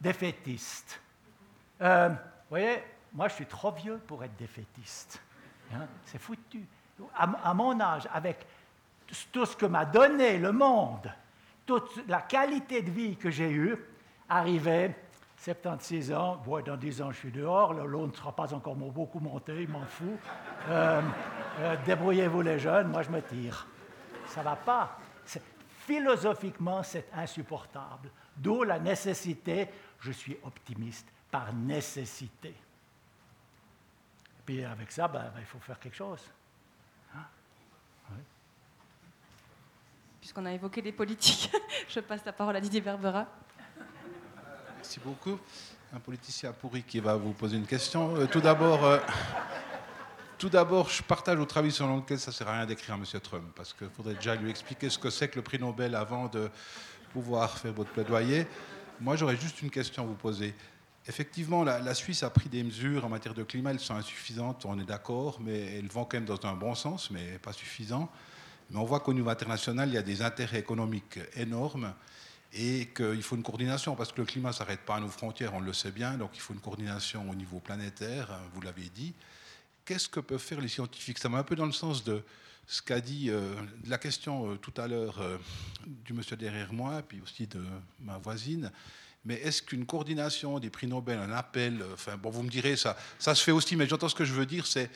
défaitiste. 0.03 1.01
Euh, 1.81 2.09
vous 2.09 2.15
voyez, 2.49 2.83
moi 3.13 3.27
je 3.29 3.35
suis 3.35 3.45
trop 3.45 3.71
vieux 3.71 3.99
pour 4.05 4.23
être 4.23 4.35
défaitiste. 4.35 5.21
Hein, 5.73 5.87
c'est 6.05 6.19
foutu. 6.19 6.63
À, 7.15 7.53
mon 7.55 7.79
âge, 7.79 8.07
avec 8.13 8.45
tout 9.31 9.45
ce 9.45 9.55
que 9.55 9.65
m'a 9.65 9.85
donné 9.85 10.37
le 10.37 10.51
monde, 10.51 11.11
toute 11.65 12.07
la 12.07 12.21
qualité 12.21 12.83
de 12.83 12.91
vie 12.91 13.15
que 13.15 13.31
j'ai 13.31 13.49
eue, 13.49 13.75
arrivé 14.29 14.93
76 15.37 16.13
ans, 16.13 16.41
bon, 16.45 16.63
dans 16.63 16.77
10 16.77 17.01
ans 17.01 17.11
je 17.11 17.17
suis 17.17 17.31
dehors, 17.31 17.73
l'eau 17.73 18.05
ne 18.05 18.13
sera 18.13 18.31
pas 18.31 18.53
encore 18.53 18.75
beaucoup 18.75 19.19
monté, 19.19 19.63
il 19.63 19.69
m'en 19.69 19.85
fout. 19.85 20.19
Euh, 20.69 21.01
euh, 21.59 21.75
débrouillez-vous 21.85 22.41
les 22.41 22.59
jeunes, 22.59 22.89
moi 22.89 23.01
je 23.01 23.09
me 23.09 23.21
tire. 23.21 23.67
Ça 24.27 24.41
ne 24.41 24.45
va 24.45 24.55
pas. 24.55 24.97
Philosophiquement, 25.85 26.81
c'est 26.83 27.09
insupportable. 27.13 28.09
D'où 28.37 28.63
la 28.63 28.79
nécessité 28.79 29.69
je 30.03 30.11
suis 30.11 30.37
optimiste 30.43 31.07
par 31.31 31.53
nécessité. 31.53 32.49
Et 32.49 32.55
puis 34.45 34.63
avec 34.63 34.91
ça, 34.91 35.07
ben, 35.07 35.31
ben, 35.33 35.39
il 35.39 35.45
faut 35.45 35.59
faire 35.59 35.79
quelque 35.79 35.95
chose. 35.95 36.19
Hein? 37.15 37.23
Puisqu'on 40.19 40.45
a 40.45 40.51
évoqué 40.51 40.81
les 40.81 40.91
politiques, 40.91 41.51
je 41.87 41.99
passe 42.01 42.25
la 42.25 42.33
parole 42.33 42.55
à 42.55 42.61
Didier 42.61 42.81
Berbera. 42.81 43.25
Merci 44.75 44.99
beaucoup. 44.99 45.39
Un 45.93 45.99
politicien 45.99 46.51
pourri 46.51 46.83
qui 46.83 46.99
va 46.99 47.15
vous 47.15 47.33
poser 47.33 47.55
une 47.55 47.65
question. 47.65 48.15
Euh, 48.17 48.25
tout 48.25 48.41
d'abord, 48.41 48.83
euh, 48.83 48.99
tout 50.37 50.49
d'abord, 50.49 50.89
je 50.89 51.01
partage 51.03 51.37
votre 51.37 51.57
avis 51.57 51.71
selon 51.71 51.97
lequel 51.97 52.19
ça 52.19 52.31
ne 52.31 52.35
sert 52.35 52.49
à 52.49 52.53
rien 52.53 52.65
d'écrire 52.65 52.95
à 52.95 52.97
M. 52.97 53.05
Trump, 53.21 53.45
parce 53.55 53.71
qu'il 53.73 53.89
faudrait 53.89 54.15
déjà 54.15 54.35
lui 54.35 54.49
expliquer 54.49 54.89
ce 54.89 54.99
que 54.99 55.09
c'est 55.09 55.29
que 55.29 55.35
le 55.35 55.41
prix 55.41 55.59
Nobel 55.59 55.95
avant 55.95 56.27
de 56.27 56.49
pouvoir 57.13 57.57
faire 57.59 57.73
votre 57.73 57.91
plaidoyer. 57.91 58.47
Moi, 58.99 59.15
j'aurais 59.15 59.37
juste 59.37 59.61
une 59.61 59.69
question 59.69 60.03
à 60.03 60.05
vous 60.05 60.15
poser. 60.15 60.55
Effectivement, 61.07 61.63
la, 61.63 61.93
Suisse 61.93 62.23
a 62.23 62.29
pris 62.29 62.49
des 62.49 62.63
mesures 62.63 63.05
en 63.05 63.09
matière 63.09 63.33
de 63.33 63.43
climat, 63.43 63.71
elles 63.71 63.79
sont 63.79 63.95
insuffisantes, 63.95 64.65
on 64.65 64.79
est 64.79 64.85
d'accord, 64.85 65.39
mais 65.41 65.77
elles 65.77 65.87
vont 65.87 66.05
quand 66.05 66.17
même 66.17 66.25
dans 66.25 66.43
un 66.45 66.53
bon 66.53 66.73
sens, 66.75 67.11
mais 67.11 67.37
pas 67.39 67.53
suffisant. 67.53 68.09
Mais 68.71 68.77
on 68.77 68.85
voit 68.85 69.01
qu'au 69.01 69.13
niveau 69.13 69.29
international, 69.29 69.89
il 69.89 69.95
y 69.95 69.97
a 69.97 70.01
des 70.01 70.21
intérêts 70.21 70.59
économiques 70.59 71.19
énormes. 71.35 71.93
et 72.55 72.89
qu'il 72.95 73.23
faut 73.23 73.35
une 73.35 73.41
coordination, 73.41 73.95
parce 73.95 74.11
que 74.11 74.21
le 74.21 74.25
climat 74.25 74.49
ne 74.49 74.53
s'arrête 74.53 74.81
pas 74.81 74.97
à 74.97 74.99
nos 74.99 75.07
frontières, 75.07 75.55
on 75.55 75.59
le 75.59 75.73
sait 75.73 75.91
bien, 75.91 76.13
donc 76.17 76.31
il 76.35 76.39
faut 76.39 76.53
une 76.53 76.59
coordination 76.59 77.27
au 77.27 77.33
niveau 77.33 77.59
planétaire, 77.59 78.31
hein, 78.31 78.39
vous 78.53 78.61
l'avez 78.61 78.89
dit. 78.93 79.15
Qu'est-ce 79.85 80.07
que 80.07 80.19
peuvent 80.19 80.39
faire 80.39 80.61
les 80.61 80.67
scientifiques? 80.67 81.17
Ça 81.17 81.29
va 81.29 81.39
un 81.39 81.43
peu 81.43 81.55
dans 81.55 81.65
le 81.65 81.71
sens 81.71 82.03
de 82.03 82.23
ce 82.67 82.81
qu'a 82.81 83.01
dit 83.01 83.29
euh, 83.29 83.53
la 83.87 83.97
question 83.97 84.51
euh, 84.51 84.55
tout 84.55 84.73
à 84.77 84.87
l'heure 84.87 85.19
euh, 85.19 85.37
du 85.85 86.13
monsieur 86.13 86.35
derrière 86.35 86.71
moi, 86.73 87.01
puis 87.07 87.21
aussi 87.21 87.47
de 87.47 87.61
ma 87.99 88.17
voisine. 88.17 88.71
Mais 89.25 89.35
est-ce 89.35 89.61
qu'une 89.61 89.85
coordination 89.85 90.59
des 90.59 90.69
prix 90.69 90.87
Nobel, 90.87 91.17
un 91.17 91.31
appel, 91.31 91.83
enfin 91.93 92.17
bon, 92.17 92.29
vous 92.29 92.43
me 92.43 92.49
direz 92.49 92.75
ça, 92.75 92.97
ça 93.19 93.35
se 93.35 93.43
fait 93.43 93.51
aussi, 93.51 93.75
mais 93.75 93.87
j'entends 93.87 94.09
ce 94.09 94.15
que 94.15 94.25
je 94.25 94.33
veux 94.33 94.45
dire, 94.45 94.65
c'est 94.65 94.89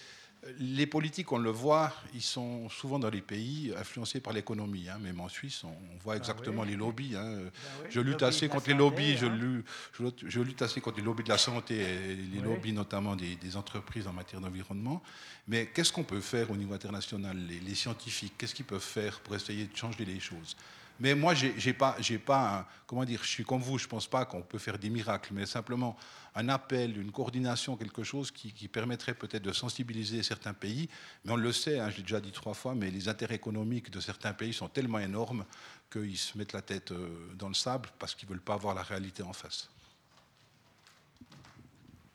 les 0.59 0.85
politiques, 0.85 1.31
on 1.31 1.37
le 1.37 1.49
voit, 1.49 1.93
ils 2.13 2.21
sont 2.21 2.69
souvent 2.69 2.99
dans 2.99 3.09
les 3.09 3.21
pays 3.21 3.73
influencés 3.77 4.19
par 4.19 4.33
l'économie. 4.33 4.87
Hein. 4.89 4.99
Même 4.99 5.19
en 5.19 5.29
Suisse, 5.29 5.63
on 5.63 5.97
voit 6.03 6.13
ah 6.13 6.17
exactement 6.17 6.63
les 6.63 6.75
lobbies. 6.75 7.15
Hein. 7.15 7.43
Bah 7.43 7.87
je 7.89 7.99
lutte 7.99 8.23
assez 8.23 8.47
contre 8.47 8.69
les 8.69 8.75
lobbies. 8.75 9.17
Je, 9.17 9.25
hein. 9.25 10.11
je, 10.25 10.39
lutte 10.39 10.61
assez 10.61 10.79
contre 10.79 10.97
les 10.97 11.03
lobbies 11.03 11.23
de 11.23 11.29
la 11.29 11.37
santé 11.37 11.75
et 11.75 12.15
les 12.15 12.39
lobbies 12.39 12.73
notamment 12.73 13.15
des, 13.15 13.55
entreprises 13.55 14.07
en 14.07 14.13
matière 14.13 14.41
d'environnement. 14.41 15.01
Mais 15.47 15.67
qu'est-ce 15.67 15.91
qu'on 15.91 16.03
peut 16.03 16.21
faire 16.21 16.51
au 16.51 16.55
niveau 16.55 16.73
international 16.73 17.37
les 17.37 17.75
scientifiques, 17.75 18.33
qu'est-ce 18.37 18.55
qu'ils 18.55 18.65
peuvent 18.65 18.79
faire 18.79 19.19
pour 19.21 19.35
essayer 19.35 19.65
de 19.65 19.75
changer 19.75 20.05
les 20.05 20.19
choses? 20.19 20.55
Mais 20.99 21.13
moi, 21.13 21.33
j'ai 21.35 21.73
pas, 21.73 21.95
j'ai 21.99 22.17
pas, 22.17 22.67
comment 22.87 23.05
dire, 23.05 23.21
je 23.23 23.27
suis 23.27 23.43
comme 23.43 23.61
vous, 23.61 23.77
je 23.77 23.87
pense 23.87 24.07
pas 24.07 24.25
qu'on 24.25 24.41
peut 24.41 24.57
faire 24.57 24.79
des 24.79 24.89
miracles, 24.89 25.31
mais 25.33 25.45
simplement 25.45 25.95
un 26.33 26.49
appel, 26.49 26.99
une 26.99 27.11
coordination, 27.11 27.77
quelque 27.77 28.03
chose 28.03 28.31
qui, 28.31 28.67
permettrait 28.67 29.13
peut-être 29.13 29.43
de 29.43 29.51
sensibiliser 29.51 30.23
certains 30.23 30.53
pays. 30.53 30.89
Mais 31.23 31.31
on 31.31 31.35
le 31.35 31.51
sait, 31.51 31.79
hein, 31.79 31.89
je 31.89 31.97
l'ai 31.97 32.03
déjà 32.03 32.19
dit 32.19 32.31
trois 32.31 32.53
fois, 32.53 32.73
mais 32.73 32.89
les 32.89 33.09
intérêts 33.09 33.35
économiques 33.35 33.91
de 33.91 33.99
certains 33.99 34.33
pays 34.33 34.53
sont 34.53 34.69
tellement 34.69 34.99
énormes 34.99 35.45
qu'ils 35.91 36.17
se 36.17 36.37
mettent 36.37 36.53
la 36.53 36.61
tête 36.61 36.91
euh, 36.91 37.31
dans 37.35 37.47
le 37.47 37.53
sable 37.53 37.89
parce 37.99 38.13
qu'ils 38.13 38.27
veulent 38.27 38.41
pas 38.41 38.55
voir 38.55 38.75
la 38.75 38.83
réalité 38.83 39.23
en 39.23 39.33
face. 39.33 39.69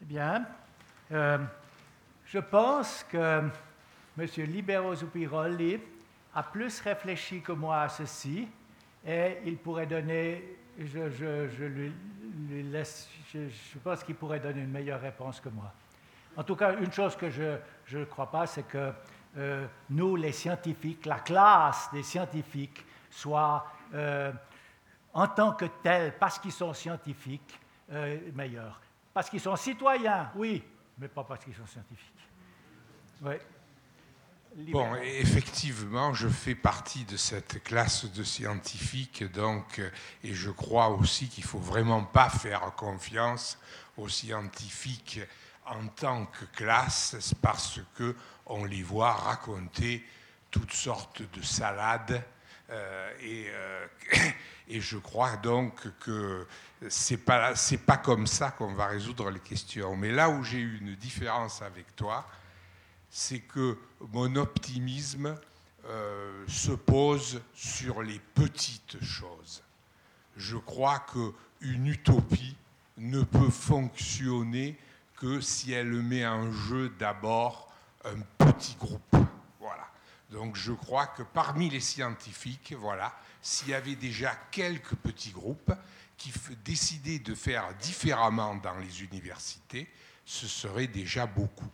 Eh 0.03 0.05
bien, 0.05 0.45
euh, 1.13 1.39
je 2.27 2.39
pense 2.39 3.05
que 3.09 3.43
M. 4.19 4.27
Libero 4.39 4.95
Zupirolli 4.95 5.79
a 6.35 6.43
plus 6.43 6.81
réfléchi 6.81 7.41
que 7.41 7.53
moi 7.53 7.83
à 7.83 7.89
ceci 7.89 8.49
et 9.07 9.39
il 9.45 9.57
pourrait 9.59 9.87
donner, 9.87 10.57
je, 10.79 11.89
pense 13.83 14.05
qu'il 14.05 14.15
pourrait 14.15 14.41
donner 14.41 14.61
une 14.61 14.71
meilleure 14.71 15.01
réponse 15.01 15.41
que 15.41 15.49
moi. 15.49 15.73
En 16.37 16.45
tout 16.45 16.57
cas, 16.57 16.77
une 16.79 16.93
chose 16.93 17.17
que 17.17 17.29
je 17.31 17.99
ne 17.99 18.05
crois 18.05 18.31
pas, 18.31 18.47
c'est 18.47 18.63
que 18.63 18.93
euh, 19.37 19.67
nous, 19.91 20.17
les 20.17 20.33
scientifiques, 20.33 21.07
la 21.07 21.21
classe 21.21 21.89
des 21.93 22.03
scientifiques, 22.03 22.85
soit 23.11 23.67
euh, 23.95 24.33
en 25.13 25.27
tant 25.27 25.53
que 25.53 25.67
telle, 25.83 26.17
parce 26.19 26.39
qu'ils 26.39 26.53
sont 26.53 26.73
scientifiques, 26.73 27.59
euh, 27.91 28.19
meilleurs. 28.35 28.81
Parce 29.13 29.29
qu'ils 29.29 29.41
sont 29.41 29.57
citoyens, 29.57 30.31
oui, 30.35 30.63
mais 30.99 31.09
pas 31.09 31.25
parce 31.25 31.45
qu'ils 31.45 31.55
sont 31.55 31.67
scientifiques. 31.67 32.29
Oui. 33.23 33.35
Bon, 34.55 34.95
effectivement, 34.97 36.13
je 36.13 36.29
fais 36.29 36.55
partie 36.55 37.05
de 37.05 37.17
cette 37.17 37.63
classe 37.65 38.05
de 38.05 38.23
scientifiques, 38.23 39.25
donc, 39.33 39.81
et 40.23 40.35
je 40.35 40.51
crois 40.51 40.89
aussi 40.91 41.29
qu'il 41.29 41.45
faut 41.45 41.59
vraiment 41.59 42.05
pas 42.05 42.29
faire 42.29 42.61
confiance 42.77 43.59
aux 43.97 44.11
scientifiques 44.11 45.21
en 45.65 45.87
tant 45.87 46.27
que 46.27 46.45
classe, 46.45 47.17
parce 47.41 47.81
que 47.97 48.15
on 48.45 48.67
les 48.67 48.83
voit 48.83 49.13
raconter 49.13 50.05
toutes 50.51 50.75
sortes 50.75 51.23
de 51.33 51.41
salades, 51.41 52.23
euh, 52.69 53.11
et, 53.23 53.47
euh, 53.49 53.87
et, 54.69 54.81
je 54.83 54.99
crois 54.99 55.37
donc 55.37 55.81
que 55.99 56.47
c'est 56.89 57.25
pas 57.25 57.55
pas 57.87 57.97
comme 57.97 58.27
ça 58.27 58.51
qu'on 58.51 58.75
va 58.75 58.87
résoudre 58.87 59.31
les 59.31 59.41
questions. 59.41 59.97
Mais 59.97 60.11
là 60.11 60.29
où 60.29 60.45
j'ai 60.45 60.59
eu 60.59 60.79
une 60.79 60.95
différence 60.95 61.63
avec 61.63 61.97
toi, 61.97 62.27
c'est 63.13 63.41
que 63.41 63.79
mon 64.01 64.37
optimisme 64.37 65.39
euh, 65.85 66.45
se 66.49 66.73
pose 66.73 67.43
sur 67.55 68.03
les 68.03 68.19
petites 68.19 69.05
choses. 69.05 69.63
Je 70.37 70.57
crois 70.57 71.05
qu'une 71.13 71.87
utopie 71.87 72.57
ne 72.97 73.23
peut 73.23 73.51
fonctionner 73.51 74.79
que 75.15 75.43
si 75.43 75.73
elle 75.73 75.93
met 75.93 76.27
en 76.27 76.51
jeu 76.53 76.89
d'abord 76.99 77.71
un 78.07 78.19
petit 78.39 78.77
groupe. 78.77 79.17
Voilà. 79.61 79.87
Donc 80.31 80.57
je 80.57 80.73
crois 80.73 81.07
que 81.07 81.23
parmi 81.23 81.69
les 81.69 81.81
scientifiques, 81.81 82.73
voilà, 82.79 83.15
s'il 83.43 83.69
y 83.69 83.75
avait 83.75 83.95
déjà 83.95 84.35
quelques 84.51 84.95
petits 84.95 85.33
groupes 85.33 85.73
qui 86.17 86.33
décidaient 86.65 87.19
de 87.19 87.35
faire 87.35 87.75
différemment 87.75 88.57
dans 88.57 88.79
les 88.79 89.03
universités, 89.03 89.87
ce 90.25 90.49
serait 90.49 90.87
déjà 90.87 91.27
beaucoup. 91.27 91.71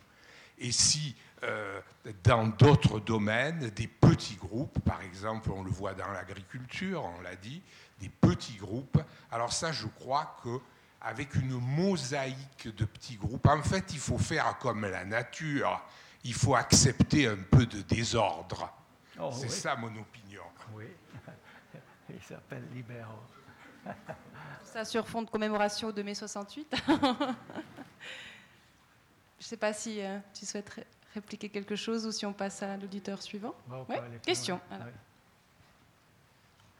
Et 0.59 0.73
si 0.73 1.15
euh, 1.43 1.79
dans 2.23 2.47
d'autres 2.47 2.99
domaines, 2.99 3.69
des 3.69 3.87
petits 3.87 4.35
groupes, 4.35 4.79
par 4.79 5.01
exemple, 5.01 5.51
on 5.51 5.63
le 5.63 5.71
voit 5.71 5.93
dans 5.93 6.11
l'agriculture, 6.11 7.03
on 7.03 7.21
l'a 7.21 7.35
dit, 7.35 7.61
des 7.99 8.09
petits 8.09 8.57
groupes. 8.57 9.01
Alors 9.31 9.53
ça, 9.53 9.71
je 9.71 9.87
crois 9.87 10.35
que 10.43 10.59
avec 11.01 11.35
une 11.35 11.59
mosaïque 11.59 12.75
de 12.75 12.85
petits 12.85 13.15
groupes, 13.15 13.47
en 13.47 13.61
fait, 13.61 13.93
il 13.93 13.99
faut 13.99 14.17
faire 14.17 14.57
comme 14.59 14.85
la 14.85 15.05
nature. 15.05 15.81
Il 16.25 16.33
faut 16.33 16.55
accepter 16.55 17.27
un 17.27 17.37
peu 17.37 17.65
de 17.65 17.81
désordre. 17.81 18.69
Oh, 19.19 19.31
C'est 19.33 19.49
ça 19.49 19.75
mon 19.77 19.87
opinion. 19.87 20.43
Oui, 20.73 20.85
il 22.09 22.21
s'appelle 22.21 22.63
Libéro. 22.73 23.13
ça 24.65 24.83
sur 24.83 25.07
fond 25.07 25.21
de 25.21 25.29
commémoration 25.29 25.91
de 25.91 26.01
mai 26.01 26.15
68. 26.15 26.75
Je 29.39 29.45
ne 29.45 29.47
sais 29.47 29.57
pas 29.57 29.71
si 29.71 30.01
euh, 30.01 30.19
tu 30.33 30.45
souhaiterais 30.45 30.85
répliquer 31.13 31.49
quelque 31.49 31.75
chose 31.75 32.05
ou 32.05 32.11
si 32.11 32.25
on 32.25 32.33
passe 32.33 32.61
à 32.63 32.77
l'auditeur 32.77 33.21
suivant 33.21 33.55
Question. 34.25 34.59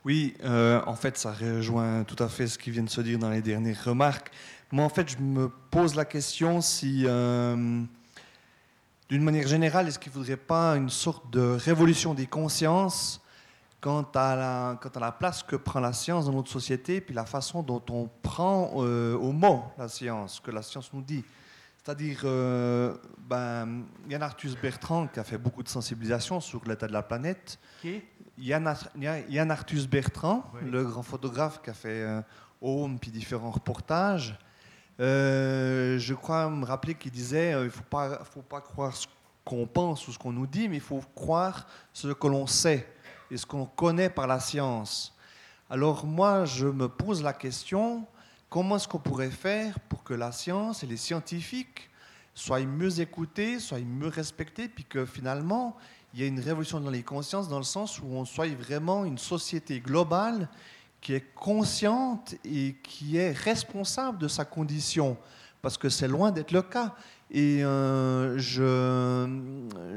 Oui, 0.05 0.35
euh, 0.43 0.81
en 0.85 0.95
fait, 0.95 1.17
ça 1.17 1.33
rejoint 1.33 2.03
tout 2.03 2.21
à 2.23 2.29
fait 2.29 2.47
ce 2.47 2.57
qui 2.57 2.71
vient 2.71 2.83
de 2.83 2.89
se 2.89 3.01
dire 3.01 3.19
dans 3.19 3.29
les 3.29 3.41
dernières 3.41 3.83
remarques. 3.83 4.31
Moi, 4.71 4.85
en 4.85 4.89
fait, 4.89 5.09
je 5.09 5.17
me 5.17 5.49
pose 5.49 5.95
la 5.95 6.05
question 6.05 6.61
si, 6.61 7.03
euh, 7.05 7.83
d'une 9.09 9.23
manière 9.23 9.47
générale, 9.47 9.87
est-ce 9.87 9.99
qu'il 9.99 10.11
ne 10.11 10.17
faudrait 10.17 10.37
pas 10.37 10.77
une 10.77 10.89
sorte 10.89 11.29
de 11.31 11.41
révolution 11.41 12.13
des 12.13 12.27
consciences 12.27 13.21
quant 13.81 14.07
à, 14.15 14.35
la, 14.35 14.79
quant 14.81 14.89
à 14.89 14.99
la 14.99 15.11
place 15.11 15.43
que 15.43 15.55
prend 15.55 15.79
la 15.79 15.93
science 15.93 16.25
dans 16.25 16.33
notre 16.33 16.51
société, 16.51 17.01
puis 17.01 17.13
la 17.13 17.25
façon 17.25 17.61
dont 17.61 17.83
on 17.89 18.09
prend 18.21 18.71
euh, 18.77 19.15
au 19.15 19.31
mot 19.31 19.63
la 19.77 19.89
science, 19.89 20.39
que 20.39 20.51
la 20.51 20.61
science 20.61 20.91
nous 20.93 21.01
dit? 21.01 21.25
C'est-à-dire, 21.89 22.21
euh, 22.23 22.93
ben, 23.17 23.85
Yann 24.07 24.21
Arthus 24.21 24.51
Bertrand, 24.61 25.07
qui 25.07 25.19
a 25.19 25.23
fait 25.23 25.39
beaucoup 25.39 25.63
de 25.63 25.69
sensibilisation 25.69 26.39
sur 26.39 26.63
l'état 26.65 26.85
de 26.85 26.93
la 26.93 27.01
planète. 27.01 27.57
Qui? 27.81 28.03
Yann, 28.37 28.71
Yann, 29.27 29.49
Arthus 29.49 29.87
Bertrand, 29.87 30.45
le 30.61 30.83
grand 30.83 31.01
photographe 31.01 31.59
qui 31.63 31.71
a 31.71 31.73
fait 31.73 32.03
euh, 32.03 32.21
Home 32.61 32.99
puis 32.99 33.09
différents 33.09 33.49
reportages. 33.49 34.37
Euh, 34.99 35.97
je 35.97 36.13
crois 36.13 36.47
me 36.47 36.63
rappeler 36.63 36.93
qu'il 36.93 37.09
disait 37.09 37.53
il 37.53 37.63
ne 37.63 37.69
faut 37.69 37.81
pas, 37.81 38.23
faut 38.23 38.43
pas 38.43 38.61
croire 38.61 38.95
ce 38.95 39.07
qu'on 39.43 39.65
pense 39.65 40.07
ou 40.07 40.11
ce 40.11 40.19
qu'on 40.19 40.31
nous 40.31 40.45
dit, 40.45 40.69
mais 40.69 40.75
il 40.75 40.81
faut 40.81 41.01
croire 41.15 41.65
ce 41.91 42.09
que 42.09 42.27
l'on 42.27 42.45
sait 42.45 42.87
et 43.31 43.37
ce 43.37 43.47
qu'on 43.47 43.65
connaît 43.65 44.11
par 44.11 44.27
la 44.27 44.39
science. 44.39 45.17
Alors 45.71 46.05
moi, 46.05 46.45
je 46.45 46.67
me 46.67 46.87
pose 46.87 47.23
la 47.23 47.33
question 47.33 48.05
Comment 48.49 48.77
est-ce 48.77 48.87
qu'on 48.87 48.97
pourrait 48.97 49.29
faire 49.29 49.79
pour 49.81 50.03
que 50.03 50.15
la 50.15 50.31
science 50.31 50.83
et 50.83 50.87
les 50.87 50.97
scientifiques 50.97 51.89
soient 52.33 52.61
mieux 52.61 52.99
écoutés, 52.99 53.59
soient 53.59 53.79
mieux 53.79 54.07
respectés, 54.07 54.67
puis 54.67 54.85
que 54.85 55.05
finalement, 55.05 55.77
il 56.13 56.21
y 56.21 56.23
ait 56.23 56.27
une 56.27 56.39
révolution 56.39 56.79
dans 56.79 56.89
les 56.89 57.03
consciences 57.03 57.47
dans 57.47 57.59
le 57.59 57.63
sens 57.63 57.99
où 57.99 58.05
on 58.07 58.25
soit 58.25 58.47
vraiment 58.55 59.05
une 59.05 59.19
société 59.19 59.79
globale 59.79 60.49
qui 60.99 61.13
est 61.13 61.33
consciente 61.35 62.35
et 62.43 62.75
qui 62.81 63.17
est 63.17 63.31
responsable 63.31 64.17
de 64.17 64.27
sa 64.27 64.45
condition, 64.45 65.15
parce 65.61 65.77
que 65.77 65.89
c'est 65.89 66.07
loin 66.07 66.31
d'être 66.31 66.51
le 66.51 66.63
cas. 66.63 66.95
Et 67.29 67.63
euh, 67.63 68.39
je, 68.39 69.27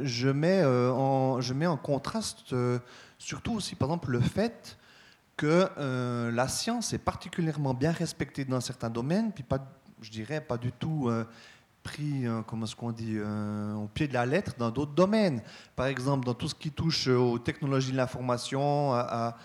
je, 0.02 0.28
mets, 0.28 0.60
euh, 0.60 0.92
en, 0.92 1.40
je 1.40 1.54
mets 1.54 1.66
en 1.66 1.78
contraste 1.78 2.52
euh, 2.52 2.78
surtout 3.18 3.54
aussi, 3.54 3.74
par 3.76 3.88
exemple, 3.88 4.10
le 4.10 4.20
fait 4.20 4.76
que 5.36 5.68
euh, 5.78 6.30
la 6.30 6.48
science 6.48 6.92
est 6.92 6.98
particulièrement 6.98 7.74
bien 7.74 7.92
respectée 7.92 8.44
dans 8.44 8.60
certains 8.60 8.90
domaines, 8.90 9.32
puis 9.32 9.42
pas, 9.42 9.58
je 10.00 10.10
dirais 10.10 10.40
pas 10.40 10.56
du 10.56 10.72
tout 10.72 11.08
euh, 11.08 11.24
pris, 11.82 12.26
euh, 12.26 12.42
comment 12.42 12.66
dit, 12.92 13.18
au 13.18 13.88
pied 13.88 14.08
de 14.08 14.14
la 14.14 14.26
lettre 14.26 14.54
dans 14.58 14.70
d'autres 14.70 14.94
domaines. 14.94 15.42
Par 15.74 15.86
exemple, 15.86 16.24
dans 16.24 16.34
tout 16.34 16.48
ce 16.48 16.54
qui 16.54 16.70
touche 16.70 17.08
aux 17.08 17.38
technologies 17.38 17.92
de 17.92 17.96
l'information, 17.96 18.92
à 18.92 19.36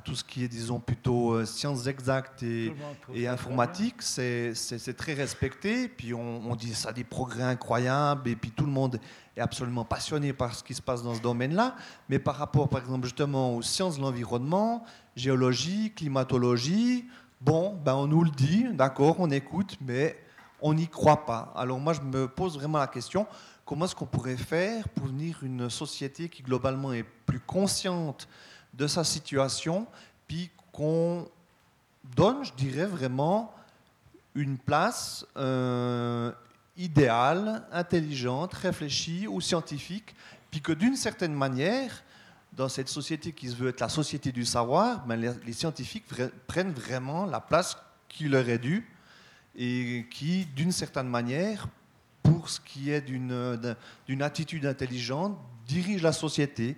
tout 0.00 0.16
ce 0.16 0.24
qui 0.24 0.42
est, 0.42 0.48
disons, 0.48 0.80
plutôt 0.80 1.32
euh, 1.32 1.44
sciences 1.44 1.86
exactes 1.86 2.42
et, 2.42 2.74
et 3.14 3.28
informatique, 3.28 4.02
c'est 4.02 4.54
très 4.96 5.14
respecté. 5.14 5.88
Puis 5.88 6.12
on, 6.14 6.50
on 6.50 6.56
dit 6.56 6.74
ça 6.74 6.92
des 6.92 7.04
progrès 7.04 7.44
incroyables, 7.44 8.28
et 8.28 8.36
puis 8.36 8.50
tout 8.50 8.64
le 8.64 8.72
monde 8.72 8.98
est 9.36 9.40
absolument 9.40 9.84
passionné 9.84 10.32
par 10.32 10.54
ce 10.54 10.64
qui 10.64 10.74
se 10.74 10.82
passe 10.82 11.02
dans 11.02 11.14
ce 11.14 11.20
domaine-là. 11.20 11.76
Mais 12.08 12.18
par 12.18 12.36
rapport, 12.36 12.68
par 12.68 12.80
exemple, 12.80 13.04
justement 13.04 13.56
aux 13.56 13.62
sciences 13.62 13.96
de 13.96 14.02
l'environnement, 14.02 14.84
géologie, 15.16 15.92
climatologie, 15.94 17.06
bon, 17.40 17.74
ben 17.84 17.94
on 17.94 18.06
nous 18.06 18.24
le 18.24 18.30
dit, 18.30 18.66
d'accord, 18.72 19.16
on 19.18 19.30
écoute, 19.30 19.76
mais 19.80 20.18
on 20.60 20.74
n'y 20.74 20.88
croit 20.88 21.24
pas. 21.24 21.52
Alors 21.54 21.78
moi, 21.78 21.92
je 21.92 22.00
me 22.00 22.26
pose 22.26 22.56
vraiment 22.56 22.78
la 22.78 22.86
question, 22.86 23.26
comment 23.64 23.84
est-ce 23.84 23.94
qu'on 23.94 24.06
pourrait 24.06 24.36
faire 24.36 24.88
pour 24.88 25.06
devenir 25.06 25.38
une 25.42 25.70
société 25.70 26.28
qui 26.28 26.42
globalement 26.42 26.92
est 26.92 27.04
plus 27.26 27.40
consciente 27.40 28.28
de 28.76 28.86
sa 28.86 29.04
situation, 29.04 29.86
puis 30.26 30.50
qu'on 30.72 31.28
donne, 32.16 32.44
je 32.44 32.52
dirais 32.52 32.86
vraiment, 32.86 33.54
une 34.34 34.58
place 34.58 35.24
euh, 35.36 36.32
idéale, 36.76 37.62
intelligente, 37.72 38.52
réfléchie 38.54 39.26
ou 39.28 39.40
scientifique, 39.40 40.14
puis 40.50 40.60
que 40.60 40.72
d'une 40.72 40.96
certaine 40.96 41.34
manière, 41.34 42.02
dans 42.52 42.68
cette 42.68 42.88
société 42.88 43.32
qui 43.32 43.48
se 43.48 43.56
veut 43.56 43.70
être 43.70 43.80
la 43.80 43.88
société 43.88 44.32
du 44.32 44.44
savoir, 44.44 45.04
ben, 45.06 45.16
les, 45.44 45.52
scientifiques 45.52 46.04
prennent 46.46 46.72
vraiment 46.72 47.26
la 47.26 47.40
place 47.40 47.76
qui 48.08 48.28
leur 48.28 48.48
est 48.48 48.58
due 48.58 48.88
et 49.56 50.06
qui, 50.10 50.46
d'une 50.46 50.72
certaine 50.72 51.08
manière, 51.08 51.68
pour 52.22 52.48
ce 52.48 52.60
qui 52.60 52.90
est 52.90 53.00
d'une 53.00 53.56
d'un- 53.56 53.76
d'une 54.06 54.22
attitude 54.22 54.66
intelligente, 54.66 55.36
dirige 55.66 56.02
la 56.02 56.12
société. 56.12 56.76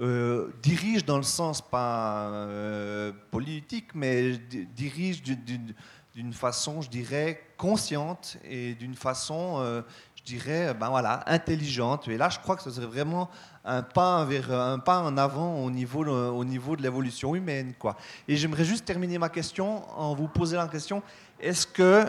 Euh, 0.00 0.48
dirige 0.60 1.04
dans 1.04 1.18
le 1.18 1.22
sens 1.22 1.62
pas 1.62 2.26
euh, 2.28 3.12
politique, 3.30 3.94
mais 3.94 4.36
di- 4.38 4.66
dirige 4.66 5.22
d'une- 5.22 6.32
façon, 6.32 6.80
je 6.80 6.90
dirais, 6.90 7.40
consciente 7.56 8.36
et 8.44 8.74
d'une 8.74 8.96
façon, 8.96 9.56
euh, 9.58 9.82
je 10.16 10.24
dirais, 10.24 10.74
ben 10.74 10.88
voilà, 10.88 11.22
intelligente. 11.26 12.08
Et 12.08 12.16
là, 12.16 12.28
je 12.28 12.40
crois 12.40 12.56
que 12.56 12.62
ce 12.62 12.72
serait 12.72 12.86
vraiment 12.86 13.30
un 13.64 13.82
pas, 13.82 14.26
un 14.50 14.78
pas 14.80 14.98
en 15.00 15.16
avant 15.16 15.62
au 15.64 15.70
niveau, 15.70 16.04
au 16.04 16.44
niveau 16.44 16.74
de 16.74 16.82
l'évolution 16.82 17.36
humaine. 17.36 17.74
Quoi. 17.78 17.96
Et 18.26 18.36
j'aimerais 18.36 18.64
juste 18.64 18.84
terminer 18.84 19.18
ma 19.18 19.28
question 19.28 19.88
en 19.96 20.12
vous 20.14 20.26
posant 20.28 20.58
la 20.58 20.68
question, 20.68 21.02
est-ce 21.38 21.66
que 21.68 22.04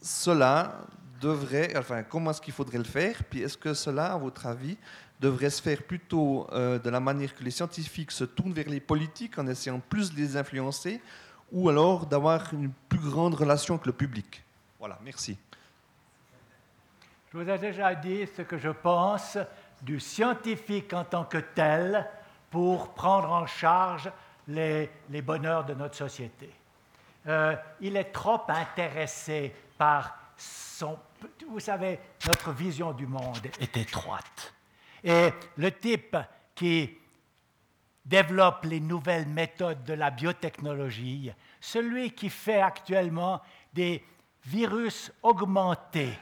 cela 0.00 0.78
devrait, 1.20 1.72
enfin, 1.76 2.02
comment 2.02 2.32
est-ce 2.32 2.40
qu'il 2.40 2.52
faudrait 2.52 2.78
le 2.78 2.84
faire? 2.84 3.22
Puis 3.30 3.42
est-ce 3.42 3.56
que 3.56 3.74
cela, 3.74 4.12
à 4.12 4.18
votre 4.18 4.44
avis, 4.46 4.76
devrait 5.22 5.50
se 5.50 5.62
faire 5.62 5.82
plutôt 5.84 6.46
euh, 6.52 6.78
de 6.78 6.90
la 6.90 7.00
manière 7.00 7.34
que 7.34 7.44
les 7.44 7.52
scientifiques 7.52 8.10
se 8.10 8.24
tournent 8.24 8.52
vers 8.52 8.68
les 8.68 8.80
politiques 8.80 9.38
en 9.38 9.46
essayant 9.46 9.80
plus 9.80 10.12
de 10.12 10.16
les 10.18 10.36
influencer 10.36 11.00
ou 11.52 11.68
alors 11.68 12.06
d'avoir 12.06 12.52
une 12.52 12.70
plus 12.88 12.98
grande 12.98 13.34
relation 13.34 13.74
avec 13.74 13.86
le 13.86 13.92
public 13.92 14.42
Voilà, 14.78 14.98
merci. 15.04 15.38
Je 17.32 17.38
vous 17.38 17.48
ai 17.48 17.58
déjà 17.58 17.94
dit 17.94 18.26
ce 18.36 18.42
que 18.42 18.58
je 18.58 18.70
pense 18.70 19.38
du 19.80 20.00
scientifique 20.00 20.92
en 20.92 21.04
tant 21.04 21.24
que 21.24 21.38
tel 21.38 22.06
pour 22.50 22.92
prendre 22.92 23.30
en 23.30 23.46
charge 23.46 24.10
les, 24.48 24.90
les 25.08 25.22
bonheurs 25.22 25.64
de 25.64 25.74
notre 25.74 25.94
société. 25.94 26.50
Euh, 27.28 27.54
il 27.80 27.96
est 27.96 28.12
trop 28.12 28.42
intéressé 28.48 29.54
par 29.78 30.18
son... 30.36 30.98
Vous 31.48 31.60
savez, 31.60 32.00
notre 32.26 32.50
vision 32.50 32.92
du 32.92 33.06
monde 33.06 33.46
est 33.60 33.76
étroite. 33.76 34.52
Et 35.04 35.30
le 35.56 35.70
type 35.72 36.16
qui 36.54 36.96
développe 38.04 38.64
les 38.64 38.80
nouvelles 38.80 39.26
méthodes 39.26 39.84
de 39.84 39.94
la 39.94 40.10
biotechnologie, 40.10 41.32
celui 41.60 42.12
qui 42.12 42.28
fait 42.30 42.60
actuellement 42.60 43.40
des 43.72 44.04
virus 44.44 45.12
augmentés. 45.22 46.18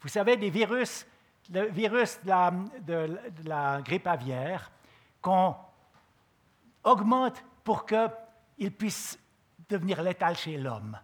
Vous 0.00 0.08
savez, 0.08 0.36
des 0.36 0.50
virus, 0.50 1.06
le 1.52 1.66
virus 1.66 2.18
de 2.24 3.48
la, 3.48 3.80
grippe 3.82 4.06
aviaire, 4.06 4.70
qu'on 5.20 5.56
augmente 6.84 7.44
pour 7.64 7.84
qu'il 7.84 8.72
puisse 8.72 9.18
devenir 9.68 10.02
létal 10.02 10.36
chez 10.36 10.56
l'homme. 10.56 10.98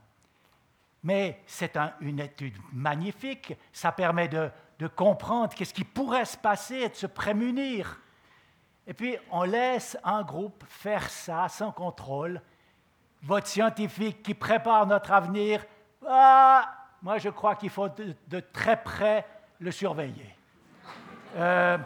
Mais 1.02 1.42
c'est 1.46 1.76
un- 1.76 1.92
une 2.00 2.20
étude 2.20 2.56
magnifique, 2.72 3.54
ça 3.72 3.92
permet 3.92 4.28
de, 4.28 4.50
de 4.78 4.86
comprendre 4.86 5.54
qu'est-ce 5.54 5.74
qui 5.74 5.84
pourrait 5.84 6.24
se 6.24 6.36
passer 6.36 6.76
et 6.76 6.88
de 6.88 6.94
se 6.94 7.06
prémunir. 7.06 8.00
Et 8.86 8.94
puis, 8.94 9.16
on 9.30 9.42
laisse 9.42 9.96
un 10.04 10.22
groupe 10.22 10.64
faire 10.68 11.08
ça 11.08 11.48
sans 11.48 11.72
contrôle. 11.72 12.40
Votre 13.22 13.46
scientifique 13.46 14.22
qui 14.22 14.34
prépare 14.34 14.86
notre 14.86 15.12
avenir, 15.12 15.64
ah, 16.06 16.72
moi 17.02 17.18
je 17.18 17.30
crois 17.30 17.56
qu'il 17.56 17.70
faut 17.70 17.88
de, 17.88 18.40
très 18.52 18.82
près 18.82 19.26
le 19.58 19.70
surveiller. 19.70 20.36
Euh, 21.36 21.78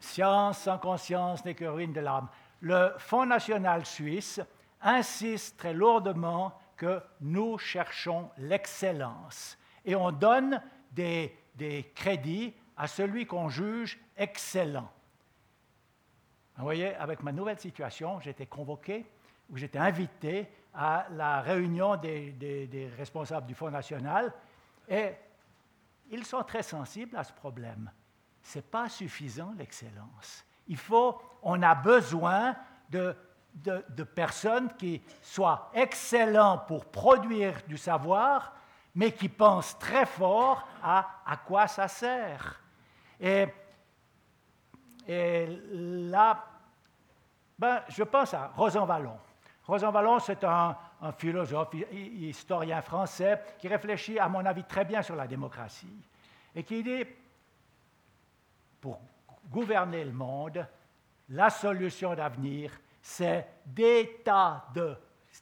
science 0.00 0.58
sans 0.58 0.78
conscience 0.78 1.44
n'est 1.44 1.54
que 1.54 1.64
ruine 1.64 1.92
de 1.92 2.00
l'âme. 2.00 2.28
Le 2.60 2.92
Fonds 2.98 3.24
national 3.24 3.86
suisse 3.86 4.40
insiste 4.82 5.56
très 5.56 5.72
lourdement 5.72 6.52
que 6.76 7.00
nous 7.20 7.56
cherchons 7.58 8.30
l'excellence 8.36 9.56
et 9.84 9.94
on 9.94 10.10
donne 10.10 10.62
des, 10.92 11.36
crédits 11.94 12.54
à 12.76 12.86
celui 12.86 13.26
qu'on 13.26 13.48
juge 13.48 13.98
excellent. 14.16 14.90
Vous 16.56 16.64
voyez, 16.64 16.94
avec 16.94 17.22
ma 17.22 17.32
nouvelle 17.32 17.58
situation, 17.58 18.20
été 18.20 18.46
convoqué 18.46 19.06
ou 19.50 19.56
j'étais 19.56 19.78
invité 19.78 20.48
à 20.74 21.06
la 21.12 21.40
réunion 21.40 21.96
des, 21.96 22.90
responsables 22.96 23.46
du 23.46 23.54
Fonds 23.54 23.70
national 23.70 24.32
et 24.88 25.12
ils 26.10 26.26
sont 26.26 26.42
très 26.42 26.62
sensibles 26.62 27.16
à 27.16 27.24
ce 27.24 27.32
problème. 27.32 27.90
Ce 28.42 28.58
n'est 28.58 28.62
pas 28.62 28.88
suffisant 28.88 29.52
l'excellence. 29.56 30.44
Il 30.66 30.76
faut, 30.76 31.20
on 31.42 31.62
a 31.62 31.74
besoin 31.74 32.56
de, 32.90 33.14
de- 33.54 34.04
personnes 34.04 34.72
qui 34.76 35.02
soient 35.22 35.70
excellents 35.74 36.58
pour 36.58 36.86
produire 36.86 37.54
du 37.68 37.76
savoir, 37.76 38.54
mais 38.94 39.12
qui 39.12 39.28
pensent 39.28 39.78
très 39.78 40.06
fort 40.06 40.66
à 40.82 41.22
à 41.26 41.36
quoi 41.36 41.66
ça 41.68 41.88
sert. 41.88 42.60
Et, 43.20 43.46
là, 45.08 46.44
ben, 47.58 47.82
je 47.88 48.02
pense 48.04 48.32
à 48.34 48.48
Rosanvallon. 48.56 49.16
Rosanvallon, 49.66 50.18
c'est 50.18 50.42
un, 50.44 50.76
un 51.02 51.12
philosophe, 51.12 51.74
hi- 51.74 51.86
hi- 51.92 52.28
historien 52.28 52.80
français 52.82 53.40
qui 53.58 53.68
réfléchit, 53.68 54.18
à 54.18 54.28
mon 54.28 54.44
avis, 54.44 54.64
très 54.64 54.84
bien 54.84 55.02
sur 55.02 55.16
la 55.16 55.26
démocratie 55.26 56.02
et 56.54 56.64
qui 56.64 56.82
dit, 56.82 57.04
pour 58.80 59.00
gouverner 59.50 60.04
le 60.04 60.12
monde, 60.12 60.66
la 61.28 61.50
solution 61.50 62.14
d'avenir, 62.14 62.72
c'est 63.02 63.46
des 63.66 64.20
tas 64.24 64.64
de 64.74 64.96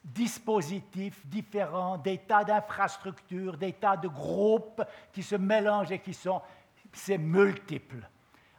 dispositifs 0.05 1.27
différents, 1.27 1.99
des 1.99 2.19
tas 2.19 2.45
d'infrastructures, 2.45 3.57
des 3.57 3.73
tas 3.73 3.97
de 3.97 4.09
groupes 4.09 4.83
qui 5.13 5.23
se 5.23 5.37
mélangent 5.37 5.93
et 5.93 5.99
qui 5.99 6.15
sont, 6.15 6.41
c'est 6.93 7.19
multiple. 7.19 8.09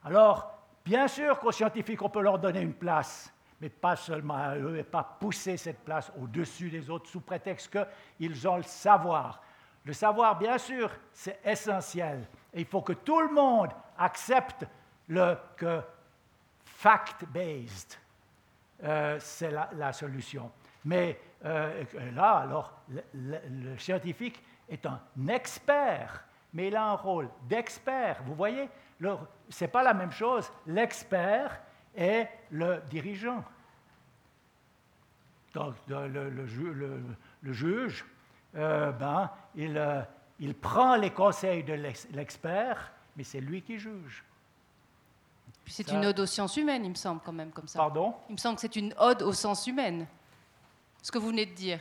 Alors, 0.04 0.52
bien 0.84 1.08
sûr 1.08 1.40
qu'aux 1.40 1.52
scientifiques, 1.52 2.02
on 2.02 2.10
peut 2.10 2.22
leur 2.22 2.40
donner 2.40 2.62
une 2.62 2.74
place, 2.74 3.34
mais 3.62 3.70
pas 3.70 3.96
seulement 3.96 4.36
à 4.36 4.56
eux, 4.56 4.78
et 4.78 4.84
pas 4.84 5.04
pousser 5.20 5.58
cette 5.58 5.84
place 5.84 6.12
au-dessus 6.20 6.70
des 6.70 6.90
autres 6.90 7.10
sous 7.10 7.22
prétexte 7.22 7.78
qu'ils 8.18 8.48
ont 8.48 8.58
le 8.58 8.64
savoir. 8.64 9.42
Le 9.86 9.94
savoir, 9.94 10.38
bien 10.38 10.58
sûr, 10.58 10.92
c'est 11.14 11.40
essentiel. 11.44 12.28
Et 12.54 12.62
il 12.62 12.66
faut 12.66 12.82
que 12.82 12.94
tout 12.94 13.20
le 13.22 13.34
monde 13.34 13.70
accepte 13.98 14.66
le, 15.08 15.36
que 15.58 15.82
fact-based, 16.64 17.98
euh, 18.84 19.18
c'est 19.20 19.52
la, 19.52 19.70
la 19.74 19.92
solution. 19.92 20.52
Mais 20.90 21.20
euh, 21.46 21.84
là, 22.16 22.38
alors, 22.40 22.74
le, 22.90 23.04
le- 23.14 23.72
le 23.72 23.78
scientifique 23.78 24.44
est 24.68 24.84
un 24.88 25.00
expert, 25.28 26.24
mais 26.52 26.70
il 26.70 26.76
a 26.76 26.84
un 26.84 26.96
rôle 26.96 27.30
d'expert. 27.48 28.24
Vous 28.26 28.34
voyez, 28.34 28.68
ce 29.00 29.64
n'est 29.64 29.68
pas 29.68 29.84
la 29.84 29.94
même 29.94 30.12
chose. 30.12 30.52
L'expert 30.66 31.62
est 31.96 32.28
le 32.50 32.82
dirigeant. 32.90 33.44
Donc, 35.54 35.76
le, 35.88 36.08
le- 36.08 36.30
le 36.32 36.46
ju- 36.48 36.74
le- 36.74 37.04
le 37.44 37.54
juge, 37.54 38.04
euh, 38.56 38.92
ben, 38.92 39.30
il, 39.54 39.78
euh, 39.78 40.02
il 40.40 40.56
prend 40.56 40.96
les 40.96 41.12
conseils 41.12 41.64
de 41.64 41.74
l'ex- 41.74 42.08
l'expert, 42.12 42.92
mais 43.16 43.24
c'est 43.24 43.42
lui 43.42 43.62
qui 43.62 43.78
juge. 43.78 44.24
Puis 45.64 45.74
c'est 45.74 45.92
une 45.92 46.04
ode 46.06 46.20
aux 46.20 46.26
sciences 46.26 46.58
humaines, 46.58 46.84
il 46.84 46.90
me 46.90 46.96
semble, 46.96 47.22
quand 47.24 47.32
même, 47.32 47.52
comme 47.52 47.68
ça. 47.68 47.78
Pardon? 47.78 48.16
Il 48.28 48.34
me 48.34 48.38
semble 48.38 48.56
que 48.56 48.62
c'est 48.62 48.76
une 48.76 48.92
ode 48.98 49.22
aux 49.22 49.34
sciences 49.34 49.68
humaines, 49.68 50.08
ce 51.02 51.12
que 51.12 51.18
vous 51.18 51.28
venez 51.30 51.46
de 51.46 51.54
dire. 51.54 51.80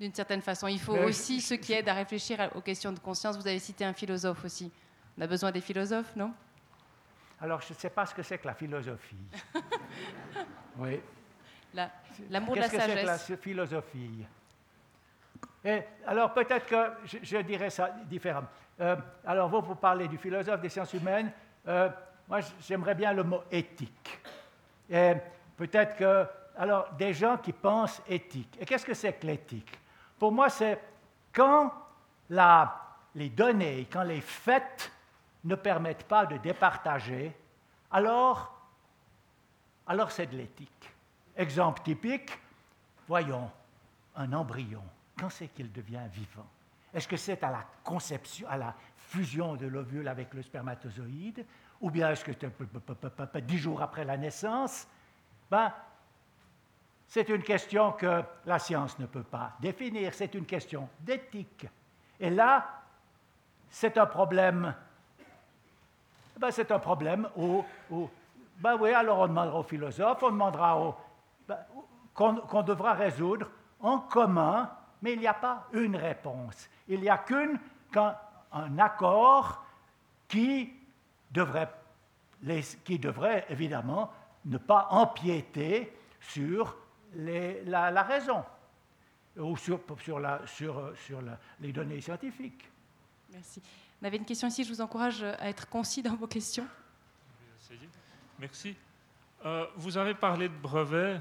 D'une 0.00 0.14
certaine 0.14 0.42
façon, 0.42 0.66
il 0.66 0.80
faut 0.80 0.94
Mais 0.94 1.02
je- 1.02 1.08
aussi 1.08 1.40
ceux 1.40 1.56
qui 1.56 1.72
aident 1.72 1.88
à 1.88 1.94
réfléchir 1.94 2.50
aux 2.54 2.60
questions 2.60 2.92
de 2.92 2.98
conscience. 2.98 3.36
Vous 3.36 3.46
avez 3.46 3.58
cité 3.58 3.84
un 3.84 3.92
philosophe 3.92 4.44
aussi. 4.44 4.70
On 5.18 5.22
a 5.22 5.26
besoin 5.26 5.52
des 5.52 5.60
philosophes, 5.60 6.14
non? 6.16 6.32
Alors, 7.40 7.60
je 7.60 7.72
ne 7.72 7.78
sais 7.78 7.90
pas 7.90 8.06
ce 8.06 8.14
que 8.14 8.22
c'est 8.22 8.38
que 8.38 8.46
la 8.46 8.54
philosophie. 8.54 9.16
oui. 10.78 11.00
L'amour 12.30 12.54
de 12.54 12.60
la 12.60 12.68
Qu'est-ce 12.68 12.76
que 12.84 12.90
c'est 12.90 13.00
que 13.00 13.06
la 13.06 13.18
sagesse. 13.18 13.40
philosophie? 13.40 14.24
Et 15.64 15.82
alors, 16.06 16.32
peut-être 16.34 16.66
que 16.66 16.92
je, 17.06 17.18
je 17.22 17.38
dirais 17.38 17.70
ça 17.70 17.90
différemment. 18.06 18.48
Euh, 18.80 18.96
alors, 19.24 19.48
vous, 19.48 19.60
vous 19.60 19.74
parlez 19.76 20.08
du 20.08 20.18
philosophe 20.18 20.60
des 20.60 20.68
sciences 20.68 20.92
humaines. 20.92 21.30
Euh, 21.68 21.88
moi, 22.28 22.40
j'aimerais 22.60 22.94
bien 22.94 23.12
le 23.12 23.22
mot 23.22 23.42
éthique. 23.50 24.20
Et 24.90 25.14
peut-être 25.56 25.96
que. 25.96 26.26
Alors, 26.56 26.92
des 26.92 27.14
gens 27.14 27.38
qui 27.38 27.52
pensent 27.52 28.02
éthique. 28.06 28.56
Et 28.60 28.66
qu'est-ce 28.66 28.84
que 28.84 28.94
c'est 28.94 29.14
que 29.14 29.26
l'éthique? 29.26 29.78
Pour 30.18 30.32
moi, 30.32 30.50
c'est 30.50 30.80
quand 31.32 31.72
les 33.14 33.30
données, 33.30 33.88
quand 33.90 34.02
les 34.02 34.20
faits 34.20 34.92
ne 35.44 35.54
permettent 35.54 36.04
pas 36.04 36.26
de 36.26 36.36
départager, 36.36 37.36
alors, 37.90 38.54
alors 39.86 40.10
c'est 40.10 40.26
de 40.26 40.36
l'éthique. 40.36 40.90
Exemple 41.36 41.82
typique, 41.82 42.38
voyons, 43.08 43.50
un 44.16 44.32
embryon, 44.32 44.82
quand 45.18 45.30
c'est 45.30 45.48
qu'il 45.48 45.72
devient 45.72 46.06
vivant? 46.12 46.46
Est-ce 46.92 47.08
que 47.08 47.16
c'est 47.16 47.42
à 47.42 47.50
la 47.50 47.64
conception, 47.82 48.46
à 48.48 48.58
la 48.58 48.74
fusion 48.96 49.56
de 49.56 49.66
l'ovule 49.66 50.08
avec 50.08 50.32
le 50.34 50.42
spermatozoïde, 50.42 51.44
ou 51.80 51.90
bien 51.90 52.10
est-ce 52.10 52.24
que 52.24 52.32
c'est 52.32 53.46
dix 53.46 53.58
jours 53.58 53.82
après 53.82 54.04
la 54.04 54.16
naissance? 54.16 54.86
Ben, 55.50 55.72
C'est 57.12 57.28
une 57.28 57.42
question 57.42 57.92
que 57.92 58.22
la 58.46 58.58
science 58.58 58.98
ne 58.98 59.04
peut 59.04 59.22
pas 59.22 59.52
définir, 59.60 60.14
c'est 60.14 60.32
une 60.32 60.46
question 60.46 60.88
d'éthique. 60.98 61.66
Et 62.18 62.30
là, 62.30 62.66
c'est 63.68 63.98
un 63.98 64.06
problème. 64.06 64.74
Ben, 66.38 66.50
c'est 66.50 66.72
un 66.72 66.78
problème 66.78 67.28
où, 67.36 67.62
ben 68.56 68.78
oui, 68.80 68.94
alors 68.94 69.18
on 69.18 69.26
demandera 69.28 69.58
aux 69.58 69.62
philosophes, 69.62 70.22
on 70.22 70.30
demandera 70.30 70.80
aux, 70.80 70.94
ben, 71.46 71.58
qu'on 72.14 72.62
devra 72.62 72.94
résoudre 72.94 73.46
en 73.80 73.98
commun, 73.98 74.70
mais 75.02 75.12
il 75.12 75.20
n'y 75.20 75.26
a 75.26 75.34
pas 75.34 75.66
une 75.74 75.96
réponse. 75.96 76.70
Il 76.88 77.02
n'y 77.02 77.10
a 77.10 77.18
qu'une, 77.18 77.60
qu'un 77.92 78.16
un 78.52 78.78
accord 78.78 79.62
qui 80.28 80.72
devrait, 81.30 81.68
qui 82.86 82.98
devrait 82.98 83.44
évidemment 83.50 84.10
ne 84.46 84.56
pas 84.56 84.86
empiéter 84.88 85.94
sur 86.18 86.78
les- 87.14 87.64
la, 87.64 87.90
la 87.90 88.02
raison 88.02 88.44
ou 89.36 89.56
sur, 89.56 89.80
sur, 90.02 90.20
la- 90.20 90.46
sur- 90.46 90.92
sur 91.06 91.22
la- 91.22 91.38
les 91.60 91.72
données 91.72 92.00
scientifiques. 92.00 92.68
Merci. 93.32 93.62
On 94.00 94.06
avait 94.06 94.16
une 94.18 94.24
question 94.24 94.48
ici, 94.48 94.64
je 94.64 94.68
vous 94.68 94.80
encourage 94.80 95.22
à 95.22 95.48
être 95.48 95.68
concis 95.68 96.02
dans 96.02 96.16
vos 96.16 96.26
questions. 96.26 96.66
Merci. 98.38 98.74
Euh, 99.44 99.66
vous 99.76 99.96
avez 99.96 100.14
parlé 100.14 100.48
de 100.48 100.54
brevets 100.54 101.20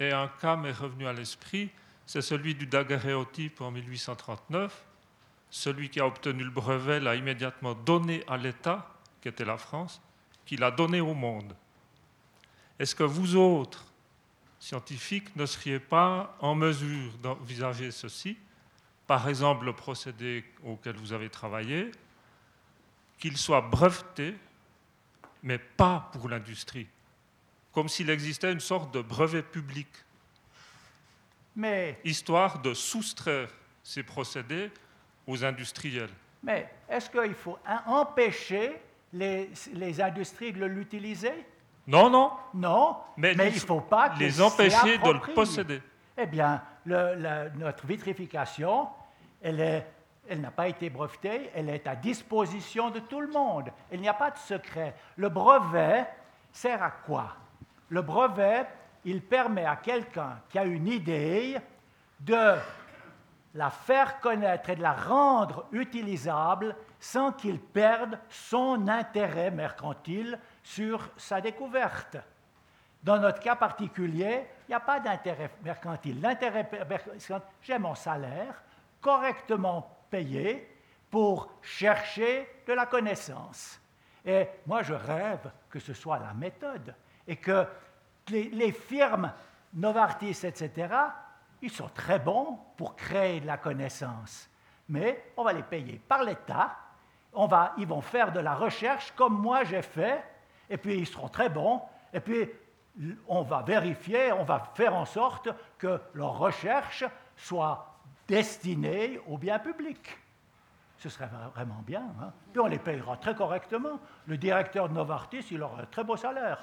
et 0.00 0.12
un 0.12 0.28
cas 0.28 0.56
m'est 0.56 0.72
revenu 0.72 1.06
à 1.06 1.12
l'esprit, 1.12 1.70
c'est 2.06 2.22
celui 2.22 2.54
du 2.54 2.66
daguerréotype 2.66 3.60
en 3.60 3.70
1839. 3.70 4.84
Celui 5.50 5.88
qui 5.90 5.98
a 6.00 6.06
obtenu 6.06 6.44
le 6.44 6.50
brevet 6.50 7.00
l'a 7.00 7.14
immédiatement 7.16 7.74
donné 7.74 8.22
à 8.28 8.36
l'État, 8.36 8.86
qui 9.20 9.28
était 9.28 9.44
la 9.44 9.56
France, 9.56 10.00
qui 10.44 10.56
l'a 10.56 10.70
donné 10.70 11.00
au 11.00 11.14
monde. 11.14 11.54
Est-ce 12.78 12.94
que 12.94 13.02
vous 13.02 13.34
autres, 13.36 13.84
scientifiques, 14.58 15.34
ne 15.36 15.46
seriez 15.46 15.78
pas 15.78 16.36
en 16.40 16.54
mesure 16.54 17.12
d'envisager 17.22 17.90
ceci 17.90 18.36
Par 19.06 19.28
exemple, 19.28 19.64
le 19.64 19.72
procédé 19.72 20.44
auquel 20.64 20.96
vous 20.96 21.12
avez 21.12 21.30
travaillé, 21.30 21.90
qu'il 23.18 23.36
soit 23.36 23.60
breveté 23.60 24.34
mais 25.42 25.58
pas 25.58 26.10
pour 26.12 26.28
l'industrie. 26.28 26.86
Comme 27.72 27.88
s'il 27.88 28.10
existait 28.10 28.52
une 28.52 28.60
sorte 28.60 28.92
de 28.92 29.00
brevet 29.00 29.42
public, 29.42 29.88
Mais, 31.54 31.98
histoire 32.04 32.60
de 32.60 32.74
soustraire 32.74 33.48
ces 33.82 34.02
procédés 34.02 34.70
aux 35.26 35.44
industriels. 35.44 36.10
mais 36.42 36.70
est-ce 36.88 37.10
qu'il 37.10 37.34
faut 37.34 37.58
empêcher 37.86 38.80
les, 39.12 39.50
les 39.74 40.00
industries 40.00 40.52
de 40.52 40.64
l'utiliser? 40.64 41.44
Non, 41.88 42.10
non, 42.10 42.30
Non, 42.54 42.96
Mais 43.16 43.34
mais, 43.34 43.48
il 43.48 43.54
ne 43.54 43.60
faut 43.60 43.80
pas 43.80 44.10
les 44.18 44.40
empêcher 44.42 44.98
de 44.98 45.10
le 45.10 45.34
posséder. 45.34 45.82
Eh 46.18 46.26
bien, 46.26 46.60
le- 46.84 47.14
la- 47.14 47.48
notre 47.50 47.86
vitrification, 47.86 48.88
elle 49.42 49.58
est- 49.60 49.86
elle 50.28 50.42
n'a 50.42 50.50
pas 50.50 50.68
été 50.68 50.90
brevetée, 50.90 51.50
elle 51.54 51.70
est 51.70 51.86
à 51.86 51.96
disposition 51.96 52.90
de 52.90 52.98
tout 53.00 53.20
le 53.22 53.28
monde. 53.28 53.70
Il 53.90 54.00
n'y 54.02 54.08
a 54.08 54.12
pas 54.14 54.30
de 54.30 54.36
secret. 54.36 54.94
Le 55.16 55.30
brevet 55.30 56.06
sert 56.52 56.82
à 56.82 56.90
quoi? 56.90 57.28
Le 57.88 58.02
brevet, 58.02 58.66
il 59.06 59.22
permet 59.22 59.64
à 59.64 59.76
quelqu'un 59.76 60.40
qui 60.50 60.58
a 60.58 60.64
une 60.64 60.88
idée 60.88 61.56
de 62.20 62.54
la 63.54 63.70
faire 63.70 64.20
connaître 64.20 64.68
et 64.68 64.76
de 64.76 64.82
la 64.82 64.92
rendre 64.92 65.64
utilisable 65.72 66.76
sans 67.00 67.32
qu'il 67.32 67.58
perde 67.58 68.18
son 68.28 68.88
intérêt 68.88 69.50
mercantile 69.50 70.38
sur 70.68 71.08
sa 71.16 71.40
découverte. 71.40 72.18
Dans 73.02 73.18
notre 73.18 73.40
cas 73.40 73.56
particulier, 73.56 74.46
il 74.66 74.72
n'y 74.72 74.74
a 74.74 74.80
pas 74.80 75.00
d'intérêt 75.00 75.50
mercantile. 75.64 76.20
L'intérêt 76.20 76.68
mercantile, 76.70 77.40
j'ai 77.62 77.78
mon 77.78 77.94
salaire 77.94 78.62
correctement 79.00 79.98
payé 80.10 80.76
pour 81.10 81.48
chercher 81.62 82.62
de 82.66 82.74
la 82.74 82.84
connaissance. 82.84 83.80
Et 84.26 84.46
moi, 84.66 84.82
je 84.82 84.92
rêve 84.92 85.50
que 85.70 85.78
ce 85.78 85.94
soit 85.94 86.18
la 86.18 86.34
méthode 86.34 86.94
et 87.26 87.36
que 87.36 87.66
les, 88.28 88.50
les 88.50 88.72
firmes 88.72 89.32
Novartis, 89.72 90.44
etc., 90.44 90.94
ils 91.62 91.70
sont 91.70 91.88
très 91.88 92.18
bons 92.18 92.58
pour 92.76 92.94
créer 92.94 93.40
de 93.40 93.46
la 93.46 93.56
connaissance. 93.56 94.50
Mais 94.90 95.32
on 95.38 95.44
va 95.44 95.54
les 95.54 95.62
payer 95.62 95.98
par 96.06 96.22
l'État. 96.22 96.76
Ils 97.78 97.86
vont 97.86 98.02
faire 98.02 98.32
de 98.32 98.40
la 98.40 98.54
recherche 98.54 99.12
comme 99.16 99.40
moi 99.40 99.64
j'ai 99.64 99.82
fait, 99.82 100.22
et 100.70 100.76
puis 100.76 100.98
ils 100.98 101.06
seront 101.06 101.28
très 101.28 101.48
bons. 101.48 101.82
Et 102.12 102.20
puis 102.20 102.48
on 103.28 103.42
va 103.42 103.62
vérifier, 103.62 104.32
on 104.32 104.44
va 104.44 104.72
faire 104.74 104.94
en 104.94 105.04
sorte 105.04 105.48
que 105.78 106.00
leur 106.14 106.38
recherche 106.38 107.04
soit 107.36 107.94
destinée 108.26 109.20
au 109.26 109.38
bien 109.38 109.58
public. 109.58 110.18
Ce 110.98 111.08
serait 111.08 111.26
vra- 111.26 111.50
vraiment 111.54 111.82
bien. 111.86 112.02
hein. 112.20 112.32
Puis 112.52 112.60
on 112.60 112.66
les 112.66 112.78
payera 112.80 113.16
très 113.16 113.34
correctement. 113.34 114.00
Le 114.26 114.36
directeur 114.36 114.88
de 114.88 114.94
Novartis, 114.94 115.44
il 115.52 115.62
aura 115.62 115.82
un 115.82 115.86
très 115.86 116.02
beau 116.02 116.16
salaire. 116.16 116.60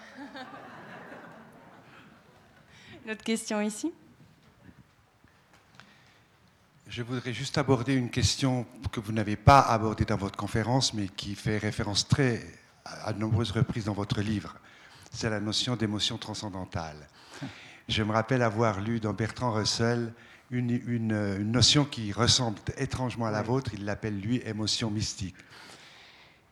Une 3.05 3.11
autre 3.11 3.23
question 3.23 3.61
ici? 3.61 3.93
Je 6.87 7.01
voudrais 7.01 7.33
juste 7.33 7.57
aborder 7.57 7.95
une 7.95 8.09
question 8.09 8.65
que 8.91 8.99
vous 8.99 9.11
n'avez 9.11 9.35
pas 9.35 9.59
abordée 9.61 10.05
dans 10.05 10.17
votre 10.17 10.37
conférence, 10.37 10.93
mais 10.93 11.07
qui 11.07 11.35
fait 11.35 11.57
référence 11.57 12.07
très 12.07 12.41
à 12.85 13.13
de 13.13 13.19
nombreuses 13.19 13.51
reprises 13.51 13.85
dans 13.85 13.93
votre 13.93 14.21
livre. 14.21 14.55
C'est 15.11 15.29
la 15.29 15.39
notion 15.39 15.75
d'émotion 15.75 16.17
transcendantale. 16.17 17.07
Je 17.87 18.03
me 18.03 18.11
rappelle 18.11 18.41
avoir 18.41 18.79
lu 18.81 18.99
dans 18.99 19.13
Bertrand 19.13 19.51
Russell 19.51 20.13
une, 20.51 20.69
une- 20.87 21.35
une 21.39 21.51
notion 21.51 21.85
qui 21.85 22.11
ressemble 22.11 22.59
étrangement 22.77 23.25
à 23.25 23.31
la 23.31 23.41
vôtre. 23.41 23.71
Il 23.73 23.85
l'appelle, 23.85 24.19
lui, 24.19 24.41
émotion 24.45 24.91
mystique. 24.91 25.35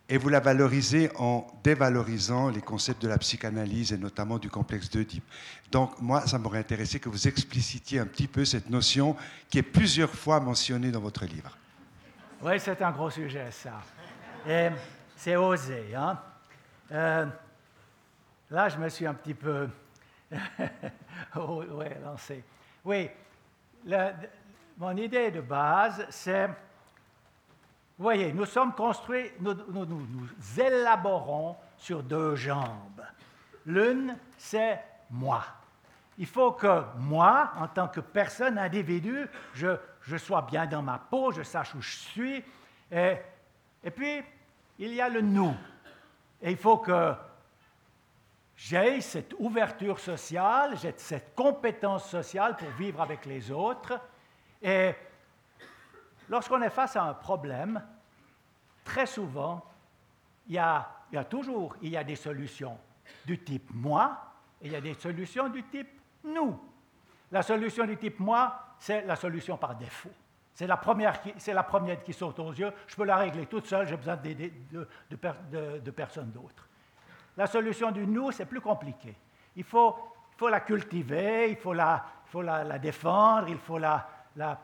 Et 0.10 0.18
vous 0.18 0.30
la 0.30 0.40
valorisez 0.40 1.10
en 1.18 1.48
dévalorisant 1.64 2.50
les 2.50 2.62
concepts 2.62 3.02
de 3.02 3.08
la 3.08 3.18
psychanalyse 3.18 3.94
et 3.94 3.98
notamment 3.98 4.38
du 4.38 4.50
complexe 4.50 4.90
d'Oedipe. 4.90 5.24
Donc, 5.72 6.00
moi, 6.02 6.26
ça 6.28 6.38
m'aurait 6.38 6.60
intéressé 6.60 7.00
que 7.00 7.10
vous 7.10 7.28
explicitiez 7.28 8.00
un 8.00 8.06
petit 8.06 8.28
peu 8.28 8.44
cette 8.44 8.70
notion 8.70 9.16
qui 9.50 9.60
est 9.60 9.64
plusieurs 9.64 10.10
fois 10.14 10.40
mentionnée 10.40 10.92
dans 10.92 11.00
votre 11.00 11.26
livre. 11.26 11.58
Oui, 12.44 12.60
c'est 12.60 12.82
un 12.82 12.92
gros 12.92 13.10
sujet, 13.10 13.50
ça. 13.52 13.82
Et 14.48 14.70
c'est 15.24 15.38
osé. 15.38 15.96
Hein? 15.96 16.20
Euh, 16.92 17.26
là, 18.52 18.68
je 18.68 18.78
me 18.78 18.90
suis 18.90 19.08
un 19.08 19.14
petit 19.14 19.34
peu 19.34 19.70
oh, 21.38 21.64
ouais, 21.64 21.98
lancé. 22.04 22.44
Oui, 22.84 23.10
mon 24.78 24.98
idée 24.98 25.32
de 25.32 25.40
base, 25.40 26.06
c'est, 26.10 26.48
vous 26.48 28.04
voyez, 28.04 28.34
nous 28.34 28.46
sommes 28.46 28.74
construits, 28.74 29.32
nous- 29.40 29.86
nous 29.86 30.28
élaborons 30.60 31.56
sur 31.78 32.04
deux 32.04 32.36
jambes. 32.36 33.02
L'une, 33.66 34.18
c'est 34.38 34.84
moi. 35.10 35.46
Il 36.18 36.28
faut 36.28 36.52
que 36.52 36.84
moi, 36.98 37.52
en 37.58 37.70
tant 37.70 37.88
que 37.88 38.02
personne, 38.02 38.58
individu, 38.58 39.26
je, 39.54 39.78
je 40.02 40.18
sois 40.18 40.42
bien 40.42 40.66
dans 40.66 40.82
ma 40.82 40.98
peau, 40.98 41.32
je 41.32 41.44
sache 41.44 41.74
où 41.76 41.82
je 41.82 41.96
suis. 41.96 42.44
Et, 42.92 43.16
et 43.86 43.90
puis, 43.90 44.22
il 44.80 44.94
y 44.94 45.02
a 45.02 45.10
le 45.10 45.22
nous. 45.22 45.54
Et 46.42 46.52
il 46.52 46.58
faut 46.58 46.78
que 46.78 47.14
j'ai 48.56 49.02
cette 49.02 49.34
ouverture 49.40 50.00
sociale, 50.00 50.78
j'ai 50.78 50.94
cette 50.98 51.36
compétence 51.36 52.10
sociale 52.10 52.56
pour 52.56 52.70
vivre 52.70 53.02
avec 53.02 53.26
les 53.26 53.52
autres. 53.52 54.00
Et 54.62 54.94
lorsqu'on 56.30 56.62
est 56.62 56.70
face 56.70 56.96
à 56.96 57.04
un 57.04 57.14
problème, 57.14 57.84
très 58.84 59.06
souvent, 59.06 59.64
il 60.48 60.56
y 60.56 60.60
a, 60.60 60.90
toujours 61.30 61.76
des 61.82 62.16
solutions 62.16 62.78
du 63.26 63.44
type 63.44 63.70
moi 63.74 64.18
et 64.62 64.68
il 64.68 64.72
y 64.74 64.76
a 64.76 64.82
des 64.82 64.96
solutions 64.96 65.50
du 65.50 65.64
type 65.64 65.90
nous. 66.24 66.60
La 67.32 67.42
solution 67.42 67.86
du 67.86 67.98
type 67.98 68.20
moi, 68.20 68.76
c'est 68.80 69.06
la 69.06 69.16
solution 69.16 69.58
par 69.58 69.76
défaut. 69.76 70.12
C'est 70.54 70.68
la, 70.68 70.78
première 70.78 71.20
qui, 72.04 72.14
saute 72.14 72.40
aux 72.40 72.52
yeux. 72.52 72.72
Je 72.86 72.96
peux 72.96 73.06
la 73.06 73.18
régler 73.18 73.48
toute 73.48 73.66
seule, 73.66 73.88
j'ai 73.88 73.98
besoin 73.98 74.18
de, 74.18 74.34
de, 74.34 75.80
de, 75.80 75.92
personne 75.92 76.30
d'autre. 76.32 76.68
La 77.36 77.48
solution 77.48 77.92
du 77.92 78.06
nous, 78.06 78.32
c'est 78.32 78.46
plus 78.46 78.62
compliqué. 78.62 79.16
Il 79.56 79.64
faut, 79.64 79.96
la 80.48 80.60
cultiver, 80.60 81.50
il 81.50 81.56
faut 81.56 81.74
la, 81.74 82.04
défendre, 82.80 83.50
il 83.50 83.58
faut 83.58 83.80
la, 83.80 84.08
la, 84.36 84.60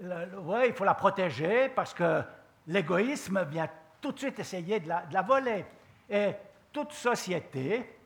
ouais, 0.00 0.68
il 0.68 0.74
faut 0.74 0.84
la 0.84 0.94
protéger 0.94 1.68
parce 1.68 1.92
que 1.92 2.22
l'égoïsme 2.66 3.44
vient 3.44 3.68
tout 4.00 4.12
de 4.12 4.18
suite 4.18 4.38
essayer 4.38 4.80
de 4.80 4.88
la, 4.88 5.02
de 5.02 5.12
la 5.12 5.22
voler. 5.22 5.66
Et 6.08 6.32
toute 6.72 6.92
société, 6.92 7.98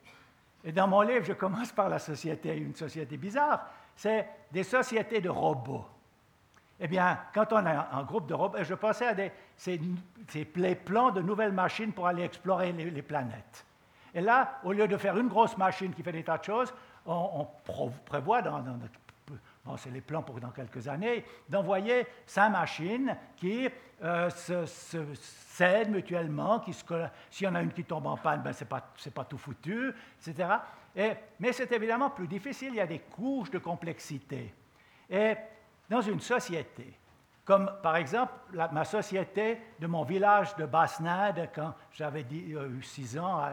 et 0.64 0.72
dans 0.72 0.88
mon 0.88 1.02
livre, 1.02 1.24
je 1.24 1.34
commence 1.34 1.70
par 1.70 1.88
la 1.88 2.00
société, 2.00 2.56
une 2.56 2.74
société 2.74 3.16
bizarre, 3.16 3.68
c'est 3.94 4.28
des 4.50 4.64
sociétés 4.64 5.20
de 5.20 5.28
robots. 5.28 5.84
Eh 6.80 6.88
bien, 6.88 7.18
quand 7.32 7.52
on 7.52 7.64
a 7.64 7.88
un 7.92 8.02
groupe 8.02 8.26
de 8.26 8.34
robots, 8.34 8.58
je 8.62 8.74
pensais 8.74 9.06
à 9.06 9.14
des, 9.14 9.30
ces, 9.56 9.80
ces 10.28 10.44
plans 10.44 11.10
de 11.10 11.20
nouvelles 11.20 11.52
machines 11.52 11.92
pour 11.92 12.06
aller 12.06 12.24
explorer 12.24 12.72
les, 12.72 13.02
planètes. 13.02 13.64
Et 14.14 14.20
là, 14.20 14.58
au 14.64 14.72
lieu 14.72 14.88
de 14.88 14.96
faire 14.96 15.16
une 15.16 15.28
grosse 15.28 15.56
machine 15.56 15.94
qui 15.94 16.02
fait 16.02 16.12
des 16.12 16.24
tas 16.24 16.38
de 16.38 16.44
choses, 16.44 16.74
on, 17.06 17.46
prévoit 18.04 18.42
dans, 18.42 18.64
c'est 19.76 19.90
les 19.90 20.00
plans 20.00 20.22
pour 20.22 20.40
dans 20.40 20.50
quelques 20.50 20.88
années, 20.88 21.24
d'envoyer 21.48 22.06
cinq 22.26 22.50
machines 22.50 23.16
qui 23.36 23.68
euh, 24.02 24.30
se, 24.30 24.66
s'aident 25.14 25.90
mutuellement, 25.90 26.60
qui 26.60 26.72
s'il 27.30 27.46
y 27.46 27.48
en 27.48 27.54
a 27.54 27.62
une 27.62 27.72
qui 27.72 27.84
tombe 27.84 28.06
en 28.06 28.16
panne, 28.16 28.42
ben, 28.42 28.52
ce 28.52 28.64
n'est 28.64 28.68
pas, 28.68 28.84
pas, 29.14 29.24
tout 29.24 29.38
foutu, 29.38 29.92
etc. 30.20 30.48
Et, 30.96 31.12
mais 31.38 31.52
c'est 31.52 31.70
évidemment 31.72 32.10
plus 32.10 32.26
difficile, 32.26 32.70
il 32.70 32.76
y 32.76 32.80
a 32.80 32.86
des 32.86 32.98
couches 32.98 33.50
de 33.50 33.58
complexité. 33.58 34.52
Et 35.08 35.36
dans 35.92 36.00
une 36.00 36.20
société, 36.20 36.90
comme 37.44 37.70
par 37.82 37.96
exemple 37.96 38.32
ma 38.72 38.82
société 38.82 39.58
de 39.78 39.86
mon 39.86 40.04
village 40.04 40.56
de 40.56 40.64
Basse-Nade, 40.64 41.50
quand 41.54 41.74
j'avais 41.92 42.22
eu 42.22 42.82
six 42.82 43.18
ans 43.18 43.36
à, 43.36 43.52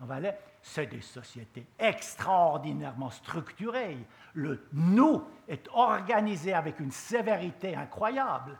en 0.00 0.06
Valais, 0.06 0.38
c'est 0.62 0.86
des 0.86 1.02
sociétés 1.02 1.66
extraordinairement 1.78 3.10
structurées. 3.10 3.98
Le 4.32 4.66
nous 4.72 5.22
est 5.46 5.68
organisé 5.74 6.54
avec 6.54 6.80
une 6.80 6.90
sévérité 6.90 7.76
incroyable. 7.76 8.58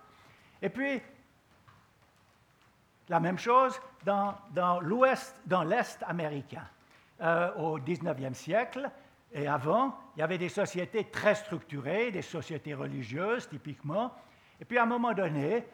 Et 0.61 0.69
puis, 0.69 1.01
la 3.09 3.19
même 3.19 3.39
chose 3.39 3.81
dans, 4.05 4.35
dans 4.51 4.79
l'ouest, 4.81 5.41
dans 5.47 5.63
l'Est 5.63 6.03
américain. 6.03 6.69
Euh, 7.23 7.55
au 7.55 7.79
19e 7.79 8.35
siècle, 8.35 8.91
et 9.33 9.47
avant, 9.47 9.97
il 10.15 10.21
y 10.21 10.23
avait 10.23 10.39
des 10.39 10.49
sociétés 10.49 11.05
très 11.05 11.35
structurées, 11.35 12.11
des 12.11 12.23
sociétés 12.23 12.75
religieuses 12.75 13.49
typiquement. 13.49 14.15
Et 14.61 14.65
puis 14.65 14.79
à 14.79 14.85
un 14.85 14.87
moment 14.87 15.13
donné, 15.13 15.67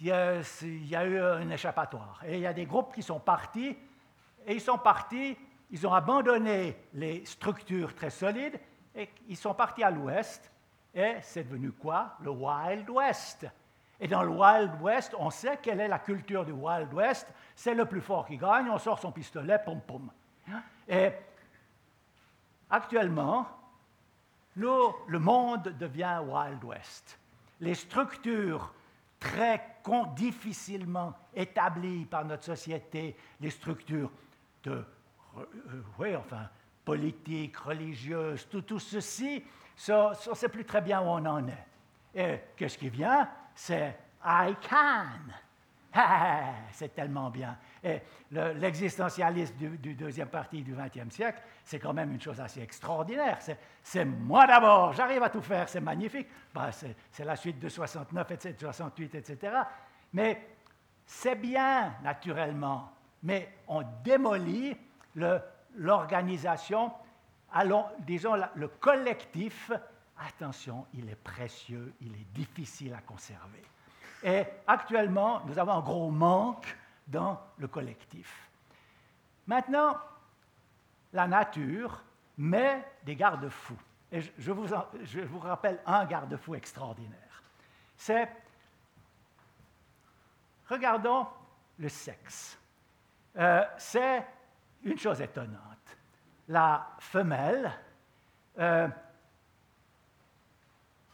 il 0.00 0.06
y 0.06 0.12
a, 0.12 1.06
eu 1.06 1.20
un 1.20 1.50
échappatoire. 1.50 2.22
Et 2.26 2.34
il 2.34 2.40
y 2.40 2.46
a 2.46 2.52
des 2.52 2.66
groupes 2.66 2.94
qui 2.94 3.02
sont 3.02 3.20
partis, 3.20 3.76
et 4.46 4.54
ils 4.54 4.60
sont 4.60 4.78
partis, 4.78 5.36
ils 5.70 5.86
ont 5.86 5.92
abandonné 5.92 6.76
les 6.94 7.24
structures 7.24 7.94
très 7.94 8.10
solides, 8.10 8.58
et 8.94 9.08
ils 9.28 9.36
sont 9.36 9.54
partis 9.54 9.82
à 9.82 9.90
l'ouest, 9.90 10.50
et 10.94 11.14
c'est 11.22 11.44
devenu 11.44 11.72
quoi? 11.72 12.16
Le 12.20 12.30
Wild 12.30 12.88
West. 12.90 13.46
Et 14.00 14.08
dans 14.08 14.22
le 14.22 14.30
Wild 14.30 14.72
West, 14.80 15.14
on 15.18 15.30
sait 15.30 15.58
quelle 15.62 15.80
est 15.80 15.88
la 15.88 15.98
culture 15.98 16.44
du 16.44 16.52
Wild 16.52 16.92
West. 16.92 17.32
C'est 17.54 17.74
le 17.74 17.84
plus 17.84 18.00
fort 18.00 18.26
qui 18.26 18.36
gagne, 18.36 18.68
on 18.68 18.78
sort 18.78 18.98
son 18.98 19.12
pistolet, 19.12 19.58
pom 19.64 19.80
pom. 19.80 20.10
Et 20.88 21.10
Actuellement, 22.70 23.46
le 24.56 25.18
monde 25.18 25.74
devient 25.78 26.20
Wild 26.26 26.62
West. 26.64 27.18
Les 27.60 27.74
structures 27.74 28.72
très 29.18 29.74
difficilement 30.16 31.14
établies 31.34 32.04
par 32.06 32.24
notre 32.24 32.44
société, 32.44 33.16
les 33.40 33.50
structures 33.50 34.10
de, 34.62 34.84
euh, 35.38 35.44
oui, 35.98 36.16
enfin, 36.16 36.48
politiques, 36.84 37.56
religieuses, 37.58 38.46
tout, 38.48 38.62
tout 38.62 38.78
ceci, 38.78 39.44
on 39.88 40.10
ne 40.10 40.34
sait 40.34 40.48
plus 40.48 40.64
très 40.64 40.80
bien 40.80 41.00
où 41.00 41.04
on 41.04 41.26
en 41.26 41.46
est. 41.48 41.66
Et 42.14 42.40
qu'est-ce 42.56 42.78
qui 42.78 42.88
vient? 42.88 43.28
C'est 43.54 43.98
I 44.24 44.54
can. 44.68 45.32
c'est 46.72 46.94
tellement 46.94 47.30
bien. 47.30 47.56
Et 47.82 48.00
l'existentialisme 48.30 49.54
du, 49.56 49.94
deuxième 49.94 50.28
partie 50.28 50.62
du 50.62 50.74
XXe 50.74 51.14
siècle, 51.14 51.42
c'est 51.64 51.78
quand 51.78 51.92
même 51.92 52.12
une 52.12 52.20
chose 52.20 52.40
assez 52.40 52.60
extraordinaire. 52.60 53.38
C'est 53.82 54.04
moi 54.04 54.46
d'abord, 54.46 54.92
j'arrive 54.92 55.22
à 55.22 55.30
tout 55.30 55.42
faire, 55.42 55.68
c'est 55.68 55.80
magnifique. 55.80 56.28
Ben, 56.52 56.70
c'est 56.72 57.24
la 57.24 57.36
suite 57.36 57.58
de 57.58 57.68
69, 57.68 58.30
etc., 58.32 58.54
68, 58.58 59.14
etc. 59.14 59.56
Mais 60.12 60.46
c'est 61.06 61.36
bien, 61.36 61.94
naturellement, 62.02 62.90
mais 63.22 63.58
on 63.68 63.82
démolit 64.02 64.76
l'organisation, 65.76 66.92
disons 68.00 68.34
le 68.54 68.68
collectif. 68.68 69.70
Attention, 70.16 70.86
il 70.94 71.10
est 71.10 71.16
précieux, 71.16 71.92
il 72.00 72.14
est 72.14 72.32
difficile 72.32 72.94
à 72.94 73.00
conserver. 73.00 73.62
Et 74.24 74.46
actuellement, 74.66 75.42
nous 75.44 75.58
avons 75.58 75.72
un 75.72 75.80
gros 75.80 76.10
manque 76.10 76.74
dans 77.06 77.38
le 77.58 77.68
collectif. 77.68 78.48
Maintenant, 79.46 79.98
la 81.12 81.28
nature 81.28 82.02
met 82.38 82.82
des 83.04 83.16
garde-fous. 83.16 83.78
Et 84.10 84.22
je 84.38 84.50
vous, 84.50 85.38
rappelle 85.38 85.78
un 85.84 86.06
garde-fou 86.06 86.54
extraordinaire. 86.54 87.42
C'est, 87.98 88.30
regardons 90.70 91.26
le 91.78 91.90
sexe. 91.90 92.58
Euh, 93.36 93.62
c'est 93.76 94.24
une 94.84 94.98
chose 94.98 95.20
étonnante. 95.20 95.98
La 96.48 96.88
femelle 96.98 97.70
euh, 98.58 98.88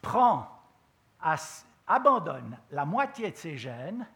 prend 0.00 0.46
à, 1.20 1.36
abandonne 1.90 2.56
la 2.70 2.84
moitié 2.84 3.32
de 3.32 3.36
ses 3.36 3.56
gènes 3.56 4.06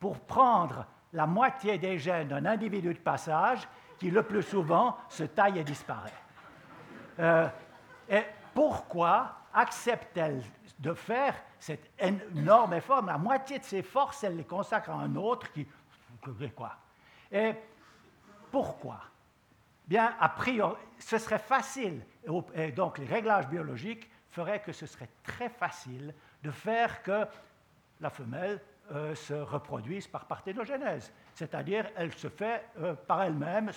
pour 0.00 0.18
prendre 0.20 0.84
la 1.12 1.26
moitié 1.26 1.78
des 1.78 1.98
gènes 1.98 2.28
d'un 2.28 2.44
individu 2.44 2.92
de 2.92 2.98
passage 2.98 3.68
qui 3.98 4.10
le 4.10 4.24
plus 4.24 4.42
souvent 4.42 4.96
se 5.08 5.22
taille 5.22 5.58
et 5.58 5.64
disparaît. 5.64 6.12
Euh, 7.20 7.48
et 8.08 8.22
pourquoi 8.52 9.36
accepte-t-elle 9.54 10.42
de 10.80 10.94
faire 10.94 11.34
cet 11.60 11.90
énorme 11.98 12.74
effort? 12.74 13.04
La 13.04 13.18
moitié 13.18 13.60
de 13.60 13.64
ses 13.64 13.82
forces, 13.82 14.24
elle 14.24 14.36
les 14.36 14.44
consacre 14.44 14.90
à 14.90 14.94
un 14.94 15.14
autre 15.14 15.50
qui... 15.52 15.66
Quoi? 16.56 16.72
Et 17.30 17.54
pourquoi? 18.50 19.00
Bien, 19.86 20.14
a 20.18 20.28
priori, 20.28 20.76
ce 20.98 21.18
serait 21.18 21.38
facile, 21.38 22.04
et 22.54 22.72
donc 22.72 22.98
les 22.98 23.06
réglages 23.06 23.48
biologiques 23.48 24.10
feraient 24.30 24.60
que 24.60 24.72
ce 24.72 24.86
serait 24.86 25.08
très 25.22 25.48
facile 25.48 26.14
de 26.42 26.50
faire 26.50 27.02
que 27.02 27.26
la 28.00 28.10
femelle 28.10 28.60
euh, 28.90 29.14
se 29.14 29.34
reproduise 29.34 30.06
par 30.06 30.26
parthénogenèse, 30.26 31.12
c'est-à-dire 31.34 31.88
elle 31.96 32.12
se 32.12 32.28
fait 32.28 32.64
euh, 32.78 32.94
par 32.94 33.22
elle-même, 33.22 33.70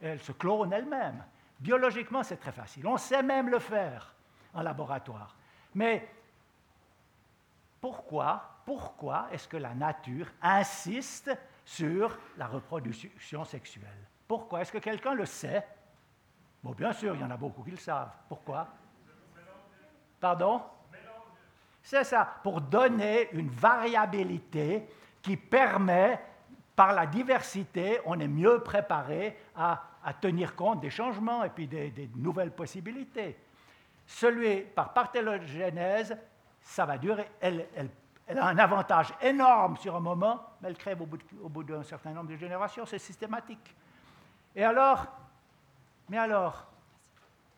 elle 0.00 0.20
se 0.20 0.32
clone 0.32 0.72
elle-même. 0.72 1.24
Biologiquement, 1.58 2.22
c'est 2.22 2.36
très 2.36 2.52
facile. 2.52 2.86
On 2.86 2.96
sait 2.96 3.22
même 3.22 3.48
le 3.48 3.58
faire 3.58 4.14
en 4.54 4.62
laboratoire. 4.62 5.34
Mais 5.74 6.08
pourquoi, 7.80 8.60
pourquoi 8.64 9.28
est-ce 9.32 9.48
que 9.48 9.56
la 9.56 9.74
nature 9.74 10.26
insiste 10.42 11.30
sur 11.64 12.18
la 12.36 12.46
reproduction 12.46 13.44
sexuelle? 13.44 14.06
Pourquoi 14.28 14.60
Est-ce 14.60 14.72
que 14.72 14.78
quelqu'un 14.78 15.14
le 15.14 15.26
sait? 15.26 15.66
Bon, 16.62 16.72
bien 16.72 16.92
sûr, 16.92 17.14
il 17.14 17.20
y 17.20 17.24
en 17.24 17.30
a 17.30 17.36
beaucoup 17.36 17.62
qui 17.62 17.70
le 17.70 17.76
savent. 17.78 18.12
Pourquoi? 18.28 18.68
Pardon? 20.20 20.62
C'est 21.82 22.04
ça, 22.04 22.36
pour 22.42 22.60
donner 22.60 23.28
une 23.32 23.48
variabilité 23.48 24.86
qui 25.22 25.36
permet, 25.36 26.20
par 26.76 26.92
la 26.92 27.06
diversité, 27.06 28.00
on 28.06 28.18
est 28.20 28.28
mieux 28.28 28.60
préparé 28.60 29.36
à, 29.54 29.82
tenir 30.20 30.56
compte 30.56 30.80
des 30.80 30.88
changements 30.88 31.44
et 31.44 31.50
puis 31.50 31.66
des, 31.66 32.10
nouvelles 32.16 32.52
possibilités. 32.52 33.36
Celui 34.06 34.62
par 34.62 34.94
parthénogenèse, 34.94 36.16
ça 36.62 36.86
va 36.86 36.96
durer, 36.96 37.30
elle, 37.40 37.66
a 38.28 38.46
un 38.46 38.58
avantage 38.58 39.12
énorme 39.20 39.76
sur 39.76 39.94
un 39.94 40.00
moment, 40.00 40.40
mais 40.60 40.68
elle 40.68 40.78
crève 40.78 41.02
au 41.02 41.48
bout 41.48 41.62
d'un 41.64 41.82
certain 41.82 42.12
nombre 42.12 42.30
de 42.30 42.36
générations, 42.36 42.86
c'est 42.86 42.98
systématique. 42.98 43.74
Et 44.56 44.64
alors, 44.64 45.06
mais 46.08 46.18
alors, 46.18 46.66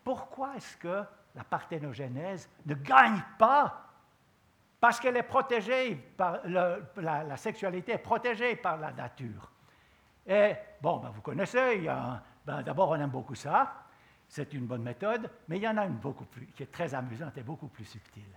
pourquoi 0.04 0.56
est-ce 0.56 0.76
que 0.76 1.04
la 1.34 1.44
parthénogenèse 1.44 2.48
ne 2.66 2.74
gagne 2.74 3.22
pas 3.38 3.91
parce 4.82 4.98
qu'elle 4.98 5.16
est 5.16 5.22
protégée 5.22 5.94
par 5.94 6.40
la, 6.44 7.36
sexualité 7.36 7.92
est 7.92 7.98
protégée 7.98 8.56
par 8.56 8.78
la 8.78 8.90
nature. 8.90 9.48
Et 10.26 10.54
bon, 10.80 10.96
ben, 10.96 11.10
vous 11.10 11.20
connaissez, 11.20 11.88
ben, 12.44 12.62
d'abord 12.62 12.88
on 12.88 12.96
aime 12.96 13.08
beaucoup 13.08 13.36
ça, 13.36 13.84
c'est 14.26 14.52
une 14.52 14.66
bonne 14.66 14.82
méthode, 14.82 15.30
mais 15.46 15.58
il 15.58 15.62
y 15.62 15.68
en 15.68 15.76
a 15.76 15.86
une 15.86 15.98
beaucoup 15.98 16.24
plus, 16.24 16.46
qui 16.48 16.64
est 16.64 16.72
très 16.72 16.92
amusante 16.96 17.38
et 17.38 17.44
beaucoup 17.44 17.68
plus 17.68 17.84
subtile. 17.84 18.36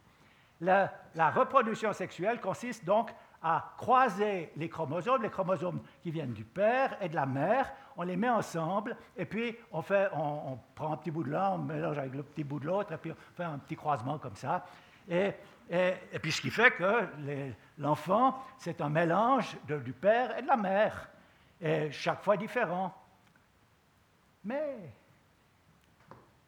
La, 0.61 0.91
reproduction 1.31 1.91
sexuelle 1.93 2.39
consiste 2.39 2.85
donc 2.85 3.09
à 3.41 3.73
croiser 3.75 4.51
les 4.55 4.69
chromosomes, 4.69 5.23
les 5.23 5.31
chromosomes 5.31 5.81
qui 6.03 6.11
viennent 6.11 6.33
du 6.33 6.45
père 6.45 6.95
et 7.01 7.09
de 7.09 7.15
la 7.15 7.25
mère, 7.25 7.73
on 7.97 8.03
les 8.03 8.17
met 8.17 8.29
ensemble, 8.29 8.95
et 9.17 9.25
puis 9.25 9.57
on, 9.71 9.83
on, 10.13 10.59
prend 10.75 10.93
un 10.93 10.97
petit 10.97 11.09
bout 11.09 11.23
de 11.23 11.31
l'un, 11.31 11.53
on 11.53 11.57
mélange 11.57 11.97
avec 11.97 12.13
le 12.13 12.21
petit 12.21 12.43
bout 12.43 12.59
de 12.59 12.67
l'autre, 12.67 12.93
et 12.93 12.97
puis 12.97 13.11
on 13.11 13.35
fait 13.35 13.43
un 13.45 13.57
petit 13.57 13.75
croisement 13.75 14.19
comme 14.19 14.35
ça. 14.35 14.63
Et, 15.09 15.33
et, 15.69 16.19
puis 16.21 16.31
ce 16.31 16.41
qui 16.41 16.51
fait 16.51 16.71
que 16.71 17.07
l'enfant, 17.77 18.43
c'est 18.57 18.81
un 18.81 18.89
mélange 18.89 19.57
de, 19.67 19.77
du 19.79 19.93
père 19.93 20.37
et 20.37 20.41
de 20.41 20.47
la 20.47 20.57
mère, 20.57 21.09
et 21.61 21.91
chaque 21.91 22.23
fois 22.23 22.37
différent. 22.37 22.93
Mais 24.43 24.77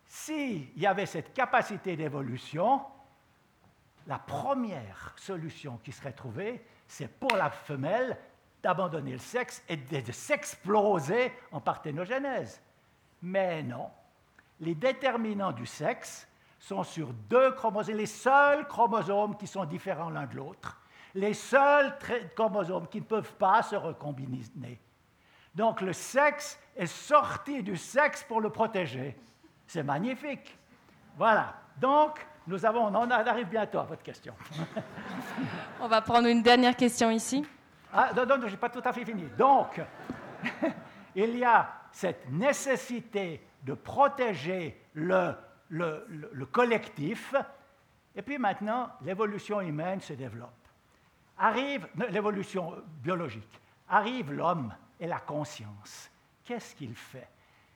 s'il 0.06 0.78
y 0.80 0.86
avait 0.86 1.06
cette 1.06 1.34
capacité 1.34 1.96
d'évolution, 1.96 2.82
la 4.08 4.20
première 4.20 5.14
solution 5.18 5.78
qui 5.84 5.92
serait 5.92 6.14
trouvée, 6.14 6.64
c'est 6.88 7.08
pour 7.20 7.36
la 7.36 7.50
femelle 7.50 8.18
d'abandonner 8.64 9.12
le 9.12 9.18
sexe 9.20 9.64
et 9.68 9.78
de, 9.78 10.12
s'exploser 10.12 11.32
en 11.52 11.60
parthénogénèse. 11.60 12.62
Mais 13.22 13.64
non, 13.64 13.90
les 14.60 14.76
déterminants 14.76 15.52
du 15.52 15.66
sexe 15.66 16.28
sont 16.60 16.84
sur 16.84 17.14
deux 17.14 17.52
chromosomes, 17.52 17.96
les 17.96 18.06
seuls 18.06 18.68
chromosomes 18.68 19.38
qui 19.38 19.48
sont 19.48 19.66
différents 19.66 20.10
l'un 20.10 20.26
de 20.26 20.36
l'autre, 20.36 20.80
les 21.14 21.34
seuls 21.34 21.98
chromosomes 22.36 22.88
qui 22.88 23.00
ne 23.00 23.06
peuvent 23.06 23.34
pas 23.34 23.62
se 23.64 23.76
recombiner. 23.76 24.80
Donc 25.54 25.82
le 25.82 25.94
sexe 25.94 26.60
est 26.76 26.86
sorti 26.86 27.64
du 27.64 27.78
sexe 27.78 28.24
pour 28.24 28.42
le 28.42 28.50
protéger. 28.50 29.18
C'est 29.66 29.84
magnifique. 29.84 30.58
Voilà. 31.18 31.56
Donc, 31.80 32.26
nous 32.48 32.66
avons, 32.66 32.86
on 32.86 33.12
arrive 33.12 33.48
bientôt 33.48 33.80
à 33.80 33.84
votre 33.84 34.04
question. 34.04 34.34
on 35.82 35.88
va 35.88 36.02
prendre 36.02 36.28
une 36.28 36.42
dernière 36.42 36.76
question 36.76 37.10
ici. 37.10 37.46
Ah, 37.94 38.12
non, 38.16 38.26
non, 38.26 38.36
je 38.42 38.52
n'ai 38.52 38.58
pas 38.58 38.70
tout 38.70 38.82
à 38.84 38.94
fait 38.94 39.04
fini. 39.04 39.26
Donc, 39.38 39.82
il 41.16 41.38
y 41.38 41.44
a 41.44 41.70
cette 41.92 42.30
nécessité 42.30 43.46
de 43.64 43.74
protéger 43.74 44.80
le, 44.94 45.34
le, 45.70 46.06
le 46.32 46.46
collectif, 46.46 47.36
et 48.16 48.22
puis 48.22 48.38
maintenant, 48.38 48.90
l'évolution 49.02 49.62
humaine 49.62 50.02
se 50.02 50.14
développe. 50.14 50.50
Arrive 51.38 51.88
l'évolution 52.10 52.74
biologique, 53.04 53.62
arrive 53.90 54.34
l'homme 54.34 54.74
et 55.00 55.08
la 55.08 55.20
conscience. 55.20 56.10
Qu'est-ce 56.44 56.76
qu'il 56.76 56.96
fait? 56.96 57.28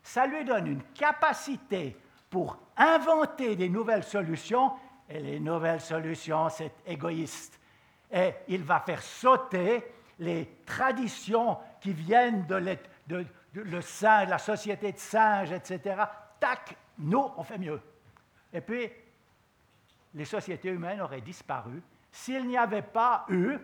Ça 0.01 0.25
lui 0.25 0.43
donne 0.43 0.67
une 0.67 0.83
capacité 0.95 1.95
pour 2.29 2.57
inventer 2.75 3.55
des 3.55 3.69
nouvelles 3.69 4.03
solutions, 4.03 4.71
et 5.07 5.19
les 5.19 5.39
nouvelles 5.39 5.81
solutions, 5.81 6.49
c'est 6.49 6.73
égoïste. 6.87 7.59
Et 8.11 8.33
il 8.47 8.63
va 8.63 8.79
faire 8.79 9.01
sauter 9.01 9.83
les 10.19 10.57
traditions 10.65 11.57
qui 11.81 11.91
viennent 11.91 12.45
de, 12.47 12.77
de, 13.07 13.25
le 13.53 13.81
singe, 13.81 14.29
la 14.29 14.37
société 14.37 14.93
de 14.93 14.97
singes, 14.97 15.51
etc. 15.51 16.03
Tac, 16.39 16.75
nous, 17.01 17.31
on 17.37 17.43
fait 17.43 17.57
mieux. 17.57 17.81
Et 18.53 18.61
puis, 18.61 18.89
les 20.13 20.25
sociétés 20.25 20.69
humaines 20.69 21.01
auraient 21.01 21.21
disparu 21.21 21.81
s'il 22.11 22.47
n'y 22.47 22.57
avait 22.57 22.81
pas 22.81 23.25
eu 23.29 23.57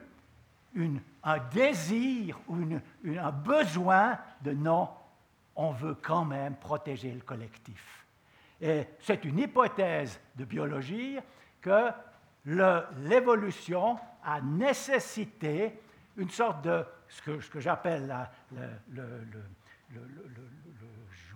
un 1.23 1.37
désir 1.51 2.39
ou 2.47 2.57
un 3.05 3.31
besoin 3.31 4.17
de 4.41 4.51
non, 4.51 4.89
on 5.55 5.71
veut 5.71 5.95
quand 5.95 6.25
même 6.25 6.55
protéger 6.55 7.11
le 7.11 7.21
collectif. 7.21 8.05
Et 8.61 8.85
c'est 9.01 9.25
une 9.25 9.39
hypothèse 9.39 10.19
de 10.35 10.45
biologie 10.45 11.17
que 11.61 11.89
l'évolution 12.45 13.97
a 14.23 14.39
nécessité 14.41 15.79
une 16.15 16.29
sorte 16.29 16.63
de 16.63 16.85
ce 17.09 17.49
que 17.49 17.59
j'appelle 17.59 18.13
le, 18.91 19.21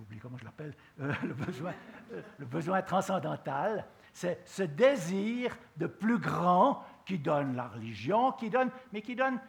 j'oublie 0.01 0.19
comment 0.19 0.37
je 0.37 0.45
l'appelle, 0.45 0.73
euh, 0.99 1.13
le, 1.23 1.33
besoin, 1.33 1.73
euh, 2.11 2.21
le 2.39 2.45
besoin 2.45 2.81
transcendantal, 2.81 3.85
c'est 4.11 4.41
ce 4.45 4.63
désir 4.63 5.55
de 5.77 5.85
plus 5.85 6.17
grand 6.17 6.83
qui 7.05 7.19
donne 7.19 7.55
la 7.55 7.67
religion, 7.67 8.31
qui 8.31 8.49
donne, 8.49 8.71
mais 8.91 9.01
qui 9.01 9.15
donne 9.15 9.39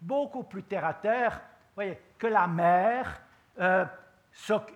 beaucoup 0.00 0.42
plus 0.42 0.64
terre 0.64 0.84
à 0.84 0.94
terre, 0.94 1.40
voyez, 1.76 1.98
que 2.18 2.26
la 2.26 2.48
mère 2.48 3.22
euh, 3.60 3.84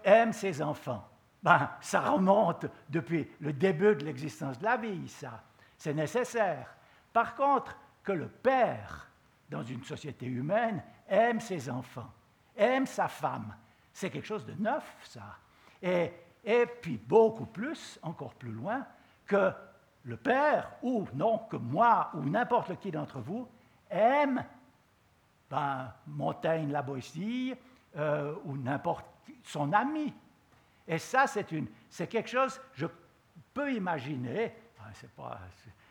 aime 0.05 0.33
ses 0.33 0.63
enfants. 0.63 1.09
Ben, 1.43 1.69
ça 1.81 2.01
remonte 2.01 2.67
depuis 2.89 3.29
le 3.41 3.53
début 3.53 3.97
de 3.97 4.05
l'existence 4.05 4.59
de 4.59 4.65
la 4.65 4.77
vie, 4.77 5.09
ça. 5.09 5.43
C'est 5.77 5.95
nécessaire. 5.95 6.75
Par 7.13 7.35
contre, 7.35 7.77
que 8.03 8.13
le 8.13 8.29
père, 8.29 9.11
dans 9.51 9.63
une 9.63 9.83
société 9.83 10.27
humaine, 10.27 10.83
aime 11.09 11.41
ses 11.41 11.69
enfants, 11.69 12.11
aime 12.57 12.87
sa 12.87 13.09
femme, 13.09 13.55
c'est 13.95 14.11
quelque 14.11 14.27
chose 14.27 14.45
de 14.45 14.53
neuf, 14.55 14.85
ça. 15.05 15.39
Et, 15.83 16.11
puis 16.83 16.99
beaucoup 16.99 17.47
plus, 17.47 17.99
encore 18.03 18.35
plus 18.35 18.53
loin, 18.53 18.87
que 19.27 19.51
le 20.03 20.19
père, 20.19 20.71
ou 20.83 21.07
non, 21.15 21.39
que 21.39 21.57
moi, 21.57 22.11
ou 22.13 22.21
n'importe 22.21 22.79
qui 22.79 22.91
d'entre 22.91 23.21
vous, 23.21 23.49
aime 23.89 24.45
ben, 25.49 25.91
Montaigne 26.07 26.71
la 26.71 26.83
Boétie, 26.83 27.55
euh, 27.97 28.35
ou 28.45 28.59
n'importe 28.59 29.07
son 29.43 29.73
ami, 29.73 30.13
et 30.87 30.99
ça, 30.99 31.27
c'est 31.27 32.07
quelque 32.07 32.29
chose, 32.29 32.61
je 32.75 32.87
peux 33.55 33.73
imaginer, 33.73 34.53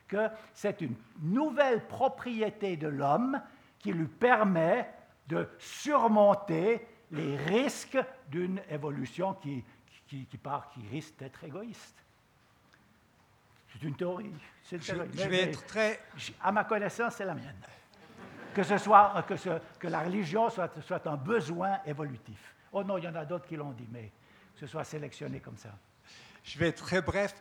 que 0.07 0.29
c'est 0.53 0.81
une 0.81 0.95
nouvelle 1.21 1.87
propriété 1.87 2.77
de 2.77 2.87
l'homme 2.87 3.41
qui 3.79 3.91
lui 3.91 4.07
permet 4.07 4.87
de 5.27 5.49
surmonter 5.57 6.85
les 7.13 7.37
risques 7.37 7.99
d'une 8.27 8.59
évolution 8.69 9.35
qui, 9.35 9.63
qui, 10.07 10.37
part, 10.37 10.69
qui 10.73 10.85
risque 10.87 11.17
d'être 11.17 11.43
égoïste. 11.43 11.95
C'est 13.71 13.83
une 13.83 13.95
théorie. 13.95 14.33
je, 14.71 15.27
vais 15.27 15.43
être 15.43 15.65
très... 15.65 15.99
À 16.41 16.51
ma 16.51 16.63
connaissance, 16.63 17.15
c'est 17.15 17.25
la 17.25 17.33
mienne. 17.33 17.55
Que, 18.53 18.63
ce 18.63 18.77
soit, 18.77 19.23
que, 19.27 19.35
ce, 19.35 19.49
que 19.79 19.87
la 19.87 20.01
religion 20.01 20.49
soit, 20.49 20.71
soit 20.81 21.05
un 21.07 21.15
besoin 21.15 21.79
évolutif. 21.85 22.53
Oh 22.71 22.83
non, 22.83 22.97
il 22.97 23.03
y 23.03 23.07
en 23.07 23.15
a 23.15 23.25
d'autres 23.25 23.47
qui 23.47 23.55
l'ont 23.55 23.71
dit, 23.71 23.87
mais 23.91 24.11
ce 24.55 24.67
soit 24.67 24.83
sélectionné 24.83 25.39
comme 25.39 25.57
ça. 25.57 25.69
Je 26.43 26.59
vais 26.59 26.69
être 26.69 26.83
très 26.83 27.01
bref. 27.01 27.33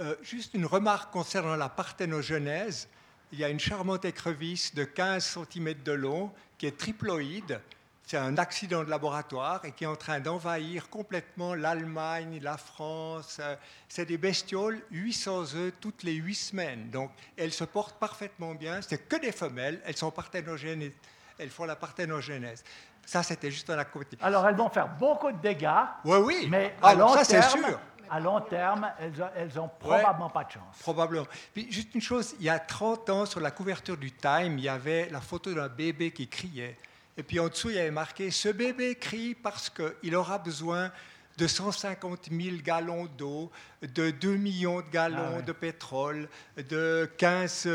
Euh, 0.00 0.14
juste 0.22 0.54
une 0.54 0.66
remarque 0.66 1.10
concernant 1.12 1.56
la 1.56 1.68
parthénogenèse. 1.68 2.88
Il 3.32 3.38
y 3.38 3.44
a 3.44 3.48
une 3.48 3.60
charmante 3.60 4.04
écrevisse 4.04 4.74
de 4.74 4.84
15 4.84 5.38
cm 5.50 5.82
de 5.82 5.92
long 5.92 6.32
qui 6.56 6.66
est 6.66 6.76
triploïde. 6.76 7.60
C'est 8.08 8.16
un 8.16 8.38
accident 8.38 8.84
de 8.84 8.88
laboratoire 8.88 9.62
et 9.66 9.72
qui 9.72 9.84
est 9.84 9.86
en 9.86 9.94
train 9.94 10.18
d'envahir 10.18 10.88
complètement 10.88 11.54
l'Allemagne, 11.54 12.40
la 12.42 12.56
France. 12.56 13.38
C'est 13.86 14.06
des 14.06 14.16
bestioles, 14.16 14.80
800 14.90 15.54
œufs 15.56 15.74
toutes 15.78 16.04
les 16.04 16.14
8 16.14 16.34
semaines. 16.34 16.88
Donc 16.88 17.10
elles 17.36 17.52
se 17.52 17.64
portent 17.64 17.98
parfaitement 17.98 18.54
bien. 18.54 18.80
C'est 18.80 19.06
que 19.06 19.16
des 19.16 19.30
femelles. 19.30 19.82
Elles 19.84 19.98
sont 19.98 20.10
parthénogènes. 20.10 20.90
Elles 21.38 21.50
font 21.50 21.66
la 21.66 21.76
parthénogenèse. 21.76 22.64
Ça, 23.04 23.22
c'était 23.22 23.50
juste 23.50 23.68
un 23.68 23.78
à 23.78 23.84
côté. 23.84 24.16
Alors, 24.22 24.48
elles 24.48 24.56
vont 24.56 24.70
faire 24.70 24.88
beaucoup 24.88 25.30
de 25.30 25.38
dégâts. 25.38 25.68
Oui, 26.06 26.18
oui. 26.24 26.48
Mais 26.50 26.76
à 26.82 26.94
long 26.94 27.12
ça, 27.12 27.26
terme, 27.26 27.62
sûr. 27.62 27.80
À 28.08 28.20
long 28.20 28.40
terme, 28.40 28.90
elles 29.36 29.52
n'ont 29.54 29.70
probablement 29.78 30.30
pas 30.30 30.44
de 30.44 30.52
chance. 30.52 30.78
Probablement. 30.80 31.26
Puis, 31.52 31.70
juste 31.70 31.94
une 31.94 32.00
chose, 32.00 32.34
il 32.38 32.46
y 32.46 32.48
a 32.48 32.58
30 32.58 33.10
ans, 33.10 33.26
sur 33.26 33.40
la 33.40 33.50
couverture 33.50 33.98
du 33.98 34.12
Time, 34.12 34.56
il 34.56 34.64
y 34.64 34.68
avait 34.68 35.10
la 35.10 35.20
photo 35.20 35.52
d'un 35.52 35.68
bébé 35.68 36.10
qui 36.10 36.26
criait. 36.26 36.76
Et 37.18 37.24
puis 37.24 37.40
en 37.40 37.48
dessous, 37.48 37.70
il 37.70 37.76
y 37.76 37.80
avait 37.80 37.90
marqué 37.90 38.30
Ce 38.30 38.48
bébé 38.48 38.94
crie 38.94 39.34
parce 39.34 39.68
qu'il 39.68 40.14
aura 40.14 40.38
besoin 40.38 40.92
de 41.36 41.46
150 41.46 42.28
000 42.30 42.56
gallons 42.64 43.06
d'eau, 43.18 43.50
de 43.82 44.10
2 44.10 44.36
millions 44.36 44.80
de 44.80 44.90
gallons 44.90 45.36
ah 45.38 45.42
de 45.42 45.52
pétrole, 45.52 46.28
de 46.56 47.08
15 47.16 47.68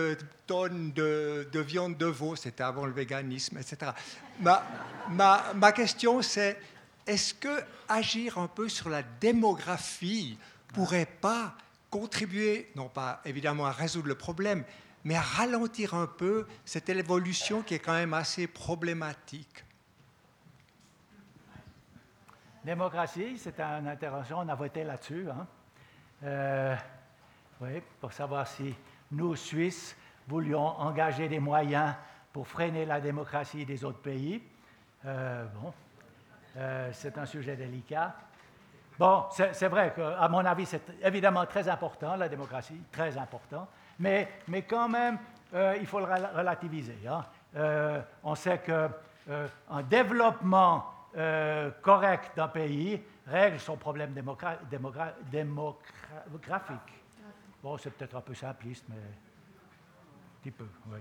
tonnes 0.47 0.91
de, 0.91 1.47
viande 1.53 1.97
de 1.97 2.05
veau, 2.05 2.35
c'était 2.35 2.63
avant 2.63 2.85
le 2.85 2.91
véganisme, 2.91 3.57
etc. 3.57 3.91
Ma, 4.41 4.65
ma, 5.09 5.53
ma 5.55 5.71
question, 5.71 6.21
c'est 6.21 6.57
est-ce 7.07 7.33
que 7.33 7.63
agir 7.87 8.37
un 8.37 8.47
peu 8.47 8.67
sur 8.67 8.89
la 8.89 9.03
démographie 9.03 10.37
pourrait 10.73 11.09
pas 11.21 11.55
contribuer, 11.89 12.69
non 12.75 12.89
pas 12.89 13.21
évidemment 13.23 13.65
à 13.65 13.71
résoudre 13.71 14.07
le 14.07 14.15
problème, 14.15 14.63
mais 15.03 15.15
à 15.15 15.21
ralentir 15.21 15.93
un 15.93 16.07
peu 16.07 16.47
cette 16.65 16.89
évolution 16.89 17.61
qui 17.61 17.75
est 17.75 17.79
quand 17.79 17.93
même 17.93 18.13
assez 18.13 18.47
problématique 18.47 19.65
Démocratie, 22.63 23.37
c'est 23.37 23.59
une 23.59 23.89
intervention, 23.89 24.39
on 24.39 24.47
a 24.47 24.55
voté 24.55 24.85
là-dessus. 24.85 25.27
Hein. 25.29 25.45
Euh, 26.23 26.75
oui, 27.59 27.81
pour 27.99 28.13
savoir 28.13 28.47
si 28.47 28.73
nous, 29.11 29.35
Suisses, 29.35 29.97
voulions 30.29 30.67
engager 30.79 31.27
des 31.27 31.39
moyens 31.39 31.93
pour 32.31 32.47
freiner 32.47 32.85
la 32.85 33.01
démocratie 33.01 33.65
des 33.65 33.83
autres 33.83 33.99
pays. 33.99 34.41
Euh, 35.05 35.45
bon. 35.61 35.73
c'est 36.93 37.17
un 37.17 37.25
sujet 37.25 37.57
délicat. 37.57 38.15
Bon, 38.97 39.25
c'est 39.29 39.67
vrai 39.67 39.93
qu'à 39.93 40.29
mon 40.29 40.45
avis, 40.45 40.65
c'est 40.65 40.83
évidemment 41.03 41.45
très 41.45 41.67
important, 41.67 42.15
la 42.15 42.29
démocratie, 42.29 42.79
très 42.93 43.17
important, 43.17 43.67
mais, 43.99 44.27
quand 44.67 44.89
même, 44.89 45.17
il 45.79 45.85
faut 45.85 45.99
le 45.99 46.05
relativiser. 46.05 46.97
Hein. 47.07 47.23
on 48.23 48.35
sait 48.35 48.59
qu'un 48.59 49.81
développement 49.89 50.85
correct 51.81 52.31
d'un 52.35 52.47
pays 52.47 53.01
règle 53.27 53.59
son 53.59 53.77
problème 53.77 54.13
démographique. 55.31 55.73
Bon, 57.61 57.77
c'est 57.77 57.91
peut-être 57.91 58.15
un 58.17 58.21
peu 58.21 58.33
simpliste, 58.33 58.83
mais 58.89 58.95
un 58.95 60.41
petit 60.41 60.51
peu, 60.51 60.67
oui. 60.91 60.99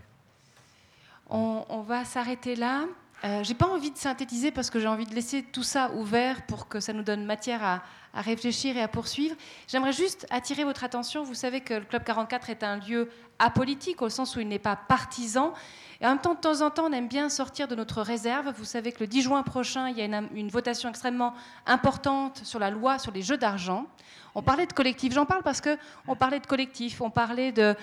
On, 1.29 1.83
va 1.83 2.05
s'arrêter 2.05 2.55
là. 2.55 2.85
Euh, 3.25 3.43
j'ai 3.43 3.55
pas 3.55 3.67
envie 3.67 3.91
de 3.91 3.97
synthétiser 3.97 4.51
parce 4.51 4.69
que 4.71 4.79
j'ai 4.79 4.87
envie 4.87 5.07
de 5.07 5.15
laisser 5.15 5.43
tout 5.43 5.63
ça 5.63 5.91
ouvert 5.93 6.45
pour 6.47 6.69
que 6.69 6.79
ça 6.79 6.93
nous 6.93 7.03
donne 7.03 7.25
matière 7.25 7.65
à, 7.65 7.83
à 8.15 8.21
réfléchir 8.21 8.77
et 8.77 8.83
à 8.83 8.89
poursuivre. 8.89 9.37
J'aimerais 9.69 9.93
juste 9.93 10.27
attirer 10.31 10.65
votre 10.65 10.85
attention. 10.85 11.23
Vous 11.23 11.35
savez 11.35 11.61
que 11.61 11.75
le 11.75 11.85
Club 11.85 12.05
44 12.05 12.51
est 12.51 12.63
un 12.63 12.77
lieu 12.77 13.11
apolitique 13.39 14.03
au 14.03 14.09
sens 14.09 14.37
où 14.37 14.41
il 14.41 14.49
n'est 14.49 14.59
pas 14.59 14.77
partisan. 14.77 15.53
Et 16.01 16.07
en 16.07 16.11
même 16.11 16.21
temps, 16.21 16.35
de 16.35 16.41
temps 16.41 16.63
en 16.63 16.71
temps, 16.71 16.87
on 16.89 16.93
aime 16.93 17.09
bien 17.09 17.29
sortir 17.29 17.69
de 17.69 17.75
notre 17.75 18.03
réserve. 18.03 18.53
Vous 18.59 18.65
savez 18.65 18.93
que 18.93 19.01
le 19.01 19.07
10 19.07 19.23
juin 19.23 19.43
prochain, 19.43 19.89
il 19.89 19.97
y 19.97 20.03
a 20.03 20.05
une, 20.05 20.49
votation 20.49 20.89
extrêmement 20.89 21.33
importante 21.65 22.41
sur 22.45 22.59
la 22.59 22.71
loi 22.71 22.99
sur 22.99 23.13
les 23.13 23.23
jeux 23.23 23.39
d'argent. 23.39 23.87
On 24.35 24.43
parlait 24.43 24.67
de 24.67 24.73
collectif. 24.73 25.13
J'en 25.13 25.27
parle 25.27 25.43
parce 25.43 25.61
que 25.61 25.79
on 26.09 26.17
parlait 26.17 26.41
de 26.41 26.47
collectif, 26.47 27.01
on 27.01 27.11
parlait 27.11 27.53
de, 27.53 27.77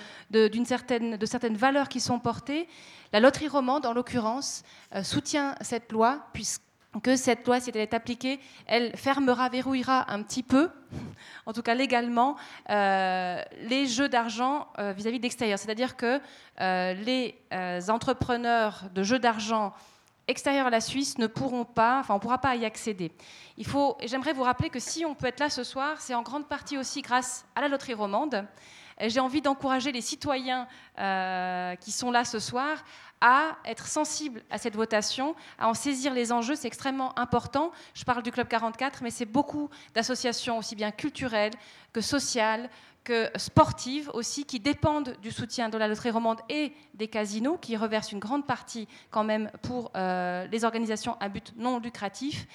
certaine, 0.64 1.16
de 1.16 1.26
certaines 1.26 1.56
valeurs 1.56 1.88
qui 1.88 2.00
sont 2.00 2.18
portées. 2.18 2.68
La 3.12 3.20
loterie 3.20 3.48
romande, 3.48 3.86
en 3.86 3.92
l'occurrence, 3.92 4.64
euh, 4.94 5.02
soutient 5.02 5.54
cette 5.62 5.90
loi 5.90 6.26
puisque 6.32 6.62
que 6.98 7.14
cette 7.14 7.46
loi, 7.46 7.60
si 7.60 7.70
elle 7.70 7.76
est 7.76 7.94
appliquée, 7.94 8.40
elle 8.66 8.96
fermera, 8.96 9.48
verrouillera 9.48 10.12
un 10.12 10.22
petit 10.22 10.42
peu, 10.42 10.70
en 11.46 11.52
tout 11.52 11.62
cas 11.62 11.74
légalement, 11.74 12.36
euh, 12.68 13.40
les 13.62 13.86
jeux 13.86 14.08
d'argent 14.08 14.66
euh, 14.78 14.92
vis-à-vis 14.92 15.20
d'extérieur. 15.20 15.58
C'est-à-dire 15.58 15.96
que 15.96 16.20
euh, 16.60 16.94
les 16.94 17.36
entrepreneurs 17.88 18.84
de 18.92 19.02
jeux 19.04 19.20
d'argent 19.20 19.72
extérieurs 20.26 20.66
à 20.66 20.70
la 20.70 20.80
Suisse 20.80 21.18
ne 21.18 21.26
pourront 21.26 21.64
pas, 21.64 22.00
enfin 22.00 22.14
on 22.14 22.18
ne 22.18 22.22
pourra 22.22 22.38
pas 22.38 22.54
y 22.56 22.64
accéder. 22.64 23.12
Il 23.56 23.66
faut, 23.66 23.96
j'aimerais 24.04 24.32
vous 24.32 24.42
rappeler 24.42 24.70
que 24.70 24.78
si 24.78 25.04
on 25.04 25.14
peut 25.14 25.26
être 25.26 25.40
là 25.40 25.50
ce 25.50 25.64
soir, 25.64 26.00
c'est 26.00 26.14
en 26.14 26.22
grande 26.22 26.48
partie 26.48 26.78
aussi 26.78 27.02
grâce 27.02 27.44
à 27.54 27.60
la 27.60 27.68
loterie 27.68 27.94
romande. 27.94 28.44
J'ai 29.06 29.20
envie 29.20 29.40
d'encourager 29.40 29.92
les 29.92 30.00
citoyens 30.00 30.66
qui 31.80 31.92
sont 31.92 32.10
là 32.10 32.24
ce 32.24 32.38
soir 32.38 32.84
à 33.20 33.56
être 33.66 33.86
sensible 33.86 34.42
à 34.50 34.58
cette 34.58 34.76
votation, 34.76 35.34
à 35.58 35.68
en 35.68 35.74
saisir 35.74 36.14
les 36.14 36.32
enjeux. 36.32 36.56
C'est 36.56 36.68
extrêmement 36.68 37.18
important. 37.18 37.70
Je 37.94 38.04
parle 38.04 38.22
du 38.22 38.32
Club 38.32 38.48
44, 38.48 39.02
mais 39.02 39.10
c'est 39.10 39.26
beaucoup 39.26 39.68
d'associations 39.94 40.58
aussi 40.58 40.74
bien 40.74 40.90
culturelles 40.90 41.52
que 41.92 42.00
sociales, 42.00 42.70
que 43.04 43.30
sportives 43.36 44.10
aussi, 44.14 44.44
qui 44.44 44.60
dépendent 44.60 45.16
du 45.22 45.30
soutien 45.30 45.68
de 45.68 45.78
la 45.78 45.88
loterie 45.88 46.10
romande 46.10 46.40
et 46.48 46.72
des 46.94 47.08
casinos, 47.08 47.58
qui 47.58 47.76
reversent 47.76 48.12
une 48.12 48.18
grande 48.18 48.46
partie 48.46 48.88
quand 49.10 49.24
même 49.24 49.50
pour 49.62 49.90
euh, 49.96 50.46
les 50.46 50.64
organisations 50.64 51.16
à 51.20 51.28
but 51.28 51.52
non 51.56 51.78
lucratif. 51.78 52.46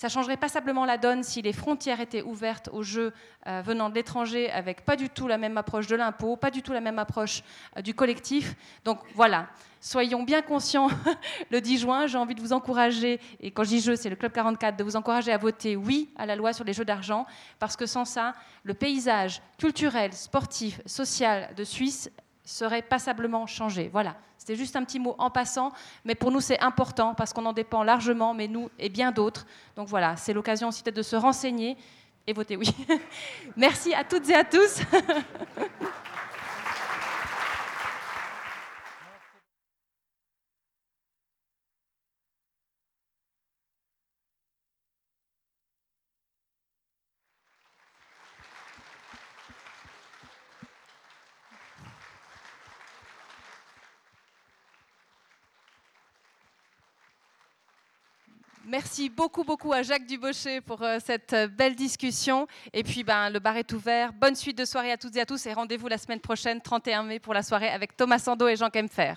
Ça 0.00 0.08
changerait 0.08 0.38
pas 0.38 0.48
simplement 0.48 0.86
la 0.86 0.96
donne 0.96 1.22
si 1.22 1.42
les 1.42 1.52
frontières 1.52 2.00
étaient 2.00 2.22
ouvertes 2.22 2.70
aux 2.72 2.82
jeux 2.82 3.12
euh, 3.46 3.60
venant 3.60 3.90
de 3.90 3.94
l'étranger, 3.94 4.50
avec 4.50 4.82
pas 4.86 4.96
du 4.96 5.10
tout 5.10 5.28
la 5.28 5.36
même 5.36 5.58
approche 5.58 5.88
de 5.88 5.94
l'impôt, 5.94 6.36
pas 6.36 6.50
du 6.50 6.62
tout 6.62 6.72
la 6.72 6.80
même 6.80 6.98
approche 6.98 7.42
euh, 7.76 7.82
du 7.82 7.92
collectif. 7.92 8.54
Donc 8.82 8.98
voilà, 9.14 9.48
soyons 9.78 10.22
bien 10.22 10.40
conscients 10.40 10.88
le 11.50 11.60
10 11.60 11.80
juin. 11.80 12.06
J'ai 12.06 12.16
envie 12.16 12.34
de 12.34 12.40
vous 12.40 12.54
encourager, 12.54 13.20
et 13.40 13.50
quand 13.50 13.62
je 13.62 13.68
dis 13.68 13.80
jeu, 13.80 13.94
c'est 13.94 14.08
le 14.08 14.16
Club 14.16 14.32
44, 14.32 14.74
de 14.74 14.84
vous 14.84 14.96
encourager 14.96 15.32
à 15.32 15.36
voter 15.36 15.76
oui 15.76 16.08
à 16.16 16.24
la 16.24 16.34
loi 16.34 16.54
sur 16.54 16.64
les 16.64 16.72
jeux 16.72 16.86
d'argent, 16.86 17.26
parce 17.58 17.76
que 17.76 17.84
sans 17.84 18.06
ça, 18.06 18.32
le 18.62 18.72
paysage 18.72 19.42
culturel, 19.58 20.14
sportif, 20.14 20.80
social 20.86 21.54
de 21.54 21.64
Suisse 21.64 22.10
serait 22.44 22.82
passablement 22.82 23.46
changé. 23.46 23.88
Voilà. 23.92 24.16
C'était 24.38 24.56
juste 24.56 24.74
un 24.74 24.84
petit 24.84 24.98
mot 24.98 25.14
en 25.18 25.30
passant, 25.30 25.70
mais 26.04 26.14
pour 26.14 26.30
nous 26.30 26.40
c'est 26.40 26.58
important 26.60 27.14
parce 27.14 27.32
qu'on 27.32 27.44
en 27.44 27.52
dépend 27.52 27.82
largement, 27.82 28.32
mais 28.32 28.48
nous 28.48 28.70
et 28.78 28.88
bien 28.88 29.12
d'autres. 29.12 29.46
Donc 29.76 29.88
voilà, 29.88 30.16
c'est 30.16 30.32
l'occasion 30.32 30.68
aussi 30.68 30.82
peut-être 30.82 30.96
de 30.96 31.02
se 31.02 31.16
renseigner 31.16 31.76
et 32.26 32.32
voter 32.32 32.56
oui. 32.56 32.74
Merci 33.56 33.92
à 33.92 34.02
toutes 34.04 34.28
et 34.30 34.34
à 34.34 34.44
tous. 34.44 34.80
Merci 58.82 59.10
beaucoup, 59.10 59.44
beaucoup 59.44 59.74
à 59.74 59.82
Jacques 59.82 60.06
Dubochet 60.06 60.62
pour 60.62 60.80
euh, 60.80 60.96
cette 61.04 61.34
euh, 61.34 61.48
belle 61.48 61.74
discussion. 61.74 62.46
Et 62.72 62.82
puis, 62.82 63.04
ben, 63.04 63.28
le 63.28 63.38
bar 63.38 63.58
est 63.58 63.70
ouvert. 63.74 64.10
Bonne 64.14 64.34
suite 64.34 64.56
de 64.56 64.64
soirée 64.64 64.90
à 64.90 64.96
toutes 64.96 65.14
et 65.16 65.20
à 65.20 65.26
tous. 65.26 65.44
Et 65.44 65.52
rendez-vous 65.52 65.86
la 65.86 65.98
semaine 65.98 66.18
prochaine, 66.18 66.62
31 66.62 67.02
mai, 67.02 67.18
pour 67.18 67.34
la 67.34 67.42
soirée 67.42 67.68
avec 67.68 67.94
Thomas 67.94 68.18
Sando 68.18 68.48
et 68.48 68.56
Jean 68.56 68.70
Kempfer. 68.70 69.16